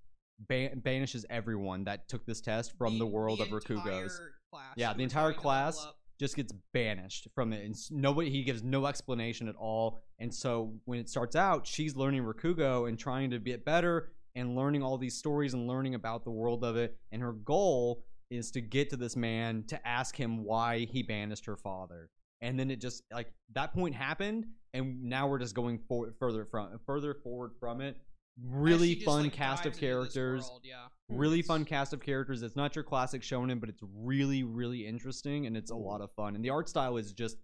ban- 0.48 0.80
banishes 0.84 1.26
everyone 1.30 1.84
that 1.86 2.08
took 2.10 2.26
this 2.26 2.42
test 2.42 2.78
from 2.78 2.98
the, 3.00 3.06
world 3.06 3.42
of 3.42 3.48
Rakugos 3.48 4.12
Class 4.52 4.74
Yeah, 4.76 4.94
the 4.94 5.04
entire 5.04 5.32
trying 5.34 5.38
level 5.38 5.42
class 5.42 5.86
up. 5.86 5.98
Just 6.20 6.36
gets 6.36 6.54
banished 6.74 7.28
from 7.36 7.54
it, 7.54 7.66
and 7.66 7.76
nobody 7.92 8.30
he 8.30 8.44
gives 8.44 8.64
no 8.64 8.86
explanation 8.86 9.48
at 9.48 9.56
all. 9.56 10.00
And 10.20 10.34
so 10.34 10.74
when 10.86 11.00
it 11.00 11.10
starts 11.10 11.36
out, 11.36 11.68
she's 11.68 11.96
learning 11.96 12.24
Rakugo 12.24 12.88
and 12.88 12.98
trying 12.98 13.32
to 13.32 13.40
get 13.40 13.66
better 13.66 14.12
and 14.36 14.56
learning 14.56 14.84
all 14.84 14.98
these 14.98 15.18
stories 15.18 15.54
and 15.54 15.68
learning 15.68 15.96
about 15.96 16.24
the 16.24 16.32
world 16.32 16.64
of 16.64 16.76
it. 16.76 16.98
And 17.12 17.22
her 17.22 17.34
goal 17.34 18.04
is 18.30 18.52
to 18.52 18.62
get 18.62 18.90
to 18.90 18.98
this 18.98 19.16
man 19.16 19.64
to 19.68 19.88
ask 19.88 20.16
him 20.16 20.44
why 20.44 20.80
he 20.92 21.04
banished 21.04 21.46
her 21.46 21.58
father. 21.58 22.10
And 22.42 22.60
then 22.60 22.70
it 22.70 22.82
just 22.82 23.04
like 23.12 23.32
that 23.54 23.74
point 23.74 23.96
happened, 23.96 24.46
and 24.74 25.04
now 25.04 25.28
we're 25.28 25.40
just 25.40 25.56
going 25.56 25.80
for, 25.88 26.14
further 26.20 26.46
from 26.46 26.80
further 26.86 27.14
forward 27.14 27.52
from 27.60 27.82
it. 27.82 27.98
As 28.38 28.44
Really 28.52 28.90
she 28.90 28.96
just, 28.96 29.06
fun 29.06 29.24
like, 29.24 29.34
cast 29.34 29.66
of 29.66 29.74
dives 29.74 29.78
into 29.78 29.80
this 30.04 30.14
characters 30.14 30.44
world, 30.50 30.62
Yeah. 30.66 30.88
really 31.10 31.42
fun 31.42 31.64
cast 31.66 31.94
of 31.94 32.02
characters. 32.02 32.42
It's 32.42 32.56
not 32.56 32.76
your 32.76 32.84
classic 32.84 33.22
shonen, 33.22 33.60
but 33.62 33.70
it's 33.70 33.82
really, 33.96 34.44
really 34.44 34.86
interesting 34.86 35.46
and 35.46 35.56
it's 35.56 35.72
a 35.72 35.76
lot 35.76 36.02
of 36.02 36.12
fun. 36.14 36.36
And 36.36 36.44
the 36.44 36.50
art 36.50 36.68
style 36.68 36.98
is 36.98 37.14
just 37.14 37.38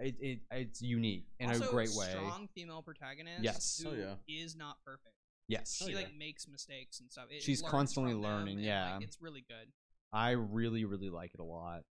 it, 0.00 0.16
it 0.20 0.40
it's 0.50 0.82
unique 0.82 1.28
in 1.38 1.48
also, 1.48 1.68
a 1.68 1.70
great 1.70 1.90
way. 1.94 2.10
Strong 2.10 2.48
female 2.54 2.82
protagonist. 2.82 3.42
Yes. 3.42 3.80
Who 3.82 3.90
Oh, 3.90 3.94
yeah. 3.94 4.14
is 4.28 4.54
not 4.56 4.76
perfect. 4.84 5.14
Yes, 5.48 5.76
She 5.76 5.84
Oh, 5.84 5.88
yeah. 5.88 5.96
like 5.96 6.14
makes 6.14 6.48
mistakes 6.48 7.00
and 7.00 7.10
stuff. 7.10 7.26
It 7.30 7.42
She's 7.42 7.62
constantly 7.62 8.14
learning, 8.14 8.56
and, 8.56 8.64
yeah. 8.64 8.94
like, 8.96 9.04
it's 9.04 9.20
really 9.22 9.44
good. 9.48 9.72
I 10.12 10.30
really, 10.32 10.84
really 10.84 11.10
like 11.10 11.32
it 11.34 11.40
a 11.40 11.44
lot. 11.44 11.82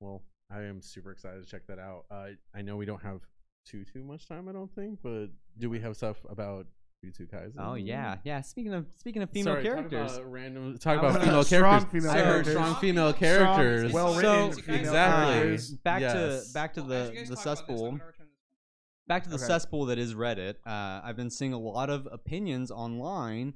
Well, 0.00 0.22
I 0.50 0.62
am 0.62 0.80
super 0.82 1.12
excited 1.12 1.42
to 1.42 1.48
check 1.48 1.66
that 1.68 1.78
out. 1.78 2.04
Uh, 2.10 2.28
I 2.54 2.62
know 2.62 2.76
we 2.76 2.84
don't 2.86 3.02
have 3.02 3.20
too 3.64 3.84
too 3.84 4.02
much 4.04 4.26
time, 4.28 4.48
I 4.48 4.52
don't 4.52 4.72
think, 4.74 5.00
but 5.02 5.28
do 5.58 5.68
we 5.70 5.80
have 5.80 5.96
stuff 5.96 6.16
about 6.28 6.66
Jujutsu 7.04 7.28
Kaisen? 7.30 7.54
Oh 7.58 7.74
yeah, 7.74 8.16
yeah. 8.24 8.40
Speaking 8.40 8.72
of 8.74 8.86
speaking 8.96 9.22
of 9.22 9.30
female 9.30 9.54
Sorry, 9.54 9.62
talk 9.64 9.72
characters, 9.90 10.16
about 10.16 10.32
random. 10.32 10.78
Talk 10.78 10.98
about 10.98 11.14
was- 11.14 11.22
female 11.24 11.42
Strong 11.44 11.62
characters. 11.62 11.92
female 11.92 12.10
I 12.10 12.14
heard 12.18 12.24
characters. 12.24 12.52
strong 12.52 12.66
Strong 12.66 12.80
female 12.80 13.12
female 13.12 13.12
characters. 13.12 13.56
characters. 13.56 13.92
Well-written 13.92 14.52
So- 14.52 14.62
female 14.62 14.80
Exactly. 14.80 15.34
characters. 15.34 15.70
back 15.76 16.00
Yes. 16.00 16.46
to 16.48 16.52
back 16.54 16.74
to 16.74 16.80
Well, 16.80 16.88
the 16.88 16.96
as 16.96 17.06
the 17.06 17.12
talk 17.12 17.16
about 17.16 17.28
this, 17.28 17.38
I'm 17.38 17.56
cesspool. 17.56 17.76
gonna 17.76 18.04
return 18.06 18.26
this 18.26 18.38
one. 18.48 19.06
back 19.06 19.22
to 19.24 19.28
the 19.28 19.36
Okay. 19.36 19.44
cesspool 19.44 19.84
that 19.86 19.98
is 19.98 20.14
Reddit. 20.14 20.54
Uh, 20.66 21.00
I've 21.04 21.16
been 21.16 21.30
seeing 21.30 21.52
a 21.52 21.58
lot 21.58 21.90
of 21.90 22.08
opinions 22.10 22.70
online 22.70 23.54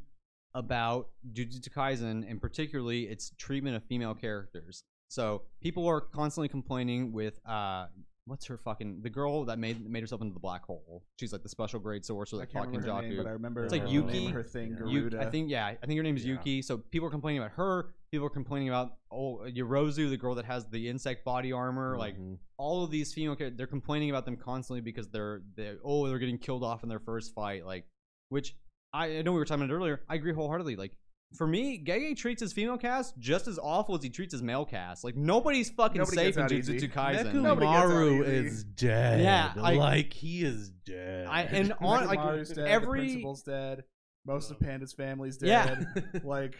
about 0.54 1.10
Jujutsu 1.32 1.70
Kaisen 1.70 2.28
and 2.28 2.40
particularly 2.40 3.04
its 3.08 3.30
treatment 3.38 3.76
of 3.76 3.84
female 3.84 4.14
characters. 4.14 4.84
So 5.08 5.42
people 5.60 5.86
are 5.86 6.00
constantly 6.00 6.48
complaining 6.48 7.12
with 7.12 7.40
uh, 7.46 7.86
what's 8.30 8.46
her 8.46 8.56
fucking 8.56 9.00
the 9.02 9.10
girl 9.10 9.44
that 9.44 9.58
made 9.58 9.84
made 9.90 10.00
herself 10.02 10.20
into 10.22 10.32
the 10.32 10.38
black 10.40 10.64
hole. 10.64 11.02
She's 11.18 11.32
like 11.32 11.42
the 11.42 11.48
special 11.48 11.80
grade 11.80 12.04
sorcerer 12.04 12.38
I 12.38 12.42
that 12.44 12.52
can't 12.52 12.66
fought 12.66 13.02
name, 13.04 13.16
but 13.16 13.26
I 13.26 13.30
remember 13.30 13.64
It's 13.64 13.72
like 13.72 13.84
the 13.84 13.90
Yuki. 13.90 14.12
name 14.26 14.32
her 14.32 14.42
thing, 14.44 14.70
Yeah. 14.78 14.86
Yu- 14.86 15.00
Garuda. 15.10 15.20
I 15.26 15.30
think 15.30 15.50
yeah, 15.50 15.66
I 15.66 15.86
think 15.86 15.96
her 15.98 16.02
name 16.04 16.16
is 16.16 16.24
Yeah. 16.24 16.34
Yuki. 16.34 16.62
So 16.62 16.78
people 16.78 17.08
are 17.08 17.10
complaining 17.10 17.40
about 17.42 17.50
her. 17.56 17.92
People 18.12 18.26
are 18.28 18.30
complaining 18.30 18.68
about 18.68 18.92
oh 19.10 19.40
Yorozu, 19.46 20.08
the 20.08 20.16
girl 20.16 20.36
that 20.36 20.44
has 20.44 20.64
the 20.66 20.88
insect 20.88 21.24
body 21.24 21.52
armor. 21.52 21.96
Like 21.98 22.16
Mhm. 22.16 22.38
all 22.56 22.84
of 22.84 22.90
these 22.92 23.12
female 23.12 23.34
characters, 23.34 23.58
they're 23.58 23.66
complaining 23.66 24.10
about 24.10 24.24
them 24.24 24.36
constantly 24.36 24.80
because 24.80 25.08
they're 25.08 25.42
they 25.56 25.74
oh 25.84 26.06
they're 26.08 26.18
getting 26.20 26.38
killed 26.38 26.62
off 26.62 26.82
in 26.84 26.88
their 26.88 27.00
first 27.00 27.34
fight. 27.34 27.66
Like 27.66 27.84
which 28.28 28.54
I, 28.92 29.18
I 29.18 29.22
know 29.22 29.32
we 29.32 29.38
were 29.38 29.44
talking 29.44 29.64
about 29.64 29.72
it 29.74 29.76
earlier. 29.76 30.02
I 30.08 30.14
agree 30.14 30.32
wholeheartedly. 30.32 30.76
Like 30.76 30.92
for 31.36 31.46
me, 31.46 31.82
Gege 31.84 32.16
treats 32.16 32.40
his 32.42 32.52
female 32.52 32.76
cast 32.78 33.16
just 33.18 33.46
as 33.46 33.58
awful 33.58 33.94
as 33.94 34.02
he 34.02 34.10
treats 34.10 34.32
his 34.32 34.42
male 34.42 34.64
cast. 34.64 35.04
Like 35.04 35.16
nobody's 35.16 35.70
fucking 35.70 35.98
Nobody 35.98 36.16
safe 36.16 36.26
gets 36.26 36.36
in 36.36 36.42
out 36.44 36.52
easy. 36.52 36.78
Jujutsu 36.78 36.92
Kaisen. 36.92 37.34
Nobody 37.34 37.66
gets 37.66 37.78
out 37.78 37.88
Nekomaru 37.90 38.22
easy. 38.36 38.46
is 38.48 38.64
dead. 38.64 39.20
Yeah, 39.20 39.52
I- 39.62 39.74
like 39.74 40.12
he 40.12 40.42
is 40.44 40.70
dead. 40.70 41.26
I 41.28 41.42
and 41.42 41.72
on 41.80 42.06
like 42.06 42.18
Nekomaru's 42.18 42.50
dead, 42.50 42.66
every 42.68 43.00
the 43.00 43.06
principal's 43.06 43.42
dead. 43.42 43.84
Most 44.26 44.50
of 44.50 44.58
Panda's 44.60 44.92
family's 44.92 45.38
Yeah. 45.40 45.84
dead. 45.94 46.20
like 46.24 46.54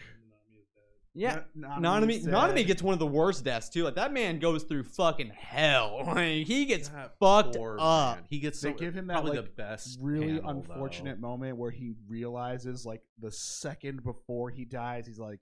yeah. 1.13 1.41
N- 1.55 1.63
Nanami, 1.81 2.23
Nanami 2.25 2.65
gets 2.65 2.81
one 2.81 2.93
of 2.93 2.99
the 2.99 3.05
worst 3.07 3.43
deaths 3.43 3.69
too. 3.69 3.83
Like 3.83 3.95
that 3.95 4.13
man 4.13 4.39
goes 4.39 4.63
through 4.63 4.83
fucking 4.83 5.31
hell. 5.37 6.03
Like 6.05 6.45
he 6.47 6.65
gets 6.65 6.89
That 6.89 7.13
fucked 7.19 7.55
poor 7.55 7.77
up. 7.79 8.17
man. 8.17 8.25
He 8.29 8.39
gets 8.39 8.59
They 8.61 8.71
so, 8.71 8.77
give 8.77 8.93
him 8.93 9.07
that, 9.07 9.13
probably 9.15 9.37
like, 9.37 9.45
the 9.45 9.51
best. 9.51 9.99
really 10.01 10.39
panel, 10.39 10.49
unfortunate 10.49 11.19
though. 11.21 11.27
moment 11.27 11.57
where 11.57 11.71
he 11.71 11.93
realizes 12.07 12.85
like 12.85 13.01
the 13.19 13.31
second 13.31 14.03
before 14.03 14.49
he 14.49 14.65
dies, 14.65 15.05
he's 15.07 15.19
like, 15.19 15.41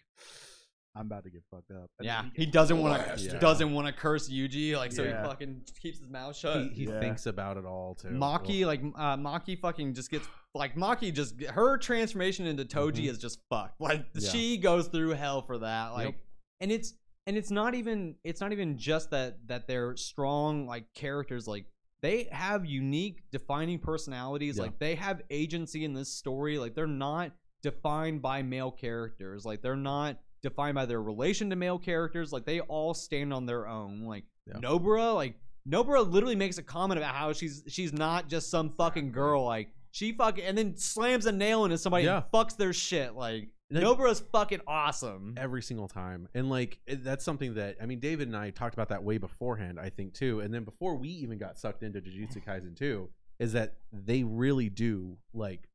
"I'm 0.95 1.05
about 1.05 1.23
to 1.25 1.29
get 1.29 1.43
fucked 1.51 1.71
up." 1.71 1.89
And 1.99 2.05
Yeah, 2.05 2.21
then 2.23 2.31
he 2.35 2.45
doesn't 2.45 2.77
want 2.79 3.05
to. 3.17 3.21
Yeah. 3.23 3.39
doesn't 3.39 3.71
want 3.73 3.87
to 3.87 3.93
curse 3.93 4.29
Yuji. 4.29 4.75
Like 4.75 4.91
so, 4.91 5.03
Yeah. 5.03 5.21
he 5.21 5.27
fucking 5.27 5.61
keeps 5.81 5.99
his 5.99 6.07
mouth 6.09 6.35
shut. 6.35 6.57
He, 6.63 6.69
he 6.69 6.83
Yeah. 6.85 6.99
thinks 6.99 7.25
about 7.25 7.57
it 7.57 7.65
all 7.65 7.95
too. 7.95 8.09
Maki, 8.09 8.65
like 8.65 8.81
uh, 8.97 9.17
Maki, 9.17 9.59
fucking 9.59 9.93
just 9.93 10.09
gets 10.11 10.27
like 10.55 10.75
Maki 10.75 11.13
just 11.13 11.39
her 11.43 11.77
transformation 11.77 12.45
into 12.47 12.65
Toji 12.65 13.05
Mhm. 13.05 13.09
is 13.09 13.17
just 13.19 13.39
fucked. 13.49 13.79
Like 13.79 14.05
Yeah. 14.15 14.29
she 14.29 14.57
goes 14.57 14.87
through 14.87 15.11
hell 15.11 15.41
for 15.41 15.59
that. 15.59 15.89
Like, 15.89 16.05
Yep. 16.07 16.15
and 16.61 16.71
it's 16.71 16.93
and 17.27 17.37
it's 17.37 17.51
not 17.51 17.75
even 17.75 18.15
it's 18.23 18.41
not 18.41 18.51
even 18.51 18.77
just 18.77 19.11
that 19.11 19.47
that 19.47 19.67
they're 19.67 19.95
strong 19.95 20.65
like 20.65 20.91
characters. 20.93 21.47
Like 21.47 21.65
they 22.01 22.23
have 22.31 22.65
unique 22.65 23.29
defining 23.31 23.77
personalities. 23.77 24.57
Yeah. 24.57 24.63
Like 24.63 24.79
they 24.79 24.95
have 24.95 25.21
agency 25.29 25.83
in 25.85 25.93
this 25.93 26.11
story. 26.11 26.57
Like 26.57 26.73
they're 26.73 26.87
not 26.87 27.31
defined 27.61 28.21
by 28.21 28.41
male 28.41 28.71
characters. 28.71 29.45
Like 29.45 29.61
they're 29.61 29.75
not 29.75 30.17
defined 30.41 30.75
by 30.75 30.85
their 30.85 31.01
relation 31.01 31.49
to 31.51 31.55
male 31.55 31.77
characters. 31.77 32.31
Like 32.31 32.45
they 32.45 32.61
all 32.61 32.93
stand 32.93 33.33
on 33.33 33.45
their 33.45 33.67
own. 33.67 34.05
Like 34.05 34.23
Yeah. 34.47 34.53
Nobara, 34.55 35.13
like 35.13 35.35
Nobara 35.67 36.09
literally 36.09 36.37
makes 36.37 36.57
a 36.57 36.63
comment 36.63 36.97
about 36.97 37.13
how 37.13 37.33
she's 37.33 37.63
she's 37.67 37.93
not 37.93 38.27
just 38.29 38.49
some 38.49 38.71
fucking 38.71 39.11
girl. 39.21 39.43
Like 39.45 39.69
she 39.91 40.11
fucking 40.13 40.43
and 40.43 40.57
then 40.57 40.75
slams 40.77 41.25
a 41.25 41.31
nail 41.31 41.65
into 41.65 41.77
somebody 41.77 42.05
Yeah. 42.05 42.17
and 42.17 42.25
fucks 42.33 42.55
their 42.57 42.73
shit. 42.73 43.15
Like 43.15 43.49
Like- 43.71 43.83
Nobara's 43.83 44.19
fucking 44.31 44.61
awesome. 44.67 45.35
every 45.37 45.61
single 45.61 45.87
time 45.87 46.27
and 46.33 46.49
like 46.49 46.79
it- 46.87 47.03
that's 47.03 47.23
something 47.23 47.53
that 47.55 47.77
i 47.81 47.85
mean 47.85 47.99
david 47.99 48.27
and 48.27 48.35
i 48.35 48.49
talked 48.49 48.73
about 48.73 48.89
that 48.89 49.03
way 49.03 49.17
beforehand 49.19 49.79
i 49.79 49.89
think 49.89 50.13
too 50.13 50.39
and 50.39 50.51
then 50.53 50.63
before 50.63 50.95
we 50.95 51.09
even 51.09 51.37
got 51.37 51.57
sucked 51.59 51.83
into 51.83 52.01
jujutsu 52.01 52.43
kaisen 52.43 52.75
too, 52.75 53.09
is 53.37 53.53
that 53.53 53.75
they 53.93 54.23
really 54.23 54.69
do 54.69 55.17
like 55.33 55.69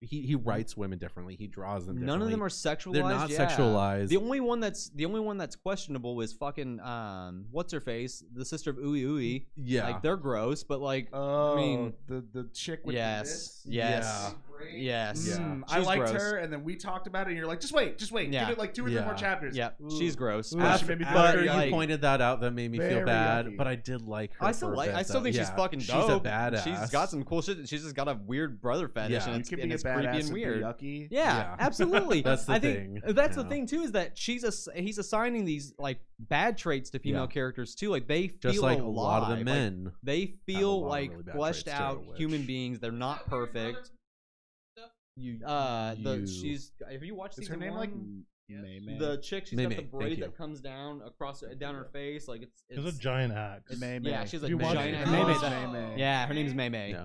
he, 0.00 0.22
he 0.22 0.34
writes 0.34 0.76
women 0.76 0.98
differently 0.98 1.36
he 1.36 1.46
draws 1.46 1.86
them 1.86 2.02
None 2.04 2.22
of 2.22 2.30
them 2.30 2.42
are 2.42 2.48
sexualized. 2.48 2.92
they're 2.94 3.02
not 3.02 3.28
yeah. 3.28 3.46
sexualized 3.46 4.08
The 4.08 4.16
only 4.16 4.40
one 4.40 4.58
that's 4.60 4.88
the 4.94 5.04
only 5.04 5.20
one 5.20 5.36
that's 5.36 5.56
questionable 5.56 6.20
is 6.22 6.32
fucking 6.32 6.80
um 6.80 7.44
what's 7.50 7.72
her 7.72 7.80
face 7.80 8.24
the 8.32 8.44
sister 8.44 8.70
of 8.70 8.78
Ui 8.78 9.02
Ui. 9.02 9.46
yeah 9.56 9.84
Like 9.88 10.02
they're 10.02 10.16
gross, 10.16 10.62
but 10.64 10.80
like 10.80 11.08
Oh, 11.12 11.56
mean, 11.56 11.92
the 12.06 12.24
the 12.32 12.44
chick 12.54 12.80
with 12.84 12.94
yes, 12.94 13.62
the 13.64 13.70
bits? 13.70 13.76
yes, 13.76 14.34
yes. 14.74 15.26
Yeah. 15.28 15.36
Mm, 15.38 15.62
I 15.68 15.78
liked 15.80 16.00
gross. 16.10 16.12
her, 16.22 16.36
and 16.36 16.52
then 16.52 16.64
we 16.64 16.76
talked 16.76 17.06
about 17.06 17.26
it, 17.26 17.30
and 17.30 17.38
you're 17.38 17.46
like, 17.46 17.60
just 17.60 17.72
wait, 17.72 17.98
just 17.98 18.12
wait, 18.12 18.30
Yeah. 18.32 18.44
give 18.44 18.56
it 18.56 18.58
like 18.58 18.74
two 18.74 18.84
or 18.84 18.88
three 18.88 18.94
Yeah. 18.96 19.04
more 19.06 19.14
chapters. 19.14 19.56
Yeah, 19.56 19.70
Ooh. 19.82 19.90
she's 19.98 20.16
gross. 20.16 20.52
Ooh, 20.54 20.58
but- 20.58 20.78
she 20.78 20.86
made 20.86 20.98
me 20.98 21.04
feel 21.04 21.14
but, 21.14 21.26
after 21.28 21.42
you 21.44 21.48
like- 21.50 21.70
pointed 21.70 22.02
that 22.02 22.20
out 22.20 22.40
that 22.42 22.50
made 22.52 22.70
me 22.70 22.78
feel 22.78 23.04
bad 23.04 23.46
yucky. 23.46 23.56
but 23.56 23.66
i 23.66 23.74
did 23.74 24.02
like 24.02 24.32
her 24.34 24.46
I 24.46 24.52
still 24.52 24.74
like. 24.74 24.90
bit, 24.90 24.96
I 24.96 25.02
still 25.02 25.20
though. 25.20 25.24
think 25.24 25.36
she's 25.36 25.48
Yeah, 25.48 25.56
fucking 25.56 25.80
she's 25.80 25.88
dope. 25.88 26.24
a 26.24 26.28
badass 26.28 26.64
She's 26.64 26.90
got 26.90 27.10
some 27.10 27.24
cool 27.24 27.42
shit. 27.42 27.68
She's 27.68 27.82
just 27.82 27.94
got 27.94 28.08
a 28.08 28.18
weird 28.26 28.60
brother 28.60 28.88
fetish, 28.88 29.12
Yeah. 29.26 29.30
and 29.32 29.40
it's, 29.40 29.50
could 29.96 30.04
and 30.04 30.12
be 30.12 30.18
a 30.18 30.20
it's 30.20 30.30
badass 30.30 30.30
creepy 30.30 30.44
and 30.44 30.52
and 30.54 30.62
weird. 30.62 30.76
yucky. 30.76 31.08
Yeah, 31.10 31.36
Yeah. 31.36 31.56
absolutely. 31.58 32.20
That's 32.22 32.44
the 32.44 32.52
I 32.52 32.58
think 32.58 33.02
thing, 33.04 33.14
That's 33.14 33.36
you 33.36 33.42
the 33.42 33.48
thing 33.48 33.66
too 33.66 33.82
is 33.82 33.92
that 33.92 34.16
she's 34.18 34.44
ass- 34.44 34.68
he's 34.74 34.98
assigning 34.98 35.44
these 35.44 35.72
like 35.78 36.00
bad 36.18 36.56
traits 36.58 36.90
to 36.90 36.98
female 36.98 37.22
Yeah. 37.22 37.26
characters 37.28 37.74
too. 37.74 37.90
Like 37.90 38.06
they 38.08 38.28
feel 38.28 38.52
just 38.52 38.62
like 38.62 38.78
a 38.78 38.82
lot 38.82 39.22
of 39.22 39.28
the 39.30 39.36
Like, 39.36 39.44
men 39.44 39.92
they 40.02 40.34
feel 40.46 40.80
like 40.86 41.10
really 41.10 41.22
fleshed 41.32 41.66
traits, 41.66 41.78
too, 41.78 41.84
out 41.84 42.04
human 42.16 42.44
beings. 42.46 42.80
They're 42.80 42.92
not 42.92 43.24
That 43.24 43.30
weird 43.30 43.30
brother 43.30 43.46
perfect. 43.46 43.90
You, 45.16 45.40
Uh, 45.44 45.94
the 46.00 46.18
you- 46.20 46.26
she's. 46.26 46.72
Have 46.90 47.02
you 47.02 47.14
watched 47.14 47.38
Is 47.38 47.48
her 47.48 47.54
season 47.54 47.60
name 47.60 47.74
like 47.74 47.90
one? 47.90 48.22
Yes. 48.48 48.62
Mei 48.62 48.80
Mei? 48.80 48.98
the 48.98 49.16
chick? 49.18 49.46
She's 49.46 49.56
May 49.56 49.64
got 49.64 49.68
May, 49.70 49.76
the 49.76 49.82
braid 49.82 50.20
that 50.22 50.36
comes 50.36 50.60
down 50.60 51.02
across 51.06 51.42
down 51.58 51.74
her 51.74 51.84
face. 51.92 52.26
Like 52.26 52.42
it's. 52.42 52.64
There's 52.68 52.84
it's 52.86 52.96
a 52.98 53.00
giant 53.00 53.32
axe. 53.32 53.78
Mei 53.78 53.98
Mei. 53.98 54.10
yeah, 54.10 54.24
she's 54.24 54.40
like 54.42 54.48
you 54.50 54.56
watch 54.58 54.74
giant. 54.74 54.96
it? 54.96 54.98
ass- 55.00 55.10
May 55.10 55.20
Oh. 55.22 55.26
Mei 55.26 55.66
Mei. 55.90 55.98
Yeah, 55.98 56.26
her 56.26 56.34
name's 56.34 56.54
Mei 56.54 56.68
Mei. 56.68 56.96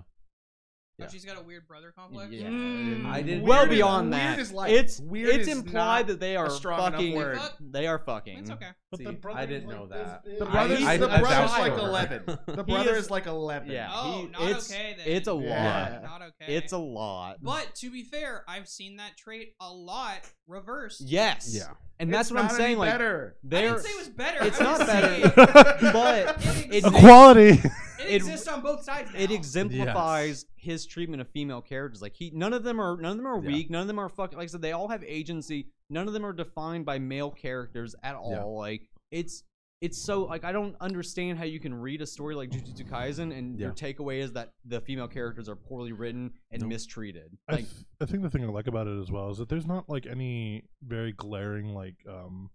Yeah. 0.98 1.06
Oh, 1.06 1.10
she's 1.12 1.26
got 1.26 1.38
a 1.38 1.44
weird 1.44 1.68
brother 1.68 1.92
complex. 1.94 2.32
Yeah. 2.32 2.48
Mm, 2.48 3.06
I 3.06 3.22
didn't- 3.22 3.44
Well 3.44 3.60
weird 3.64 3.72
is- 3.74 3.78
beyond 3.78 4.12
weird 4.12 4.22
that, 4.22 4.40
is 4.40 4.52
like- 4.54 4.72
it's 4.72 5.00
weird 5.02 5.36
it's 5.36 5.50
implied 5.50 6.08
that 6.08 6.22
they 6.22 6.38
are 6.38 6.46
a 6.46 6.50
strong 6.50 6.80
enough 6.80 6.94
fucking. 6.94 7.16
word. 7.16 7.38
Fuck. 7.38 7.58
They 7.60 7.86
are 7.88 8.00
fucking. 8.00 8.38
It's 8.40 8.50
okay. 8.50 8.70
But 8.92 8.98
See, 9.00 9.04
the 9.04 9.12
brother 9.12 9.40
I 9.40 9.46
didn't 9.46 9.70
is, 9.70 9.76
know 9.76 9.82
like, 9.84 9.90
that. 9.90 10.24
The 10.24 10.30
big. 10.30 10.40
brother's, 10.52 10.84
I- 10.84 10.98
the 10.98 11.10
I 11.12 11.20
brother's 11.20 11.52
vouch 11.52 11.60
like 11.60 11.74
for 11.74 11.80
11. 11.80 12.24
The 12.48 12.64
brother 12.64 12.92
is- 12.96 13.06
is 13.06 13.12
like 13.12 13.26
11. 13.26 13.70
Yeah, 13.70 13.92
Oh, 13.94 14.22
he- 14.22 14.28
not 14.30 14.42
it's 14.52 14.72
okay 14.72 14.96
then. 14.98 15.06
it's 15.06 15.28
a 15.28 15.36
Yeah. 15.36 15.90
lot. 16.02 16.04
Not 16.04 16.22
okay. 16.22 16.56
It's 16.56 16.72
a 16.72 16.78
lot. 16.78 17.38
But 17.42 17.76
to 17.76 17.92
be 17.92 18.04
fair, 18.04 18.46
I've 18.48 18.70
seen 18.70 18.96
that 18.96 19.18
trait 19.18 19.54
a 19.60 19.70
lot 19.74 20.20
reversed. 20.48 21.02
yes. 21.02 21.54
Yeah. 21.54 21.74
And 22.00 22.14
that's 22.14 22.28
It's 22.30 22.32
what 22.34 22.40
I'm 22.40 22.46
not 22.48 22.54
any 22.56 22.64
saying. 22.64 22.78
Like 22.78 22.92
better. 22.92 23.36
I 23.38 23.40
they're 23.44 23.62
didn't 23.72 23.84
say 23.84 23.90
it 23.90 23.98
was 24.00 24.10
better. 24.10 24.44
It's 24.46 24.60
not 24.60 24.80
better. 24.80 25.32
but 25.36 25.48
it, 26.46 26.46
it, 26.46 26.66
exists, 26.66 26.88
Equality. 26.98 27.62
It 28.06 28.12
it- 28.12 28.16
exists 28.16 28.48
on 28.48 28.62
both 28.62 28.84
sides 28.84 29.12
now. 29.14 29.20
it 29.20 29.32
exemplifies 29.32 30.46
his 30.56 30.86
treatment 30.86 31.22
of 31.22 31.30
female 31.30 31.62
characters. 31.62 32.02
Like 32.02 32.14
he, 32.16 32.32
none 32.34 32.54
of 32.54 32.64
them 32.64 32.80
are, 32.80 32.98
none 32.98 33.12
of 33.12 33.18
them 33.18 33.28
are 33.28 33.42
Yeah. 33.44 33.48
weak. 33.52 33.70
None 33.70 33.82
of 33.82 33.88
them 33.88 34.00
are 34.00 34.10
fucking. 34.10 34.38
Like 34.38 34.46
I 34.46 34.48
said, 34.48 34.62
they 34.62 34.72
all 34.72 34.88
have 34.90 35.04
agency. 35.04 35.68
None 35.90 36.08
of 36.08 36.14
them 36.14 36.26
are 36.26 36.34
defined 36.34 36.86
by 36.86 37.00
male 37.00 37.32
characters 37.32 37.96
at 38.04 38.16
all. 38.16 38.32
Yeah. 38.32 38.44
Like 38.44 38.90
it's, 39.12 39.44
it's 39.82 40.02
so 40.04 40.24
like 40.24 40.44
I 40.44 40.52
don't 40.52 40.76
understand 40.80 41.38
how 41.38 41.44
you 41.44 41.60
can 41.60 41.74
read 41.74 42.02
a 42.02 42.08
story 42.08 42.34
like 42.34 42.50
Jujutsu 42.50 42.90
Kaisen 42.90 43.38
and 43.38 43.60
your 43.60 43.72
takeaway 43.72 44.20
is 44.20 44.32
that 44.34 44.54
the 44.66 44.80
female 44.82 45.08
characters 45.08 45.48
are 45.50 45.56
poorly 45.56 45.92
written 45.92 46.32
and 46.50 46.62
Nope. 46.62 46.70
mistreated. 46.72 47.38
I, 47.50 47.52
Like 47.56 47.66
th- 47.70 47.86
I 48.02 48.06
think 48.06 48.24
the 48.24 48.30
thing 48.30 48.44
I 48.44 48.48
like 48.48 48.68
about 48.68 48.88
it 48.88 49.00
as 49.00 49.12
well 49.12 49.30
is 49.32 49.38
that 49.38 49.50
there's 49.50 49.68
not 49.68 49.88
like 49.90 50.08
any 50.08 50.64
very 50.82 51.12
glaring 51.12 51.74
like 51.74 51.96
um 52.10 52.50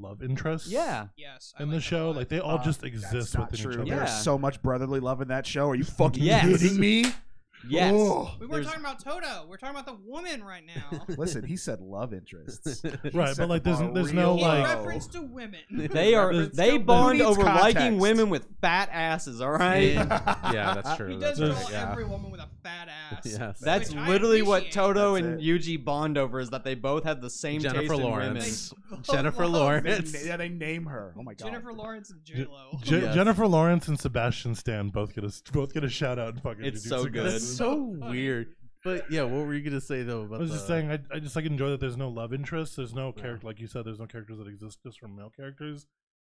love 0.00 0.22
interests. 0.22 0.68
yeah, 0.68 1.06
yes. 1.16 1.52
I 1.58 1.62
In 1.62 1.68
like 1.68 1.72
the 1.74 1.76
that 1.78 1.82
show, 1.82 2.06
lot. 2.08 2.16
like 2.16 2.28
they 2.28 2.40
all 2.40 2.58
Uh, 2.58 2.64
just 2.64 2.80
That's 2.82 2.94
exist 2.94 3.36
not 3.36 3.50
within 3.50 3.64
true. 3.64 3.72
each 3.72 3.78
other. 3.80 3.88
Yeah. 3.88 3.96
There's 3.96 4.22
so 4.22 4.38
much 4.38 4.62
brotherly 4.62 5.00
love 5.00 5.20
in 5.20 5.28
that 5.28 5.46
show. 5.46 5.68
Are 5.70 5.74
you 5.74 5.84
fucking 5.84 6.22
Yes. 6.22 6.46
kidding 6.62 6.78
me? 6.80 7.04
yes. 7.68 7.92
Oh. 7.94 8.32
we 8.40 8.46
weren't 8.46 8.52
there's- 8.52 8.66
talking 8.66 8.80
about 8.80 9.00
Todo. 9.02 9.46
We're 9.48 9.56
talking 9.56 9.76
about 9.76 9.86
the 9.86 9.98
woman 10.08 10.42
right 10.44 10.62
now. 10.66 11.04
Listen, 11.18 11.44
he 11.44 11.56
said 11.56 11.80
love 11.80 12.12
interests. 12.12 12.82
He 13.02 13.10
Right, 13.10 13.28
set 13.34 13.38
but 13.38 13.48
like 13.48 13.62
there's 13.64 13.78
bar 13.80 13.92
there's 13.92 14.12
real 14.12 14.22
no 14.22 14.34
In 14.36 14.40
like 14.42 14.68
low. 14.68 14.74
reference 14.76 15.06
to 15.08 15.22
women. 15.22 15.60
They 15.70 16.14
are 16.14 16.28
Reference 16.28 16.56
they 16.56 16.78
to- 16.78 16.84
bond 16.84 17.18
Who 17.18 17.24
needs 17.24 17.38
over 17.38 17.42
liking 17.48 17.74
context? 17.74 18.00
women 18.00 18.30
with 18.30 18.46
fat 18.60 18.88
asses. 18.92 19.40
All 19.40 19.50
right. 19.50 19.92
yeah, 19.92 20.74
that's 20.82 20.96
true. 20.96 21.08
he 21.10 21.16
That's 21.18 21.38
does 21.38 21.48
There's- 21.50 21.62
call 21.62 21.72
yeah. 21.72 21.90
every 21.92 22.04
woman 22.04 22.30
with 22.30 22.40
a 22.40 22.48
fat 22.62 22.88
ass. 22.88 23.22
Yes. 23.24 23.58
That's 23.60 23.90
Which 23.90 23.98
I 23.98 24.08
literally 24.08 24.42
what 24.42 24.62
appreciate. 24.62 24.72
Todo 24.72 25.14
That's 25.14 25.26
and 25.26 25.40
it. 25.40 25.44
Yuji 25.44 25.82
bond 25.84 26.18
over 26.18 26.40
is 26.40 26.50
that 26.50 26.64
they 26.64 26.74
both 26.74 27.04
have 27.04 27.20
the 27.20 27.30
same 27.30 27.60
Jennifer 27.60 27.80
taste 27.80 27.92
in 27.94 28.02
Lawrence. 28.02 28.74
women. 28.90 29.02
Jennifer 29.04 29.46
Love 29.46 29.82
They, 29.84 29.90
Lawrence. 29.90 30.24
yeah, 30.24 30.36
they 30.36 30.48
name 30.48 30.86
her. 30.86 31.14
Oh 31.18 31.22
my 31.22 31.34
god. 31.34 31.46
Jennifer 31.46 31.72
Lawrence 31.72 32.10
and 32.10 32.24
J 32.24 32.46
Lo. 32.50 32.78
Je- 32.82 33.00
Yes. 33.00 33.14
Jennifer 33.14 33.46
Lawrence 33.46 33.88
and 33.88 33.98
Sebastian 33.98 34.54
Stan 34.54 34.88
both 34.88 35.14
get 35.14 35.24
a 35.24 35.32
both 35.52 35.74
get 35.74 35.84
a 35.84 35.88
shout 35.88 36.18
out 36.18 36.34
in 36.34 36.40
fucking. 36.40 36.64
It's 36.64 36.86
Jujutsu 36.86 36.88
so 36.88 37.04
good. 37.06 37.32
Kaisen. 37.34 37.53
That's 37.56 37.58
so 37.70 37.76
weird. 38.10 38.54
But 38.82 39.10
yeah, 39.10 39.22
what 39.22 39.46
were 39.46 39.54
you 39.54 39.62
gonna 39.62 39.80
say 39.80 40.02
though 40.02 40.22
about 40.22 40.36
I 40.36 40.42
was 40.42 40.50
the, 40.50 40.56
just 40.56 40.66
saying, 40.68 40.90
I, 40.90 40.98
I 41.12 41.18
just 41.18 41.34
like 41.36 41.46
enjoy 41.46 41.70
that 41.70 41.80
there's 41.80 41.96
no 41.96 42.08
love 42.10 42.34
interest. 42.34 42.76
There's 42.76 42.94
no 42.94 43.12
character, 43.12 43.46
like 43.46 43.58
you 43.60 43.66
said, 43.66 43.84
there's 43.86 43.98
no 43.98 44.06
characters 44.06 44.38
that 44.38 44.46
exist 44.46 44.78
just 44.84 45.00
from 45.00 45.16
male 45.16 45.32
characters. 45.34 45.86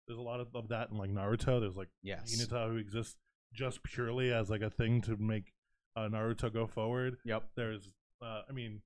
There's 0.07 0.19
a 0.19 0.21
lot 0.23 0.39
of, 0.39 0.47
of 0.55 0.69
that 0.69 0.89
in 0.91 0.97
like 0.97 1.09
Naruto. 1.11 1.59
There's 1.59 1.75
like 1.75 1.89
Yes. 2.01 2.33
Hinata 2.33 2.69
who 2.69 2.77
exists 2.77 3.15
just 3.53 3.83
purely 3.83 4.31
as 4.31 4.49
like 4.49 4.61
a 4.61 4.69
thing 4.69 5.01
to 5.01 5.17
make 5.17 5.51
uh, 5.97 6.07
Naruto 6.07 6.53
go 6.53 6.65
forward. 6.67 7.17
Yep. 7.25 7.43
There's, 7.57 7.89
uh, 8.21 8.41
I 8.49 8.53
mean, 8.53 8.81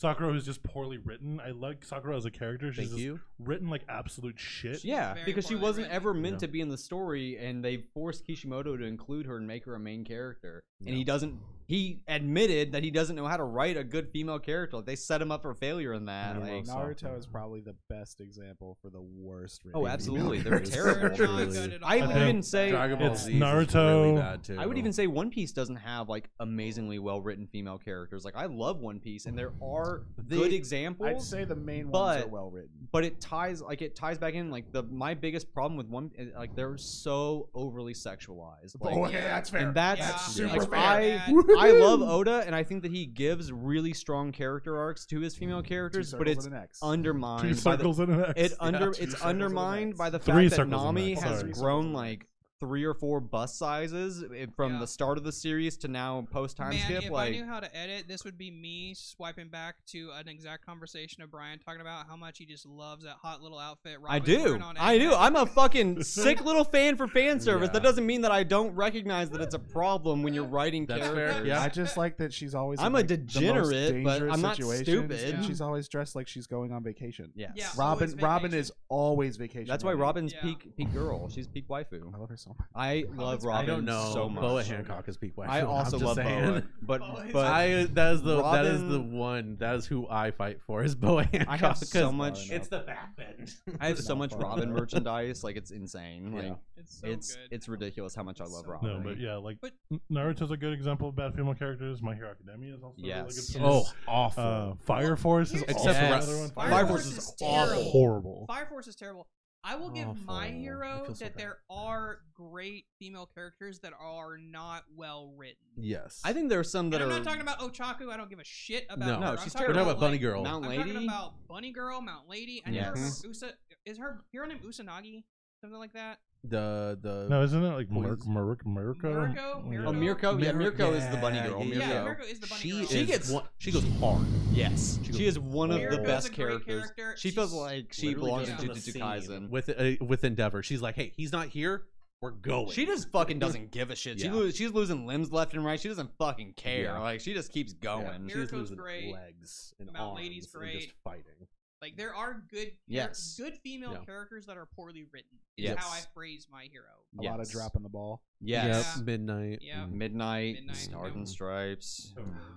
Sakura 0.00 0.32
who's 0.32 0.44
just 0.44 0.62
poorly 0.62 0.98
written. 0.98 1.40
I 1.40 1.50
like 1.52 1.84
Sakura 1.84 2.16
as 2.16 2.24
a 2.26 2.30
character. 2.30 2.72
She's 2.72 2.76
Thank 2.88 2.90
just 2.90 3.00
you. 3.02 3.20
written 3.38 3.68
like 3.70 3.82
absolute 3.88 4.38
shit. 4.38 4.84
Yeah, 4.84 5.14
Very 5.14 5.24
because 5.26 5.44
she 5.46 5.54
poorly 5.54 5.62
wasn't 5.62 5.84
written. 5.86 5.96
ever 5.96 6.12
meant 6.14 6.34
Yeah. 6.34 6.38
to 6.46 6.48
be 6.48 6.60
in 6.60 6.68
the 6.68 6.78
story, 6.78 7.36
and 7.38 7.64
they 7.64 7.78
forced 7.94 8.26
Kishimoto 8.26 8.76
to 8.76 8.84
include 8.84 9.26
her 9.26 9.36
and 9.36 9.46
make 9.46 9.64
her 9.64 9.74
a 9.74 9.80
main 9.80 10.04
character. 10.04 10.62
And 10.80 10.90
Yeah. 10.90 10.94
he 10.96 11.04
doesn't. 11.04 11.38
He 11.68 12.00
admitted 12.08 12.72
that 12.72 12.82
he 12.82 12.90
doesn't 12.90 13.14
know 13.14 13.26
how 13.26 13.36
to 13.36 13.44
write 13.44 13.76
a 13.76 13.84
good 13.84 14.08
female 14.10 14.38
character. 14.38 14.78
Like 14.78 14.86
they 14.86 14.96
set 14.96 15.20
him 15.20 15.30
up 15.30 15.42
for 15.42 15.52
failure 15.52 15.92
in 15.92 16.06
that. 16.06 16.36
I 16.36 16.38
Like, 16.38 16.66
love 16.66 16.78
Naruto 16.78 17.18
is 17.18 17.26
probably 17.26 17.60
the 17.60 17.74
best 17.90 18.22
example 18.22 18.78
for 18.80 18.88
the 18.88 19.02
worst. 19.02 19.60
Oh, 19.74 19.86
absolutely. 19.86 20.38
They're 20.40 20.60
characters. 20.60 20.70
terrible. 20.74 21.00
They're 21.00 21.08
not 21.10 21.16
Truly. 21.18 21.46
good 21.52 21.72
at 21.74 21.82
all. 21.82 21.90
I 21.90 21.96
would 22.00 22.08
think 22.08 22.20
even 22.22 22.42
say 22.42 22.70
Dragon 22.70 22.98
Ball 22.98 23.12
It's 23.12 23.22
Z 23.24 23.34
is 23.34 23.38
Naruto- 23.42 24.02
really 24.06 24.16
bad 24.18 24.44
too. 24.44 24.56
I 24.58 24.64
would 24.64 24.78
even 24.78 24.94
say 24.94 25.06
One 25.08 25.28
Piece 25.28 25.52
doesn't 25.52 25.76
have 25.76 26.08
like 26.08 26.30
amazingly 26.40 26.98
well 27.00 27.20
written 27.20 27.46
female 27.46 27.76
characters. 27.76 28.24
Like 28.24 28.34
I 28.36 28.46
love 28.46 28.78
One 28.80 28.98
Piece, 28.98 29.26
and 29.26 29.36
there 29.38 29.52
are 29.62 30.04
good 30.26 30.54
examples. 30.54 31.06
I'd 31.06 31.20
say 31.20 31.44
the 31.44 31.54
main 31.54 31.90
ones 31.90 32.24
are 32.24 32.28
well 32.28 32.50
written. 32.50 32.70
but 32.92 33.04
it 33.04 33.20
ties 33.20 33.60
like 33.60 33.82
it 33.82 33.94
ties 33.94 34.16
back 34.16 34.32
in 34.32 34.50
like 34.50 34.72
the 34.72 34.84
my 34.84 35.12
biggest 35.12 35.52
problem 35.52 35.76
with 35.76 35.88
one 35.88 36.12
eh, 36.18 36.24
like 36.34 36.56
they're 36.56 36.78
so 36.78 37.50
overly 37.54 37.92
sexualized 37.92 38.74
like, 38.80 38.96
oh, 38.96 39.04
okay, 39.04 39.20
that's 39.20 39.50
fair. 39.50 39.66
and 39.66 39.74
that's 39.74 39.98
Yeah. 40.00 40.16
super 40.16 40.58
like, 40.60 40.70
fair. 40.70 40.78
I 41.57 41.57
I 41.58 41.70
love 41.72 42.02
Oda 42.02 42.44
and 42.46 42.54
I 42.54 42.62
think 42.62 42.82
that 42.82 42.92
he 42.92 43.06
gives 43.06 43.52
really 43.52 43.92
strong 43.92 44.32
character 44.32 44.78
arcs 44.78 45.04
to 45.06 45.20
his 45.20 45.34
female 45.34 45.62
mm, 45.62 45.66
characters 45.66 46.14
but 46.16 46.28
it's 46.28 46.44
and 46.44 46.54
an 46.54 46.62
X. 46.62 46.80
Two 46.80 46.86
undermined 46.86 47.64
by 47.64 47.76
the, 47.76 47.78
circles 47.78 47.98
and 47.98 48.12
an 48.12 48.24
X. 48.24 48.32
it 48.36 48.52
under 48.60 48.92
two 48.92 49.02
it's 49.02 49.12
circles 49.12 49.14
and 49.14 49.22
an 49.22 49.28
undermined 49.28 49.90
X. 49.90 49.98
by 49.98 50.10
the 50.10 50.18
Three 50.18 50.48
fact 50.48 50.50
that 50.50 50.56
circles 50.56 50.72
and 50.84 50.88
an 50.88 50.94
Nami 50.94 51.12
X, 51.12 51.22
has 51.22 51.40
sorry. 51.40 51.52
grown 51.52 51.92
like 51.92 52.26
three 52.60 52.84
or 52.84 52.94
four 52.94 53.20
bust 53.20 53.56
sizes 53.58 54.24
eh, 54.34 54.46
from 54.56 54.74
Yeah. 54.74 54.80
the 54.80 54.86
start 54.86 55.18
of 55.18 55.24
the 55.24 55.32
series 55.32 55.76
to 55.78 55.88
now 55.88 56.26
post 56.30 56.56
time 56.56 56.70
Man, 56.70 56.84
skip 56.84 57.04
if 57.04 57.10
like 57.10 57.28
I 57.34 57.36
knew 57.36 57.44
how 57.44 57.60
to 57.60 57.76
edit, 57.76 58.06
this 58.08 58.24
would 58.24 58.36
be 58.36 58.50
me 58.50 58.94
swiping 58.94 59.48
back 59.48 59.76
to 59.88 60.10
an 60.14 60.28
exact 60.28 60.64
conversation 60.66 61.22
of 61.22 61.30
Brian 61.30 61.58
talking 61.58 61.80
about 61.80 62.06
how 62.08 62.16
much 62.16 62.38
he 62.38 62.46
just 62.46 62.66
loves 62.66 63.04
that 63.04 63.16
hot 63.22 63.42
little 63.42 63.58
outfit. 63.58 63.98
I 64.06 64.18
do. 64.18 64.58
I 64.78 64.98
do. 64.98 65.14
I'm 65.14 65.36
a 65.36 65.46
fucking 65.46 66.02
sick 66.02 66.44
little 66.44 66.64
fan 66.64 66.96
for 66.96 67.06
fan 67.06 67.40
service. 67.40 67.68
Yeah. 67.68 67.74
That 67.74 67.82
doesn't 67.82 68.06
mean 68.06 68.22
that 68.22 68.32
I 68.32 68.42
don't 68.42 68.74
recognize 68.74 69.30
that 69.30 69.40
it's 69.40 69.54
a 69.54 69.58
problem 69.58 70.22
when 70.22 70.34
you're 70.34 70.44
writing 70.44 70.86
That's 70.86 71.06
fair, 71.08 71.44
yeah. 71.46 71.62
I 71.62 71.68
just 71.68 71.96
like 71.96 72.16
that 72.18 72.32
she's 72.32 72.54
always. 72.54 72.80
I'm 72.80 72.86
in, 72.86 72.92
a 72.92 72.96
like, 72.96 73.08
the 73.08 73.16
degenerate, 73.16 74.04
but 74.04 74.22
I'm 74.22 74.40
not 74.40 74.56
stupid. 74.56 75.20
Yeah. 75.28 75.42
she's 75.42 75.60
always 75.60 75.88
dressed 75.88 76.16
like 76.16 76.26
she's 76.28 76.46
going 76.46 76.72
on 76.72 76.82
vacation. 76.82 77.30
Yes. 77.34 77.52
Yeah. 77.54 77.68
Robin, 77.76 78.08
Always 78.08 78.22
Robin 78.22 78.54
is 78.54 78.72
always 78.88 79.36
vacation. 79.36 79.66
That's 79.66 79.84
why. 79.84 79.92
Robin's 79.92 80.32
Yeah. 80.32 80.42
peak 80.42 80.76
peak 80.76 80.92
girl. 80.92 81.28
She's 81.28 81.46
peak 81.46 81.68
waifu. 81.68 82.14
I 82.14 82.18
love 82.18 82.28
her 82.28 82.36
so 82.36 82.47
much. 82.48 82.66
I 82.74 83.04
love 83.14 83.44
Robin 83.44 83.64
I 83.64 83.66
don't 83.66 83.84
know. 83.84 84.10
so 84.12 84.28
much. 84.28 84.40
Boa 84.42 84.62
Hancock 84.64 85.08
is 85.08 85.16
peak 85.16 85.36
wife. 85.36 85.48
I 85.50 85.60
I'm 85.60 85.68
also 85.68 85.98
love 85.98 86.16
saying. 86.16 86.44
Boa, 86.44 86.62
but 86.82 87.00
Boa 87.00 87.26
but 87.32 87.46
I 87.46 87.84
that 87.84 88.12
is 88.14 88.22
the 88.22 88.42
that 88.42 88.64
is 88.66 88.82
the 88.88 89.00
one 89.00 89.56
that 89.60 89.74
is 89.76 89.86
who 89.86 90.06
I 90.08 90.30
fight 90.30 90.60
for 90.66 90.82
is 90.82 90.94
Boa 90.94 91.24
Hancock. 91.24 91.48
I 91.48 91.56
have 91.56 91.78
so 91.78 92.06
'cause 92.06 92.14
much. 92.14 92.50
It's 92.50 92.68
the 92.68 92.80
back 92.80 93.16
Batman. 93.16 93.46
I 93.80 93.88
have 93.88 93.98
so 93.98 94.14
much. 94.14 94.32
Robin 94.34 94.72
merchandise. 94.74 95.42
Like 95.44 95.56
it's 95.56 95.70
insane. 95.70 96.32
Like 96.32 96.44
Yeah. 96.44 96.54
It's 96.76 97.00
so 97.00 97.06
it's 97.08 97.34
good. 97.34 97.48
it's 97.50 97.68
ridiculous 97.68 98.14
how 98.14 98.22
much 98.22 98.40
I 98.40 98.44
love 98.44 98.64
So 98.64 98.70
Robin. 98.72 98.88
No, 98.88 99.00
but 99.00 99.18
yeah, 99.18 99.36
like 99.36 99.58
But- 99.60 99.72
N- 99.90 100.00
Naruto's 100.12 100.50
a 100.50 100.56
good 100.56 100.72
example 100.72 101.08
of 101.08 101.16
bad 101.16 101.34
female 101.34 101.54
characters. 101.54 102.00
My 102.02 102.14
Hero 102.14 102.30
Academia 102.30 102.74
is 102.74 102.82
also 102.82 102.98
a 102.98 103.02
really 103.02 103.08
Yes. 103.08 103.50
good. 103.50 103.60
It 103.60 103.64
oh, 103.64 103.80
is- 103.80 103.94
awful. 104.06 104.42
Uh, 104.44 104.74
Fire 104.84 105.16
Force 105.16 105.52
is 105.52 105.62
Except 105.62 105.78
also 105.80 105.92
for- 105.94 106.04
another 106.04 106.38
one. 106.38 106.50
Fire 106.50 106.70
Fire 106.70 106.86
Force 106.86 107.02
Force 107.02 107.06
is 107.06 107.18
is 107.18 107.34
awful. 107.42 107.82
horrible. 107.84 108.44
Fire 108.46 108.66
Force 108.66 108.86
is 108.86 108.94
terrible. 108.96 109.26
I 109.64 109.76
will 109.76 109.90
give 109.90 110.06
my 110.06 110.12
Awful. 110.14 110.34
I 110.34 110.50
hero 110.52 111.02
feel 111.06 111.14
so 111.14 111.24
that 111.24 111.34
bad. 111.36 111.42
there 111.42 111.58
are 111.68 112.20
great 112.32 112.86
female 112.98 113.28
characters 113.34 113.80
that 113.80 113.92
are 114.00 114.38
not 114.38 114.84
well 114.96 115.32
written. 115.36 115.56
yes. 115.76 116.20
I 116.24 116.32
think 116.32 116.48
there 116.48 116.60
are 116.60 116.64
some 116.64 116.90
that 116.90 117.02
And 117.02 117.10
I'm 117.12 117.16
are. 117.20 117.22
not 117.22 117.24
talking 117.24 117.40
about 117.42 117.58
Ochaco. 117.58 118.10
I 118.10 118.16
don't 118.16 118.30
give 118.30 118.38
a 118.38 118.44
shit 118.44 118.86
about 118.88 119.06
No. 119.06 119.14
her. 119.14 119.20
No, 119.20 119.26
I'm 119.32 119.38
she's 119.38 119.52
talking 119.52 119.70
about 119.70 119.82
about 119.82 120.00
Bunny 120.00 120.12
like, 120.12 120.20
Girl. 120.22 120.42
Mount 120.44 120.64
I'm 120.64 120.70
Lady. 120.70 120.92
talking 120.92 121.08
about 121.08 121.34
Bunny 121.48 121.70
Girl, 121.72 122.00
Mount 122.00 122.28
Lady. 122.28 122.62
I 122.64 122.70
never 122.70 122.96
Yes. 122.98 123.22
remember 123.24 123.26
Usa. 123.28 123.52
Is 123.84 123.98
her 123.98 124.22
hero 124.32 124.46
name 124.46 124.60
Usanagi? 124.60 125.24
Something 125.60 125.78
like 125.78 125.92
that. 125.94 126.18
The 126.44 126.98
the 127.02 127.26
No, 127.28 127.42
isn't 127.42 127.62
it 127.64 127.74
like 127.74 127.90
Mir- 127.90 128.16
Mir- 128.26 128.56
Mirko? 128.64 128.68
Mirko? 128.68 129.32
Yeah. 129.70 129.84
Oh, 129.86 129.92
Mirko. 129.92 130.38
Yeah, 130.38 130.52
Mir- 130.52 130.54
Mirko 130.70 130.92
is 130.92 131.08
the 131.08 131.16
bunny 131.16 131.40
girl. 131.40 131.60
yeah, 131.62 131.64
Mirko. 131.64 131.78
Yeah, 131.80 131.90
Yeah. 131.92 132.04
Mirko 132.04 132.22
is 132.24 132.40
the 132.40 132.46
bunny 132.46 132.60
she 132.60 132.70
girl. 132.70 132.80
is 132.80 132.90
She 132.90 133.06
gets- 133.06 133.30
one, 133.30 133.44
she 133.58 133.72
goes 133.72 133.84
hard. 134.00 134.26
Yes, 134.52 134.98
She 135.04 135.12
she, 135.12 135.26
is 135.26 135.38
one 135.38 135.70
of 135.70 135.76
the 135.80 135.82
Mirko's 135.88 136.06
best 136.06 136.28
a 136.28 136.30
great 136.32 136.36
characters. 136.48 136.90
character. 136.96 137.14
She 137.18 137.30
feels 137.32 137.52
like 137.52 137.92
she 137.92 138.08
Literally 138.08 138.26
belongs 138.26 138.48
just 138.48 138.62
in 138.62 138.68
on 138.70 138.74
the 138.74 138.80
Jujutsu 138.80 138.92
scene 138.92 139.02
Kaisen. 139.02 139.50
with 139.50 139.68
uh, 140.00 140.04
with 140.04 140.24
Endeavor. 140.24 140.62
She's 140.62 140.80
like, 140.80 140.94
hey, 140.94 141.12
he's 141.16 141.32
not 141.32 141.48
here. 141.48 141.86
We're 142.20 142.30
going. 142.32 142.70
She 142.70 142.84
just 142.86 143.10
fucking 143.10 143.38
doesn't 143.38 143.70
give 143.70 143.90
a 143.90 143.96
shit. 143.96 144.18
She 144.18 144.26
Yeah. 144.26 144.32
lo- 144.32 144.50
she's 144.50 144.72
losing 144.72 145.06
limbs 145.06 145.30
left 145.32 145.54
and 145.54 145.64
right. 145.64 145.78
She 145.78 145.88
doesn't 145.88 146.10
fucking 146.18 146.54
care. 146.54 146.82
Yeah. 146.84 146.98
Like 146.98 147.20
she 147.20 147.32
just 147.34 147.52
keeps 147.52 147.74
Yeah, 147.80 148.02
going. 148.02 148.26
she's 148.28 148.36
Mirko's 148.36 148.52
losing 148.52 148.76
great. 148.76 149.12
legs 149.12 149.72
and 149.78 149.92
Mount 149.92 149.98
arms 149.98 150.16
Lady's 150.16 150.34
and 150.36 150.42
just 150.44 150.54
great. 150.54 150.92
fighting. 151.04 151.46
Like 151.80 151.96
there 151.96 152.14
are 152.14 152.42
good, 152.50 152.68
char- 152.68 152.74
Yes. 152.88 153.36
good 153.36 153.54
female 153.62 153.92
Yeah. 153.92 154.04
characters 154.04 154.46
that 154.46 154.56
are 154.56 154.66
poorly 154.66 155.04
written. 155.12 155.38
Is 155.56 155.64
Yes. 155.64 155.78
how 155.78 155.90
I 155.90 156.00
phrase 156.14 156.46
my 156.50 156.64
hero. 156.70 156.84
A 157.18 157.22
lot 157.22 157.40
of 157.40 157.48
dropping 157.50 157.82
the 157.82 157.88
ball. 157.88 158.22
Yes. 158.40 158.94
Yeah. 158.96 159.02
Midnight. 159.04 159.58
Yeah. 159.62 159.84
Mm. 159.86 159.92
Midnight, 159.92 160.54
Midnight, 160.56 160.76
Stars 160.76 161.10
yeah. 161.12 161.18
and 161.18 161.28
Stripes. 161.28 162.14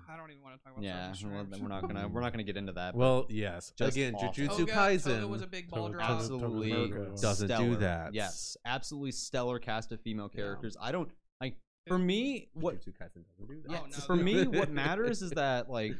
I 0.09 0.17
don't 0.17 0.29
even 0.31 0.43
want 0.43 0.57
to 0.59 0.63
talk 0.63 0.73
about 0.73 0.83
Yeah, 0.83 1.05
Stars 1.13 1.23
and 1.23 1.31
well, 1.33 1.45
Stripes. 1.45 1.61
we're 1.61 1.67
not 1.69 1.81
gonna 1.81 2.07
we're 2.07 2.21
not 2.21 2.33
gonna 2.33 2.43
get 2.43 2.57
into 2.57 2.73
that. 2.73 2.95
Well, 2.95 3.25
yes. 3.29 3.71
Just 3.77 3.95
Again, 3.95 4.15
awful. 4.15 4.29
Jujutsu 4.29 4.57
Toga, 4.59 4.71
Kaisen 4.73 5.03
Toga 5.03 5.27
was 5.27 5.41
a 5.41 5.47
big 5.47 5.69
ball 5.69 5.87
Toga- 5.87 5.93
drop. 5.99 6.09
Absolutely 6.11 6.71
Doesn't 7.21 7.47
do 7.47 7.75
that. 7.77 8.13
Yes, 8.13 8.57
absolutely 8.65 9.11
stellar 9.11 9.59
cast 9.59 9.91
of 9.91 10.01
female 10.01 10.29
Yeah. 10.33 10.41
characters. 10.41 10.75
I 10.79 10.91
don't 10.91 11.11
like 11.39 11.57
for 11.87 11.97
me 11.97 12.49
what 12.53 12.81
Jujutsu 12.81 12.93
Kaisen 12.97 13.23
doesn't 13.37 13.47
do 13.47 13.61
that. 13.67 13.81
Oh, 13.81 13.85
no, 13.85 13.91
for 13.97 14.15
no. 14.15 14.23
me, 14.23 14.47
what 14.47 14.69
matters 14.71 15.21
is 15.21 15.31
that 15.31 15.69
like 15.69 15.93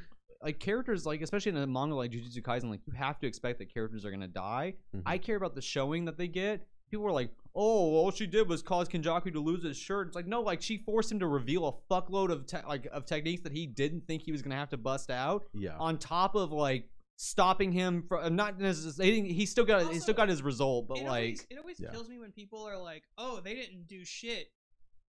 like 0.44 0.60
characters 0.60 1.06
like 1.06 1.22
especially 1.22 1.52
in 1.52 1.58
a 1.58 1.68
manga 1.68 1.96
like 1.96 2.12
Jujutsu 2.12 2.42
Kaisen, 2.42 2.70
like 2.70 2.82
you 2.86 2.94
have 2.94 3.20
to 3.20 3.28
expect 3.28 3.60
that 3.60 3.74
characters 3.74 4.06
are 4.06 4.12
gonna 4.12 4.28
die. 4.28 4.76
Mhm. 4.96 5.04
I 5.06 5.18
care 5.18 5.36
about 5.36 5.56
the 5.56 5.62
showing 5.62 6.06
that 6.06 6.18
they 6.18 6.28
get. 6.28 6.68
People 6.90 7.06
were 7.06 7.12
like, 7.12 7.32
"Oh, 7.56 7.96
all 7.96 8.12
she 8.12 8.28
did 8.28 8.50
was 8.50 8.62
cause 8.62 8.90
Kenjaku 8.90 9.32
to 9.34 9.40
lose 9.40 9.64
his 9.64 9.78
shirt." 9.78 10.08
It's 10.08 10.16
like, 10.16 10.28
no, 10.28 10.42
like 10.42 10.62
she 10.62 10.78
forced 10.80 11.12
him 11.12 11.20
to 11.20 11.28
reveal 11.28 11.66
a 11.68 11.94
fuckload 11.94 12.32
of 12.32 12.46
te- 12.48 12.58
like 12.68 12.86
of 12.88 13.06
techniques 13.06 13.42
that 13.44 13.54
he 13.54 13.66
didn't 13.66 14.08
think 14.08 14.24
he 14.24 14.32
was 14.32 14.42
gonna 14.42 14.56
have 14.56 14.70
to 14.72 14.78
bust 14.78 15.10
out. 15.10 15.46
Yeah. 15.54 15.78
On 15.78 15.98
top 15.98 16.36
of 16.36 16.52
like 16.52 16.90
stopping 17.18 17.72
him 17.72 18.04
from 18.08 18.36
not 18.36 18.60
necessarily, 18.60 19.14
he, 19.14 19.22
didn't- 19.22 19.36
he 19.36 19.46
still 19.46 19.64
got 19.64 19.94
he 19.94 20.00
still 20.00 20.16
got 20.16 20.28
his 20.28 20.42
result, 20.42 20.88
but 20.88 20.98
it 20.98 21.04
like 21.04 21.08
always, 21.10 21.48
it 21.52 21.58
always 21.60 21.80
Yeah. 21.80 21.92
kills 21.92 22.10
me 22.10 22.18
when 22.18 22.32
people 22.32 22.64
are 22.68 22.78
like, 22.78 23.04
"Oh, 23.18 23.40
they 23.42 23.54
didn't 23.56 23.88
do 23.88 24.04
shit 24.04 24.52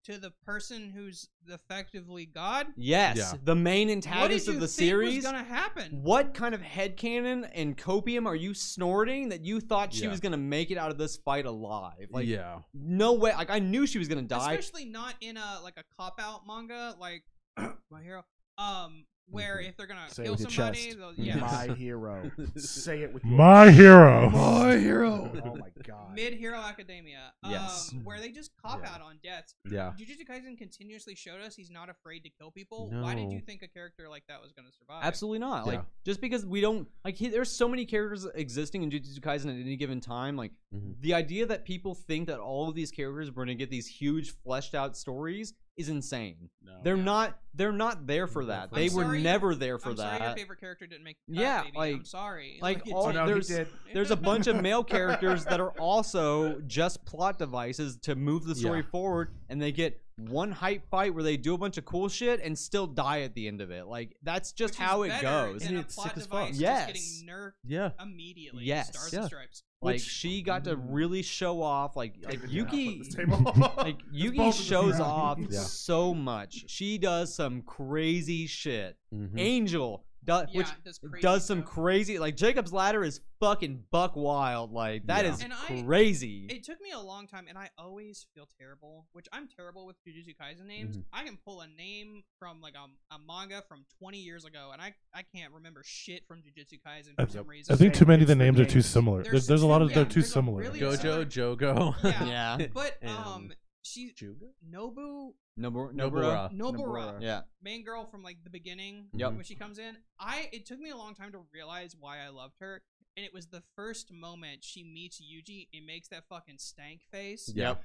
to 0.04 0.18
the 0.18 0.30
person 0.44 0.90
who's 0.90 1.28
effectively 1.48 2.26
God." 2.26 2.66
yes, 2.76 3.16
Yeah. 3.16 3.32
the 3.44 3.54
main 3.54 3.88
What 3.88 3.94
did 3.94 3.96
antagonist 4.06 4.46
you 4.46 4.54
of 4.54 4.60
the 4.60 4.66
think 4.68 4.88
series. 4.88 5.16
was 5.16 5.24
gonna 5.24 5.42
happen? 5.44 6.02
What 6.02 6.34
kind 6.34 6.54
of 6.54 6.60
headcanon 6.60 7.50
and 7.54 7.76
copium 7.76 8.26
are 8.26 8.34
you 8.36 8.54
snorting 8.54 9.28
that 9.30 9.44
you 9.44 9.60
thought 9.60 9.92
she 9.92 10.04
Yeah. 10.04 10.10
was 10.10 10.20
gonna 10.20 10.36
make 10.36 10.70
it 10.70 10.78
out 10.78 10.90
of 10.90 10.98
this 10.98 11.16
fight 11.16 11.46
alive? 11.46 12.08
Like, 12.10 12.26
yeah. 12.26 12.60
no 12.74 13.12
way. 13.14 13.32
Like, 13.32 13.50
I 13.50 13.58
knew 13.58 13.86
she 13.86 13.98
was 13.98 14.08
gonna 14.08 14.22
die. 14.22 14.54
Especially 14.54 14.84
not 14.86 15.14
in 15.20 15.36
a 15.36 15.60
like 15.62 15.76
a 15.76 15.84
cop 15.96 16.18
out 16.20 16.46
manga 16.46 16.96
like 16.98 17.24
My 17.90 18.02
Hero. 18.02 18.24
Um, 18.58 19.04
where 19.32 19.60
if 19.60 19.76
they're 19.76 19.86
gonna 19.86 20.08
Say 20.08 20.22
it 20.22 20.26
kill 20.26 20.32
with 20.34 20.40
your 20.42 20.50
somebody, 20.50 20.84
chest. 20.86 20.98
they'll 20.98 21.14
yeah. 21.14 21.36
My 21.36 21.74
hero. 21.76 22.30
Say 22.56 23.00
it 23.02 23.12
with 23.12 23.24
your 23.24 23.34
My 23.34 23.70
hero. 23.70 24.30
My 24.30 24.76
hero. 24.76 25.32
Oh 25.44 25.56
my 25.56 25.68
god. 25.84 26.14
Mid 26.14 26.34
Hero 26.34 26.58
Academia. 26.58 27.32
Yes. 27.48 27.90
Um, 27.92 28.04
where 28.04 28.20
they 28.20 28.30
just 28.30 28.50
cop 28.62 28.80
Yeah. 28.84 28.90
out 28.92 29.00
on 29.00 29.18
deaths. 29.22 29.54
Yeah. 29.68 29.92
Jujutsu 29.98 30.26
Kaisen 30.28 30.56
continuously 30.58 31.14
showed 31.14 31.40
us 31.40 31.56
he's 31.56 31.70
not 31.70 31.88
afraid 31.88 32.20
to 32.24 32.30
kill 32.30 32.50
people. 32.50 32.90
Why 32.92 33.14
did 33.14 33.24
No. 33.28 33.30
you 33.32 33.40
think 33.40 33.62
a 33.62 33.68
character 33.68 34.08
like 34.08 34.24
that 34.28 34.40
was 34.42 34.52
going 34.52 34.68
to 34.68 34.72
survive? 34.74 35.00
Absolutely 35.04 35.38
not. 35.38 35.66
Like 35.66 35.74
Yeah. 35.80 35.84
just 36.04 36.20
because 36.20 36.44
we 36.44 36.60
don't 36.60 36.86
like 37.04 37.16
he, 37.16 37.28
there's 37.28 37.50
so 37.50 37.66
many 37.68 37.86
characters 37.86 38.26
existing 38.34 38.82
in 38.82 38.90
Jujutsu 38.90 39.20
Kaisen 39.20 39.46
at 39.46 39.60
any 39.60 39.76
given 39.76 40.00
time. 40.00 40.36
Like 40.36 40.52
Mhm. 40.74 41.00
the 41.00 41.14
idea 41.14 41.46
that 41.46 41.64
people 41.64 41.94
think 41.94 42.26
that 42.28 42.38
all 42.38 42.68
of 42.68 42.74
these 42.74 42.90
characters 42.90 43.28
are 43.28 43.32
going 43.32 43.48
to 43.48 43.54
get 43.54 43.70
these 43.70 43.86
huge 43.86 44.30
fleshed 44.42 44.74
out 44.74 44.96
stories 44.96 45.54
is 45.76 45.88
insane. 45.88 46.50
No. 46.62 46.72
They're 46.82 46.96
Yeah. 46.96 47.02
not 47.04 47.38
they're 47.54 47.70
not 47.70 48.06
there 48.06 48.26
for 48.26 48.40
mm-hmm. 48.40 48.48
that. 48.48 48.68
I'm 48.72 48.78
They 48.78 48.88
were 48.88 49.14
never 49.18 49.54
there 49.54 49.78
for 49.78 49.90
I'm 49.90 49.96
sorry 49.98 50.22
your 50.24 50.34
favorite 50.34 50.58
character 50.60 50.86
didn't 50.86 51.04
make 51.04 51.18
the 51.28 51.34
Yeah, 51.34 51.64
baby. 51.64 51.76
like- 51.76 51.94
I'm 51.96 52.04
sorry. 52.06 52.58
like, 52.62 52.78
it's- 52.78 52.94
all- 52.94 53.08
Oh 53.08 53.10
no, 53.12 53.26
there's- 53.26 53.48
he 53.48 53.56
did. 53.56 53.68
There's 53.92 54.10
a 54.10 54.16
bunch 54.16 54.46
of 54.46 54.62
male 54.62 54.82
characters 54.96 55.44
that 55.44 55.60
are 55.60 55.72
also 55.72 56.60
just 56.62 57.04
plot 57.04 57.38
devices 57.38 57.98
to 58.04 58.14
move 58.14 58.44
the 58.44 58.54
story 58.54 58.78
Yeah. 58.80 58.90
forward, 58.90 59.34
and 59.50 59.60
they 59.60 59.70
get 59.70 60.00
one 60.16 60.50
hype 60.52 60.88
fight 60.88 61.12
where 61.12 61.22
they 61.22 61.36
do 61.36 61.52
a 61.52 61.58
bunch 61.58 61.76
of 61.76 61.84
cool 61.84 62.08
shit 62.08 62.40
and 62.40 62.58
still 62.58 62.86
die 62.86 63.20
at 63.20 63.34
the 63.34 63.46
end 63.48 63.60
of 63.60 63.70
it. 63.70 63.86
Like 63.86 64.16
that's 64.22 64.52
just 64.52 64.72
which 64.74 64.80
is 64.80 64.86
how 64.86 65.02
it 65.02 65.20
goes. 65.20 65.62
Than 65.62 65.76
a 65.76 65.80
It's 65.80 65.94
plot 65.94 66.08
sick 66.08 66.16
as 66.16 66.26
fuck. 66.26 66.50
Yes. 66.54 66.90
just 66.92 67.22
getting 67.24 67.34
nerfed 67.34 67.52
Yeah. 67.66 67.90
immediately. 68.00 68.64
Yes. 68.64 68.88
Stars 68.88 69.12
Yeah. 69.12 69.18
and 69.20 69.26
stripes. 69.28 69.62
Like 69.82 69.94
Which- 69.94 70.02
she 70.02 70.42
got 70.42 70.64
to 70.64 70.76
really 70.76 71.22
show 71.22 71.60
off, 71.60 71.96
like 71.96 72.14
like 72.24 72.40
Take 72.42 72.52
Yuki, 72.52 73.02
flip 73.02 73.06
this 73.06 73.14
table. 73.54 73.72
like 73.76 73.98
Yuki 74.12 74.36
both 74.38 74.54
of 74.54 74.60
us 74.60 74.64
shows 74.64 75.00
off 75.00 75.38
Yeah. 75.50 75.58
so 75.60 76.14
much. 76.14 76.64
She 76.68 76.98
does 76.98 77.34
some 77.34 77.62
crazy 77.62 78.46
shit. 78.46 78.96
Mhm. 79.12 79.38
Angel 79.38 80.04
does, 80.24 80.46
Yeah, 80.52 80.58
which 80.58 80.66
does 80.84 81.00
does 81.20 81.44
some 81.46 81.60
stuff. 81.62 81.70
crazy, 81.70 82.18
like 82.18 82.36
Jacob's 82.36 82.72
Ladder 82.72 83.02
is 83.04 83.20
fucking 83.40 83.84
buck 83.90 84.14
wild. 84.14 84.72
Like 84.72 85.06
that 85.06 85.24
Yeah. 85.24 85.32
is 85.32 85.42
And 85.42 85.52
I- 85.52 85.82
crazy. 85.84 86.46
It 86.48 86.62
took 86.64 86.80
me 86.80 86.90
a 86.92 87.00
long 87.00 87.26
time, 87.26 87.46
and 87.48 87.58
I 87.58 87.70
always 87.76 88.26
feel 88.34 88.48
terrible, 88.58 89.06
which 89.12 89.26
I'm 89.32 89.48
terrible 89.48 89.86
with 89.86 89.96
Jujutsu 90.06 90.36
Kaisen 90.40 90.66
names. 90.66 90.96
Mhm. 90.98 91.04
I 91.12 91.24
can 91.24 91.38
pull 91.44 91.60
a 91.62 91.66
name 91.66 92.22
from 92.38 92.60
like 92.60 92.74
a, 92.74 92.86
a 93.14 93.18
manga 93.18 93.62
from 93.68 93.84
20 93.98 94.18
years 94.18 94.44
ago, 94.44 94.70
and 94.72 94.80
I 94.80 94.94
I 95.14 95.22
can't 95.22 95.52
remember 95.52 95.82
shit 95.84 96.26
from 96.28 96.38
Jujutsu 96.42 96.80
Kaisen 96.86 97.14
for 97.16 97.22
I- 97.22 97.26
some 97.26 97.46
reason. 97.46 97.74
I 97.74 97.76
think 97.76 97.94
too 97.94 98.04
many 98.06 98.22
of 98.22 98.28
the 98.28 98.32
It's 98.32 98.38
the 98.38 98.44
names 98.44 98.60
are 98.60 98.64
too 98.66 98.82
similar. 98.82 99.22
There's 99.22 99.32
There's, 99.32 99.46
there's 99.48 99.62
a 99.62 99.66
lot 99.66 99.82
of 99.82 99.90
yeah, 99.90 99.96
they're 99.96 100.04
too 100.06 100.22
similar. 100.22 100.60
really 100.62 100.80
Gojo, 100.80 101.24
Jogo. 101.26 101.94
Yeah. 102.04 102.58
yeah, 102.58 102.66
But 102.72 102.96
um, 103.06 103.52
she 103.82 104.12
Juga? 104.14 104.46
Nobu 104.68 105.34
Nobara. 105.58 105.92
Nobara. 105.92 106.52
Nobara, 106.52 106.72
Nobara. 106.72 107.22
Yeah, 107.22 107.40
main 107.62 107.84
girl 107.84 108.06
from 108.06 108.22
like 108.22 108.38
the 108.44 108.50
beginning 108.50 109.06
Yep. 109.12 109.28
Mm-hmm. 109.28 109.36
when 109.36 109.44
she 109.44 109.54
comes 109.54 109.78
in. 109.78 109.96
I 110.18 110.48
it 110.52 110.66
took 110.66 110.78
me 110.78 110.90
a 110.90 110.96
long 110.96 111.14
time 111.14 111.32
to 111.32 111.40
realize 111.52 111.94
why 111.98 112.18
I 112.24 112.28
loved 112.30 112.54
her, 112.60 112.82
and 113.16 113.26
it 113.26 113.34
was 113.34 113.46
the 113.46 113.62
first 113.76 114.12
moment 114.12 114.64
she 114.64 114.82
meets 114.84 115.20
Yuji 115.20 115.68
and 115.74 115.86
makes 115.86 116.08
that 116.08 116.24
fucking 116.28 116.58
stank 116.58 117.02
face. 117.10 117.52
Yep. 117.54 117.82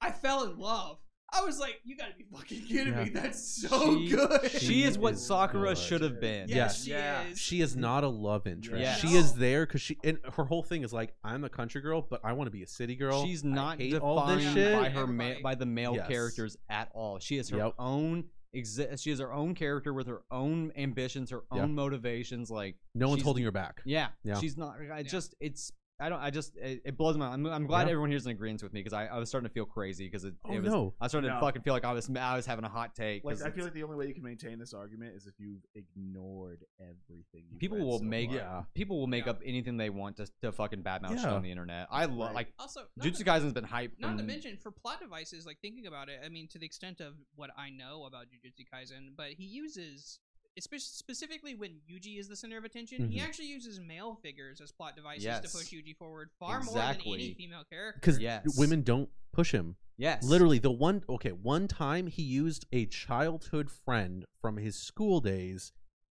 I 0.00 0.10
fell 0.12 0.44
in 0.44 0.58
love. 0.58 0.98
I 1.32 1.42
was 1.44 1.58
like, 1.58 1.80
"You 1.84 1.96
gotta 1.96 2.14
be 2.16 2.24
fucking 2.32 2.62
kidding 2.62 2.96
me! 2.96 3.08
That's 3.10 3.40
so 3.68 3.96
She- 3.98 4.08
good." 4.08 4.50
she 4.50 4.82
is 4.84 4.98
what 4.98 5.14
is 5.14 5.24
Sakura 5.24 5.70
good. 5.70 5.78
should 5.78 6.00
have 6.02 6.20
been. 6.20 6.48
yes, 6.48 6.56
Yes. 6.56 6.84
she 6.84 6.90
Yeah. 6.90 7.22
is. 7.24 7.38
She 7.38 7.60
is 7.60 7.76
not 7.76 8.04
a 8.04 8.08
love 8.08 8.46
interest. 8.46 8.80
Yes. 8.80 9.00
She 9.00 9.08
is 9.16 9.34
there 9.34 9.66
because 9.66 9.80
she 9.80 9.96
and 10.04 10.18
her 10.34 10.44
whole 10.44 10.62
thing 10.62 10.82
is 10.82 10.92
like, 10.92 11.14
I'm 11.22 11.44
a 11.44 11.48
country 11.48 11.80
girl, 11.80 12.02
but 12.02 12.20
I 12.24 12.32
want 12.32 12.46
to 12.48 12.50
be 12.52 12.62
a 12.62 12.66
city 12.66 12.96
girl. 12.96 13.24
She's 13.24 13.44
not 13.44 13.78
hate 13.78 13.90
defined 13.92 14.02
all 14.02 14.26
this 14.26 14.52
shit. 14.52 14.74
by 14.76 14.88
her 14.90 15.06
ma- 15.06 15.24
Everybody. 15.24 15.42
by 15.42 15.54
the 15.54 15.66
male 15.66 15.94
Yes. 15.94 16.08
characters 16.08 16.56
at 16.68 16.90
all. 16.94 17.18
She 17.20 17.36
has 17.36 17.48
her 17.50 17.58
Yep. 17.58 17.74
own 17.78 18.24
exi- 18.54 19.00
She 19.00 19.10
has 19.10 19.20
her 19.20 19.32
own 19.32 19.54
character 19.54 19.94
with 19.94 20.08
her 20.08 20.22
own 20.32 20.72
ambitions, 20.76 21.30
her 21.30 21.44
own 21.52 21.58
Yeah. 21.60 21.66
motivations. 21.66 22.50
Like 22.50 22.76
no 22.94 23.08
one's 23.08 23.18
she's- 23.18 23.24
holding 23.24 23.44
her 23.44 23.52
back. 23.52 23.82
Yeah, 23.84 24.08
Yeah. 24.24 24.38
she's 24.40 24.56
not. 24.56 24.76
I 24.92 25.04
just 25.04 25.34
it's. 25.40 25.70
I 26.00 26.08
don't. 26.08 26.20
I 26.20 26.30
just. 26.30 26.56
It, 26.56 26.82
it 26.84 26.96
blows 26.96 27.16
my. 27.16 27.28
I'm, 27.28 27.44
I'm 27.46 27.66
glad 27.66 27.82
Yeah. 27.86 27.92
everyone 27.92 28.10
here's 28.10 28.24
in 28.24 28.32
agreement 28.32 28.62
with 28.62 28.72
me 28.72 28.80
because 28.80 28.92
I, 28.92 29.06
I 29.06 29.18
was 29.18 29.28
starting 29.28 29.48
to 29.48 29.52
feel 29.52 29.64
crazy 29.66 30.06
because 30.06 30.24
it, 30.24 30.34
Oh, 30.44 30.52
it 30.52 30.60
was. 30.62 30.72
no. 30.72 30.94
I 31.00 31.06
started 31.08 31.26
starting 31.26 31.30
to 31.30 31.34
No. 31.34 31.40
fucking 31.40 31.62
feel 31.62 31.74
like 31.74 31.84
I 31.84 31.92
was. 31.92 32.10
I 32.16 32.36
was 32.36 32.46
having 32.46 32.64
a 32.64 32.68
hot 32.68 32.94
take. 32.94 33.24
Like 33.24 33.34
'cause 33.36 33.42
I 33.42 33.50
feel 33.50 33.58
it's- 33.60 33.64
like 33.66 33.74
the 33.74 33.82
only 33.82 33.96
way 33.96 34.06
you 34.06 34.14
can 34.14 34.22
maintain 34.22 34.58
this 34.58 34.72
argument 34.72 35.14
is 35.16 35.26
if 35.26 35.34
you've 35.38 35.60
ignored 35.74 36.64
everything. 36.80 37.44
You've 37.50 37.60
people 37.60 37.78
read 37.78 37.84
will 37.86 37.98
so 37.98 38.04
make. 38.04 38.30
far. 38.30 38.36
Yeah. 38.38 38.62
People 38.74 38.98
will 38.98 39.06
make 39.06 39.24
Yeah. 39.26 39.32
up 39.32 39.40
anything 39.44 39.76
they 39.76 39.90
want 39.90 40.16
to 40.16 40.26
to 40.42 40.52
fucking 40.52 40.82
badmouth 40.82 41.10
shit 41.10 41.20
Yeah. 41.20 41.34
on 41.34 41.42
the 41.42 41.50
internet. 41.50 41.86
I 41.90 42.06
love 42.06 42.28
Right. 42.28 42.34
like 42.34 42.52
also 42.58 42.80
not 42.96 43.06
Jutsu 43.06 43.18
to- 43.18 43.24
Kaisen's 43.24 43.52
been 43.52 43.64
hyped. 43.64 43.92
Not 43.98 44.12
to 44.12 44.16
from- 44.18 44.26
mention 44.26 44.56
for 44.56 44.70
plot 44.70 45.00
devices, 45.00 45.46
like 45.46 45.58
thinking 45.60 45.86
about 45.86 46.08
it, 46.08 46.20
I 46.24 46.28
mean, 46.28 46.48
to 46.48 46.58
the 46.58 46.66
extent 46.66 47.00
of 47.00 47.14
what 47.34 47.50
I 47.56 47.70
know 47.70 48.04
about 48.04 48.26
Jujutsu 48.26 48.64
Kaisen, 48.72 49.16
but 49.16 49.32
he 49.32 49.44
uses, 49.44 50.18
espe- 50.18 50.29
specifically 50.58 51.54
when 51.54 51.80
Yuji 51.90 52.18
is 52.18 52.28
the 52.28 52.36
center 52.36 52.58
of 52.58 52.64
attention, 52.64 53.08
he 53.10 53.18
Mhm. 53.18 53.22
actually 53.22 53.46
uses 53.46 53.78
male 53.80 54.16
figures 54.16 54.60
as 54.60 54.72
plot 54.72 54.96
devices 54.96 55.24
to 55.40 55.48
push 55.58 55.72
Yuji 55.72 55.96
forward 55.96 56.30
far 56.38 56.62
more 56.62 56.74
than 56.74 57.00
any 57.00 57.34
female 57.34 57.64
character. 57.64 58.00
Because 58.00 58.18
Yes. 58.18 58.58
women 58.58 58.82
don't 58.82 59.10
push 59.32 59.52
him. 59.52 59.76
Yes, 59.96 60.24
Literally, 60.24 60.58
the 60.58 60.70
one 60.70 61.04
okay, 61.10 61.32
one 61.32 61.68
time 61.68 62.06
he 62.06 62.22
used 62.22 62.66
a 62.72 62.86
childhood 62.86 63.70
friend 63.70 64.24
from 64.40 64.56
his 64.56 64.74
school 64.76 65.20
days, 65.20 65.72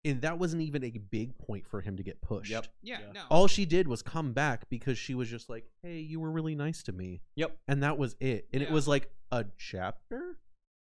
and 0.04 0.22
that 0.22 0.38
wasn't 0.38 0.62
even 0.62 0.84
a 0.84 0.90
big 0.92 1.36
point 1.36 1.66
for 1.66 1.80
him 1.80 1.96
to 1.96 2.02
get 2.04 2.20
pushed. 2.20 2.50
Yep. 2.50 2.66
Yeah, 2.80 3.00
Yeah. 3.00 3.12
no. 3.12 3.26
All 3.28 3.48
she 3.48 3.66
did 3.66 3.88
was 3.88 4.00
come 4.02 4.32
back 4.32 4.68
because 4.68 4.98
she 4.98 5.14
was 5.14 5.28
just 5.28 5.48
like, 5.48 5.68
"Hey, 5.82 5.98
you 6.00 6.20
were 6.20 6.30
really 6.30 6.54
nice 6.54 6.82
to 6.84 6.92
me." 6.92 7.22
Yep. 7.34 7.58
And 7.66 7.82
that 7.82 7.98
was 7.98 8.14
it. 8.20 8.48
And 8.52 8.62
it 8.62 8.70
was 8.70 8.86
like 8.86 9.12
a 9.32 9.46
chapter, 9.58 10.38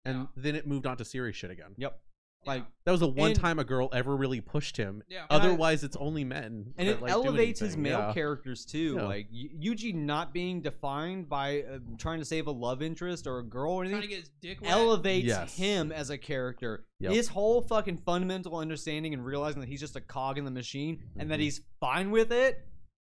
and 0.05 0.19
Yeah. 0.21 0.27
then 0.37 0.55
it 0.55 0.67
moved 0.67 0.87
on 0.87 0.97
to 0.99 1.05
serious 1.05 1.37
shit 1.37 1.51
again. 1.51 1.75
Yep. 1.77 2.01
Yeah. 2.47 2.53
Like 2.53 2.65
That 2.85 2.93
was 2.93 3.01
the 3.01 3.09
one 3.09 3.31
And- 3.33 3.41
time 3.41 3.59
a 3.59 3.65
girl 3.65 3.89
ever 3.93 4.15
really 4.17 4.41
pushed 4.41 4.77
him. 4.77 5.03
yeah. 5.09 5.27
And 5.29 5.43
I- 5.43 5.45
Otherwise, 5.45 5.83
it's 5.83 5.97
only 5.97 6.23
men. 6.25 6.73
and 6.79 6.89
that, 6.89 6.93
it 6.99 7.03
like, 7.03 7.11
do 7.13 7.23
elevates 7.25 7.59
his 7.61 7.75
anything. 7.75 7.83
male 7.83 7.99
Yeah. 7.99 8.13
characters 8.13 8.65
too. 8.65 8.95
Yeah. 8.97 9.07
Like 9.07 9.27
Yu- 9.31 9.75
Yuji 9.75 9.95
not 9.95 10.33
being 10.33 10.61
defined 10.63 11.29
by 11.29 11.63
uh, 11.63 11.79
trying 11.99 12.21
to 12.21 12.25
save 12.25 12.47
a 12.47 12.53
love 12.53 12.83
interest 12.83 13.27
or 13.27 13.39
a 13.41 13.43
girl 13.45 13.73
or 13.73 13.83
trying 13.85 13.95
anything 13.95 14.09
to 14.11 14.15
get 14.17 14.21
his 14.21 14.31
dick 14.41 14.61
wet. 14.61 14.71
elevates 14.71 15.27
Yes. 15.27 15.57
him 15.57 15.91
as 15.91 16.11
a 16.11 16.19
character. 16.19 16.85
Yep. 17.01 17.13
His 17.13 17.29
whole 17.29 17.61
fucking 17.63 17.99
fundamental 18.07 18.57
understanding 18.57 19.13
and 19.15 19.25
realizing 19.25 19.61
that 19.61 19.69
he's 19.69 19.81
just 19.81 19.97
a 19.97 20.01
cog 20.01 20.39
in 20.39 20.45
the 20.45 20.51
machine 20.51 21.03
and 21.17 21.31
that 21.31 21.41
Mhm. 21.41 21.43
he's 21.43 21.61
fine 21.81 22.11
with 22.11 22.31
it. 22.33 22.65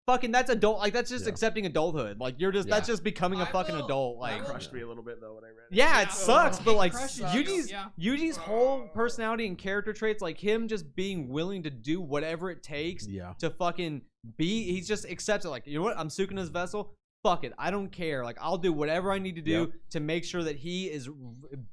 Fucking 0.07 0.33
that's 0.33 0.51
adult 0.51 0.79
like 0.79 0.93
that's 0.93 1.11
just 1.11 1.25
Yeah. 1.27 1.31
accepting 1.31 1.67
adulthood. 1.67 2.19
Like 2.19 2.37
you're 2.39 2.51
just 2.53 2.69
that's 2.69 2.89
just 2.89 3.05
becoming 3.05 3.41
a 3.41 3.45
I 3.45 3.53
fucking 3.53 3.77
will- 3.77 3.85
adult. 3.85 4.19
Like 4.19 4.41
will- 4.41 4.51
crushed 4.51 4.73
me 4.73 4.81
a 4.81 4.89
little 4.89 5.05
bit 5.05 5.21
though 5.21 5.35
when 5.35 5.45
I 5.45 5.49
read 5.49 5.57
it. 5.71 5.77
yeah, 5.77 5.99
Yeah. 5.99 6.03
it 6.03 6.13
sucks, 6.13 6.59
but 6.59 6.75
like 6.75 6.93
crushes 6.93 7.21
Yuji's 7.21 7.71
yeah. 7.71 7.91
Yuji's 8.01 8.37
whole 8.37 8.87
ah. 8.87 8.93
personality 8.95 9.47
and 9.47 9.57
character 9.57 9.93
traits, 9.93 10.21
like 10.21 10.39
him 10.39 10.67
just 10.69 10.97
being 10.97 11.29
willing 11.29 11.63
to 11.63 11.71
do 11.71 12.01
whatever 12.01 12.51
it 12.51 12.63
takes 12.63 13.07
Yeah. 13.07 13.35
to 13.39 13.51
fucking 13.51 14.03
be. 14.37 14.73
He's 14.73 14.89
just 14.89 15.07
accepts 15.07 15.45
it. 15.45 15.49
Like 15.51 15.67
you 15.67 15.79
know 15.79 15.85
what? 15.85 15.97
I'm 15.99 16.09
Sukuna's 16.09 16.49
vessel. 16.49 16.95
Fuck 17.23 17.45
it. 17.45 17.53
I 17.59 17.71
don't 17.71 17.93
care. 17.93 18.25
Like 18.25 18.39
I'll 18.41 18.59
do 18.59 18.73
whatever 18.73 19.13
I 19.13 19.19
need 19.19 19.37
to 19.37 19.43
do 19.43 19.51
Yep. 19.61 19.71
to 19.91 20.01
make 20.01 20.25
sure 20.25 20.43
that 20.43 20.57
he 20.57 20.87
is. 20.87 21.09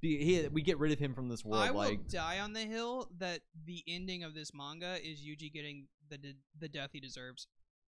Be, 0.02 0.24
he, 0.24 0.48
we 0.50 0.62
get 0.62 0.78
rid 0.78 0.92
of 0.92 1.00
him 1.00 1.14
from 1.16 1.30
this 1.30 1.44
world. 1.46 1.64
I 1.64 1.72
will 1.72 1.78
like 1.80 2.08
die 2.10 2.40
on 2.40 2.52
the 2.54 2.60
hill 2.66 3.10
that 3.20 3.40
the 3.66 3.82
ending 3.88 4.24
of 4.24 4.36
this 4.36 4.52
manga 4.54 4.98
is 5.02 5.22
Yuji 5.22 5.52
getting 5.52 5.88
the 6.10 6.18
the, 6.18 6.36
the 6.60 6.68
death 6.68 6.90
he 6.92 7.00
deserves 7.00 7.48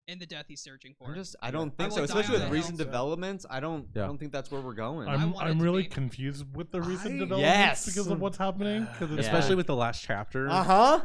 and 0.10 0.20
the 0.20 0.26
death 0.26 0.46
he's 0.48 0.62
searching 0.62 0.96
for. 0.98 1.10
I'm 1.10 1.16
just. 1.16 1.36
I 1.42 1.52
don't 1.52 1.74
I 1.80 1.84
think 1.84 1.92
so. 1.94 2.02
will 2.02 2.08
die 2.08 2.14
Especially 2.20 2.36
on 2.36 2.42
with 2.42 2.50
that 2.50 2.54
recent 2.54 2.78
hill. 2.78 2.86
developments, 2.86 3.46
I 3.50 3.60
don't. 3.60 3.86
I 3.96 4.00
don't 4.00 4.18
think 4.18 4.32
that's 4.32 4.50
where 4.52 4.62
we're 4.62 4.74
going. 4.74 5.08
I 5.08 5.14
I'm, 5.14 5.32
want 5.34 5.48
I'm 5.48 5.58
to 5.60 5.64
really 5.64 5.84
be. 5.84 5.90
confused 5.90 6.46
with 6.56 6.72
the 6.72 6.82
recent 6.82 7.16
I- 7.16 7.20
developments 7.20 7.42
Yes! 7.42 7.86
because 7.86 8.08
of 8.08 8.20
what's 8.20 8.38
happening. 8.38 8.86
'cause 8.98 9.12
it's 9.12 9.12
Yeah. 9.12 9.20
Especially 9.20 9.56
with 9.56 9.68
the 9.68 9.76
last 9.76 10.02
chapter. 10.04 10.50
uh 10.50 10.64
huh. 10.64 11.02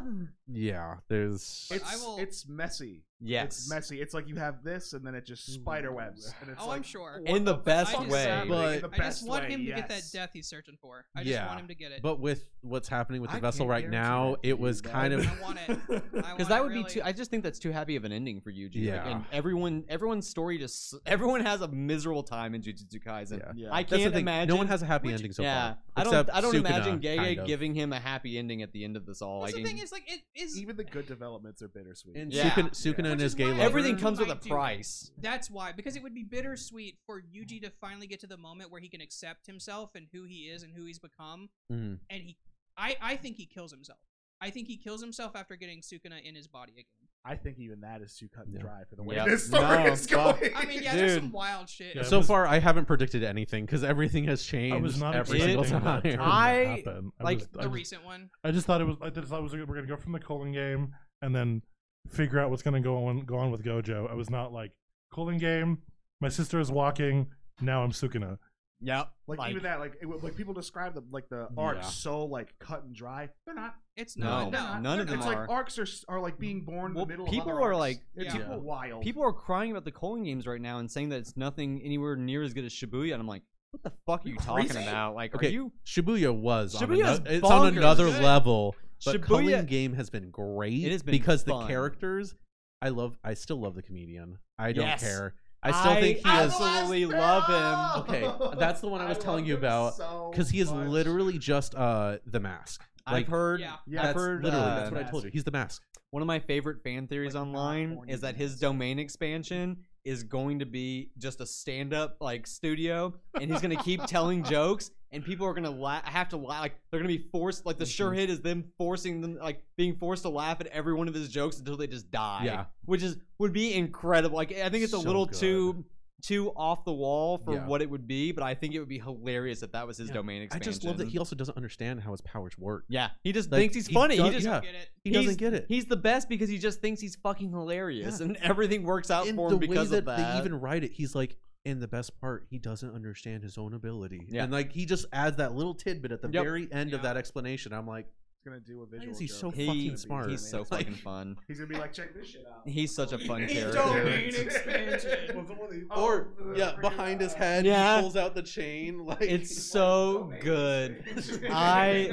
Yeah, 0.53 0.97
there's 1.09 1.67
But 1.71 1.77
It's, 1.79 1.93
I 1.93 1.97
will- 2.05 2.19
it's 2.19 2.47
messy. 2.49 3.05
Yes. 3.27 3.45
It's 3.47 3.71
messy. 3.71 4.03
It's 4.03 4.13
like 4.13 4.29
you 4.29 4.35
have 4.37 4.63
this, 4.63 4.93
and 4.93 5.07
then 5.07 5.15
it 5.15 5.25
just 5.25 5.47
spider 5.51 5.93
webs. 5.93 6.35
And 6.43 6.51
it's 6.51 6.61
Oh, 6.63 6.67
like, 6.69 6.79
I'm 6.79 6.83
sure. 6.83 7.23
In 7.25 7.45
the 7.45 7.55
fuck 7.55 7.65
best 7.65 7.99
is 8.03 8.09
way. 8.09 8.25
happening? 8.25 8.49
But- 8.51 8.75
In 8.75 8.81
the 8.83 8.87
I 8.89 8.99
best 8.99 9.19
just 9.21 9.29
want 9.29 9.45
way, 9.45 9.51
him 9.53 9.61
to 9.61 9.67
get 9.67 9.89
that 9.89 9.95
yes. 9.95 10.11
death 10.11 10.31
he's 10.35 10.47
searching 10.47 10.77
for. 10.83 11.07
I 11.17 11.21
just 11.21 11.31
Yeah, 11.33 11.47
want 11.47 11.61
him 11.61 11.69
to 11.69 11.75
get 11.75 11.93
it. 11.93 12.03
But 12.03 12.21
with 12.21 12.45
what's 12.61 12.89
happening 12.89 13.23
with 13.23 13.31
the 13.31 13.39
I 13.39 13.41
vessel 13.41 13.61
can't 13.61 13.71
right 13.71 13.91
guarantee 13.91 13.97
now, 13.97 14.31
that, 14.33 14.49
it 14.49 14.59
was 14.59 14.83
dude. 14.83 14.93
kind 14.93 15.15
of 15.15 15.27
I 15.27 15.41
want 15.43 15.59
it. 15.67 15.71
I 15.89 16.33
Because 16.33 16.49
that 16.49 16.61
it 16.61 16.65
would 16.65 16.75
be 16.75 16.85
too. 16.85 17.01
I 17.03 17.13
just 17.13 17.31
think 17.31 17.45
that's 17.45 17.59
too 17.59 17.71
happy 17.71 17.97
of 17.97 18.05
an 18.05 18.13
ending 18.13 18.43
for 18.43 18.53
Yuji. 18.53 18.75
Like, 18.75 18.85
Yeah. 18.85 19.09
and 19.09 19.25
everyone, 19.33 19.85
everyone's 19.89 20.29
story 20.29 20.59
just. 20.59 20.95
Everyone 21.07 21.41
has 21.41 21.63
a 21.63 21.69
miserable 21.69 22.25
time 22.25 22.55
in 22.55 22.61
Jujutsu 22.61 23.03
Kaisen. 23.03 23.39
Yeah. 23.39 23.53
Yeah. 23.55 23.69
I 23.73 23.83
That's 23.85 23.91
the 23.93 23.99
can't 24.01 24.13
thing. 24.15 24.23
imagine. 24.23 24.49
No 24.51 24.57
one 24.57 24.67
has 24.67 24.83
a 24.83 24.87
happy 24.87 25.07
which- 25.09 25.15
ending 25.17 25.33
so 25.33 25.45
yeah, 25.45 25.63
far. 25.69 25.79
I 25.97 26.05
don't. 26.05 26.13
except 26.13 26.31
I 26.37 26.41
don't 26.43 26.53
Sukuna, 26.55 26.59
imagine 26.59 27.01
Gege 27.01 27.17
kind 27.17 27.39
of. 27.39 27.47
giving 27.47 27.75
him 27.75 27.93
a 27.95 28.01
happy 28.01 28.37
ending 28.37 28.61
at 28.61 28.73
the 28.73 28.85
end 28.85 28.97
of 28.97 29.07
this 29.07 29.23
all. 29.23 29.43
That's 29.43 29.55
like, 29.55 29.63
the 29.63 29.69
thing 29.71 29.79
is, 29.79 29.93
like, 29.93 30.03
it 30.11 30.21
is. 30.35 30.59
Even 30.59 30.77
the 30.77 30.85
good 30.85 31.07
developments 31.07 31.63
are 31.63 31.69
bittersweet. 31.69 32.17
And 32.17 32.33
Yeah. 32.33 32.51
Sukuna, 32.51 32.71
Sukuna 32.71 33.05
Yeah. 33.05 33.11
and 33.13 33.21
his 33.21 33.33
is 33.33 33.35
gay 33.37 33.47
lover. 33.47 33.61
everything 33.63 33.97
comes 33.99 34.19
with 34.19 34.31
a 34.31 34.37
price. 34.37 35.11
That's 35.19 35.51
why, 35.51 35.73
because 35.73 35.97
it 35.97 36.03
would 36.03 36.15
be 36.15 36.25
bittersweet 36.25 36.99
for 37.07 37.21
Yuji 37.23 37.61
to 37.63 37.71
finally 37.71 38.07
get 38.07 38.21
to 38.21 38.27
the 38.27 38.37
moment 38.37 38.71
where 38.71 38.81
he 38.81 38.89
can 38.89 39.01
accept 39.01 39.47
himself 39.47 39.95
and 39.95 40.07
who 40.13 40.25
he 40.25 40.49
is 40.49 40.63
and 40.63 40.73
who 40.75 40.85
he's 40.85 40.99
become, 40.99 41.51
Mhm. 41.73 42.01
and 42.11 42.23
he, 42.23 42.37
I, 42.77 42.97
I 43.01 43.17
think 43.17 43.37
he 43.37 43.47
kills 43.47 43.71
himself. 43.73 44.01
I 44.41 44.51
think 44.51 44.67
he 44.67 44.77
kills 44.77 45.01
himself 45.01 45.37
after 45.37 45.57
getting 45.57 45.81
Sukuna 45.81 46.23
in 46.23 46.35
his 46.35 46.47
body 46.49 46.73
again. 46.73 47.04
I 47.27 47.37
think 47.37 47.59
even 47.59 47.81
that 47.81 48.03
is 48.03 48.15
too 48.17 48.29
cut 48.35 48.47
and 48.47 48.59
dry 48.59 48.83
for 48.89 48.97
the 48.97 49.03
way 49.03 49.17
Yep. 49.17 49.27
this 49.29 49.47
story 49.47 49.63
No, 49.85 49.87
is 49.93 50.07
fuck. 50.07 50.41
going. 50.41 50.53
I 50.55 50.67
mean, 50.67 50.83
yeah, 50.83 50.95
there's 50.95 51.15
Dude. 51.15 51.23
some 51.23 51.33
wild 51.33 51.71
shit. 51.71 51.97
Yeah, 51.97 52.03
So 52.03 52.19
was- 52.19 52.27
far, 52.27 52.47
I 52.47 52.59
haven't 52.59 52.85
predicted 52.85 53.25
anything 53.25 53.65
because 53.65 53.83
everything 53.83 54.25
has 54.25 54.43
changed 54.45 54.75
I 54.77 54.79
was 54.81 55.01
not 55.01 55.15
every 55.15 55.39
expecting 55.39 55.65
single 55.65 55.81
that 55.81 56.03
time. 56.03 56.03
turn 56.03 56.19
to 56.19 56.23
I- 56.23 56.53
happen. 56.85 57.13
I 57.19 57.25
like, 57.25 57.39
was- 57.39 57.49
the 57.49 57.59
I 57.61 57.63
just- 57.63 57.75
recent 57.75 58.05
one. 58.05 58.31
I 58.45 58.51
just 58.51 58.67
thought 58.67 58.81
it 58.83 58.85
was. 58.85 58.97
I 59.01 59.09
just 59.09 59.29
thought 59.29 59.41
it 59.41 59.43
was 59.43 59.53
we're 59.55 59.65
gonna 59.65 59.87
go 59.87 59.97
from 59.97 60.13
the 60.13 60.19
Culling 60.21 60.53
Game 60.53 60.95
and 61.23 61.35
then 61.35 61.63
figure 62.11 62.39
out 62.41 62.51
what's 62.51 62.63
gonna 62.63 62.81
go 62.83 63.07
on 63.07 63.21
go 63.21 63.37
on 63.39 63.51
with 63.51 63.65
Gojo. 63.65 64.11
I 64.11 64.15
was 64.15 64.29
not 64.29 64.53
like 64.53 64.73
Culling 65.15 65.39
Game. 65.39 65.79
My 66.21 66.29
sister 66.29 66.61
is 66.61 66.71
walking. 66.71 67.31
Now 67.61 67.83
I'm 67.85 67.93
Sukuna. 67.93 68.39
Yep. 68.81 69.09
like, 69.29 69.51
even 69.51 69.63
that, 69.63 69.79
like 69.81 69.95
it, 70.03 70.07
like 70.23 70.37
people 70.37 70.53
describe 70.53 70.95
the 70.95 71.03
like 71.11 71.29
the 71.31 71.49
Yeah. 71.57 71.63
arcs 71.63 71.93
so 71.95 72.25
like 72.27 72.55
cut 72.59 72.85
and 72.85 72.95
dry. 72.95 73.29
They're 73.47 73.55
not. 73.55 73.75
It's 73.97 74.17
No, 74.17 74.27
not. 74.27 74.51
They're 74.53 74.61
No, 74.61 74.67
not. 74.67 74.83
none 74.83 75.01
of 75.01 75.07
they're 75.07 75.17
them 75.17 75.21
it's 75.21 75.27
not. 75.27 75.37
are. 75.37 75.41
like 75.43 75.51
arcs 75.51 75.79
are 75.79 75.87
are 76.09 76.21
like 76.21 76.39
being 76.39 76.65
born 76.65 76.91
in 76.91 76.95
Well, 76.95 77.07
the 77.07 77.11
middle. 77.13 77.27
people 77.27 77.51
of 77.53 77.57
other 77.57 77.61
are, 77.67 77.73
arcs. 77.75 77.79
like- 77.79 78.01
it's 78.17 78.35
Yeah. 78.35 78.57
wild. 78.57 79.03
People 79.03 79.23
are 79.23 79.33
crying 79.33 79.71
about 79.71 79.85
the 79.85 79.93
Culling 79.93 80.25
Games 80.25 80.47
right 80.47 80.61
now 80.61 80.79
and 80.79 80.91
saying 80.91 81.09
that 81.11 81.19
it's 81.21 81.37
nothing 81.37 81.81
anywhere 81.83 82.17
near 82.17 82.43
as 82.43 82.53
good 82.53 82.65
as 82.65 82.73
Shibuya, 82.73 83.13
and 83.13 83.21
I'm 83.21 83.29
like, 83.29 83.43
what 83.71 83.83
the 83.83 83.93
fuck 84.07 84.25
are 84.25 84.29
you 84.29 84.37
talking 84.37 84.69
crazy? 84.69 84.87
about? 84.87 85.15
Like, 85.15 85.35
Okay, 85.35 85.49
are 85.49 85.51
you? 85.51 85.73
Shibuya 85.87 86.35
was 86.35 86.75
on 86.75 86.87
Shibuya's 86.89 87.21
ano- 87.21 87.31
it's 87.31 87.45
on 87.51 87.73
bonkers 87.73 87.77
another 87.79 88.05
good. 88.11 88.23
level, 88.23 88.77
but 89.05 89.17
Shibuya- 89.17 89.23
Culling 89.25 89.67
Game 89.67 89.93
has 89.95 90.11
been 90.11 90.31
great. 90.31 90.85
It 90.85 90.93
has 90.93 91.03
been 91.03 91.13
because 91.13 91.45
the 91.45 91.67
characters. 91.67 92.35
I 92.83 92.91
love. 92.91 93.17
I 93.25 93.33
still 93.35 93.61
love 93.61 93.75
the 93.77 93.83
comedian. 93.83 94.39
I 94.59 94.73
don't 94.73 94.85
Yes. 94.87 95.01
care. 95.01 95.35
I 95.65 95.73
still 95.73 95.95
think 95.95 96.19
he 96.19 96.25
I 96.27 96.45
is 96.45 96.53
absolutely 96.53 97.07
love 97.07 97.47
him. 97.47 98.03
Okay, 98.15 98.57
that's 98.59 98.81
the 98.81 98.89
one 98.89 99.01
I 99.01 99.09
was 99.09 99.19
telling 99.19 99.47
you 99.47 99.55
him 99.55 99.61
about, 99.61 99.95
so 99.95 100.29
because 100.31 100.51
he 100.51 100.61
is 100.61 100.71
much. 100.71 100.89
literally 100.89 101.39
just 101.39 101.75
uh 101.75 102.19
the 102.27 102.41
mask. 102.41 102.85
Like 103.07 103.27
I've 103.27 103.29
heard. 103.29 103.61
Yeah. 103.61 103.77
Yeah, 103.87 104.09
I've 104.09 104.15
heard. 104.15 104.43
literally 104.45 104.65
uh, 104.65 104.75
that's 104.77 104.91
what 104.91 105.01
I 105.07 105.11
told 105.11 105.25
you. 105.25 105.31
He's 105.33 105.45
the 105.45 105.51
mask. 105.51 105.83
One 106.11 106.23
of 106.23 106.27
my 106.27 106.39
favorite 106.39 106.83
fan 106.83 107.07
theories 107.07 107.35
Like, 107.35 107.43
online 107.47 108.03
is 108.09 108.21
that 108.21 108.37
his 108.37 108.59
domain 108.59 108.99
expansion 108.99 109.79
is 110.05 110.23
going 110.23 110.59
to 110.59 110.67
be 110.67 111.11
just 111.19 111.41
a 111.41 111.47
stand-up 111.47 112.17
like 112.21 112.47
studio, 112.47 113.15
and 113.41 113.51
he's 113.51 113.61
going 113.61 113.77
to 113.77 113.83
keep 113.83 114.05
telling 114.05 114.43
jokes, 114.45 114.91
and 115.13 115.25
people 115.25 115.47
are 115.47 115.53
going 115.55 115.65
to 115.65 115.71
la- 115.71 116.03
have 116.05 116.29
to 116.31 116.37
laugh. 116.37 116.61
Like 116.61 116.75
they're 116.91 117.01
going 117.01 117.11
to 117.11 117.19
be 117.19 117.29
forced. 117.31 117.65
Like 117.65 117.79
the 117.79 117.87
sure 117.87 118.11
Mm-hmm. 118.11 118.19
hit 118.19 118.31
is 118.31 118.41
them 118.41 118.65
forcing 118.77 119.21
them, 119.21 119.39
like 119.41 119.63
being 119.77 119.97
forced 119.97 120.23
to 120.23 120.29
laugh 120.29 120.61
at 120.61 120.67
every 120.69 120.93
one 120.95 121.09
of 121.09 121.15
his 121.15 121.29
jokes 121.29 121.59
until 121.59 121.77
they 121.77 121.87
just 121.87 122.11
die. 122.11 122.43
Yeah. 122.45 122.65
which 122.85 123.03
is 123.03 123.17
would 123.39 123.53
be 123.53 123.75
incredible. 123.75 124.37
Like 124.37 124.53
I 124.53 124.69
think 124.69 124.85
it's 124.85 124.93
a 124.93 124.99
So 125.01 125.03
little 125.03 125.27
good. 125.27 125.39
too 125.39 125.85
too 126.25 126.51
off 126.57 126.85
the 126.85 126.93
wall 126.93 127.39
for 127.39 127.55
Yeah. 127.55 127.67
what 127.67 127.83
it 127.83 127.91
would 127.91 128.07
be, 128.07 128.33
but 128.33 128.43
I 128.43 128.55
think 128.55 128.75
it 128.75 128.79
would 128.79 128.89
be 128.89 128.99
hilarious 128.99 129.63
if 129.63 129.73
that 129.73 129.87
was 129.87 129.99
his 129.99 130.09
Yeah. 130.09 130.15
domain 130.15 130.49
I 130.51 130.59
just 130.59 130.83
love 130.85 130.97
that 130.99 131.09
he 131.09 131.19
also 131.19 131.37
doesn't 131.37 131.57
understand 131.57 132.01
how 132.01 132.13
his 132.13 132.21
powers 132.23 132.57
work. 132.57 132.85
Yeah, 132.89 133.11
he 133.23 133.33
just 133.33 133.51
Like, 133.53 133.61
thinks 133.61 133.75
he's 133.75 133.87
he 133.89 133.95
funny. 133.95 134.17
does- 134.17 134.27
he 134.27 134.33
just 134.33 134.47
yeah. 134.47 134.61
Get 134.61 134.75
it? 134.75 134.89
He 135.03 135.11
He's- 135.11 135.25
doesn't 135.25 135.39
get 135.39 135.53
it. 135.55 135.67
He's 135.69 135.85
the 135.85 135.97
best 135.97 136.29
because 136.29 136.49
he 136.49 136.59
just 136.59 136.81
thinks 136.81 137.01
he's 137.01 137.17
fucking 137.17 137.51
hilarious, 137.51 138.21
Yeah. 138.21 138.27
and 138.27 138.37
everything 138.39 138.85
works 138.85 139.11
out 139.11 139.27
and 139.29 139.37
for 139.37 139.53
him 139.53 139.59
because 139.59 139.91
way 139.91 139.99
of 139.99 140.05
that 140.07 140.17
that. 140.17 140.33
they 140.35 140.39
even 140.41 140.59
write 140.61 140.83
it, 140.85 140.93
he's 140.93 141.15
like, 141.15 141.37
and 141.67 141.81
the 141.81 141.89
best 141.89 142.19
part, 142.21 142.47
he 142.51 142.59
doesn't 142.59 142.95
understand 142.95 143.43
his 143.43 143.57
own 143.59 143.73
ability. 143.75 144.27
Yeah. 144.29 144.45
And 144.45 144.53
like 144.53 144.73
he 144.73 144.87
just 144.87 145.07
adds 145.13 145.37
that 145.39 145.55
little 145.55 145.75
tidbit 145.75 146.13
at 146.13 146.21
the 146.23 146.29
Yep. 146.31 146.43
very 146.43 146.73
end 146.73 146.93
of 146.95 147.03
that 147.03 147.17
explanation. 147.17 147.73
I'm 147.73 147.87
like, 147.87 148.07
He's 148.07 148.24
gonna 148.45 148.61
do 148.61 148.81
a 148.83 148.85
Why 148.85 148.91
visual. 148.91 149.13
is 149.13 149.19
he 149.19 149.27
joke. 149.27 149.37
so 149.37 149.51
He- 149.51 149.67
fucking 149.67 149.97
smart? 149.97 150.31
He's 150.31 150.49
so 150.49 150.59
Like- 150.71 150.87
fucking 150.87 150.95
fun. 150.95 151.37
He's 151.49 151.59
gonna 151.59 151.69
be 151.69 151.77
like, 151.77 151.93
check 151.93 152.15
this 152.15 152.29
shit 152.29 152.45
out. 152.51 152.63
He's 152.69 152.95
such 152.95 153.13
a 153.13 153.19
fun 153.19 153.47
character. 153.47 153.73
Domain 153.79 154.35
expansion. 154.35 155.47
or 155.91 156.29
Oh, 156.41 156.53
yeah, 156.55 156.73
freaking 156.73 156.81
behind 156.83 157.21
his 157.21 157.33
out. 157.33 157.39
head, 157.39 157.67
Yeah. 157.67 157.97
he 157.97 158.03
pulls 158.03 158.17
out 158.17 158.35
the 158.35 158.43
chain. 158.43 159.05
Like 159.05 159.23
It's 159.23 159.65
so 159.71 160.33
good. 160.41 161.03
I 161.51 162.11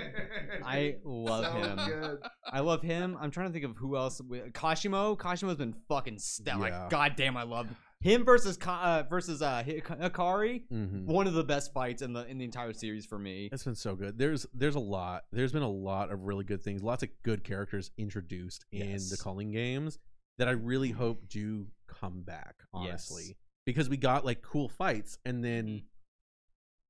I 0.63 0.95
love 1.03 1.45
So 1.45 1.51
him. 1.51 1.75
good. 2.01 2.19
I 2.45 2.59
love 2.61 2.81
him. 2.81 3.17
I'm 3.19 3.31
trying 3.31 3.47
to 3.47 3.53
think 3.53 3.65
of 3.65 3.75
who 3.77 3.95
else. 3.97 4.21
we- 4.27 4.39
Kashimo. 4.39 5.17
Kashimo's 5.17 5.55
been 5.57 5.75
fucking 5.87 6.19
stellar. 6.19 6.67
Yeah. 6.69 6.81
Like, 6.83 6.89
God 6.89 7.13
damn, 7.15 7.37
I 7.37 7.43
love 7.43 7.67
him 8.01 8.25
versus 8.25 8.57
Ka- 8.57 8.81
uh, 8.81 9.09
versus 9.09 9.41
uh, 9.41 9.63
Hi- 9.65 9.81
Hakari. 9.81 10.67
Mhm. 10.69 11.05
One 11.05 11.27
of 11.27 11.33
the 11.33 11.43
best 11.43 11.71
fights 11.73 12.01
in 12.01 12.13
the 12.13 12.25
in 12.27 12.37
the 12.39 12.45
entire 12.45 12.73
series 12.73 13.05
for 13.05 13.17
me. 13.17 13.47
It's 13.51 13.63
been 13.63 13.75
so 13.75 13.95
good. 13.95 14.17
There's 14.17 14.45
there's 14.53 14.75
a 14.75 14.79
lot. 14.79 15.25
There's 15.31 15.51
been 15.53 15.61
a 15.63 15.69
lot 15.69 16.11
of 16.11 16.23
really 16.23 16.43
good 16.43 16.61
things. 16.61 16.83
Lots 16.83 17.03
of 17.03 17.09
good 17.23 17.43
characters 17.43 17.91
introduced 17.97 18.65
in 18.71 18.89
Yes. 18.91 19.09
the 19.09 19.17
Culling 19.17 19.51
Games 19.51 19.99
that 20.37 20.47
I 20.47 20.51
really 20.51 20.89
hope 20.91 21.29
do 21.29 21.67
come 21.87 22.21
back. 22.23 22.55
Honestly, 22.73 23.23
Yes. 23.27 23.35
because 23.65 23.87
we 23.89 23.97
got 23.97 24.25
like 24.25 24.41
cool 24.41 24.67
fights, 24.67 25.17
and 25.25 25.43
then 25.43 25.83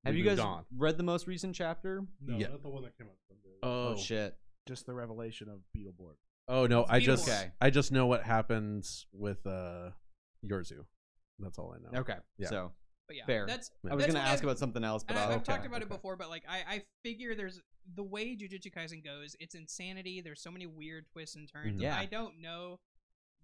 Have 0.04 0.16
you 0.16 0.24
guys 0.24 0.38
on. 0.40 0.64
read 0.76 0.96
the 0.96 1.02
most 1.04 1.26
recent 1.28 1.54
chapter? 1.54 2.02
No, 2.20 2.38
Yeah. 2.38 2.48
not 2.48 2.62
the 2.62 2.68
one 2.70 2.82
that 2.82 2.96
came 2.98 3.06
out. 3.06 3.16
Oh, 3.62 3.88
Oh, 3.92 3.96
shit. 3.96 4.36
Just 4.66 4.86
the 4.86 4.94
revelation 4.94 5.48
of 5.48 5.60
Beetleborg. 5.76 6.14
Oh 6.48 6.66
no, 6.66 6.84
I 6.88 6.98
just 6.98 7.28
Okay. 7.28 7.52
I 7.60 7.70
just 7.70 7.92
know 7.92 8.06
what 8.06 8.22
happens 8.24 9.06
with 9.12 9.46
uh 9.46 9.90
Yorozu. 10.44 10.84
That's 11.42 11.58
all 11.58 11.74
I 11.76 11.78
know. 11.92 12.00
Okay. 12.00 12.16
Yeah. 12.38 12.48
So 12.48 12.72
But 13.08 13.16
yeah, 13.16 13.26
Fair. 13.26 13.46
That's 13.46 13.70
I 13.90 13.94
was 13.94 14.04
That's 14.04 14.14
gonna 14.14 14.24
what 14.24 14.28
ask 14.32 14.38
I've- 14.42 14.46
about 14.46 14.58
something 14.58 14.84
else, 14.84 15.02
but 15.04 15.16
and 15.16 15.20
I, 15.20 15.26
I'll, 15.26 15.32
I've 15.34 15.42
talked 15.44 15.60
okay, 15.60 15.66
about 15.68 15.82
it 15.82 15.88
before, 15.88 16.16
but 16.16 16.28
like 16.30 16.44
I, 16.48 16.58
I 16.76 16.82
figure 17.02 17.34
there's 17.34 17.60
the 17.96 18.02
way 18.04 18.36
Jujutsu 18.36 18.72
Kaisen 18.72 19.04
goes, 19.04 19.34
it's 19.40 19.54
insanity. 19.56 20.20
There's 20.20 20.40
so 20.40 20.50
many 20.52 20.66
weird 20.66 21.06
twists 21.12 21.34
and 21.36 21.50
turns. 21.52 21.78
Mhm. 21.80 21.82
Yeah. 21.82 21.96
I 21.98 22.06
don't 22.06 22.40
know 22.40 22.78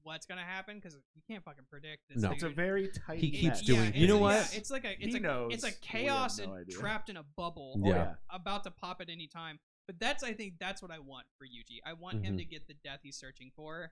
what's 0.05 0.27
gonna 0.27 0.43
happen 0.45 0.77
because 0.77 0.95
you 1.17 1.23
can't 1.29 1.45
fucking 1.45 1.65
predict 1.69 2.03
this. 2.09 2.23
No. 2.23 2.29
dude. 2.29 2.35
It's 2.37 2.45
a 2.45 2.49
very 2.51 2.89
tight. 2.89 3.19
He 3.19 3.31
keeps 3.33 3.63
Yeah, 3.63 3.75
doing 3.75 3.89
it's- 3.89 4.01
You 4.01 4.07
know 4.07 4.15
yeah, 4.17 4.21
what? 4.21 4.57
it's 4.57 4.71
like 4.71 4.85
a 4.85 4.93
it's 4.93 5.13
He 5.13 5.17
a 5.17 5.21
knows. 5.21 5.53
it's 5.53 5.65
We 5.65 5.69
a 5.71 5.73
have 5.73 5.81
chaos 5.81 6.39
no 6.39 6.45
and 6.45 6.53
idea. 6.55 6.77
trapped 6.79 7.11
in 7.11 7.17
a 7.17 7.25
bubble. 7.37 7.81
Yeah. 7.85 7.93
yeah. 7.95 8.15
about 8.31 8.63
to 8.65 8.71
pop 8.71 9.01
at 9.01 9.11
any 9.11 9.27
time. 9.27 9.59
But 9.89 9.99
that's 9.99 10.23
I 10.23 10.35
think 10.35 10.55
that's 10.61 10.81
what 10.83 10.91
I 10.93 10.99
want 11.01 11.27
for 11.37 11.47
Yuji. 11.47 11.79
I 11.85 11.95
want 11.95 12.25
him 12.25 12.35
Mhm. 12.35 12.39
to 12.39 12.45
get 12.45 12.69
the 12.69 12.75
death 12.85 13.01
he's 13.03 13.17
searching 13.17 13.51
for, 13.57 13.91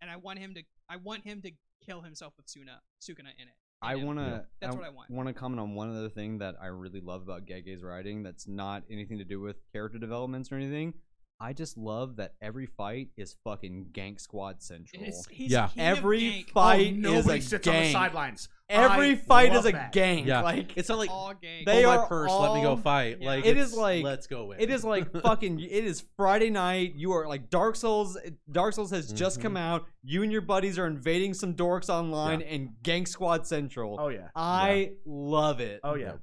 and 0.00 0.10
I 0.10 0.16
want 0.16 0.38
him 0.40 0.54
to 0.54 0.62
I 0.88 0.96
want 0.96 1.24
him 1.24 1.42
to 1.42 1.52
kill 1.84 2.02
himself 2.02 2.34
with 2.36 2.48
Suna 2.48 2.80
Sukuna 3.00 3.32
in 3.38 3.48
it. 3.48 3.54
I 3.82 3.96
want 3.96 4.18
to. 4.18 4.44
That's 4.60 4.76
what 4.76 4.84
I 4.84 4.90
want. 4.90 5.10
Want 5.10 5.28
to 5.28 5.34
comment 5.34 5.60
on 5.60 5.74
one 5.74 5.96
other 5.96 6.10
thing 6.10 6.38
that 6.38 6.56
I 6.60 6.66
really 6.66 7.00
love 7.00 7.22
about 7.22 7.46
Gege's 7.46 7.82
writing. 7.82 8.22
That's 8.22 8.46
not 8.46 8.82
anything 8.90 9.18
to 9.18 9.24
do 9.24 9.40
with 9.40 9.56
character 9.72 9.98
developments 9.98 10.52
or 10.52 10.56
anything. 10.56 10.94
I 11.42 11.54
just 11.54 11.78
love 11.78 12.16
that 12.16 12.34
every 12.42 12.66
fight 12.66 13.08
is 13.16 13.34
fucking 13.44 13.86
Gank 13.92 14.20
Squad 14.20 14.62
central. 14.62 15.02
It's, 15.02 15.26
he's 15.30 15.50
Yeah. 15.50 15.68
king 15.68 15.88
of 15.88 15.98
Every 15.98 16.20
gank, 16.20 16.50
fight 16.50 16.86
oh, 16.92 16.96
is 16.96 16.96
nobody 16.98 17.38
a 17.38 17.42
sits 17.42 17.66
on 17.66 17.74
the 17.74 17.80
gank. 17.80 17.92
sidelines. 17.92 18.48
Every 18.68 19.12
I 19.12 19.16
fight 19.16 19.52
love 19.52 19.64
is 19.64 19.70
a 19.70 19.72
that. 19.72 19.92
gank. 19.94 20.26
Yeah. 20.26 20.42
Like 20.42 20.76
It's 20.76 20.88
not 20.90 20.98
like 20.98 21.10
all 21.10 21.32
gank. 21.32 21.64
They 21.64 21.82
hold 21.82 21.96
my 21.96 22.02
are 22.02 22.06
purse, 22.08 22.30
let 22.30 22.54
me 22.54 22.62
go 22.62 22.76
fight. 22.76 23.18
Yeah. 23.20 23.26
Like 23.26 23.46
It 23.46 23.56
is 23.56 23.68
it's, 23.68 23.76
like- 23.76 24.04
let's 24.04 24.26
go 24.26 24.52
in. 24.52 24.60
It 24.60 24.70
is 24.70 24.84
like 24.84 25.10
fucking. 25.22 25.60
It 25.60 25.70
is 25.84 26.04
Friday 26.16 26.50
night. 26.50 26.92
You 26.94 27.12
are 27.12 27.26
like 27.26 27.48
Dark 27.48 27.74
Souls. 27.74 28.18
Dark 28.52 28.74
Souls 28.74 28.90
has 28.90 29.10
just 29.12 29.38
Mhm. 29.38 29.42
come 29.42 29.56
out. 29.56 29.86
You 30.02 30.22
and 30.22 30.30
your 30.30 30.42
buddies 30.42 30.78
are 30.78 30.86
invading 30.86 31.32
some 31.34 31.54
dorks 31.54 31.88
online 31.88 32.40
Yeah. 32.40 32.46
and 32.48 32.68
Gank 32.84 33.08
Squad 33.08 33.46
Central. 33.46 33.96
Oh 33.98 34.08
yeah. 34.08 34.28
I 34.36 34.92
love 35.06 35.60
it. 35.60 35.80
Oh 35.82 35.94
yeah. 35.94 36.16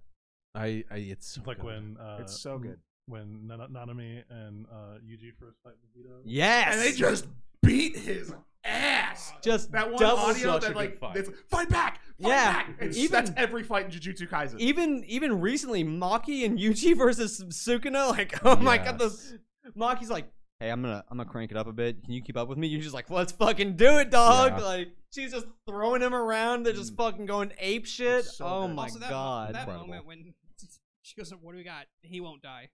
I, 0.55 0.83
I 0.91 0.95
it's 0.97 1.27
so 1.33 1.39
It's 1.41 1.47
like 1.47 1.57
good. 1.57 1.65
when 1.65 1.97
uh, 1.99 2.17
It's 2.21 2.39
so 2.39 2.57
good. 2.59 2.79
When 3.07 3.47
Nana- 3.47 3.67
Nanami 3.69 4.23
and 4.29 4.65
uh, 4.71 4.97
Yuji 5.05 5.31
first 5.39 5.57
fight 5.63 5.73
Vegito. 5.97 6.19
Yes. 6.25 6.73
And 6.73 6.81
they 6.81 6.91
just 6.91 7.25
beat 7.63 7.95
his 7.97 8.33
ass. 8.63 9.33
just 9.41 9.71
That 9.71 9.89
one 9.91 9.99
double 9.99 10.23
audio 10.23 10.53
such 10.53 10.61
that 10.63 10.75
like 10.75 10.99
fight. 10.99 11.15
it's, 11.17 11.29
fight 11.49 11.69
back, 11.69 12.01
fight 12.21 12.29
Yeah, 12.29 12.53
back. 12.53 12.75
It's, 12.79 12.97
even- 12.97 13.11
that's 13.11 13.31
every 13.37 13.63
fight 13.63 13.85
in 13.85 13.91
Jujutsu 13.91 14.27
Kaisen. 14.29 14.59
even 14.59 15.03
even 15.07 15.39
recently 15.39 15.83
Maki 15.83 16.45
and 16.45 16.59
Yuji 16.59 16.97
versus 16.97 17.43
Sukuna 17.49 18.09
like 18.11 18.39
oh 18.45 18.57
my 18.57 18.77
god 18.77 18.97
Yes. 18.99 19.33
the 19.63 19.71
Maki's 19.71 20.09
like 20.09 20.25
hey 20.59 20.69
I'm 20.69 20.81
gonna 20.81 21.03
I'm 21.09 21.17
gonna 21.17 21.29
crank 21.29 21.51
it 21.51 21.57
up 21.57 21.67
a 21.67 21.71
bit 21.73 22.03
can 22.03 22.13
you 22.13 22.21
keep 22.21 22.35
up 22.35 22.49
with 22.49 22.57
me 22.57 22.73
Yuji's 22.75 22.93
like 22.93 23.09
let's 23.09 23.31
fucking 23.31 23.77
do 23.77 23.99
it 23.99 24.09
dog 24.11 24.53
Yeah. 24.57 24.65
like 24.65 24.87
she's 25.13 25.31
just 25.31 25.45
throwing 25.67 26.01
him 26.01 26.13
around 26.13 26.63
they're 26.63 26.73
just 26.73 26.95
fucking 26.95 27.25
going 27.25 27.53
ape 27.59 27.85
shit 27.85 28.25
so 28.25 28.45
oh 28.45 28.67
good. 28.67 28.75
my 28.75 28.83
also 28.83 28.99
that, 28.99 29.09
god 29.09 29.53
that 29.55 29.59
Incredible. 29.61 29.87
moment 29.87 30.05
when 30.05 30.33
she 31.03 31.15
goes, 31.15 31.31
"What 31.41 31.51
do 31.53 31.57
we 31.57 31.63
got? 31.63 31.85
He 32.01 32.19
won't 32.19 32.41
die." 32.41 32.67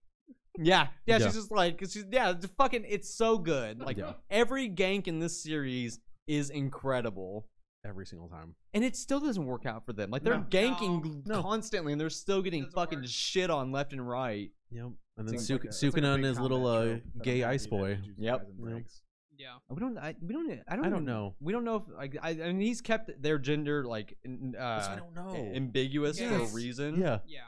Yeah, 0.60 0.88
yeah, 1.06 1.18
Yeah. 1.18 1.26
she's 1.26 1.34
just 1.36 1.52
like, 1.52 1.80
she's, 1.82 2.06
yeah, 2.12 2.32
it's 2.32 2.46
fucking, 2.58 2.86
it's 2.88 3.14
so 3.14 3.38
good. 3.38 3.80
Like 3.80 3.98
Yeah. 3.98 4.14
every 4.30 4.70
gank 4.70 5.08
in 5.08 5.20
this 5.20 5.42
series 5.42 6.00
is 6.28 6.50
incredible, 6.50 7.48
Every 7.86 8.06
single 8.06 8.30
time. 8.30 8.56
and 8.74 8.84
it 8.84 8.96
still 8.96 9.20
doesn't 9.20 9.46
work 9.46 9.66
out 9.66 9.86
for 9.86 9.94
them. 9.94 10.10
Like 10.12 10.24
they're 10.24 10.38
No. 10.38 10.46
ganking 10.50 11.26
No. 11.26 11.42
constantly, 11.42 11.92
and 11.94 12.00
they're 12.00 12.10
still 12.10 12.42
getting 12.42 12.64
Doesn't 12.64 12.76
fuking 12.76 13.00
work. 13.00 13.08
shit 13.10 13.50
on 13.50 13.72
left 13.72 13.94
and 13.94 14.08
right. 14.08 14.52
Yep. 14.72 14.92
And 15.18 15.28
then 15.28 15.36
It's 15.36 15.46
Suk- 15.48 15.56
like 15.60 15.64
a- 15.66 15.68
it's 15.68 15.84
like 15.84 15.94
a 15.94 15.96
Sukuna 16.02 16.14
and 16.14 16.22
big 16.24 16.30
his 16.30 16.40
little 16.40 16.58
combat 16.60 16.82
uh, 16.82 16.86
trope 17.00 17.04
that 17.16 17.24
gay 17.24 17.44
ice 17.44 17.64
happy 17.66 17.70
boy. 17.78 17.96
Jujutsu 17.96 18.14
Yep. 18.18 18.48
Breaks. 18.60 19.02
Yeah. 19.38 19.56
We 19.70 19.80
don't, 19.80 19.98
I, 19.98 20.16
we 20.22 20.34
don't, 20.34 20.50
I 20.52 20.56
don't, 20.56 20.64
I 20.70 20.76
don't 20.76 20.88
even- 20.94 21.06
know. 21.06 21.36
We 21.40 21.52
don't 21.52 21.64
know 21.64 21.76
if, 21.78 21.84
like, 21.96 22.18
I, 22.22 22.30
I 22.30 22.36
mean, 22.54 22.62
he's 22.62 22.82
kept 22.82 23.10
their 23.22 23.40
gender 23.40 23.84
like, 23.86 24.16
in- 24.24 24.56
uh, 24.56 24.96
don't 24.98 25.16
know. 25.16 25.36
ambiguous 25.56 26.20
for 26.20 26.26
a 26.26 26.46
reason. 26.54 27.00
yeah. 27.00 27.20
Yeah. 27.26 27.42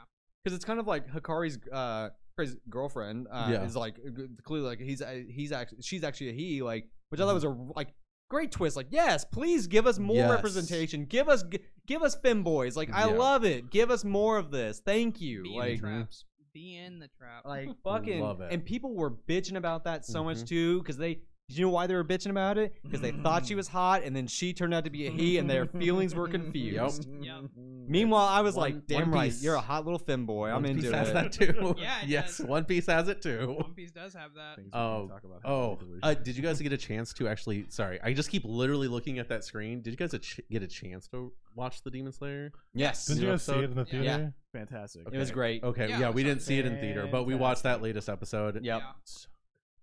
because 0.44 0.54
it's 0.56 0.64
kind 0.64 0.78
of 0.80 0.86
like 0.86 1.08
Hakari's 1.08 1.58
uh 1.72 2.10
Hakari's 2.36 2.56
girlfriend 2.68 3.26
uh, 3.30 3.48
Yeah. 3.50 3.64
is 3.64 3.76
like 3.76 3.96
g- 3.96 4.26
clearly 4.44 4.66
like 4.66 4.80
he's 4.80 5.02
uh, 5.02 5.22
he's 5.28 5.52
actually 5.52 5.82
she's 5.82 6.04
actually 6.04 6.30
a 6.30 6.32
he 6.32 6.62
like 6.62 6.88
which 7.08 7.20
I 7.20 7.24
thought 7.24 7.34
was 7.34 7.44
a 7.44 7.48
like 7.74 7.94
great 8.28 8.50
twist 8.50 8.76
like 8.76 8.88
yes 8.90 9.24
please 9.24 9.66
give 9.66 9.86
us 9.86 9.98
more 9.98 10.16
Yes. 10.16 10.30
representation 10.30 11.04
give 11.06 11.28
us 11.28 11.44
g- 11.44 11.60
give 11.86 12.02
us 12.02 12.16
femboys 12.16 12.76
like 12.76 12.92
I 12.92 13.08
Yeah. 13.08 13.16
love 13.16 13.44
it 13.44 13.70
give 13.70 13.90
us 13.90 14.04
more 14.04 14.36
of 14.38 14.50
this 14.50 14.80
thank 14.84 15.20
you 15.20 15.42
Be 15.44 15.50
like 15.50 15.72
the 15.74 15.78
traps. 15.78 16.24
Be 16.52 16.76
in 16.76 16.98
the 16.98 17.08
trap. 17.18 17.44
like 17.44 17.68
fucking 17.84 18.20
Love 18.20 18.40
it. 18.40 18.52
and 18.52 18.64
people 18.64 18.94
were 18.94 19.10
bitching 19.10 19.56
about 19.56 19.84
that 19.84 20.04
so 20.04 20.24
much 20.24 20.38
Mhm. 20.38 20.48
too 20.48 20.78
because 20.80 20.96
they 20.96 21.20
you 21.48 21.64
know 21.64 21.70
why 21.70 21.86
they 21.86 21.94
were 21.94 22.04
bitching 22.04 22.30
about 22.30 22.58
it 22.58 22.74
because 22.82 23.00
they 23.00 23.12
thought 23.12 23.46
she 23.46 23.54
was 23.54 23.68
hot 23.68 24.02
and 24.02 24.16
then 24.16 24.26
she 24.26 24.52
turned 24.52 24.74
out 24.74 24.84
to 24.84 24.90
be 24.90 25.06
a 25.06 25.10
he 25.10 25.38
and 25.38 25.48
their 25.48 25.66
feelings 25.78 26.12
were 26.14 26.26
confused 26.28 27.06
Yep. 27.22 27.44
meanwhile 27.86 28.26
I 28.26 28.40
was 28.40 28.56
One- 28.56 28.62
like 28.72 28.86
damn 28.88 29.02
One 29.02 29.10
right 29.12 29.30
Piece- 29.30 29.44
you're 29.44 29.54
a 29.54 29.60
hot 29.60 29.84
little 29.84 30.00
femboy 30.00 30.48
I'm 30.48 30.62
One 30.62 30.64
into 30.66 30.82
Piece 30.82 30.90
it 30.90 30.94
has 30.94 31.12
that 31.12 31.32
too. 31.32 31.74
Yeah, 31.78 32.02
it 32.02 32.08
yes, 32.08 32.38
does. 32.38 32.46
One 32.46 32.64
Piece 32.64 32.86
has 32.86 33.08
it 33.08 33.22
too. 33.22 33.54
One 33.60 33.74
Piece 33.74 33.92
does 33.92 34.12
have 34.14 34.34
that. 34.34 34.56
Things 34.56 34.70
we 34.72 34.78
Oh, 34.78 35.08
talk 35.08 35.22
about 35.24 35.40
how 35.44 35.48
Oh, 35.52 35.76
delusional 35.78 36.00
uh, 36.10 36.14
did 36.14 36.36
you 36.36 36.42
guys 36.42 36.60
get 36.60 36.72
a 36.72 36.76
chance 36.76 37.12
to 37.14 37.28
actually? 37.28 37.66
Sorry, 37.68 38.00
I 38.02 38.12
just 38.12 38.28
keep 38.30 38.44
literally 38.44 38.88
looking 38.88 39.18
at 39.20 39.28
that 39.28 39.44
screen. 39.44 39.82
Did 39.82 39.90
you 39.92 39.96
guys 39.96 40.14
a 40.14 40.18
ch- 40.18 40.40
get 40.50 40.62
a 40.64 40.66
chance 40.66 41.06
to 41.08 41.32
watch 41.54 41.82
the 41.82 41.90
Demon 41.92 42.12
Slayer? 42.12 42.50
yes 42.74 43.06
Didn't 43.06 43.20
you 43.20 43.26
New 43.28 43.32
guys 43.34 43.42
see 43.44 43.52
it 43.52 43.64
in 43.64 43.74
the 43.76 43.86
Yeah. 43.92 44.02
theater? 44.16 44.34
Fantastic. 44.52 45.02
It 45.12 45.18
was 45.18 45.30
great. 45.30 45.62
Okay, 45.62 45.88
Yeah, 45.90 46.00
yeah, 46.00 46.06
I 46.08 46.10
we 46.10 46.22
saw 46.22 46.26
didn't 46.28 46.42
it. 46.42 46.44
see 46.44 46.58
it 46.58 46.66
in 46.66 46.80
theater, 46.80 47.08
but 47.10 47.24
we 47.24 47.34
watched 47.36 47.62
that 47.62 47.82
latest 47.82 48.08
episode. 48.08 48.56
Yep. 48.56 48.64
Yeah. 48.64 48.80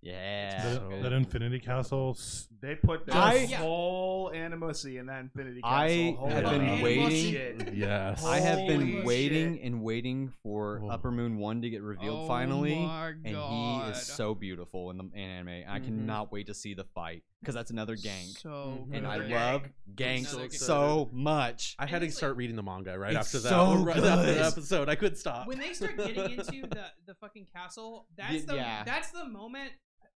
Yeah. 0.04 0.64
That, 0.64 0.76
So- 0.76 1.00
that 1.02 1.14
Infinity 1.14 1.60
Castle. 1.60 2.16
s- 2.18 2.48
They 2.62 2.76
put 2.76 3.06
their 3.06 3.16
I- 3.16 3.46
whole 3.46 4.32
animosity 4.34 4.98
in 4.98 5.06
that 5.08 5.20
Infinity 5.22 5.62
Castle. 5.62 5.78
I 5.78 5.88
Castle. 6.12 6.28
have 6.30 6.44
Holy 6.46 6.60
been 6.60 6.82
waiting- 6.82 7.32
shit. 7.34 7.74
Yes. 7.74 8.24
I 8.26 8.40
have 8.40 8.68
been 8.68 8.80
Holy 8.92 9.02
waiting 9.04 9.60
and 9.62 9.82
waiting 9.82 10.30
for 10.44 10.80
Whoa. 10.80 10.90
Upper 10.90 11.12
Moon 11.12 11.38
1 11.38 11.62
to 11.62 11.70
get 11.70 11.82
revealed 11.82 12.26
oh 12.26 12.28
finally. 12.28 12.76
My 12.76 13.08
And 13.10 13.34
God. 13.34 13.86
he 13.86 13.92
is 13.92 14.06
so 14.06 14.34
beautiful 14.36 14.92
in 14.92 14.98
the 14.98 15.04
in 15.14 15.20
anime. 15.20 15.64
I 15.68 15.80
Mhm. 15.80 15.86
cannot 15.86 16.32
wait 16.32 16.48
to 16.48 16.54
see 16.54 16.74
the 16.74 16.84
fight 16.86 17.24
because 17.42 17.56
that's 17.56 17.72
another 17.72 17.96
gang, 17.98 18.28
So 18.28 18.88
And 18.94 19.06
I 19.06 19.18
good. 19.20 19.32
love 19.32 19.64
ganks 19.96 20.28
so 20.28 20.38
so, 20.38 20.44
excited. 20.44 21.14
much. 21.14 21.76
I 21.80 21.86
had 21.86 22.00
to 22.00 22.06
it's 22.08 22.16
start 22.18 22.34
like- 22.34 22.40
reading 22.40 22.56
the 22.56 22.64
manga 22.64 22.98
right 22.98 23.14
It's 23.16 23.28
after 23.36 23.40
that. 23.40 23.50
so 23.50 23.76
right 23.84 23.98
after 23.98 24.26
good. 24.26 24.38
the 24.38 24.46
episode, 24.46 24.88
I 24.90 24.96
couldn't 24.96 25.18
stop. 25.18 25.48
when 25.48 25.60
they 25.60 25.74
start 25.74 25.98
getting 25.98 26.32
into 26.32 26.68
the 26.68 26.86
the 27.06 27.16
fucking 27.16 27.48
castle. 27.54 28.08
That's 28.16 28.32
Y- 28.34 28.44
the 28.48 28.56
yeah. 28.56 28.84
that's 28.86 29.12
the 29.12 29.26
moment. 29.26 29.72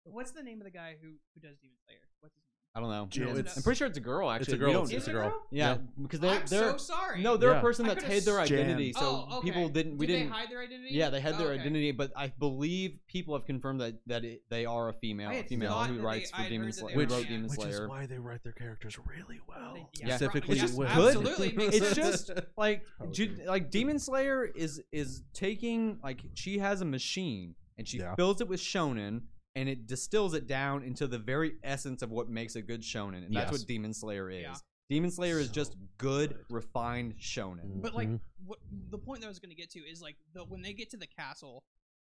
What's 0.06 0.32
the 0.32 0.44
name 0.44 0.60
of 0.60 0.66
the 0.66 0.72
guy 0.72 0.96
who 1.02 1.10
who 1.34 1.40
does 1.42 1.58
Demon 1.58 1.78
Slayer? 1.86 1.98
What's 2.22 2.36
his 2.36 2.42
name? 2.44 2.52
I 2.78 2.82
don't 2.82 2.90
know. 2.90 3.08
Jin. 3.10 3.24
No, 3.34 3.40
it's- 3.40 3.56
I'm 3.56 3.64
pretty 3.64 3.78
sure 3.78 3.88
it's 3.88 3.98
a 3.98 4.02
girl 4.02 4.30
actually. 4.30 4.42
It's 4.42 4.54
actually. 4.54 4.56
a 4.56 4.60
girl. 4.60 4.68
We 4.68 4.74
don't- 4.74 4.84
It's 4.84 4.92
Is 4.92 4.96
just 4.98 5.08
a 5.08 5.12
girl. 5.14 5.30
girl? 5.30 5.48
yeah, 5.50 5.78
because 6.02 6.20
they're 6.20 6.32
I'm 6.42 6.46
they're 6.48 6.72
so 6.72 6.78
sorry. 6.78 7.22
no, 7.22 7.38
they're 7.38 7.52
Yeah. 7.52 7.60
a 7.60 7.62
person 7.62 7.86
I 7.86 7.90
that's 7.90 8.04
could've 8.04 8.14
hid 8.16 8.24
their 8.26 8.40
s- 8.42 8.50
Jan. 8.50 8.60
identity. 8.60 8.92
So 8.94 9.00
oh, 9.30 9.38
okay. 9.38 9.48
people 9.50 9.70
didn't 9.70 9.98
we 9.98 10.06
Did 10.08 10.14
didn't 10.14 10.30
they 10.32 10.36
hide 10.36 10.50
their 10.52 10.62
identity? 10.62 10.90
Yeah, 10.94 11.10
they 11.10 11.22
had 11.22 11.38
their 11.38 11.52
Okay. 11.52 11.62
identity, 11.62 11.92
but 11.94 12.12
I 12.18 12.28
believe 12.28 13.00
people 13.08 13.34
have 13.34 13.46
confirmed 13.46 13.80
that 13.80 13.96
that 14.08 14.26
it, 14.26 14.44
they 14.50 14.66
are 14.66 14.90
a 14.90 14.94
female, 14.94 15.30
I 15.30 15.34
a 15.34 15.38
had 15.38 15.48
female 15.48 15.70
thought 15.72 15.88
who 15.88 15.94
that 15.96 16.00
they- 16.02 16.06
writes 16.06 16.32
for 16.32 16.36
I'd 16.42 16.50
Demon 16.50 16.68
heard 16.68 16.74
that 16.74 16.80
Slayer. 16.80 16.88
they 16.90 16.94
Who 16.94 17.00
were 17.00 17.04
wrote 17.06 17.10
trans. 17.10 17.28
Demon 17.28 17.44
Which 17.50 17.52
is 17.70 17.76
Slayer. 17.76 17.88
why 17.88 18.06
they 18.06 18.20
write 18.20 18.44
their 18.44 18.52
characters 18.54 19.00
really 19.08 19.40
well. 19.48 19.74
They- 19.74 19.80
yeah, 20.02 20.08
Yeah. 20.08 20.16
Specifically 20.18 20.58
yes, 20.58 20.74
women. 20.74 20.94
absolutely. 20.98 21.48
Good. 21.52 21.58
makes 21.58 21.76
It's 21.78 21.86
sense. 21.94 22.26
just 22.28 22.32
like 22.58 22.84
Poetry. 23.00 23.28
Ju- 23.28 23.44
like 23.46 23.72
Demon 23.72 24.00
Slayer 24.00 24.44
is 24.44 24.84
is 24.92 25.24
taking 25.34 25.98
like 26.04 26.20
she 26.34 26.58
has 26.60 26.82
a 26.82 26.86
machine 26.86 27.56
and 27.78 27.88
she 27.88 28.00
Yeah. 28.00 28.16
fills 28.16 28.42
it 28.42 28.50
with 28.50 28.60
shonen 28.60 29.22
and 29.56 29.70
it 29.70 29.88
distills 29.88 30.34
it 30.34 30.48
down 30.48 30.84
into 30.84 31.08
the 31.08 31.18
very 31.18 31.54
essence 31.64 32.02
of 32.02 32.12
what 32.12 32.30
makes 32.30 32.56
a 32.56 32.62
good 32.62 32.82
shonen 32.82 33.26
and 33.26 33.34
that's 33.36 33.52
Yes. 33.52 33.60
what 33.60 33.68
Demon 33.68 33.94
Slayer 33.94 34.30
is. 34.30 34.42
Yeah. 34.42 34.56
Demon 34.90 35.10
Slayer 35.10 35.40
is 35.40 35.48
So 35.48 35.54
just 35.54 35.76
good, 35.98 36.30
good. 36.32 36.46
refined 36.50 37.18
shonen. 37.18 37.82
But 37.82 37.96
like, 37.96 38.10
Mhm. 38.10 38.20
what 38.46 38.60
the 38.92 38.98
point 39.00 39.22
that 39.22 39.28
I 39.28 39.30
was 39.30 39.40
going 39.40 39.50
to 39.50 39.56
get 39.56 39.72
to 39.72 39.80
is 39.80 40.02
like 40.02 40.18
the 40.34 40.44
when 40.46 40.62
they 40.62 40.74
get 40.74 40.90
to 40.92 40.98
the 40.98 41.08
castle, 41.08 41.64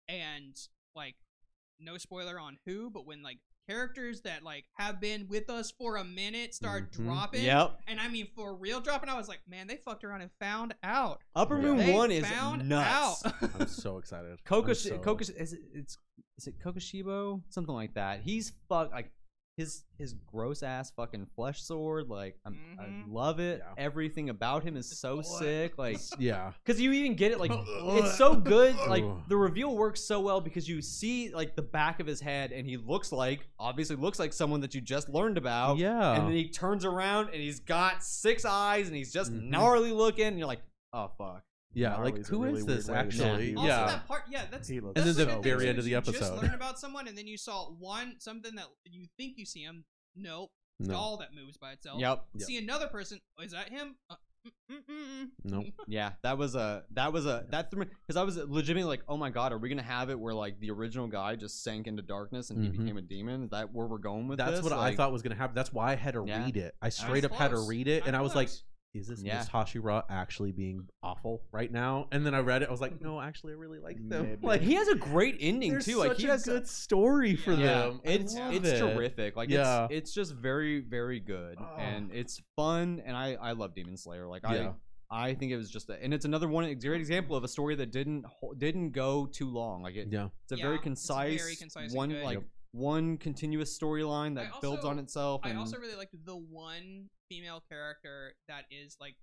and 0.09 0.55
like, 0.95 1.17
no 1.79 1.97
spoiler 1.99 2.39
on 2.39 2.59
who, 2.65 2.91
but 2.91 3.07
when 3.07 3.23
like 3.23 3.39
characters 3.69 4.21
that 4.23 4.43
like 4.43 4.65
have 4.75 5.01
been 5.01 5.27
with 5.29 5.51
us 5.51 5.71
for 5.71 5.97
a 5.97 6.05
minute 6.05 6.55
start 6.55 6.91
Mhm. 6.93 6.97
dropping, 7.05 7.45
Yep. 7.45 7.81
and 7.87 8.01
I 8.01 8.09
mean 8.09 8.29
for 8.35 8.55
real 8.55 8.81
dropping, 8.81 9.09
I 9.09 9.17
was 9.17 9.29
like, 9.29 9.41
man, 9.49 9.67
they 9.67 9.77
fucked 9.77 10.05
around 10.05 10.21
and 10.23 10.31
found 10.41 10.75
out. 10.83 11.23
Upper 11.35 11.57
Yeah. 11.57 11.63
Moon 11.63 11.77
They 11.79 11.93
1 11.93 12.11
is 12.11 12.27
found 12.27 12.69
nuts. 12.69 13.25
out. 13.27 13.35
I'm 13.61 13.67
so 13.69 13.99
excited. 13.99 14.39
Kokosh, 14.45 14.91
I'm 14.93 15.03
so- 15.03 15.15
Kokosh, 15.15 15.31
is 15.37 15.53
it, 15.53 15.61
it's 15.75 15.99
is 16.39 16.47
it 16.47 16.59
Kokushibo? 16.59 17.43
Something 17.49 17.75
like 17.75 17.95
that. 17.95 18.21
He's 18.21 18.53
fuck 18.69 18.91
like 18.93 19.11
his 19.57 19.85
his 19.99 20.13
gross 20.13 20.63
ass 20.63 20.91
fucking 20.91 21.27
flesh 21.35 21.63
sword. 21.63 22.09
Like 22.09 22.37
I'm, 22.45 22.59
I 22.79 22.85
Mhm. 22.85 23.05
love 23.13 23.41
it. 23.41 23.63
Yeah. 23.65 23.83
Everything 23.83 24.29
about 24.29 24.63
him 24.63 24.77
is 24.77 24.99
so 24.99 25.17
Boy. 25.17 25.23
sick. 25.23 25.79
Like 25.79 25.99
Yeah. 26.19 26.53
because 26.65 26.79
you 26.81 26.93
even 26.93 27.15
get 27.15 27.33
it. 27.33 27.41
Like 27.41 27.51
it's 27.67 28.17
so 28.19 28.37
good. 28.37 28.77
Like 28.89 29.03
Ugh. 29.05 29.23
the 29.29 29.37
reveal 29.37 29.75
works 29.75 30.03
so 30.03 30.21
well 30.21 30.41
because 30.43 30.69
you 30.69 30.83
see 30.83 31.31
like 31.35 31.57
the 31.57 31.63
back 31.63 32.01
of 32.01 32.07
his 32.07 32.21
head 32.21 32.53
and 32.53 32.67
he 32.67 32.77
looks 32.77 33.11
like 33.13 33.49
obviously 33.59 33.97
looks 33.97 34.19
like 34.19 34.35
someone 34.35 34.61
that 34.61 34.75
you 34.75 34.83
just 34.83 35.09
learned 35.09 35.39
about. 35.39 35.79
Yeah. 35.79 36.17
And 36.17 36.27
then 36.29 36.35
he 36.35 36.51
turns 36.51 36.85
around 36.85 37.29
and 37.29 37.37
he's 37.37 37.61
got 37.61 38.05
six 38.05 38.45
eyes 38.45 38.89
and 38.89 38.97
he's 38.97 39.13
just 39.13 39.33
Mhm. 39.33 39.45
gnarly 39.49 39.93
looking. 39.93 40.27
And 40.27 40.39
you're 40.39 40.49
like, 40.49 40.61
oh 40.93 41.11
fuck. 41.17 41.43
Yeah. 41.77 41.97
Like 41.97 42.15
Gnarly's 42.15 42.27
a 42.27 42.31
who 42.31 42.45
is 42.45 42.53
really 42.53 42.63
this 42.63 42.87
weird 42.89 42.89
way 42.89 42.95
to 42.95 43.07
actually? 43.07 43.47
describe 43.53 43.59
Also, 43.59 43.69
Yeah. 43.69 43.87
that 43.87 44.07
part, 44.09 44.23
yeah, 44.31 44.45
that's 44.51 44.69
He 44.69 44.81
looks 44.81 44.95
that's 44.95 45.07
And 45.07 45.17
then 45.17 45.27
like 45.29 45.35
the 45.35 45.41
a 45.41 45.43
very 45.43 45.65
too, 45.65 45.69
end 45.69 45.79
of 45.79 45.79
is 45.81 45.85
the 45.85 45.91
you 45.93 46.01
Just 46.01 46.09
episode. 46.19 46.43
learn 46.43 46.55
about 46.55 46.79
someone, 46.79 47.07
and 47.09 47.17
then 47.17 47.27
you 47.27 47.37
saw 47.37 47.71
one 47.71 48.17
something 48.19 48.55
that 48.57 48.67
you 48.85 49.07
think 49.17 49.39
you 49.39 49.45
see 49.47 49.63
him. 49.63 49.85
Nope, 50.17 50.51
No. 50.81 50.95
doll 50.95 51.17
that 51.19 51.35
moves 51.35 51.57
by 51.59 51.73
itself. 51.73 52.01
Yep. 52.01 52.25
Yep. 52.35 52.43
See 52.43 52.59
another 52.59 52.87
person. 52.89 53.21
Oh, 53.39 53.43
is 53.45 53.53
that 53.53 53.69
him? 53.69 53.97
Uh, 54.09 54.15
mm, 54.47 54.77
mm, 54.77 54.77
mm, 54.89 55.23
mm. 55.25 55.29
No. 55.45 55.65
Yeah, 55.87 56.13
that 56.23 56.39
was 56.39 56.55
a 56.55 56.85
that 56.93 57.13
was 57.13 57.27
a 57.27 57.45
that 57.51 57.71
threw 57.71 57.81
me 57.81 57.87
because 58.07 58.17
I 58.17 58.23
was 58.23 58.37
legitimately 58.39 58.89
like, 58.89 59.03
oh 59.09 59.17
my 59.19 59.29
god, 59.31 59.53
are 59.53 59.59
we 59.59 59.69
gonna 59.69 59.83
have 59.83 60.09
it 60.09 60.19
where 60.19 60.33
like 60.35 60.59
the 60.61 60.71
original 60.71 61.07
guy 61.09 61.37
just 61.37 61.63
sank 61.63 61.87
into 61.87 62.01
darkness 62.03 62.49
and 62.51 62.63
he 62.65 62.71
Mhm. 62.71 62.79
became 62.79 62.97
a 62.97 63.03
demon? 63.03 63.43
Is 63.45 63.51
that 63.51 63.73
where 63.75 63.87
we're 63.87 63.99
going 63.99 64.27
with 64.29 64.39
this? 64.39 64.47
That's 64.47 64.57
this? 64.59 64.65
what 64.65 64.73
I 64.73 64.77
Like, 64.89 64.97
thought 64.97 65.13
was 65.13 65.23
gonna 65.23 65.35
happen. 65.35 65.55
That's 65.55 65.73
why 65.73 65.93
I 65.93 65.97
had 65.97 66.15
to 66.15 66.25
Yeah. 66.27 66.45
read 66.45 66.57
it. 66.57 66.75
I 66.81 66.89
straight 66.89 67.21
That's 67.23 67.33
up 67.35 67.39
had 67.39 67.49
to 67.49 67.57
close. 67.57 67.69
read 67.69 67.89
it, 67.89 67.97
and 67.97 68.05
Kinda 68.05 68.19
I 68.19 68.23
was 68.23 68.35
like, 68.35 68.49
close. 68.49 68.65
"Is 68.99 69.09
this 69.09 69.23
Yeah. 69.23 69.39
Miss 69.39 69.49
Hashira 69.49 70.05
actually 70.09 70.53
being 70.53 70.89
awful 71.03 71.43
right 71.53 71.71
now?" 71.71 72.09
And 72.13 72.25
then 72.25 72.35
I 72.35 72.41
read 72.41 72.63
it. 72.63 72.69
I 72.69 72.71
was 72.73 72.81
like, 72.81 72.95
mm-hmm. 72.95 73.05
"No, 73.05 73.21
actually, 73.21 73.53
I 73.53 73.57
really 73.57 73.79
like 73.79 73.97
them. 74.09 74.27
Maybe. 74.27 74.47
Like 74.47 74.61
He 74.61 74.75
has 74.75 74.89
a 74.89 74.95
great 74.95 75.37
ending 75.41 75.73
there's 75.73 75.85
too. 75.85 75.97
Like 75.99 76.17
he 76.17 76.27
has 76.27 76.47
a 76.47 76.51
good 76.53 76.69
story 76.69 77.37
for 77.37 77.53
yeah, 77.53 77.79
them. 77.89 78.01
I 78.05 78.11
it's 78.11 78.35
it's 78.37 78.69
it. 78.69 78.79
terrific. 78.79 79.37
Like 79.37 79.49
Yeah. 79.51 79.85
it's 79.91 80.07
it's 80.07 80.15
just 80.15 80.35
very 80.35 80.81
very 80.81 81.21
good 81.21 81.59
Oh. 81.61 81.77
and 81.79 82.11
it's 82.13 82.41
fun 82.57 83.03
and 83.05 83.17
I 83.17 83.35
I 83.35 83.53
love 83.53 83.75
Demon 83.75 83.97
Slayer. 83.97 84.27
Like 84.27 84.43
Yeah. 84.45 84.73
I 85.11 85.29
I 85.29 85.35
think 85.35 85.53
it 85.53 85.57
was 85.57 85.71
just 85.71 85.89
a, 85.89 86.03
and 86.03 86.13
it's 86.13 86.25
another 86.25 86.49
one 86.49 86.65
great 86.65 87.01
example 87.01 87.37
of 87.37 87.45
a 87.45 87.49
story 87.49 87.77
that 87.77 87.93
didn't 87.93 88.25
didn't 88.59 88.91
go 88.91 89.27
too 89.27 89.49
long. 89.49 89.83
Like 89.83 89.95
it, 89.95 90.09
Yeah. 90.11 90.29
it's 90.45 90.53
a 90.53 90.57
Yeah, 90.57 90.65
very 90.65 90.75
it's 90.77 90.83
concise, 90.83 91.41
very 91.43 91.55
concise 91.57 91.93
one 91.93 92.11
like 92.23 92.35
Yep. 92.39 92.45
One 92.73 93.17
continuous 93.19 93.77
storyline 93.79 94.39
I 94.39 94.45
that 94.45 94.61
builds 94.61 94.85
on 94.85 94.99
itself. 94.99 95.41
I 95.45 95.55
also 95.55 95.79
really 95.79 95.97
liked 95.97 96.15
the 96.25 96.37
one 96.37 97.09
female 97.29 97.63
character 97.69 98.35
that 98.49 98.65
is 98.71 98.97
like 99.01 99.17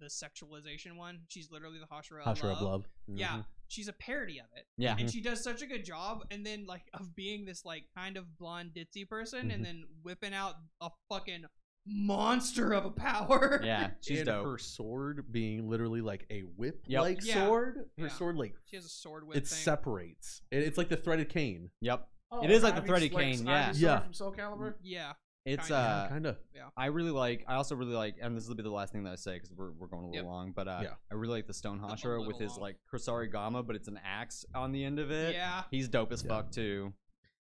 the 0.00 0.06
sexualization 0.06 0.96
one. 0.96 1.20
She's 1.28 1.50
literally 1.50 1.78
the 1.78 1.86
Hashira, 1.86 2.22
of 2.26 2.36
Hashira 2.38 2.44
love. 2.52 2.56
of 2.56 2.62
love. 2.62 2.84
Yeah, 3.06 3.28
Mhm. 3.38 3.46
she's 3.68 3.88
a 3.88 3.92
parody 3.94 4.38
of 4.40 4.46
it. 4.54 4.66
yeah, 4.76 4.96
and 4.98 5.10
she 5.10 5.20
does 5.22 5.42
such 5.42 5.62
a 5.62 5.66
good 5.66 5.84
job 5.84 6.26
and 6.30 6.44
then 6.44 6.66
like 6.66 6.84
of 6.92 7.14
being 7.16 7.44
this 7.46 7.64
like 7.64 7.84
kind 7.96 8.16
of 8.18 8.36
blonde 8.38 8.72
ditzy 8.74 9.08
person 9.08 9.48
Mhm. 9.48 9.54
and 9.54 9.64
then 9.64 9.84
whipping 10.02 10.34
out 10.34 10.56
a 10.82 10.90
fucking 11.08 11.46
monster 11.88 12.72
of 12.72 12.84
a 12.84 12.90
power 12.90 13.60
yeah, 13.64 13.92
she's 14.02 14.18
and 14.18 14.26
dope. 14.26 14.44
her 14.44 14.58
sword 14.58 15.30
being 15.32 15.68
literally 15.68 16.00
like 16.00 16.26
a 16.30 16.40
whip 16.40 16.82
Yep. 16.88 17.00
like 17.00 17.24
Yeah. 17.24 17.46
sword. 17.46 17.76
Her 17.96 18.06
Yeah. 18.06 18.08
sword 18.08 18.36
like 18.36 18.54
she 18.66 18.76
has 18.76 18.84
a 18.84 18.88
sword 18.88 19.24
whip 19.26 19.36
it 19.38 19.46
thing 19.46 19.56
separates. 19.58 20.42
It, 20.50 20.64
it's 20.64 20.76
like 20.76 20.88
the 20.88 20.96
threaded 20.96 21.28
cane. 21.28 21.70
Yep. 21.80 22.06
Oh, 22.30 22.42
It 22.42 22.50
is 22.50 22.62
like 22.62 22.74
the 22.74 22.80
Ivy 22.80 22.88
threaded 22.88 23.12
cane, 23.12 23.46
Ivy 23.48 23.78
yeah. 23.78 23.92
Yeah. 23.94 24.00
From 24.00 24.12
Soul 24.12 24.32
Calibur. 24.32 24.74
yeah 24.82 25.12
It's 25.44 25.68
Kinda. 25.68 25.76
uh, 25.80 26.08
kind 26.08 26.26
of. 26.26 26.36
Yeah. 26.54 26.62
I 26.76 26.86
really 26.86 27.10
like. 27.12 27.44
I 27.46 27.54
also 27.54 27.76
really 27.76 27.94
like, 27.94 28.16
and 28.20 28.36
this 28.36 28.48
will 28.48 28.56
be 28.56 28.64
the 28.64 28.70
last 28.70 28.92
thing 28.92 29.04
that 29.04 29.12
I 29.12 29.16
say 29.16 29.34
because 29.34 29.52
we're, 29.52 29.70
we're 29.72 29.86
going 29.86 30.02
a 30.02 30.06
little 30.06 30.16
Yep. 30.16 30.24
long. 30.24 30.52
But 30.52 30.66
uh, 30.66 30.80
Yeah. 30.82 30.94
I 31.10 31.14
really 31.14 31.34
like 31.34 31.46
the 31.46 31.54
Stone 31.54 31.78
A 31.78 31.86
Hashira 31.86 32.18
with 32.18 32.26
little 32.34 32.40
his 32.40 32.50
long. 32.52 32.60
like 32.62 32.76
Kusarigama, 32.92 33.64
but 33.66 33.76
it's 33.76 33.86
an 33.88 34.00
axe 34.04 34.44
on 34.54 34.72
the 34.72 34.84
end 34.84 34.98
of 34.98 35.10
it. 35.12 35.34
yeah 35.34 35.62
He's 35.70 35.88
dope 35.88 36.10
as 36.12 36.22
Yeah. 36.24 36.28
fuck 36.28 36.50
too. 36.50 36.92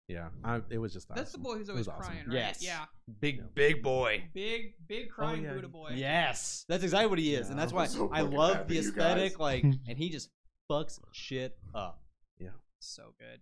Yeah. 0.09 0.28
I, 0.43 0.61
it 0.70 0.78
was 0.78 0.93
just. 0.94 1.07
that's 1.09 1.32
the 1.32 1.39
awesome. 1.39 1.43
boy 1.43 1.59
who's 1.59 1.69
It 1.69 1.74
was 1.74 1.86
always 1.86 2.01
awesome. 2.01 2.12
crying 2.15 2.27
right 2.28 2.35
Yes. 2.35 2.62
yeah 2.65 2.85
Big 3.20 3.36
Yeah. 3.39 3.43
big 3.55 3.82
boy. 3.82 4.24
big 4.32 4.74
big 4.89 5.11
crying 5.11 5.44
yeah. 5.44 5.53
buddha 5.53 5.69
boy 5.69 5.93
Yes, 5.94 6.65
that's 6.69 6.82
exactly 6.82 7.09
what 7.09 7.19
he 7.19 7.35
is, 7.35 7.49
and 7.51 7.57
Yeah, 7.59 7.61
that's 7.66 7.73
I'm 7.73 7.77
why 7.77 7.86
so 7.89 8.11
I 8.11 8.23
fucking 8.23 8.36
love 8.36 8.57
happy, 8.57 8.69
the 8.69 8.74
you 8.82 8.89
aesthetic. 8.89 9.39
Like, 9.39 9.65
and 9.86 9.99
he 9.99 10.09
just 10.09 10.31
fucks 10.70 10.99
shit 11.12 11.57
up. 11.74 12.03
Yeah. 12.39 12.49
So 12.81 13.15
good. 13.19 13.40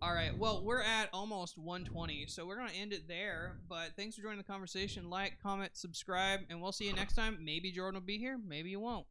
All 0.00 0.14
right. 0.14 0.36
Well, 0.36 0.62
we're 0.62 0.82
at 0.82 1.08
almost 1.12 1.58
120, 1.58 2.26
so 2.28 2.46
we're 2.46 2.56
going 2.56 2.68
to 2.68 2.76
end 2.76 2.92
it 2.92 3.08
there. 3.08 3.56
But 3.68 3.96
thanks 3.96 4.14
for 4.14 4.22
joining 4.22 4.38
the 4.38 4.44
conversation. 4.44 5.10
Like, 5.10 5.38
comment, 5.42 5.72
subscribe, 5.74 6.40
and 6.48 6.62
we'll 6.62 6.70
see 6.70 6.86
you 6.86 6.92
next 6.92 7.14
time. 7.14 7.36
Maybe 7.42 7.72
Jordan 7.72 8.00
will 8.00 8.06
be 8.06 8.16
here. 8.16 8.38
Maybe 8.46 8.70
you 8.70 8.78
won't. 8.78 9.06